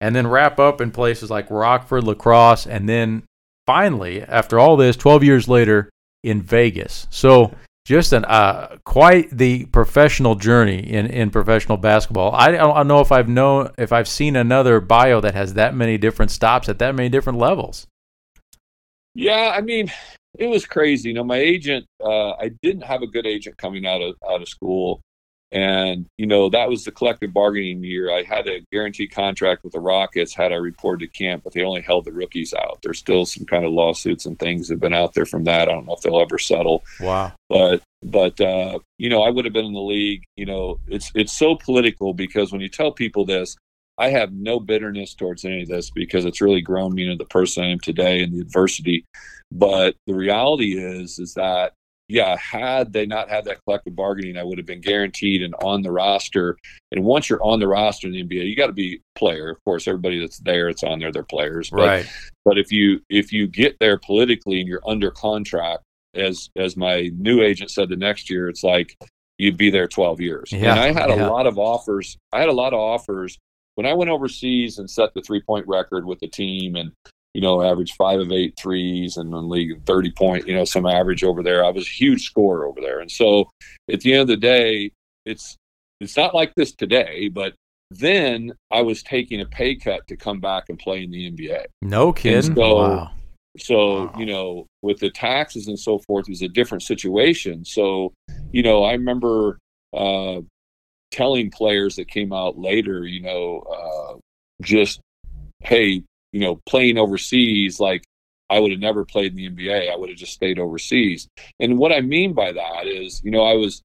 and 0.00 0.14
then 0.14 0.26
wrap 0.26 0.58
up 0.58 0.80
in 0.80 0.90
places 0.90 1.30
like 1.30 1.50
Rockford, 1.50 2.04
La 2.04 2.14
Crosse, 2.14 2.66
and 2.66 2.88
then 2.88 3.22
finally, 3.66 4.22
after 4.22 4.58
all 4.58 4.76
this, 4.76 4.96
12 4.96 5.24
years 5.24 5.48
later, 5.48 5.88
in 6.22 6.42
Vegas. 6.42 7.06
So 7.10 7.52
just 7.84 8.12
an 8.12 8.24
uh, 8.26 8.76
quite 8.84 9.30
the 9.30 9.66
professional 9.66 10.34
journey 10.34 10.78
in, 10.78 11.06
in 11.06 11.30
professional 11.30 11.76
basketball. 11.76 12.32
I 12.32 12.52
don't, 12.52 12.70
I 12.70 12.74
don't 12.74 12.88
know 12.88 13.00
if 13.00 13.10
I've 13.10 13.28
known 13.28 13.70
if 13.76 13.92
I've 13.92 14.08
seen 14.08 14.36
another 14.36 14.80
bio 14.80 15.20
that 15.20 15.34
has 15.34 15.54
that 15.54 15.74
many 15.74 15.98
different 15.98 16.30
stops 16.30 16.68
at 16.68 16.78
that 16.78 16.94
many 16.94 17.08
different 17.08 17.38
levels. 17.38 17.86
Yeah, 19.14 19.52
I 19.54 19.60
mean, 19.60 19.90
it 20.38 20.46
was 20.46 20.64
crazy. 20.64 21.08
You 21.08 21.14
know, 21.14 21.24
my 21.24 21.36
agent, 21.36 21.84
uh, 22.02 22.32
I 22.32 22.52
didn't 22.62 22.84
have 22.84 23.02
a 23.02 23.06
good 23.06 23.26
agent 23.26 23.58
coming 23.58 23.86
out 23.86 24.00
of 24.00 24.14
out 24.28 24.42
of 24.42 24.48
school, 24.48 25.00
and 25.52 26.06
you 26.16 26.26
know 26.26 26.48
that 26.48 26.68
was 26.68 26.84
the 26.84 26.90
collective 26.90 27.32
bargaining 27.32 27.84
year. 27.84 28.10
I 28.10 28.22
had 28.22 28.48
a 28.48 28.64
guaranteed 28.72 29.12
contract 29.12 29.62
with 29.62 29.74
the 29.74 29.80
Rockets 29.80 30.34
had 30.34 30.52
I 30.52 30.56
reported 30.56 31.06
to 31.06 31.18
camp, 31.18 31.44
but 31.44 31.52
they 31.52 31.62
only 31.62 31.82
held 31.82 32.06
the 32.06 32.12
rookies 32.12 32.54
out. 32.54 32.80
There's 32.82 32.98
still 32.98 33.26
some 33.26 33.44
kind 33.44 33.64
of 33.64 33.72
lawsuits 33.72 34.24
and 34.24 34.38
things 34.38 34.68
that 34.68 34.74
have 34.74 34.80
been 34.80 34.94
out 34.94 35.14
there 35.14 35.26
from 35.26 35.44
that. 35.44 35.68
I 35.68 35.72
don't 35.72 35.86
know 35.86 35.94
if 35.94 36.00
they'll 36.00 36.20
ever 36.20 36.38
settle. 36.38 36.82
Wow. 37.00 37.32
But 37.48 37.82
but 38.02 38.40
uh, 38.40 38.78
you 38.98 39.10
know, 39.10 39.22
I 39.22 39.30
would 39.30 39.44
have 39.44 39.54
been 39.54 39.66
in 39.66 39.74
the 39.74 39.80
league. 39.80 40.24
You 40.36 40.46
know, 40.46 40.80
it's 40.88 41.12
it's 41.14 41.32
so 41.32 41.54
political 41.54 42.14
because 42.14 42.50
when 42.50 42.62
you 42.62 42.68
tell 42.70 42.90
people 42.90 43.26
this, 43.26 43.56
I 43.98 44.08
have 44.08 44.32
no 44.32 44.58
bitterness 44.58 45.14
towards 45.14 45.44
any 45.44 45.62
of 45.62 45.68
this 45.68 45.90
because 45.90 46.24
it's 46.24 46.40
really 46.40 46.62
grown 46.62 46.94
me 46.94 47.04
into 47.04 47.16
the 47.16 47.28
person 47.28 47.64
I 47.64 47.68
am 47.68 47.80
today 47.80 48.22
and 48.22 48.32
the 48.32 48.40
adversity. 48.40 49.04
But 49.50 49.96
the 50.06 50.14
reality 50.14 50.78
is, 50.78 51.18
is 51.18 51.34
that 51.34 51.74
yeah, 52.12 52.36
had 52.36 52.92
they 52.92 53.06
not 53.06 53.30
had 53.30 53.46
that 53.46 53.64
collective 53.64 53.96
bargaining, 53.96 54.36
I 54.36 54.44
would 54.44 54.58
have 54.58 54.66
been 54.66 54.82
guaranteed 54.82 55.42
and 55.42 55.54
on 55.62 55.80
the 55.80 55.90
roster. 55.90 56.58
And 56.90 57.04
once 57.04 57.30
you're 57.30 57.42
on 57.42 57.58
the 57.58 57.68
roster 57.68 58.06
in 58.06 58.12
the 58.12 58.22
NBA, 58.22 58.46
you 58.46 58.54
got 58.54 58.66
to 58.66 58.74
be 58.74 58.96
a 58.96 59.18
player. 59.18 59.48
Of 59.48 59.64
course, 59.64 59.88
everybody 59.88 60.20
that's 60.20 60.38
there, 60.40 60.68
it's 60.68 60.82
on 60.82 60.98
there, 60.98 61.10
they're 61.10 61.22
players. 61.22 61.70
But, 61.70 61.78
Right. 61.78 62.06
But 62.44 62.58
if 62.58 62.70
you 62.70 63.00
if 63.08 63.32
you 63.32 63.46
get 63.46 63.78
there 63.78 63.96
politically 63.96 64.60
and 64.60 64.68
you're 64.68 64.82
under 64.86 65.10
contract, 65.10 65.84
as 66.14 66.50
as 66.54 66.76
my 66.76 67.10
new 67.16 67.40
agent 67.40 67.70
said 67.70 67.88
the 67.88 67.96
next 67.96 68.28
year, 68.28 68.48
it's 68.48 68.62
like 68.62 68.94
you'd 69.38 69.56
be 69.56 69.70
there 69.70 69.88
12 69.88 70.20
years. 70.20 70.52
Yeah, 70.52 70.72
and 70.72 70.80
I 70.80 70.92
had 70.92 71.08
yeah. 71.08 71.26
a 71.26 71.30
lot 71.30 71.46
of 71.46 71.58
offers. 71.58 72.18
I 72.32 72.40
had 72.40 72.50
a 72.50 72.52
lot 72.52 72.74
of 72.74 72.80
offers 72.80 73.38
when 73.76 73.86
I 73.86 73.94
went 73.94 74.10
overseas 74.10 74.78
and 74.78 74.90
set 74.90 75.14
the 75.14 75.22
three 75.22 75.40
point 75.40 75.66
record 75.66 76.04
with 76.04 76.18
the 76.20 76.28
team 76.28 76.76
and 76.76 76.92
you 77.34 77.40
know, 77.40 77.62
average 77.62 77.92
five 77.92 78.20
of 78.20 78.30
eight 78.30 78.54
threes 78.58 79.16
and 79.16 79.32
in 79.32 79.48
league 79.48 79.84
30 79.86 80.10
point, 80.12 80.46
you 80.46 80.54
know, 80.54 80.64
some 80.64 80.86
average 80.86 81.24
over 81.24 81.42
there. 81.42 81.64
I 81.64 81.70
was 81.70 81.86
a 81.86 81.90
huge 81.90 82.24
scorer 82.26 82.66
over 82.66 82.80
there. 82.80 83.00
And 83.00 83.10
so 83.10 83.48
at 83.90 84.00
the 84.00 84.12
end 84.12 84.22
of 84.22 84.28
the 84.28 84.36
day, 84.36 84.90
it's 85.24 85.56
it's 86.00 86.16
not 86.16 86.34
like 86.34 86.52
this 86.56 86.72
today, 86.72 87.28
but 87.28 87.54
then 87.90 88.52
I 88.70 88.82
was 88.82 89.02
taking 89.02 89.40
a 89.40 89.46
pay 89.46 89.76
cut 89.76 90.06
to 90.08 90.16
come 90.16 90.40
back 90.40 90.64
and 90.68 90.78
play 90.78 91.04
in 91.04 91.10
the 91.10 91.30
NBA. 91.30 91.64
No 91.82 92.12
kidding. 92.12 92.54
so- 92.54 92.76
wow. 92.76 93.10
So, 93.58 94.06
Wow. 94.06 94.14
you 94.18 94.24
know, 94.24 94.66
with 94.80 94.98
the 94.98 95.10
taxes 95.10 95.68
and 95.68 95.78
so 95.78 95.98
forth, 95.98 96.26
it 96.26 96.30
was 96.32 96.40
a 96.40 96.48
different 96.48 96.82
situation. 96.82 97.66
So, 97.66 98.14
you 98.50 98.62
know, 98.62 98.82
I 98.82 98.92
remember 98.92 99.58
uh, 99.94 100.40
telling 101.10 101.50
players 101.50 101.96
that 101.96 102.08
came 102.08 102.32
out 102.32 102.58
later, 102.58 103.04
you 103.06 103.20
know, 103.20 103.58
uh, 103.60 104.18
just, 104.62 105.00
hey, 105.60 106.02
you 106.32 106.40
know, 106.40 106.60
playing 106.66 106.98
overseas, 106.98 107.78
like 107.78 108.04
I 108.50 108.58
would 108.58 108.70
have 108.70 108.80
never 108.80 109.04
played 109.04 109.32
in 109.32 109.36
the 109.36 109.48
NBA. 109.48 109.90
I 109.90 109.96
would 109.96 110.10
have 110.10 110.18
just 110.18 110.34
stayed 110.34 110.58
overseas. 110.58 111.28
And 111.60 111.78
what 111.78 111.92
I 111.92 112.00
mean 112.00 112.34
by 112.34 112.52
that 112.52 112.86
is, 112.86 113.22
you 113.24 113.30
know, 113.30 113.42
I 113.42 113.54
was, 113.54 113.82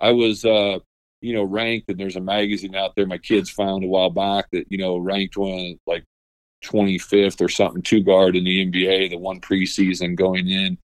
I 0.00 0.12
was, 0.12 0.44
uh, 0.44 0.78
you 1.20 1.34
know, 1.34 1.44
ranked, 1.44 1.88
and 1.88 1.98
there's 1.98 2.16
a 2.16 2.20
magazine 2.20 2.74
out 2.74 2.94
there 2.94 3.06
my 3.06 3.18
kids 3.18 3.50
found 3.50 3.84
a 3.84 3.88
while 3.88 4.10
back 4.10 4.46
that, 4.52 4.66
you 4.70 4.78
know, 4.78 4.96
ranked 4.96 5.36
one 5.36 5.78
like 5.86 6.04
25th 6.64 7.40
or 7.40 7.48
something, 7.48 7.82
two 7.82 8.02
guard 8.02 8.36
in 8.36 8.44
the 8.44 8.64
NBA, 8.66 9.10
the 9.10 9.18
one 9.18 9.40
preseason 9.40 10.16
going 10.16 10.48
in. 10.48 10.78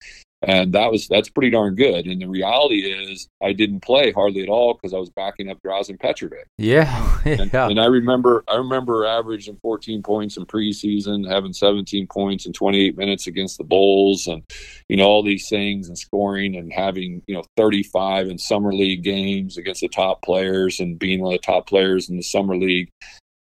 And 0.46 0.72
that 0.74 0.90
was 0.92 1.08
that's 1.08 1.28
pretty 1.28 1.50
darn 1.50 1.74
good. 1.74 2.06
And 2.06 2.20
the 2.20 2.28
reality 2.28 2.80
is, 2.80 3.28
I 3.42 3.52
didn't 3.52 3.80
play 3.80 4.12
hardly 4.12 4.42
at 4.42 4.48
all 4.48 4.74
because 4.74 4.92
I 4.92 4.98
was 4.98 5.10
backing 5.10 5.48
up 5.48 5.58
Drazen 5.62 5.98
Petrovic. 5.98 6.46
Yeah. 6.58 7.10
And, 7.24 7.50
yeah. 7.54 7.68
and 7.68 7.80
I 7.80 7.86
remember 7.86 8.44
I 8.48 8.56
remember 8.56 9.06
averaging 9.06 9.56
14 9.62 10.02
points 10.02 10.36
in 10.36 10.44
preseason, 10.44 11.28
having 11.28 11.54
17 11.54 12.06
points 12.06 12.44
in 12.44 12.52
28 12.52 12.98
minutes 12.98 13.26
against 13.26 13.56
the 13.56 13.64
Bulls, 13.64 14.26
and 14.26 14.42
you 14.90 14.98
know 14.98 15.04
all 15.04 15.22
these 15.22 15.48
things, 15.48 15.88
and 15.88 15.98
scoring, 15.98 16.54
and 16.56 16.70
having 16.70 17.22
you 17.26 17.34
know 17.34 17.42
35 17.56 18.28
in 18.28 18.38
summer 18.38 18.74
league 18.74 19.02
games 19.02 19.56
against 19.56 19.80
the 19.80 19.88
top 19.88 20.22
players, 20.22 20.80
and 20.80 20.98
being 20.98 21.22
one 21.22 21.32
of 21.32 21.40
the 21.40 21.46
top 21.46 21.66
players 21.66 22.10
in 22.10 22.16
the 22.16 22.22
summer 22.22 22.56
league, 22.56 22.90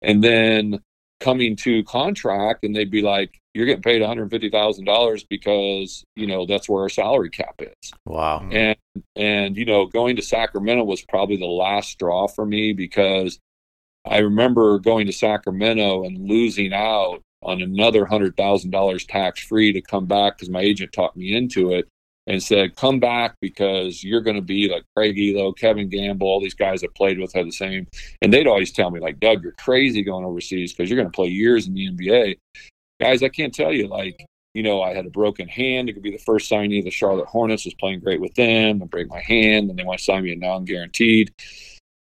and 0.03 0.24
then 0.24 0.80
coming 1.20 1.57
to 1.57 1.84
contract, 1.84 2.64
and 2.64 2.74
they'd 2.74 2.90
be 2.90 3.03
like, 3.03 3.38
"You're 3.59 3.66
getting 3.66 3.82
paid 3.82 4.00
150 4.00 4.50
thousand 4.50 4.84
dollars 4.84 5.24
because 5.24 6.04
you 6.14 6.28
know 6.28 6.46
that's 6.46 6.68
where 6.68 6.82
our 6.82 6.88
salary 6.88 7.30
cap 7.30 7.61
is." 7.61 7.92
wow. 8.06 8.48
and 8.52 8.76
and 9.16 9.56
you 9.56 9.64
know 9.64 9.86
going 9.86 10.16
to 10.16 10.22
sacramento 10.22 10.84
was 10.84 11.02
probably 11.02 11.36
the 11.36 11.46
last 11.46 11.90
straw 11.90 12.28
for 12.28 12.46
me 12.46 12.72
because 12.72 13.38
i 14.06 14.18
remember 14.18 14.78
going 14.78 15.06
to 15.06 15.12
sacramento 15.12 16.04
and 16.04 16.28
losing 16.28 16.72
out 16.72 17.20
on 17.42 17.61
another 17.62 18.06
hundred 18.06 18.36
thousand 18.36 18.70
dollars 18.70 19.04
tax 19.04 19.40
free 19.40 19.72
to 19.72 19.80
come 19.80 20.06
back 20.06 20.36
because 20.36 20.50
my 20.50 20.61
agent 20.61 20.92
talked 20.92 21.16
me 21.16 21.36
into 21.36 21.72
it 21.72 21.88
and 22.26 22.42
said 22.42 22.76
come 22.76 23.00
back 23.00 23.34
because 23.40 24.04
you're 24.04 24.20
going 24.20 24.36
to 24.36 24.42
be 24.42 24.68
like 24.68 24.84
craig 24.96 25.16
ehlo 25.16 25.56
kevin 25.56 25.88
gamble 25.88 26.26
all 26.26 26.40
these 26.40 26.54
guys 26.54 26.82
i 26.82 26.86
played 26.94 27.18
with 27.18 27.32
had 27.32 27.46
the 27.46 27.52
same 27.52 27.86
and 28.22 28.32
they'd 28.32 28.46
always 28.46 28.72
tell 28.72 28.90
me 28.90 29.00
like 29.00 29.18
doug 29.20 29.42
you're 29.42 29.52
crazy 29.52 30.02
going 30.02 30.24
overseas 30.24 30.72
because 30.72 30.90
you're 30.90 30.98
going 30.98 31.11
to 31.11 31.16
play 31.16 31.28
years 31.28 31.66
in 31.66 31.74
the 31.74 31.88
nba 31.90 32.36
guys 33.01 33.22
i 33.22 33.28
can't 33.28 33.55
tell 33.55 33.72
you 33.72 33.86
like 33.88 34.24
you 34.55 34.62
know, 34.62 34.82
I 34.82 34.94
had 34.94 35.07
a 35.07 35.11
broken 35.11 35.46
hand. 35.46 35.88
It 35.88 35.92
could 35.92 36.03
be 36.03 36.11
the 36.11 36.18
first 36.18 36.49
signing 36.49 36.78
of 36.78 36.84
the 36.84 36.90
Charlotte 36.90 37.26
Hornets. 37.26 37.64
Was 37.64 37.74
playing 37.74 38.01
great 38.01 38.20
with 38.20 38.34
them. 38.34 38.82
I 38.82 38.86
break 38.86 39.09
my 39.09 39.20
hand, 39.20 39.70
and 39.70 39.78
they 39.78 39.84
want 39.84 39.99
to 39.99 40.05
sign 40.05 40.24
me 40.24 40.32
a 40.32 40.36
non-guaranteed. 40.36 41.30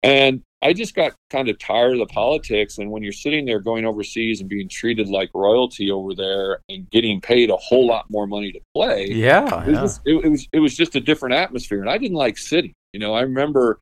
And 0.03 0.43
I 0.61 0.73
just 0.73 0.95
got 0.95 1.13
kind 1.31 1.49
of 1.49 1.59
tired 1.59 1.93
of 1.95 2.01
the 2.01 2.13
politics. 2.13 2.79
And 2.79 2.91
when 2.91 3.03
you're 3.03 3.13
sitting 3.13 3.47
there 3.47 3.61
going 3.61 3.87
overseas 3.87 4.41
and 4.41 4.51
being 4.51 4.69
treated 4.69 5.09
like 5.09 5.31
royalty 5.33 5.91
over 5.91 6.15
there 6.15 6.59
and 6.69 6.91
getting 6.91 7.21
paid 7.21 7.49
a 7.49 7.57
whole 7.57 7.87
lot 7.87 8.07
more 8.11 8.27
money 8.27 8.53
to 8.53 8.61
play, 8.75 9.07
Yeah. 9.11 9.65
it 9.65 9.69
was, 9.69 9.69
yeah. 9.69 9.81
just, 9.81 10.01
it, 10.05 10.25
it 10.25 10.29
was 10.29 10.49
it 10.53 10.59
was 10.61 10.77
just 10.77 10.97
a 10.97 11.01
different 11.01 11.35
atmosphere, 11.37 11.81
and 11.81 11.89
I 11.89 11.97
didn't 11.97 12.17
like 12.17 12.37
sitting. 12.37 12.73
You 12.93 13.01
know, 13.01 13.15
I 13.15 13.23
remember, 13.23 13.79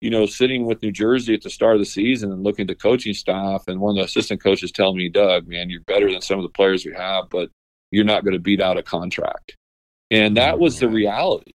you 0.00 0.10
know, 0.10 0.26
sitting 0.26 0.64
with 0.64 0.82
New 0.82 0.92
Jersey 0.92 1.34
at 1.34 1.42
the 1.42 1.50
start 1.50 1.74
of 1.74 1.80
the 1.80 1.86
season 1.86 2.32
and 2.32 2.42
looking 2.42 2.62
at 2.64 2.68
the 2.68 2.74
coaching 2.74 3.14
staff, 3.14 3.64
and 3.68 3.80
one 3.80 3.90
of 3.90 3.96
the 3.96 4.04
assistant 4.04 4.42
coaches 4.42 4.72
telling 4.72 4.96
me, 4.96 5.08
"Doug, 5.08 5.46
man, 5.46 5.68
you're 5.70 5.82
better 5.82 6.10
than 6.10 6.20
some 6.22 6.38
of 6.38 6.42
the 6.42 6.48
players 6.50 6.84
we 6.86 6.92
have, 6.94 7.28
but 7.30 7.50
you're 7.90 8.04
not 8.04 8.24
going 8.24 8.34
to 8.34 8.40
beat 8.40 8.60
out 8.60 8.78
a 8.78 8.82
contract." 8.82 9.56
And 10.10 10.36
that 10.36 10.58
was 10.58 10.78
the 10.80 10.88
reality. 10.88 11.52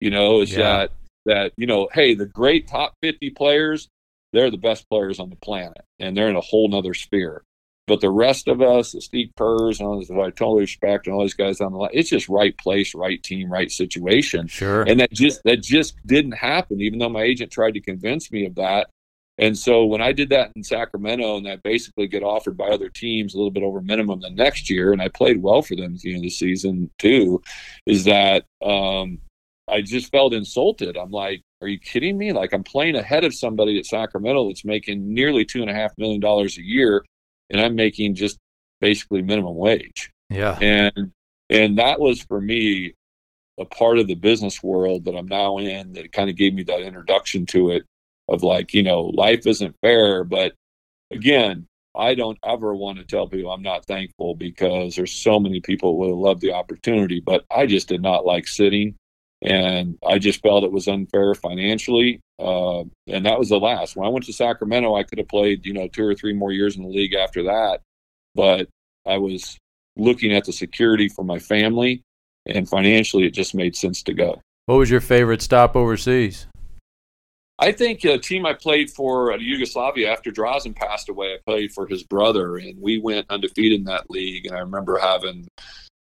You 0.00 0.10
know, 0.10 0.40
is 0.40 0.52
Yeah. 0.52 0.58
that 0.58 0.92
that 1.26 1.52
you 1.56 1.66
know, 1.66 1.88
hey, 1.94 2.14
the 2.14 2.26
great 2.26 2.68
top 2.68 2.94
50 3.02 3.30
players, 3.30 3.88
they're 4.32 4.50
the 4.50 4.58
best 4.58 4.88
players 4.90 5.18
on 5.20 5.30
the 5.30 5.36
planet, 5.36 5.80
and 5.98 6.16
they're 6.16 6.28
in 6.28 6.36
a 6.36 6.40
whole 6.40 6.68
nother 6.68 6.92
sphere. 6.94 7.42
But 7.86 8.00
the 8.00 8.10
rest 8.10 8.48
of 8.48 8.62
us, 8.62 8.92
the 8.92 9.00
Steve 9.00 9.30
Kerrs 9.36 9.78
and 9.78 9.86
all 9.86 9.98
this, 9.98 10.10
I 10.10 10.30
totally 10.30 10.62
respect, 10.62 11.06
and 11.06 11.14
all 11.14 11.22
these 11.22 11.34
guys 11.34 11.60
on 11.60 11.72
the 11.72 11.78
line, 11.78 11.90
it's 11.92 12.08
just 12.08 12.28
right 12.28 12.56
place, 12.56 12.94
right 12.94 13.22
team, 13.22 13.52
right 13.52 13.70
situation. 13.70 14.46
Sure. 14.46 14.82
And 14.82 15.00
that 15.00 15.12
just 15.12 15.42
that 15.44 15.62
just 15.62 15.94
didn't 16.06 16.32
happen, 16.32 16.80
even 16.80 16.98
though 16.98 17.10
my 17.10 17.22
agent 17.22 17.52
tried 17.52 17.74
to 17.74 17.80
convince 17.80 18.32
me 18.32 18.46
of 18.46 18.54
that. 18.54 18.88
And 19.36 19.58
so 19.58 19.84
when 19.84 20.00
I 20.00 20.12
did 20.12 20.28
that 20.30 20.52
in 20.54 20.62
Sacramento, 20.62 21.36
and 21.36 21.48
I 21.48 21.56
basically 21.56 22.06
get 22.06 22.22
offered 22.22 22.56
by 22.56 22.68
other 22.68 22.88
teams 22.88 23.34
a 23.34 23.36
little 23.36 23.50
bit 23.50 23.64
over 23.64 23.80
minimum 23.80 24.20
the 24.20 24.30
next 24.30 24.70
year, 24.70 24.92
and 24.92 25.02
I 25.02 25.08
played 25.08 25.42
well 25.42 25.60
for 25.60 25.74
them 25.74 25.94
at 25.94 26.00
the 26.00 26.10
end 26.10 26.18
of 26.18 26.22
the 26.22 26.30
season 26.30 26.90
too, 26.98 27.42
is 27.84 28.04
that 28.04 28.44
um, 28.64 29.18
I 29.68 29.82
just 29.82 30.10
felt 30.12 30.34
insulted. 30.34 30.96
I'm 30.96 31.10
like, 31.10 31.42
are 31.60 31.68
you 31.68 31.78
kidding 31.78 32.16
me? 32.16 32.32
Like 32.32 32.52
I'm 32.52 32.62
playing 32.62 32.94
ahead 32.94 33.24
of 33.24 33.34
somebody 33.34 33.78
at 33.78 33.86
Sacramento 33.86 34.48
that's 34.48 34.64
making 34.64 35.12
nearly 35.12 35.44
two 35.44 35.62
and 35.62 35.70
a 35.70 35.74
half 35.74 35.92
million 35.98 36.20
dollars 36.20 36.56
a 36.56 36.62
year, 36.62 37.04
and 37.50 37.60
I'm 37.60 37.74
making 37.74 38.14
just 38.14 38.38
basically 38.80 39.22
minimum 39.22 39.56
wage 39.56 40.10
yeah. 40.30 40.58
and 40.60 41.12
and 41.50 41.78
that 41.78 42.00
was 42.00 42.22
for 42.22 42.40
me 42.40 42.94
a 43.58 43.64
part 43.64 43.98
of 43.98 44.06
the 44.06 44.14
business 44.14 44.62
world 44.62 45.04
that 45.04 45.14
I'm 45.14 45.28
now 45.28 45.58
in 45.58 45.92
that 45.92 46.12
kind 46.12 46.28
of 46.28 46.36
gave 46.36 46.54
me 46.54 46.64
that 46.64 46.80
introduction 46.80 47.46
to 47.46 47.70
it 47.70 47.84
of 48.28 48.42
like 48.42 48.74
you 48.74 48.82
know 48.82 49.02
life 49.02 49.46
isn't 49.46 49.76
fair 49.80 50.24
but 50.24 50.54
again 51.10 51.66
I 51.96 52.16
don't 52.16 52.38
ever 52.44 52.74
want 52.74 52.98
to 52.98 53.04
tell 53.04 53.28
people 53.28 53.52
I'm 53.52 53.62
not 53.62 53.86
thankful 53.86 54.34
because 54.34 54.96
there's 54.96 55.12
so 55.12 55.38
many 55.38 55.60
people 55.60 55.92
who 55.92 55.98
would 55.98 56.08
have 56.08 56.18
loved 56.18 56.40
the 56.40 56.52
opportunity 56.52 57.20
but 57.20 57.44
I 57.50 57.66
just 57.66 57.88
did 57.88 58.02
not 58.02 58.26
like 58.26 58.48
sitting 58.48 58.96
and 59.42 59.98
I 60.04 60.18
just 60.18 60.42
felt 60.42 60.64
it 60.64 60.72
was 60.72 60.88
unfair 60.88 61.34
financially 61.34 62.20
uh, 62.38 62.80
and 63.06 63.26
that 63.26 63.38
was 63.38 63.48
the 63.48 63.58
last 63.58 63.96
when 63.96 64.06
I 64.06 64.10
went 64.10 64.24
to 64.26 64.32
Sacramento 64.32 64.94
I 64.94 65.02
could 65.02 65.18
have 65.18 65.28
played 65.28 65.64
you 65.64 65.72
know 65.72 65.88
two 65.88 66.04
or 66.04 66.14
three 66.14 66.32
more 66.32 66.52
years 66.52 66.76
in 66.76 66.82
the 66.82 66.88
league 66.88 67.14
after 67.14 67.44
that 67.44 67.80
but 68.34 68.68
I 69.06 69.18
was 69.18 69.56
looking 69.96 70.32
at 70.32 70.44
the 70.44 70.52
security 70.52 71.08
for 71.08 71.24
my 71.24 71.38
family 71.38 72.02
and 72.46 72.68
financially 72.68 73.26
it 73.26 73.34
just 73.34 73.54
made 73.54 73.76
sense 73.76 74.02
to 74.02 74.14
go. 74.14 74.40
What 74.66 74.76
was 74.76 74.90
your 74.90 75.00
favorite 75.00 75.42
stop 75.42 75.76
overseas? 75.76 76.46
I 77.58 77.70
think 77.70 78.02
a 78.04 78.18
team 78.18 78.46
I 78.46 78.54
played 78.54 78.90
for 78.90 79.32
at 79.32 79.40
Yugoslavia 79.40 80.10
after 80.10 80.32
Drazen 80.32 80.74
passed 80.74 81.08
away, 81.08 81.34
I 81.34 81.38
played 81.46 81.72
for 81.72 81.86
his 81.86 82.02
brother 82.02 82.56
and 82.56 82.80
we 82.80 82.98
went 82.98 83.30
undefeated 83.30 83.78
in 83.78 83.84
that 83.84 84.10
league 84.10 84.46
and 84.46 84.56
I 84.56 84.60
remember 84.60 84.98
having 84.98 85.46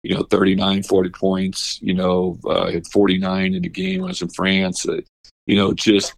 you 0.03 0.15
know, 0.17 0.23
39, 0.25 0.83
40 0.83 1.11
points. 1.11 1.81
You 1.83 1.95
know, 1.95 2.39
uh, 2.45 2.71
had 2.71 2.87
49 2.89 3.55
in 3.55 3.63
the 3.63 3.69
game 3.69 4.01
when 4.01 4.09
I 4.09 4.11
was 4.11 4.23
in 4.23 4.29
France. 4.31 4.89
Uh, 4.89 5.01
you 5.47 5.57
know, 5.57 5.73
just 5.73 6.15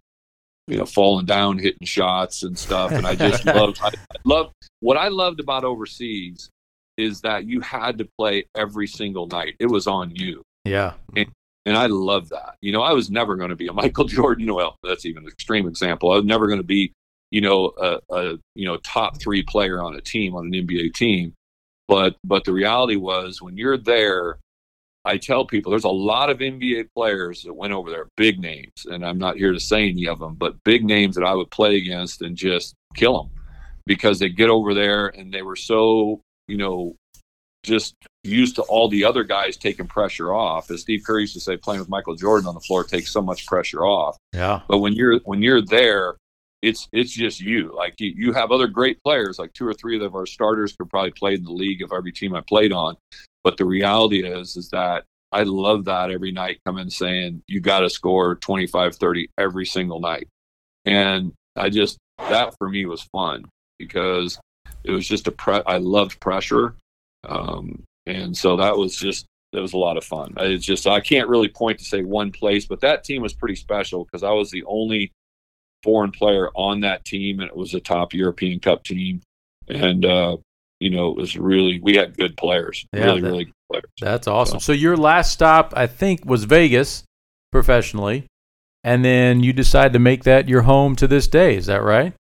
you 0.67 0.77
know, 0.77 0.85
falling 0.85 1.25
down, 1.25 1.57
hitting 1.57 1.85
shots 1.85 2.43
and 2.43 2.57
stuff. 2.57 2.91
And 2.91 3.05
I 3.05 3.15
just 3.15 3.45
loved, 3.45 3.79
I, 3.81 3.87
I 3.87 4.17
love 4.23 4.51
what 4.79 4.97
I 4.97 5.09
loved 5.09 5.39
about 5.39 5.63
overseas 5.63 6.49
is 6.97 7.21
that 7.21 7.45
you 7.45 7.61
had 7.61 7.97
to 7.97 8.07
play 8.17 8.45
every 8.55 8.87
single 8.87 9.27
night. 9.27 9.55
It 9.59 9.67
was 9.67 9.87
on 9.87 10.15
you. 10.15 10.41
Yeah. 10.63 10.93
And, 11.15 11.27
and 11.65 11.77
I 11.77 11.87
love 11.87 12.29
that. 12.29 12.55
You 12.61 12.71
know, 12.71 12.81
I 12.81 12.93
was 12.93 13.09
never 13.09 13.35
going 13.35 13.49
to 13.49 13.55
be 13.55 13.67
a 13.67 13.73
Michael 13.83 14.05
Jordan. 14.05 14.53
Well, 14.53 14.77
that's 14.83 15.05
even 15.05 15.23
an 15.23 15.29
extreme 15.29 15.67
example. 15.67 16.11
I 16.11 16.17
was 16.17 16.25
never 16.25 16.47
going 16.47 16.59
to 16.59 16.65
be, 16.65 16.93
you 17.31 17.41
know, 17.41 17.73
a, 17.77 17.99
a 18.09 18.37
you 18.55 18.65
know 18.65 18.77
top 18.77 19.19
three 19.19 19.43
player 19.43 19.81
on 19.83 19.95
a 19.95 20.01
team 20.01 20.35
on 20.35 20.45
an 20.45 20.51
NBA 20.51 20.93
team. 20.93 21.33
But 21.87 22.15
but 22.23 22.45
the 22.45 22.53
reality 22.53 22.95
was 22.95 23.41
when 23.41 23.57
you're 23.57 23.77
there, 23.77 24.37
I 25.05 25.17
tell 25.17 25.45
people 25.45 25.69
there's 25.69 25.83
a 25.83 25.89
lot 25.89 26.29
of 26.29 26.39
NBA 26.39 26.89
players 26.95 27.43
that 27.43 27.53
went 27.53 27.73
over 27.73 27.91
there, 27.91 28.07
big 28.17 28.39
names, 28.39 28.85
and 28.85 29.05
I'm 29.05 29.19
not 29.19 29.37
here 29.37 29.53
to 29.53 29.59
say 29.59 29.87
any 29.87 30.07
of 30.07 30.19
them, 30.19 30.35
but 30.35 30.63
big 30.63 30.83
names 30.83 31.15
that 31.15 31.23
I 31.23 31.33
would 31.33 31.51
play 31.51 31.77
against 31.77 32.21
and 32.23 32.35
just 32.35 32.73
kill 32.95 33.23
them 33.23 33.31
because 33.85 34.17
they 34.17 34.29
get 34.29 34.49
over 34.49 34.73
there 34.73 35.07
and 35.07 35.31
they 35.31 35.43
were 35.43 35.55
so, 35.55 36.21
you 36.47 36.57
know, 36.57 36.95
just 37.63 37.95
used 38.23 38.55
to 38.55 38.61
all 38.63 38.89
the 38.89 39.03
other 39.03 39.23
guys 39.23 39.57
taking 39.57 39.87
pressure 39.87 40.33
off. 40.33 40.71
As 40.71 40.81
Steve 40.81 41.03
Kerr 41.05 41.19
used 41.19 41.33
to 41.33 41.39
say, 41.39 41.57
playing 41.57 41.79
with 41.79 41.89
Michael 41.89 42.15
Jordan 42.15 42.47
on 42.47 42.53
the 42.53 42.61
floor 42.61 42.83
takes 42.83 43.11
so 43.11 43.21
much 43.21 43.45
pressure 43.45 43.85
off. 43.85 44.17
Yeah. 44.33 44.61
But 44.67 44.79
when 44.79 44.93
you're 44.93 45.19
when 45.19 45.41
you're 45.41 45.61
there, 45.61 46.15
it's 46.61 46.87
it's 46.91 47.11
just 47.11 47.41
you. 47.41 47.73
Like 47.75 47.95
you, 47.99 48.13
you 48.15 48.33
have 48.33 48.51
other 48.51 48.67
great 48.67 49.01
players, 49.03 49.37
like 49.37 49.53
two 49.53 49.67
or 49.67 49.73
three 49.73 50.03
of 50.03 50.15
our 50.15 50.25
starters 50.25 50.75
could 50.75 50.89
probably 50.89 51.11
play 51.11 51.35
in 51.35 51.43
the 51.43 51.51
league 51.51 51.81
of 51.81 51.91
every 51.91 52.11
team 52.11 52.35
I 52.35 52.41
played 52.41 52.71
on. 52.71 52.95
But 53.45 53.57
the 53.57 53.65
reality 53.65 54.25
is, 54.25 54.57
is 54.57 54.69
that 54.71 55.05
I 55.31 55.43
love 55.43 55.85
that 55.85 56.09
every 56.09 56.31
night 56.31 56.61
coming 56.65 56.89
saying 56.89 57.43
you 57.47 57.61
got 57.61 57.81
to 57.81 57.91
score 57.91 58.35
25, 58.37 58.95
30 58.95 59.29
every 59.37 59.67
single 59.67 59.99
night. 59.99 60.27
And 60.85 61.31
I 61.55 61.69
just, 61.69 61.99
that 62.17 62.55
for 62.57 62.67
me 62.67 62.87
was 62.87 63.03
fun 63.03 63.45
because 63.77 64.39
it 64.83 64.89
was 64.89 65.07
just 65.07 65.27
a 65.27 65.31
pre, 65.31 65.61
I 65.67 65.77
loved 65.77 66.19
pressure. 66.19 66.73
Um, 67.23 67.83
and 68.07 68.35
so 68.35 68.57
that 68.57 68.75
was 68.75 68.95
just, 68.95 69.27
it 69.53 69.59
was 69.59 69.73
a 69.73 69.77
lot 69.77 69.97
of 69.97 70.03
fun. 70.03 70.33
It's 70.37 70.65
just, 70.65 70.87
I 70.87 70.99
can't 70.99 71.29
really 71.29 71.49
point 71.49 71.77
to 71.77 71.85
say 71.85 72.01
one 72.01 72.31
place, 72.31 72.65
but 72.65 72.81
that 72.81 73.03
team 73.03 73.21
was 73.21 73.33
pretty 73.33 73.55
special 73.55 74.05
because 74.05 74.23
I 74.23 74.31
was 74.31 74.49
the 74.49 74.63
only 74.63 75.11
foreign 75.83 76.11
player 76.11 76.49
on 76.55 76.79
that 76.79 77.05
team 77.05 77.41
and 77.41 77.49
it 77.49 77.55
was 77.55 77.75
a 77.75 77.79
top 77.79 78.11
European 78.11 78.59
Cup 78.59 78.83
team. 78.83 79.21
And, 79.67 80.03
uh, 80.03 80.37
you 80.79 80.89
know, 80.89 81.09
it 81.11 81.17
was 81.17 81.37
really 81.37 81.79
we 81.81 81.95
had 81.95 82.17
good 82.17 82.35
players, 82.37 82.85
Yeah, 82.93 83.05
really, 83.05 83.21
that- 83.21 83.27
really 83.27 83.45
good 83.45 83.53
players. 83.71 83.91
That's 84.01 84.27
awesome. 84.27 84.59
So 84.59 84.71
your 84.71 84.97
last 84.97 85.31
stop, 85.31 85.73
I 85.75 85.87
think, 85.87 86.25
was 86.25 86.43
Vegas 86.43 87.03
professionally, 87.51 88.25
and 88.83 89.03
then 89.03 89.41
you 89.41 89.53
decided 89.53 89.93
to 89.93 89.99
make 89.99 90.23
that 90.25 90.49
your 90.49 90.63
home 90.63 90.95
to 90.97 91.07
this 91.07 91.27
day. 91.27 91.55
Is 91.55 91.67
that 91.67 91.81
right? 91.83 92.13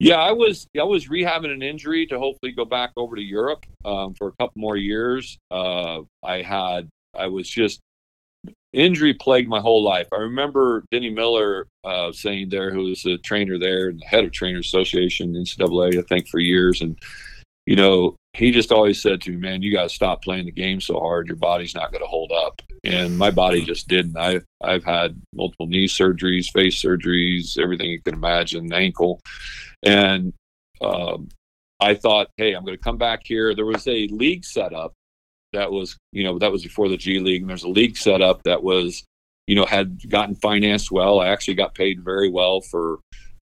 Yeah, 0.00 0.16
I 0.16 0.30
was 0.32 0.66
I 0.78 0.84
was 0.84 1.08
rehabbing 1.08 1.52
an 1.52 1.62
injury 1.62 2.06
to 2.06 2.18
hopefully 2.18 2.52
go 2.52 2.64
back 2.64 2.90
over 2.96 3.16
to 3.16 3.22
Europe 3.22 3.66
um, 3.84 4.14
for 4.14 4.28
a 4.28 4.32
couple 4.32 4.52
more 4.54 4.76
years. 4.76 5.38
Uh, 5.50 6.02
I 6.24 6.42
had 6.42 6.88
I 7.18 7.26
was 7.26 7.48
just 7.48 7.80
injury 8.72 9.14
plagued 9.14 9.48
my 9.48 9.58
whole 9.60 9.82
life. 9.82 10.06
I 10.12 10.18
remember 10.18 10.84
Denny 10.92 11.10
Miller 11.10 11.66
uh, 11.82 12.12
saying 12.12 12.50
there, 12.50 12.70
who 12.72 12.84
was 12.84 13.04
a 13.06 13.18
trainer 13.18 13.58
there 13.58 13.88
and 13.88 13.98
the 14.00 14.04
head 14.06 14.24
of 14.24 14.30
Trainers 14.30 14.66
Association 14.66 15.34
NCAA, 15.34 15.98
I 15.98 16.02
think, 16.02 16.28
for 16.28 16.38
years, 16.38 16.80
and 16.80 16.96
you 17.68 17.76
know 17.76 18.16
he 18.32 18.50
just 18.50 18.72
always 18.72 19.02
said 19.02 19.20
to 19.22 19.30
me, 19.30 19.36
"Man, 19.36 19.62
you 19.62 19.70
got 19.72 19.82
to 19.82 19.88
stop 19.94 20.22
playing 20.22 20.46
the 20.46 20.52
game 20.52 20.80
so 20.80 20.98
hard. 20.98 21.26
Your 21.26 21.36
body's 21.36 21.74
not 21.74 21.92
going 21.92 22.02
to 22.02 22.08
hold 22.08 22.32
up." 22.32 22.62
And 22.82 23.18
my 23.18 23.30
body 23.30 23.62
just 23.62 23.88
didn't. 23.88 24.16
I 24.16 24.40
I've 24.62 24.84
had 24.84 25.20
multiple 25.34 25.66
knee 25.66 25.86
surgeries, 25.86 26.46
face 26.50 26.82
surgeries, 26.82 27.58
everything 27.58 27.90
you 27.90 28.00
can 28.00 28.14
imagine, 28.14 28.72
ankle, 28.72 29.20
and 29.82 30.32
um, 30.80 31.28
I 31.78 31.94
thought, 31.94 32.28
hey, 32.38 32.54
I'm 32.54 32.64
going 32.64 32.76
to 32.76 32.82
come 32.82 32.96
back 32.96 33.20
here. 33.24 33.54
There 33.54 33.66
was 33.66 33.86
a 33.86 34.08
league 34.08 34.46
set 34.46 34.72
up 34.72 34.94
that 35.52 35.70
was, 35.70 35.98
you 36.12 36.24
know, 36.24 36.38
that 36.38 36.52
was 36.52 36.62
before 36.62 36.88
the 36.88 36.96
G 36.96 37.18
League, 37.20 37.42
and 37.42 37.50
there's 37.50 37.64
a 37.64 37.68
league 37.68 37.98
set 37.98 38.22
up 38.22 38.44
that 38.44 38.62
was, 38.62 39.04
you 39.46 39.56
know, 39.56 39.66
had 39.66 40.08
gotten 40.08 40.34
financed 40.34 40.90
well. 40.90 41.20
I 41.20 41.28
actually 41.28 41.54
got 41.54 41.74
paid 41.74 42.02
very 42.02 42.30
well 42.30 42.62
for 42.62 43.00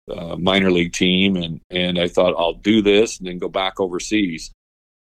a 0.08 0.36
minor 0.36 0.70
league 0.70 0.92
team, 0.92 1.36
and 1.36 1.60
and 1.70 1.98
I 1.98 2.08
thought 2.08 2.34
I'll 2.38 2.54
do 2.54 2.82
this 2.82 3.18
and 3.18 3.26
then 3.26 3.38
go 3.38 3.48
back 3.48 3.80
overseas. 3.80 4.50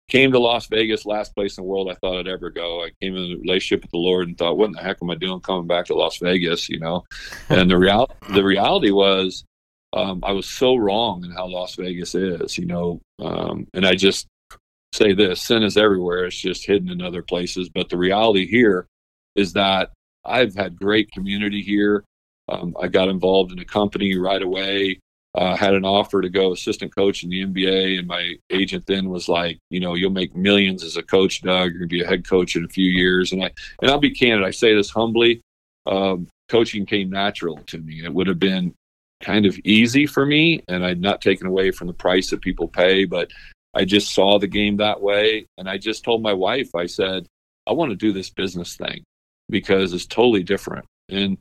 Came 0.09 0.32
to 0.32 0.38
Las 0.38 0.66
Vegas, 0.68 1.05
last 1.05 1.34
place 1.34 1.59
in 1.59 1.64
the 1.64 1.68
world 1.68 1.90
I 1.90 1.94
thought 1.94 2.18
I'd 2.18 2.28
ever 2.28 2.49
go. 2.49 2.82
I 2.82 2.92
came 3.03 3.14
in 3.14 3.32
a 3.32 3.36
relationship 3.36 3.82
with 3.82 3.90
the 3.90 3.99
Lord 3.99 4.26
and 4.26 4.38
thought, 4.38 4.57
what 4.57 4.66
in 4.66 4.72
the 4.72 4.80
heck 4.80 4.96
am 5.03 5.11
I 5.11 5.16
doing 5.16 5.40
coming 5.40 5.66
back 5.66 5.84
to 5.86 5.94
Las 5.94 6.16
Vegas? 6.16 6.68
You 6.70 6.78
know, 6.78 7.05
and 7.51 7.70
the 7.70 7.76
real 7.76 8.11
the 8.30 8.42
reality 8.42 8.90
was 8.90 9.44
um, 9.92 10.20
I 10.22 10.32
was 10.32 10.49
so 10.49 10.76
wrong 10.76 11.24
in 11.24 11.30
how 11.30 11.46
Las 11.46 11.74
Vegas 11.74 12.14
is, 12.14 12.59
you 12.59 12.66
know, 12.66 13.01
um, 13.20 13.66
and 13.74 13.86
I 13.86 13.94
just 13.94 14.26
say 14.92 15.12
this 15.12 15.42
sin 15.42 15.62
is 15.62 15.76
everywhere. 15.76 16.26
It's 16.26 16.36
just 16.36 16.66
hidden 16.66 16.90
in 16.90 17.03
other 17.03 17.22
places. 17.22 17.68
But 17.68 17.88
the 17.88 17.99
reality 17.99 18.46
here 18.46 18.86
is 19.36 19.53
that 19.55 19.90
I've 20.24 20.55
had 20.55 20.76
great 20.76 21.11
community 21.12 21.62
here. 21.62 22.05
Um, 22.49 22.76
I 22.80 22.88
got 22.88 23.09
involved 23.09 23.53
in 23.53 23.59
a 23.59 23.64
company 23.64 24.16
right 24.16 24.42
away. 24.42 25.01
Uh, 25.34 25.55
had 25.55 25.74
an 25.74 25.84
offer 25.84 26.22
to 26.22 26.30
go 26.30 26.53
assistant 26.53 26.94
coach 26.94 27.22
in 27.22 27.30
the 27.30 27.44
NBA, 27.44 27.99
and 27.99 28.09
my 28.09 28.34
agent 28.51 28.86
then 28.86 29.11
was 29.11 29.28
like, 29.28 29.59
you 29.70 29.78
know, 29.78 29.94
you'll 29.94 30.11
make 30.11 30.34
millions 30.34 30.82
as 30.82 30.96
a 30.96 31.03
coach, 31.03 31.42
Doug. 31.42 31.70
You're 31.70 31.80
gonna 31.80 31.86
be 31.86 32.03
a 32.03 32.07
head 32.07 32.26
coach 32.26 32.57
in 32.57 32.64
a 32.64 32.68
few 32.68 32.90
years. 32.90 33.32
And 33.32 33.44
I 33.44 33.51
and 33.80 33.90
I'll 33.90 33.99
be 33.99 34.11
candid. 34.11 34.46
I 34.46 34.51
say 34.51 34.74
this 34.74 34.90
humbly. 34.90 35.42
Um, 35.86 36.28
coaching 36.49 36.86
came 36.86 37.11
natural 37.11 37.59
to 37.66 37.78
me. 37.78 38.03
It 38.05 38.12
would 38.12 38.26
have 38.26 38.38
been 38.38 38.74
kind 39.20 39.46
of 39.46 39.59
easy 39.64 40.07
for 40.07 40.24
me, 40.24 40.62
and 40.68 40.84
I'd 40.84 41.01
not 41.01 41.20
taken 41.20 41.46
away 41.46 41.70
from 41.70 41.86
the 41.88 41.92
price 41.92 42.30
that 42.30 42.40
people 42.40 42.68
pay, 42.68 43.05
but 43.05 43.30
I 43.74 43.84
just 43.84 44.14
saw 44.14 44.38
the 44.38 44.46
game 44.46 44.76
that 44.78 45.01
way. 45.01 45.46
And 45.59 45.68
I 45.68 45.78
just 45.78 46.05
told 46.05 46.22
my 46.22 46.32
wife, 46.32 46.74
I 46.74 46.86
said, 46.86 47.26
I 47.66 47.72
want 47.72 47.90
to 47.90 47.96
do 47.96 48.12
this 48.12 48.30
business 48.30 48.76
thing 48.76 49.05
because 49.51 49.92
it's 49.92 50.07
totally 50.07 50.42
different. 50.42 50.86
And 51.09 51.38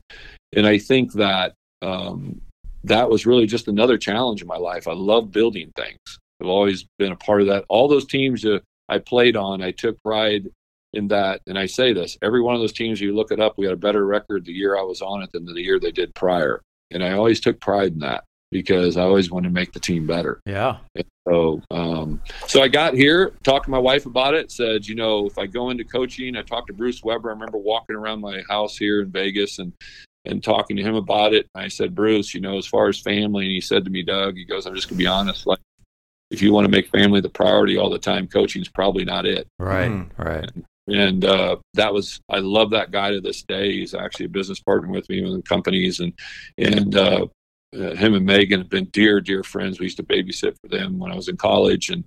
and 0.54 0.66
I 0.66 0.78
think 0.78 1.12
that 1.14 1.54
um, 1.82 2.40
that 2.84 3.08
was 3.10 3.26
really 3.26 3.46
just 3.46 3.68
another 3.68 3.98
challenge 3.98 4.42
in 4.42 4.48
my 4.48 4.56
life. 4.56 4.88
I 4.88 4.94
love 4.94 5.30
building 5.30 5.72
things. 5.76 5.98
I've 6.40 6.48
always 6.48 6.86
been 6.98 7.12
a 7.12 7.16
part 7.16 7.40
of 7.40 7.48
that. 7.48 7.64
All 7.68 7.88
those 7.88 8.06
teams 8.06 8.44
I 8.88 8.98
played 8.98 9.36
on, 9.36 9.62
I 9.62 9.72
took 9.72 10.02
pride 10.02 10.48
in 10.94 11.08
that. 11.08 11.42
And 11.46 11.58
I 11.58 11.66
say 11.66 11.92
this: 11.92 12.16
every 12.22 12.40
one 12.40 12.54
of 12.54 12.60
those 12.60 12.72
teams, 12.72 13.00
you 13.00 13.14
look 13.14 13.32
it 13.32 13.40
up, 13.40 13.54
we 13.56 13.66
had 13.66 13.74
a 13.74 13.78
better 13.78 14.06
record 14.06 14.44
the 14.44 14.52
year 14.52 14.78
I 14.78 14.82
was 14.82 15.02
on 15.02 15.22
it 15.22 15.32
than 15.32 15.44
the 15.44 15.60
year 15.60 15.78
they 15.78 15.92
did 15.92 16.14
prior. 16.14 16.62
And 16.90 17.04
I 17.04 17.12
always 17.12 17.40
took 17.40 17.60
pride 17.60 17.92
in 17.92 17.98
that 17.98 18.24
because 18.50 18.96
I 18.96 19.02
always 19.02 19.30
wanted 19.30 19.48
to 19.48 19.54
make 19.54 19.72
the 19.72 19.80
team 19.80 20.06
better. 20.06 20.40
Yeah. 20.46 20.78
So, 21.28 21.60
um, 21.70 22.22
so 22.46 22.62
I 22.62 22.68
got 22.68 22.94
here, 22.94 23.32
talked 23.42 23.66
to 23.66 23.70
my 23.70 23.78
wife 23.78 24.06
about 24.06 24.34
it. 24.34 24.50
Said, 24.50 24.86
you 24.86 24.94
know, 24.94 25.26
if 25.26 25.38
I 25.38 25.46
go 25.46 25.70
into 25.70 25.84
coaching, 25.84 26.36
I 26.36 26.42
talked 26.42 26.68
to 26.68 26.72
Bruce 26.72 27.02
Weber. 27.02 27.30
I 27.30 27.34
remember 27.34 27.58
walking 27.58 27.96
around 27.96 28.20
my 28.20 28.42
house 28.48 28.76
here 28.76 29.02
in 29.02 29.10
Vegas 29.10 29.58
and 29.58 29.72
and 30.24 30.42
talking 30.42 30.76
to 30.76 30.82
him 30.82 30.94
about 30.94 31.32
it. 31.32 31.46
I 31.54 31.68
said, 31.68 31.94
Bruce, 31.94 32.34
you 32.34 32.40
know, 32.40 32.58
as 32.58 32.66
far 32.66 32.88
as 32.88 32.98
family, 32.98 33.44
and 33.44 33.52
he 33.52 33.60
said 33.60 33.84
to 33.84 33.90
me, 33.90 34.02
Doug, 34.02 34.36
he 34.36 34.44
goes, 34.44 34.66
I'm 34.66 34.74
just 34.74 34.88
gonna 34.88 34.98
be 34.98 35.06
honest, 35.06 35.46
like 35.46 35.60
if 36.30 36.42
you 36.42 36.52
want 36.52 36.66
to 36.66 36.70
make 36.70 36.88
family 36.88 37.20
the 37.20 37.30
priority 37.30 37.78
all 37.78 37.90
the 37.90 37.98
time, 37.98 38.26
coaching 38.26 38.62
is 38.62 38.68
probably 38.68 39.04
not 39.04 39.26
it. 39.26 39.46
Right. 39.58 39.90
Mm. 39.90 40.10
Right. 40.18 40.50
And 40.86 41.24
uh, 41.24 41.56
that 41.74 41.92
was 41.92 42.20
I 42.30 42.38
love 42.38 42.70
that 42.70 42.90
guy 42.90 43.10
to 43.10 43.20
this 43.20 43.42
day. 43.42 43.72
He's 43.72 43.94
actually 43.94 44.26
a 44.26 44.30
business 44.30 44.60
partner 44.60 44.88
with 44.88 45.08
me 45.10 45.22
in 45.22 45.42
companies, 45.42 46.00
and 46.00 46.14
and 46.56 46.96
uh, 46.96 47.26
uh, 47.74 47.94
him 47.94 48.14
and 48.14 48.24
Megan 48.24 48.60
have 48.60 48.70
been 48.70 48.86
dear, 48.86 49.20
dear 49.20 49.42
friends. 49.42 49.78
We 49.78 49.86
used 49.86 49.98
to 49.98 50.02
babysit 50.02 50.56
for 50.60 50.68
them 50.68 50.98
when 50.98 51.12
I 51.12 51.16
was 51.16 51.28
in 51.28 51.36
college, 51.36 51.90
and 51.90 52.04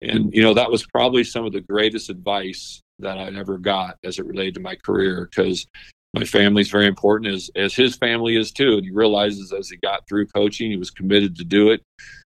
and 0.00 0.32
you 0.32 0.42
know 0.42 0.54
that 0.54 0.70
was 0.70 0.86
probably 0.86 1.24
some 1.24 1.44
of 1.44 1.52
the 1.52 1.60
greatest 1.60 2.10
advice 2.10 2.80
that 3.00 3.18
I 3.18 3.26
ever 3.36 3.58
got 3.58 3.96
as 4.04 4.18
it 4.18 4.26
related 4.26 4.54
to 4.54 4.60
my 4.60 4.76
career 4.76 5.28
because 5.28 5.66
my 6.14 6.24
family's 6.24 6.70
very 6.70 6.86
important 6.86 7.34
as 7.34 7.50
as 7.56 7.74
his 7.74 7.96
family 7.96 8.36
is 8.36 8.50
too. 8.50 8.74
And 8.76 8.84
he 8.84 8.90
realizes 8.90 9.52
as 9.52 9.68
he 9.68 9.76
got 9.76 10.06
through 10.08 10.26
coaching, 10.28 10.70
he 10.70 10.76
was 10.76 10.90
committed 10.90 11.36
to 11.36 11.44
do 11.44 11.70
it, 11.70 11.82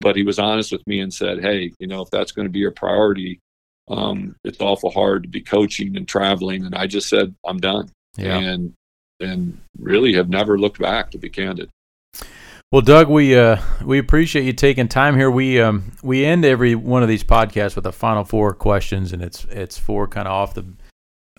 but 0.02 0.16
he 0.16 0.24
was 0.24 0.40
honest 0.40 0.72
with 0.72 0.86
me 0.88 1.00
and 1.00 1.14
said, 1.14 1.42
"Hey, 1.42 1.72
you 1.80 1.88
know, 1.88 2.02
if 2.02 2.10
that's 2.10 2.32
going 2.32 2.48
to 2.48 2.52
be 2.52 2.60
your 2.60 2.72
priority." 2.72 3.40
Um, 3.90 4.36
it's 4.44 4.60
awful 4.60 4.92
hard 4.92 5.24
to 5.24 5.30
be 5.30 5.40
coaching 5.40 5.96
and 5.96 6.06
traveling, 6.06 6.66
and 6.66 6.76
I 6.76 6.88
just 6.88 7.08
said 7.08 7.34
I'm 7.46 7.60
done, 7.60 7.90
Yeah. 8.18 8.38
and 8.38 8.74
and 9.22 9.58
really 9.80 10.14
have 10.14 10.28
never 10.28 10.60
looked 10.60 10.80
back 10.80 11.10
to 11.12 11.18
be 11.18 11.30
candid. 11.30 11.70
Well, 12.70 12.82
Doug, 12.82 13.08
we 13.08 13.38
uh, 13.38 13.62
we 13.86 13.98
appreciate 13.98 14.44
you 14.44 14.52
taking 14.52 14.90
time 14.90 15.16
here. 15.16 15.32
We 15.32 15.62
um, 15.62 15.94
we 16.04 16.26
end 16.26 16.44
every 16.44 16.76
one 16.76 17.02
of 17.02 17.08
these 17.08 17.24
podcasts 17.24 17.78
with 17.78 17.86
a 17.86 17.94
final 17.94 18.26
four 18.26 18.54
questions, 18.54 19.14
and 19.14 19.22
it's 19.22 19.46
it's 19.46 19.78
four 19.78 20.06
kind 20.06 20.28
of 20.28 20.34
off 20.34 20.54
the 20.54 20.66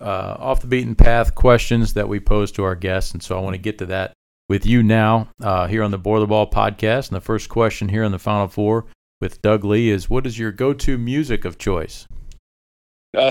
uh, 0.01 0.37
off 0.39 0.61
the 0.61 0.67
beaten 0.67 0.95
path 0.95 1.35
questions 1.35 1.93
that 1.93 2.09
we 2.09 2.19
pose 2.19 2.51
to 2.53 2.63
our 2.63 2.73
guests. 2.73 3.11
And 3.11 3.21
so 3.21 3.37
I 3.37 3.41
want 3.41 3.53
to 3.53 3.61
get 3.61 3.77
to 3.77 3.85
that 3.87 4.13
with 4.47 4.65
you 4.65 4.81
now 4.81 5.29
uh, 5.39 5.67
here 5.67 5.83
on 5.83 5.91
the 5.91 5.99
Boiler 5.99 6.25
Ball 6.25 6.49
podcast. 6.49 7.09
And 7.09 7.15
the 7.15 7.21
first 7.21 7.47
question 7.47 7.89
here 7.89 8.03
in 8.03 8.11
the 8.11 8.17
final 8.17 8.47
four 8.47 8.87
with 9.21 9.39
Doug 9.43 9.63
Lee 9.63 9.91
is: 9.91 10.09
What 10.09 10.25
is 10.25 10.39
your 10.39 10.51
go-to 10.51 10.97
music 10.97 11.45
of 11.45 11.59
choice? 11.59 12.07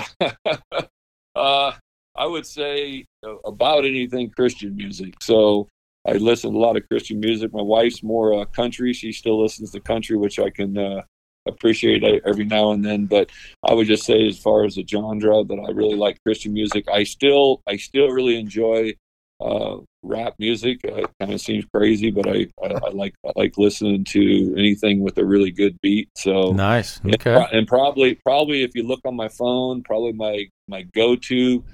Uh, 1.36 1.72
I 2.16 2.26
would 2.26 2.44
say 2.44 3.04
uh, 3.24 3.36
about 3.44 3.84
anything 3.84 4.30
Christian 4.30 4.74
music. 4.74 5.14
So 5.22 5.68
I 6.06 6.12
listen 6.12 6.52
to 6.52 6.56
a 6.56 6.60
lot 6.60 6.76
of 6.76 6.88
Christian 6.88 7.20
music. 7.20 7.52
My 7.52 7.62
wife's 7.62 8.02
more 8.02 8.40
uh, 8.40 8.44
country. 8.46 8.92
She 8.92 9.12
still 9.12 9.42
listens 9.42 9.72
to 9.72 9.80
country, 9.80 10.16
which 10.16 10.38
I 10.38 10.50
can 10.50 10.78
uh, 10.78 11.02
appreciate 11.46 12.02
every 12.26 12.44
now 12.44 12.72
and 12.72 12.84
then. 12.84 13.06
But 13.06 13.30
I 13.68 13.74
would 13.74 13.86
just 13.86 14.04
say, 14.04 14.26
as 14.26 14.38
far 14.38 14.64
as 14.64 14.76
the 14.76 14.86
genre, 14.86 15.44
that 15.44 15.64
I 15.66 15.70
really 15.72 15.96
like 15.96 16.22
Christian 16.24 16.52
music. 16.52 16.86
I 16.90 17.04
still, 17.04 17.62
I 17.66 17.76
still 17.76 18.08
really 18.08 18.38
enjoy 18.38 18.94
uh, 19.40 19.76
rap 20.02 20.34
music. 20.38 20.80
Uh, 20.84 20.96
it 20.96 21.10
kind 21.20 21.32
of 21.32 21.40
seems 21.40 21.64
crazy, 21.74 22.10
but 22.10 22.28
I, 22.28 22.46
I, 22.62 22.74
I, 22.86 22.90
like 22.90 23.14
I 23.26 23.32
like 23.36 23.58
listening 23.58 24.04
to 24.04 24.54
anything 24.58 25.00
with 25.00 25.18
a 25.18 25.24
really 25.24 25.50
good 25.50 25.76
beat. 25.80 26.08
So 26.16 26.52
nice. 26.52 27.00
Okay. 27.04 27.34
And, 27.34 27.46
and 27.52 27.68
probably 27.68 28.14
probably 28.16 28.62
if 28.62 28.74
you 28.74 28.82
look 28.82 29.00
on 29.04 29.16
my 29.16 29.28
phone, 29.28 29.82
probably 29.82 30.12
my 30.12 30.46
my 30.68 30.82
go 30.94 31.16
to 31.16 31.64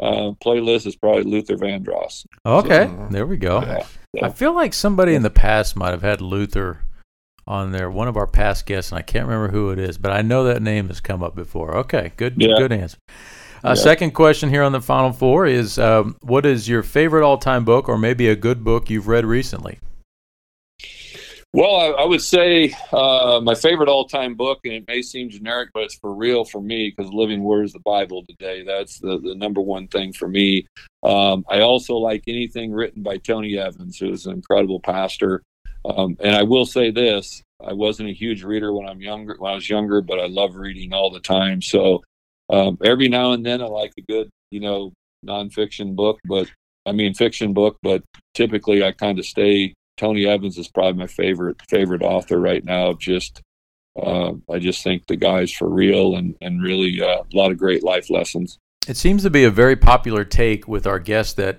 uh, 0.00 0.32
playlist 0.44 0.86
is 0.86 0.96
probably 0.96 1.22
Luther 1.22 1.56
Vandross. 1.56 2.26
Okay, 2.44 2.86
so, 2.86 3.08
there 3.10 3.26
we 3.26 3.36
go. 3.36 3.60
Yeah, 4.12 4.26
I 4.26 4.30
feel 4.30 4.54
like 4.54 4.74
somebody 4.74 5.14
in 5.14 5.22
the 5.22 5.30
past 5.30 5.76
might 5.76 5.90
have 5.90 6.02
had 6.02 6.20
Luther 6.20 6.80
on 7.46 7.72
there. 7.72 7.90
One 7.90 8.08
of 8.08 8.16
our 8.16 8.26
past 8.26 8.66
guests, 8.66 8.90
and 8.90 8.98
I 8.98 9.02
can't 9.02 9.26
remember 9.26 9.48
who 9.48 9.70
it 9.70 9.78
is, 9.78 9.98
but 9.98 10.12
I 10.12 10.22
know 10.22 10.44
that 10.44 10.62
name 10.62 10.88
has 10.88 11.00
come 11.00 11.22
up 11.22 11.34
before. 11.34 11.76
Okay, 11.78 12.12
good, 12.16 12.34
yeah. 12.38 12.56
good 12.58 12.72
answer. 12.72 12.98
Uh, 13.64 13.70
yeah. 13.70 13.74
Second 13.74 14.10
question 14.12 14.50
here 14.50 14.62
on 14.62 14.72
the 14.72 14.80
final 14.80 15.12
four 15.12 15.46
is: 15.46 15.78
um, 15.78 16.16
What 16.22 16.44
is 16.44 16.68
your 16.68 16.82
favorite 16.82 17.24
all-time 17.24 17.64
book, 17.64 17.88
or 17.88 17.96
maybe 17.96 18.28
a 18.28 18.36
good 18.36 18.62
book 18.64 18.90
you've 18.90 19.08
read 19.08 19.24
recently? 19.24 19.78
Well, 21.54 21.76
I, 21.76 22.02
I 22.02 22.04
would 22.04 22.20
say 22.20 22.74
uh, 22.92 23.40
my 23.40 23.54
favorite 23.54 23.88
all-time 23.88 24.34
book, 24.34 24.58
and 24.64 24.72
it 24.74 24.88
may 24.88 25.02
seem 25.02 25.30
generic, 25.30 25.70
but 25.72 25.84
it's 25.84 25.94
for 25.94 26.12
real 26.12 26.44
for 26.44 26.60
me 26.60 26.92
because 26.92 27.12
Living 27.12 27.44
Word 27.44 27.66
is 27.66 27.72
the 27.72 27.78
Bible 27.78 28.24
today. 28.28 28.64
That's 28.64 28.98
the, 28.98 29.20
the 29.20 29.36
number 29.36 29.60
one 29.60 29.86
thing 29.86 30.12
for 30.12 30.26
me. 30.26 30.66
Um, 31.04 31.44
I 31.48 31.60
also 31.60 31.94
like 31.94 32.24
anything 32.26 32.72
written 32.72 33.04
by 33.04 33.18
Tony 33.18 33.56
Evans, 33.56 33.98
who 33.98 34.10
is 34.10 34.26
an 34.26 34.32
incredible 34.32 34.80
pastor. 34.80 35.44
Um, 35.84 36.16
and 36.18 36.34
I 36.34 36.42
will 36.42 36.66
say 36.66 36.90
this: 36.90 37.40
I 37.64 37.72
wasn't 37.72 38.08
a 38.08 38.14
huge 38.14 38.42
reader 38.42 38.74
when 38.74 38.88
I'm 38.88 39.00
younger. 39.00 39.36
When 39.38 39.52
I 39.52 39.54
was 39.54 39.70
younger, 39.70 40.00
but 40.02 40.18
I 40.18 40.26
love 40.26 40.56
reading 40.56 40.92
all 40.92 41.12
the 41.12 41.20
time. 41.20 41.62
So 41.62 42.02
um, 42.50 42.78
every 42.82 43.08
now 43.08 43.30
and 43.30 43.46
then, 43.46 43.62
I 43.62 43.66
like 43.66 43.92
a 43.96 44.02
good, 44.02 44.28
you 44.50 44.58
know, 44.58 44.92
nonfiction 45.24 45.94
book, 45.94 46.18
but 46.24 46.50
I 46.84 46.90
mean 46.90 47.14
fiction 47.14 47.52
book. 47.52 47.76
But 47.80 48.02
typically, 48.34 48.82
I 48.82 48.90
kind 48.90 49.20
of 49.20 49.24
stay 49.24 49.72
Tony 49.96 50.26
Evans 50.26 50.58
is 50.58 50.68
probably 50.68 50.98
my 50.98 51.06
favorite 51.06 51.56
favorite 51.68 52.02
author 52.02 52.40
right 52.40 52.64
now. 52.64 52.92
Just 52.94 53.42
uh, 54.00 54.32
I 54.50 54.58
just 54.58 54.82
think 54.82 55.06
the 55.06 55.16
guy's 55.16 55.52
for 55.52 55.68
real 55.68 56.16
and 56.16 56.34
and 56.40 56.62
really 56.62 57.00
uh, 57.00 57.22
a 57.22 57.36
lot 57.36 57.52
of 57.52 57.58
great 57.58 57.82
life 57.82 58.10
lessons. 58.10 58.58
It 58.86 58.96
seems 58.96 59.22
to 59.22 59.30
be 59.30 59.44
a 59.44 59.50
very 59.50 59.76
popular 59.76 60.24
take 60.24 60.68
with 60.68 60.86
our 60.86 60.98
guests 60.98 61.34
that 61.34 61.58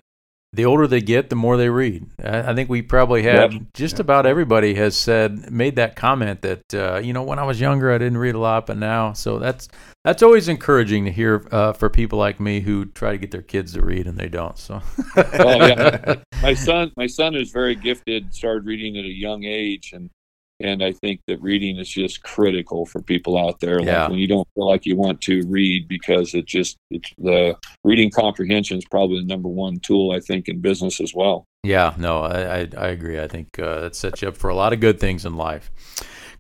the 0.56 0.66
older 0.66 0.88
they 0.88 1.02
get, 1.02 1.30
the 1.30 1.36
more 1.36 1.58
they 1.58 1.70
read. 1.70 2.06
I, 2.24 2.54
think 2.54 2.70
we 2.70 2.82
probably 2.82 3.24
have 3.24 3.54
yep. 3.54 3.62
just 3.74 4.00
about 4.00 4.26
everybody 4.26 4.76
has 4.76 4.96
said 4.96 5.52
made 5.52 5.76
that 5.76 5.96
comment 5.96 6.42
that 6.42 6.74
uh, 6.74 7.00
you 7.04 7.14
know 7.14 7.24
when 7.24 7.40
I 7.40 7.44
was 7.44 7.60
younger 7.60 7.92
I 7.92 7.98
didn't 7.98 8.18
read 8.18 8.36
a 8.36 8.40
lot, 8.40 8.66
but 8.66 8.78
now 8.78 9.14
so 9.14 9.38
that's 9.38 9.68
that's 10.06 10.22
always 10.22 10.48
encouraging 10.48 11.06
to 11.06 11.12
hear 11.12 11.48
uh, 11.52 11.74
for 11.74 11.90
people 11.90 12.20
like 12.20 12.40
me 12.40 12.60
who 12.60 12.86
try 12.86 13.12
to 13.12 13.18
get 13.18 13.32
their 13.32 13.42
kids 13.42 13.74
to 13.74 13.82
read 13.82 14.06
and 14.06 14.18
they 14.18 14.30
don't. 14.30 14.58
So, 14.58 14.82
well, 15.16 15.68
yeah. 15.68 16.16
my 16.44 16.54
son, 16.54 16.92
my 16.96 17.08
son 17.08 17.36
is 17.36 17.52
very 17.52 17.74
gifted. 17.74 18.34
Started 18.34 18.66
reading 18.66 18.98
at 18.98 19.06
a 19.06 19.12
young 19.12 19.44
age, 19.44 19.94
and 19.94 20.12
and 20.60 20.84
I 20.84 20.94
think 20.94 21.22
that 21.28 21.42
reading 21.42 21.78
is 21.78 21.90
just 21.90 22.24
critical 22.24 22.86
for 22.86 23.02
people 23.02 23.38
out 23.38 23.60
there. 23.60 23.80
Like 23.80 23.88
yeah. 23.88 24.08
when 24.08 24.20
you 24.20 24.28
don't 24.28 24.48
feel 24.56 24.68
like 24.68 24.86
you 24.86 24.96
want 24.96 25.22
to 25.22 25.44
read 25.48 25.88
because 25.88 26.34
it 26.34 26.46
just 26.46 26.78
it's 26.90 27.12
the 27.18 27.58
reading 27.84 28.10
comprehension 28.10 28.78
is 28.78 28.86
probably 28.86 29.20
the 29.20 29.26
number 29.26 29.50
one 29.50 29.80
tool 29.80 30.12
I 30.12 30.20
think 30.20 30.48
in 30.48 30.62
business 30.62 31.02
as 31.02 31.14
well. 31.14 31.46
Yeah, 31.64 31.94
no, 31.98 32.22
I 32.22 32.60
I, 32.60 32.70
I 32.78 32.88
agree. 32.88 33.20
I 33.20 33.28
think 33.28 33.60
uh, 33.60 33.82
that 33.82 33.96
sets 33.96 34.22
you 34.22 34.30
up 34.30 34.38
for 34.38 34.50
a 34.50 34.56
lot 34.56 34.72
of 34.72 34.80
good 34.80 35.00
things 35.00 35.26
in 35.26 35.36
life. 35.36 35.72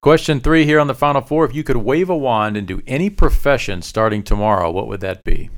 Question 0.01 0.39
three 0.39 0.65
here 0.65 0.79
on 0.79 0.87
the 0.87 0.95
final 0.95 1.21
four: 1.21 1.45
If 1.45 1.53
you 1.53 1.63
could 1.63 1.77
wave 1.77 2.09
a 2.09 2.17
wand 2.17 2.55
and 2.55 2.67
do 2.67 2.81
any 2.87 3.09
profession 3.09 3.81
starting 3.81 4.23
tomorrow, 4.23 4.71
what 4.71 4.87
would 4.87 5.01
that 5.01 5.23
be? 5.23 5.49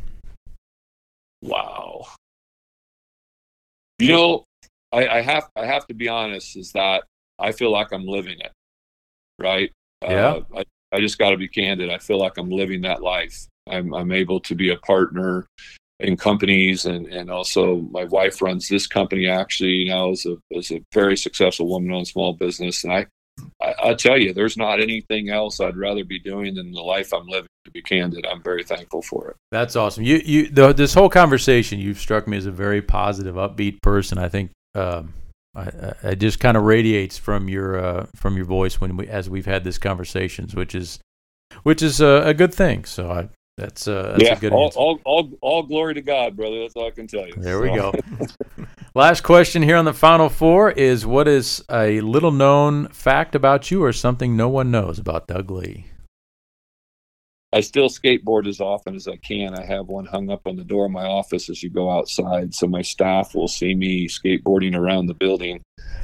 Wow. 1.42 2.06
You 4.00 4.12
know, 4.12 4.46
I, 4.92 5.08
I 5.08 5.22
have 5.22 5.50
I 5.56 5.66
have 5.66 5.86
to 5.88 5.94
be 5.94 6.08
honest. 6.08 6.56
Is 6.56 6.72
that 6.72 7.04
I 7.40 7.52
feel 7.52 7.72
like 7.72 7.92
I'm 7.92 8.06
living 8.06 8.40
it, 8.40 8.52
right? 9.40 9.72
Yeah. 10.02 10.28
Uh, 10.28 10.42
I, 10.58 10.64
I 10.94 11.00
just 11.00 11.18
got 11.18 11.32
to 11.32 11.38
be 11.38 11.48
candid. 11.48 11.90
I 11.90 11.98
feel 11.98 12.20
like 12.20 12.38
I'm 12.38 12.50
living 12.50 12.82
that 12.82 13.02
life. 13.02 13.48
I'm, 13.70 13.94
I'm 13.94 14.12
able 14.12 14.40
to 14.42 14.56
be 14.56 14.70
a 14.70 14.78
partner 14.78 15.46
in 16.00 16.16
companies 16.16 16.86
and, 16.86 17.08
and 17.08 17.30
also 17.32 17.78
my 17.92 18.04
wife 18.06 18.42
runs 18.42 18.70
this 18.70 18.86
company 18.86 19.28
actually 19.28 19.86
now 19.86 20.12
as 20.12 20.26
a, 20.26 20.38
as 20.56 20.72
a 20.72 20.82
very 20.94 21.18
successful 21.18 21.68
woman 21.68 21.92
owned 21.92 22.08
small 22.08 22.34
business. 22.34 22.84
And 22.84 22.94
I, 22.94 23.08
I, 23.62 23.74
I 23.90 23.94
tell 23.96 24.18
you, 24.18 24.34
there's 24.34 24.58
not 24.58 24.80
anything 24.80 25.30
else 25.30 25.60
I'd 25.60 25.76
rather 25.76 26.04
be 26.04 26.20
doing 26.20 26.56
than 26.56 26.72
the 26.72 26.82
life 26.82 27.14
I'm 27.14 27.28
living. 27.28 27.48
To 27.66 27.72
be 27.72 27.82
candid, 27.82 28.26
I'm 28.26 28.42
very 28.42 28.64
thankful 28.64 29.02
for 29.02 29.32
it. 29.32 29.36
That's 29.52 29.76
awesome. 29.76 30.04
You, 30.04 30.22
you, 30.24 30.48
the, 30.48 30.72
this 30.72 30.94
whole 30.94 31.10
conversation, 31.10 31.80
you've 31.80 32.00
struck 32.00 32.26
me 32.26 32.38
as 32.38 32.46
a 32.46 32.52
very 32.52 32.82
positive, 32.82 33.36
upbeat 33.36 33.82
person. 33.82 34.18
I 34.18 34.30
think 34.30 34.52
um, 34.74 35.14
it 36.04 36.18
just 36.18 36.40
kind 36.40 36.58
of 36.58 36.64
radiates 36.64 37.18
from 37.18 37.50
your 37.50 37.80
uh, 37.80 38.06
from 38.16 38.36
your 38.36 38.46
voice 38.46 38.80
when 38.80 38.98
we 38.98 39.08
as 39.08 39.30
we've 39.30 39.46
had 39.46 39.64
these 39.64 39.78
conversations, 39.78 40.56
which 40.56 40.76
is 40.76 41.00
which 41.64 41.82
is 41.82 42.02
a, 42.02 42.24
a 42.26 42.34
good 42.34 42.54
thing. 42.54 42.86
So 42.86 43.12
I, 43.12 43.30
that's, 43.58 43.88
uh, 43.88 44.12
that's 44.12 44.24
yeah, 44.24 44.38
a 44.38 44.40
good 44.40 44.54
all, 44.54 44.72
all, 44.76 45.00
all, 45.04 45.32
all, 45.42 45.64
glory 45.64 45.96
to 45.96 46.02
God, 46.02 46.36
brother. 46.36 46.62
That's 46.62 46.76
all 46.76 46.86
I 46.86 46.92
can 46.92 47.08
tell 47.08 47.26
you. 47.26 47.34
There 47.38 47.56
so. 47.56 47.62
we 47.62 47.70
go. 47.70 47.94
Last 48.96 49.22
question 49.22 49.64
here 49.64 49.78
on 49.78 49.86
the 49.86 49.94
final 49.94 50.30
four 50.30 50.72
is: 50.72 51.06
What 51.06 51.28
is 51.28 51.64
a 51.72 52.00
little 52.02 52.32
known 52.32 52.88
fact 52.90 53.34
about 53.34 53.72
you, 53.72 53.84
or 53.84 53.94
something 53.94 54.38
no 54.38 54.48
one 54.48 54.70
knows 54.70 55.00
about 55.00 55.28
Doug 55.28 55.50
Lee? 55.50 55.88
I 57.54 57.62
still 57.62 57.88
skateboard 57.88 58.48
as 58.48 58.60
often 58.60 58.96
as 58.96 59.08
I 59.08 59.16
can. 59.18 59.56
I 59.56 59.64
have 59.64 59.88
one 59.88 60.06
hung 60.06 60.30
up 60.30 60.42
on 60.46 60.58
the 60.58 60.66
door 60.66 60.86
of 60.86 60.92
my 60.92 61.06
office 61.06 61.50
as 61.50 61.64
you 61.64 61.70
go 61.70 61.90
outside, 61.90 62.54
so 62.54 62.68
my 62.68 62.82
staff 62.82 63.34
will 63.36 63.48
see 63.48 63.74
me 63.74 64.08
skateboarding 64.08 64.76
around 64.76 65.08
the 65.08 65.14
building. 65.14 65.62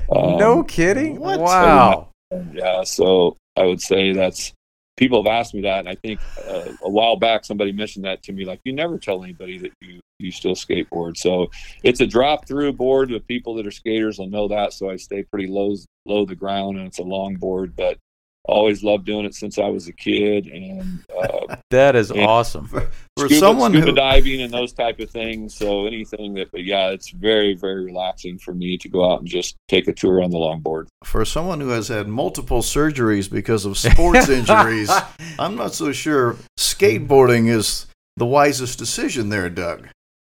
Um, 0.09 0.37
no 0.37 0.63
kidding! 0.63 1.19
What? 1.19 1.39
Wow. 1.39 2.09
yeah, 2.53 2.83
so 2.83 3.37
I 3.57 3.63
would 3.63 3.81
say 3.81 4.13
that's 4.13 4.53
people 4.95 5.23
have 5.23 5.31
asked 5.31 5.53
me 5.53 5.61
that, 5.61 5.79
and 5.79 5.89
I 5.89 5.95
think 5.95 6.19
uh, 6.47 6.71
a 6.83 6.89
while 6.89 7.17
back 7.17 7.43
somebody 7.43 7.71
mentioned 7.71 8.05
that 8.05 8.23
to 8.23 8.31
me. 8.31 8.45
Like, 8.45 8.61
you 8.63 8.73
never 8.73 8.97
tell 8.97 9.23
anybody 9.23 9.57
that 9.59 9.71
you 9.81 9.99
you 10.19 10.31
still 10.31 10.55
skateboard. 10.55 11.17
So 11.17 11.51
it's 11.83 11.99
a 11.99 12.07
drop 12.07 12.47
through 12.47 12.71
board. 12.73 13.09
The 13.09 13.19
people 13.19 13.55
that 13.55 13.67
are 13.67 13.71
skaters 13.71 14.17
will 14.17 14.29
know 14.29 14.47
that. 14.47 14.71
So 14.73 14.89
I 14.89 14.95
stay 14.95 15.23
pretty 15.23 15.47
low 15.47 15.75
low 16.05 16.25
the 16.25 16.35
ground, 16.35 16.77
and 16.77 16.87
it's 16.87 16.99
a 16.99 17.03
long 17.03 17.35
board, 17.35 17.75
but 17.75 17.97
always 18.45 18.83
loved 18.83 19.05
doing 19.05 19.25
it 19.25 19.33
since 19.33 19.57
I 19.57 19.67
was 19.69 19.87
a 19.87 19.93
kid, 19.93 20.47
and 20.47 21.03
uh, 21.17 21.55
that 21.69 21.95
is 21.95 22.11
awesome 22.11 22.67
for 22.67 22.89
scuba, 23.17 23.35
someone 23.35 23.71
scuba 23.71 23.87
who... 23.87 23.95
diving 23.95 24.41
and 24.41 24.53
those 24.53 24.73
type 24.73 24.99
of 24.99 25.09
things. 25.09 25.55
So 25.55 25.85
anything 25.85 26.33
that, 26.35 26.51
but 26.51 26.63
yeah, 26.63 26.89
it's 26.89 27.11
very 27.11 27.53
very 27.55 27.85
relaxing 27.85 28.37
for 28.37 28.53
me 28.53 28.77
to 28.77 28.89
go 28.89 29.11
out 29.11 29.19
and 29.19 29.27
just 29.27 29.55
take 29.67 29.87
a 29.87 29.93
tour 29.93 30.21
on 30.21 30.31
the 30.31 30.37
longboard. 30.37 30.87
For 31.03 31.25
someone 31.25 31.61
who 31.61 31.69
has 31.69 31.87
had 31.87 32.07
multiple 32.07 32.61
surgeries 32.61 33.31
because 33.31 33.65
of 33.65 33.77
sports 33.77 34.29
injuries, 34.29 34.91
I'm 35.39 35.55
not 35.55 35.73
so 35.73 35.91
sure 35.91 36.37
skateboarding 36.57 37.47
is 37.47 37.87
the 38.17 38.25
wisest 38.25 38.77
decision 38.77 39.29
there, 39.29 39.49
Doug. 39.49 39.87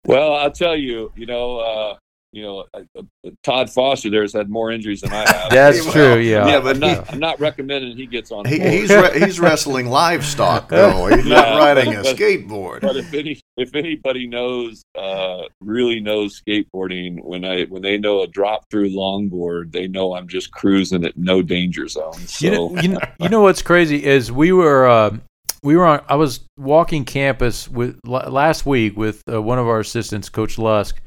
Well, 0.07 0.35
I'll 0.35 0.51
tell 0.51 0.77
you, 0.77 1.13
you 1.17 1.25
know, 1.25 1.59
uh, 1.59 1.97
you 2.35 2.43
know, 2.43 2.65
uh, 2.75 2.81
uh, 2.99 3.31
Todd 3.45 3.71
Foster 3.71 4.11
there 4.11 4.23
has 4.23 4.33
had 4.33 4.51
more 4.51 4.73
injuries 4.73 5.03
than 5.03 5.13
I 5.13 5.31
have. 5.31 5.51
That's 5.51 5.91
true. 5.93 6.19
Yeah. 6.19 6.47
Yeah, 6.49 6.61
but 6.61 6.75
I'm 6.75 6.81
not, 6.81 7.13
I'm 7.13 7.19
not 7.21 7.41
recommending 7.41 7.97
he 7.97 8.07
gets 8.07 8.33
on. 8.33 8.45
He, 8.45 8.59
he's 8.59 8.91
re- 8.91 9.21
he's 9.21 9.39
wrestling 9.39 9.89
livestock 9.89 10.69
though. 10.69 11.07
He's 11.15 11.25
yeah, 11.27 11.35
not 11.37 11.59
riding 11.59 11.95
but, 11.95 12.07
a 12.07 12.15
skateboard. 12.15 12.81
But 12.81 12.97
if 12.97 13.15
any 13.15 13.41
if 13.57 13.75
anybody 13.75 14.27
knows, 14.27 14.83
uh, 14.99 15.43
really 15.61 16.01
knows 16.01 16.43
skateboarding, 16.43 17.23
when 17.23 17.45
I 17.45 17.65
when 17.65 17.83
they 17.83 17.99
know 17.99 18.23
a 18.23 18.27
drop 18.27 18.69
through 18.71 18.91
longboard, 18.91 19.73
they 19.73 19.87
know 19.87 20.15
I'm 20.15 20.27
just 20.27 20.51
cruising 20.51 21.05
at 21.05 21.17
no 21.17 21.41
danger 21.41 21.87
zone. 21.87 22.15
So. 22.15 22.45
You 22.45 22.51
know, 22.51 22.81
you 22.81 22.89
know, 22.89 23.01
you 23.21 23.29
know 23.29 23.43
what's 23.43 23.63
crazy 23.63 24.05
is 24.05 24.33
we 24.33 24.53
were. 24.53 24.89
Uh, 24.89 25.19
we 25.63 25.77
were 25.77 25.87
on. 25.87 26.05
I 26.09 26.17
was 26.17 26.41
walking 26.59 27.07
campus 27.07 27.69
with 27.69 27.99
last 28.05 28.67
week 28.67 28.99
with 28.99 29.23
uh, 29.33 29.41
one 29.41 29.59
of 29.59 29.67
our 29.67 29.81
assistants, 29.81 30.29
Coach 30.29 30.59
Lusk, 30.59 31.01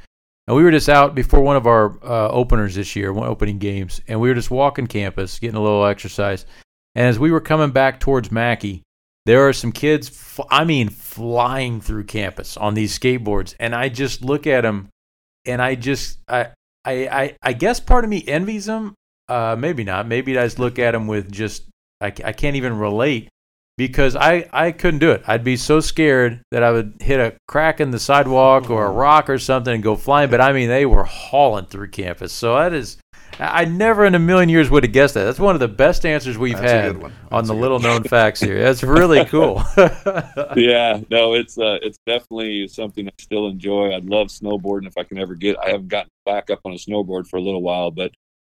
and 0.47 0.55
we 0.55 0.63
were 0.63 0.71
just 0.71 0.89
out 0.89 1.13
before 1.13 1.41
one 1.41 1.55
of 1.55 1.67
our 1.67 1.97
uh, 2.03 2.29
openers 2.29 2.75
this 2.75 2.95
year, 2.95 3.11
one 3.11 3.27
opening 3.27 3.57
games, 3.57 4.01
and 4.07 4.19
we 4.19 4.29
were 4.29 4.35
just 4.35 4.51
walking 4.51 4.87
campus, 4.87 5.39
getting 5.39 5.57
a 5.57 5.61
little 5.61 5.85
exercise. 5.85 6.45
And 6.95 7.05
as 7.05 7.19
we 7.19 7.31
were 7.31 7.41
coming 7.41 7.71
back 7.71 7.99
towards 7.99 8.31
Mackey, 8.31 8.83
there 9.25 9.47
are 9.47 9.53
some 9.53 9.71
kids, 9.71 10.39
I 10.49 10.63
mean, 10.63 10.89
flying 10.89 11.81
through 11.81 12.05
campus 12.05 12.55
on 12.55 12.73
these 12.73 12.97
skateboards, 12.97 13.55
and 13.59 13.75
I 13.75 13.89
just 13.89 14.23
look 14.23 14.47
at 14.47 14.61
them, 14.61 14.87
and 15.45 15.61
I 15.61 15.75
just, 15.75 16.19
I, 16.27 16.51
I, 16.85 17.07
I, 17.07 17.35
I 17.43 17.53
guess 17.53 17.79
part 17.79 18.05
of 18.05 18.09
me 18.09 18.23
envies 18.25 18.65
them. 18.65 18.93
Uh, 19.27 19.57
maybe 19.59 19.83
not. 19.83 20.07
Maybe 20.07 20.39
I 20.39 20.45
just 20.45 20.57
look 20.57 20.79
at 20.79 20.91
them 20.91 21.05
with 21.07 21.29
just, 21.29 21.63
I, 21.99 22.07
I 22.07 22.31
can't 22.31 22.55
even 22.55 22.79
relate. 22.79 23.27
Because 23.77 24.15
I, 24.15 24.49
I 24.51 24.71
couldn't 24.71 24.99
do 24.99 25.11
it. 25.11 25.23
I'd 25.27 25.43
be 25.43 25.55
so 25.55 25.79
scared 25.79 26.41
that 26.51 26.63
I 26.63 26.71
would 26.71 26.95
hit 26.99 27.19
a 27.19 27.35
crack 27.47 27.79
in 27.79 27.91
the 27.91 27.99
sidewalk 27.99 28.69
or 28.69 28.85
a 28.85 28.91
rock 28.91 29.29
or 29.29 29.37
something 29.37 29.75
and 29.75 29.83
go 29.83 29.95
flying. 29.95 30.31
But 30.31 30.41
I 30.41 30.51
mean, 30.51 30.67
they 30.67 30.85
were 30.85 31.03
hauling 31.03 31.65
through 31.65 31.89
campus. 31.89 32.33
So 32.33 32.55
that 32.55 32.73
is, 32.73 32.97
I 33.39 33.65
never 33.65 34.03
in 34.05 34.15
a 34.15 34.19
million 34.19 34.49
years 34.49 34.71
would 34.71 34.83
have 34.83 34.93
guessed 34.93 35.13
that. 35.13 35.25
That's 35.25 35.39
one 35.39 35.55
of 35.55 35.59
the 35.59 35.67
best 35.67 36.07
answers 36.07 36.39
we've 36.39 36.57
That's 36.57 36.71
had 36.71 37.11
on 37.31 37.45
the 37.45 37.53
little 37.53 37.77
known 37.77 38.03
facts 38.03 38.39
here. 38.39 38.63
That's 38.63 38.81
really 38.81 39.25
cool. 39.29 39.63
yeah, 40.55 40.99
no, 41.11 41.35
it's 41.35 41.59
uh, 41.59 41.77
it's 41.83 41.99
definitely 42.07 42.67
something 42.67 43.07
I 43.07 43.11
still 43.19 43.47
enjoy. 43.47 43.95
I'd 43.95 44.05
love 44.05 44.29
snowboarding 44.29 44.87
if 44.87 44.97
I 44.97 45.03
can 45.03 45.19
ever 45.19 45.35
get. 45.35 45.55
I 45.59 45.69
haven't 45.69 45.89
gotten 45.89 46.09
back 46.25 46.49
up 46.49 46.61
on 46.65 46.71
a 46.71 46.77
snowboard 46.77 47.27
for 47.27 47.37
a 47.37 47.41
little 47.41 47.61
while, 47.61 47.91
but 47.91 48.11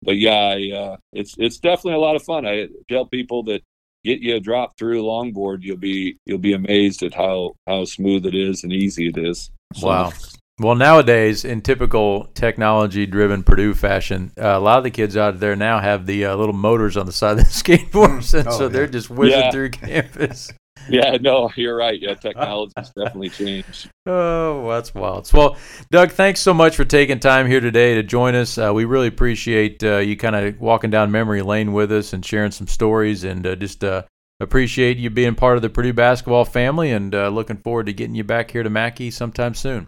but 0.03 0.17
yeah, 0.17 0.55
I, 0.55 0.71
uh, 0.77 0.97
it's 1.11 1.33
it's 1.39 1.57
definitely 1.57 1.93
a 1.93 1.99
lot 1.99 2.15
of 2.15 2.21
fun. 2.21 2.45
I 2.45 2.67
tell 2.87 3.07
people 3.07 3.41
that 3.43 3.63
get 4.07 4.21
you 4.21 4.35
a 4.35 4.39
drop 4.39 4.77
through 4.77 5.03
longboard, 5.03 5.59
you'll 5.61 5.77
be 5.91 6.17
you'll 6.25 6.37
be 6.49 6.53
amazed 6.53 7.03
at 7.03 7.13
how 7.13 7.53
how 7.67 7.85
smooth 7.85 8.25
it 8.25 8.35
is 8.35 8.63
and 8.63 8.71
easy 8.73 9.07
it 9.09 9.17
is. 9.17 9.51
So, 9.75 9.87
Wow. 9.87 10.11
Well, 10.59 10.73
nowadays, 10.73 11.45
in 11.45 11.61
typical 11.61 12.31
technology-driven 12.33 13.43
Purdue 13.43 13.75
fashion, 13.75 14.31
uh, 14.41 14.57
a 14.57 14.59
lot 14.59 14.79
of 14.79 14.83
the 14.83 14.89
kids 14.89 15.15
out 15.15 15.39
there 15.39 15.55
now 15.55 15.79
have 15.79 16.07
the 16.07 16.25
uh, 16.25 16.35
little 16.35 16.55
motors 16.55 16.97
on 16.97 17.05
the 17.05 17.11
side 17.11 17.33
of 17.37 17.37
the 17.37 17.43
skateboards, 17.63 18.33
and 18.33 18.47
Oh, 18.47 18.51
so 18.57 18.63
yeah. 18.63 18.69
they're 18.69 18.87
just 18.87 19.09
whizzing 19.11 19.39
Yeah. 19.39 19.51
through 19.51 19.69
campus. 19.85 20.51
Yeah, 20.89 21.17
no, 21.19 21.49
you're 21.55 21.75
right. 21.75 21.99
Yeah, 22.01 22.13
technology's 22.13 22.89
definitely 22.95 23.29
changed. 23.29 23.89
Oh, 24.09 24.69
that's 24.69 24.95
wild. 24.95 25.29
Well, 25.33 25.57
Doug, 25.91 26.11
thanks 26.11 26.39
so 26.39 26.53
much 26.53 26.77
for 26.77 26.85
taking 26.85 27.19
time 27.19 27.45
here 27.45 27.59
today 27.59 27.95
to 27.95 28.03
join 28.03 28.35
us. 28.35 28.57
Uh, 28.57 28.71
we 28.73 28.85
really 28.85 29.07
appreciate 29.07 29.83
uh, 29.83 29.97
you 29.97 30.15
kind 30.15 30.33
of 30.33 30.61
walking 30.61 30.89
down 30.89 31.11
memory 31.11 31.41
lane 31.41 31.73
with 31.73 31.91
us 31.91 32.13
and 32.13 32.25
sharing 32.25 32.51
some 32.51 32.67
stories, 32.67 33.25
and 33.25 33.45
uh, 33.45 33.57
just 33.57 33.83
uh, 33.83 34.03
appreciate 34.39 34.95
you 34.95 35.09
being 35.09 35.35
part 35.35 35.57
of 35.57 35.61
the 35.61 35.69
Purdue 35.69 35.91
basketball 35.91 36.45
family. 36.45 36.93
And 36.93 37.13
uh, 37.13 37.27
looking 37.27 37.57
forward 37.57 37.87
to 37.87 37.93
getting 37.93 38.15
you 38.15 38.23
back 38.23 38.49
here 38.49 38.63
to 38.63 38.69
Mackey 38.69 39.11
sometime 39.11 39.53
soon. 39.53 39.87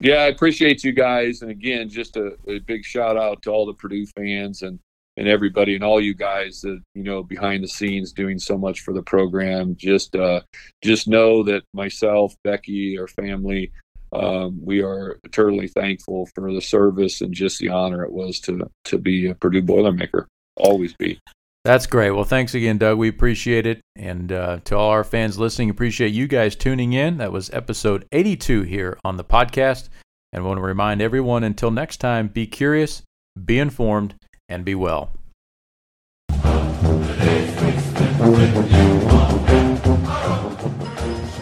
Yeah, 0.00 0.16
I 0.16 0.26
appreciate 0.26 0.82
you 0.82 0.90
guys, 0.90 1.42
and 1.42 1.50
again, 1.52 1.88
just 1.88 2.16
a, 2.16 2.36
a 2.48 2.58
big 2.58 2.84
shout 2.84 3.16
out 3.16 3.42
to 3.42 3.50
all 3.50 3.66
the 3.66 3.74
Purdue 3.74 4.06
fans 4.06 4.62
and 4.62 4.80
and 5.18 5.26
everybody 5.26 5.74
and 5.74 5.82
all 5.82 6.00
you 6.00 6.14
guys 6.14 6.60
that 6.60 6.80
you 6.94 7.02
know 7.02 7.22
behind 7.22 7.62
the 7.62 7.68
scenes 7.68 8.12
doing 8.12 8.38
so 8.38 8.56
much 8.56 8.80
for 8.80 8.94
the 8.94 9.02
program. 9.02 9.74
Just 9.76 10.14
uh, 10.14 10.40
just 10.82 11.08
know 11.08 11.42
that 11.42 11.64
myself, 11.74 12.34
Becky, 12.44 12.96
our 12.98 13.08
family, 13.08 13.72
um, 14.12 14.58
we 14.64 14.80
are 14.80 15.18
eternally 15.24 15.66
thankful 15.68 16.28
for 16.34 16.54
the 16.54 16.62
service 16.62 17.20
and 17.20 17.34
just 17.34 17.58
the 17.58 17.68
honor 17.68 18.04
it 18.04 18.12
was 18.12 18.38
to 18.40 18.70
to 18.84 18.98
be 18.98 19.26
a 19.28 19.34
Purdue 19.34 19.62
Boilermaker. 19.62 20.26
Always 20.56 20.94
be. 20.94 21.20
That's 21.64 21.86
great. 21.86 22.12
Well, 22.12 22.24
thanks 22.24 22.54
again, 22.54 22.78
Doug. 22.78 22.96
We 22.96 23.08
appreciate 23.08 23.66
it. 23.66 23.80
And 23.96 24.32
uh, 24.32 24.60
to 24.64 24.76
all 24.76 24.90
our 24.90 25.04
fans 25.04 25.38
listening, 25.38 25.68
appreciate 25.68 26.12
you 26.12 26.28
guys 26.28 26.56
tuning 26.56 26.92
in. 26.92 27.18
That 27.18 27.32
was 27.32 27.50
episode 27.50 28.06
82 28.12 28.62
here 28.62 28.98
on 29.04 29.16
the 29.16 29.24
podcast. 29.24 29.88
And 30.32 30.44
want 30.44 30.58
to 30.58 30.62
remind 30.62 31.02
everyone 31.02 31.42
until 31.42 31.70
next 31.70 31.98
time 31.98 32.28
be 32.28 32.46
curious, 32.46 33.02
be 33.44 33.58
informed, 33.58 34.14
and 34.48 34.64
be 34.64 34.74
well. 34.74 35.10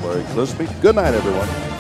Larry 0.02 0.22
Gillespie. 0.34 0.68
Good 0.80 0.96
night, 0.96 1.14
everyone. 1.14 1.75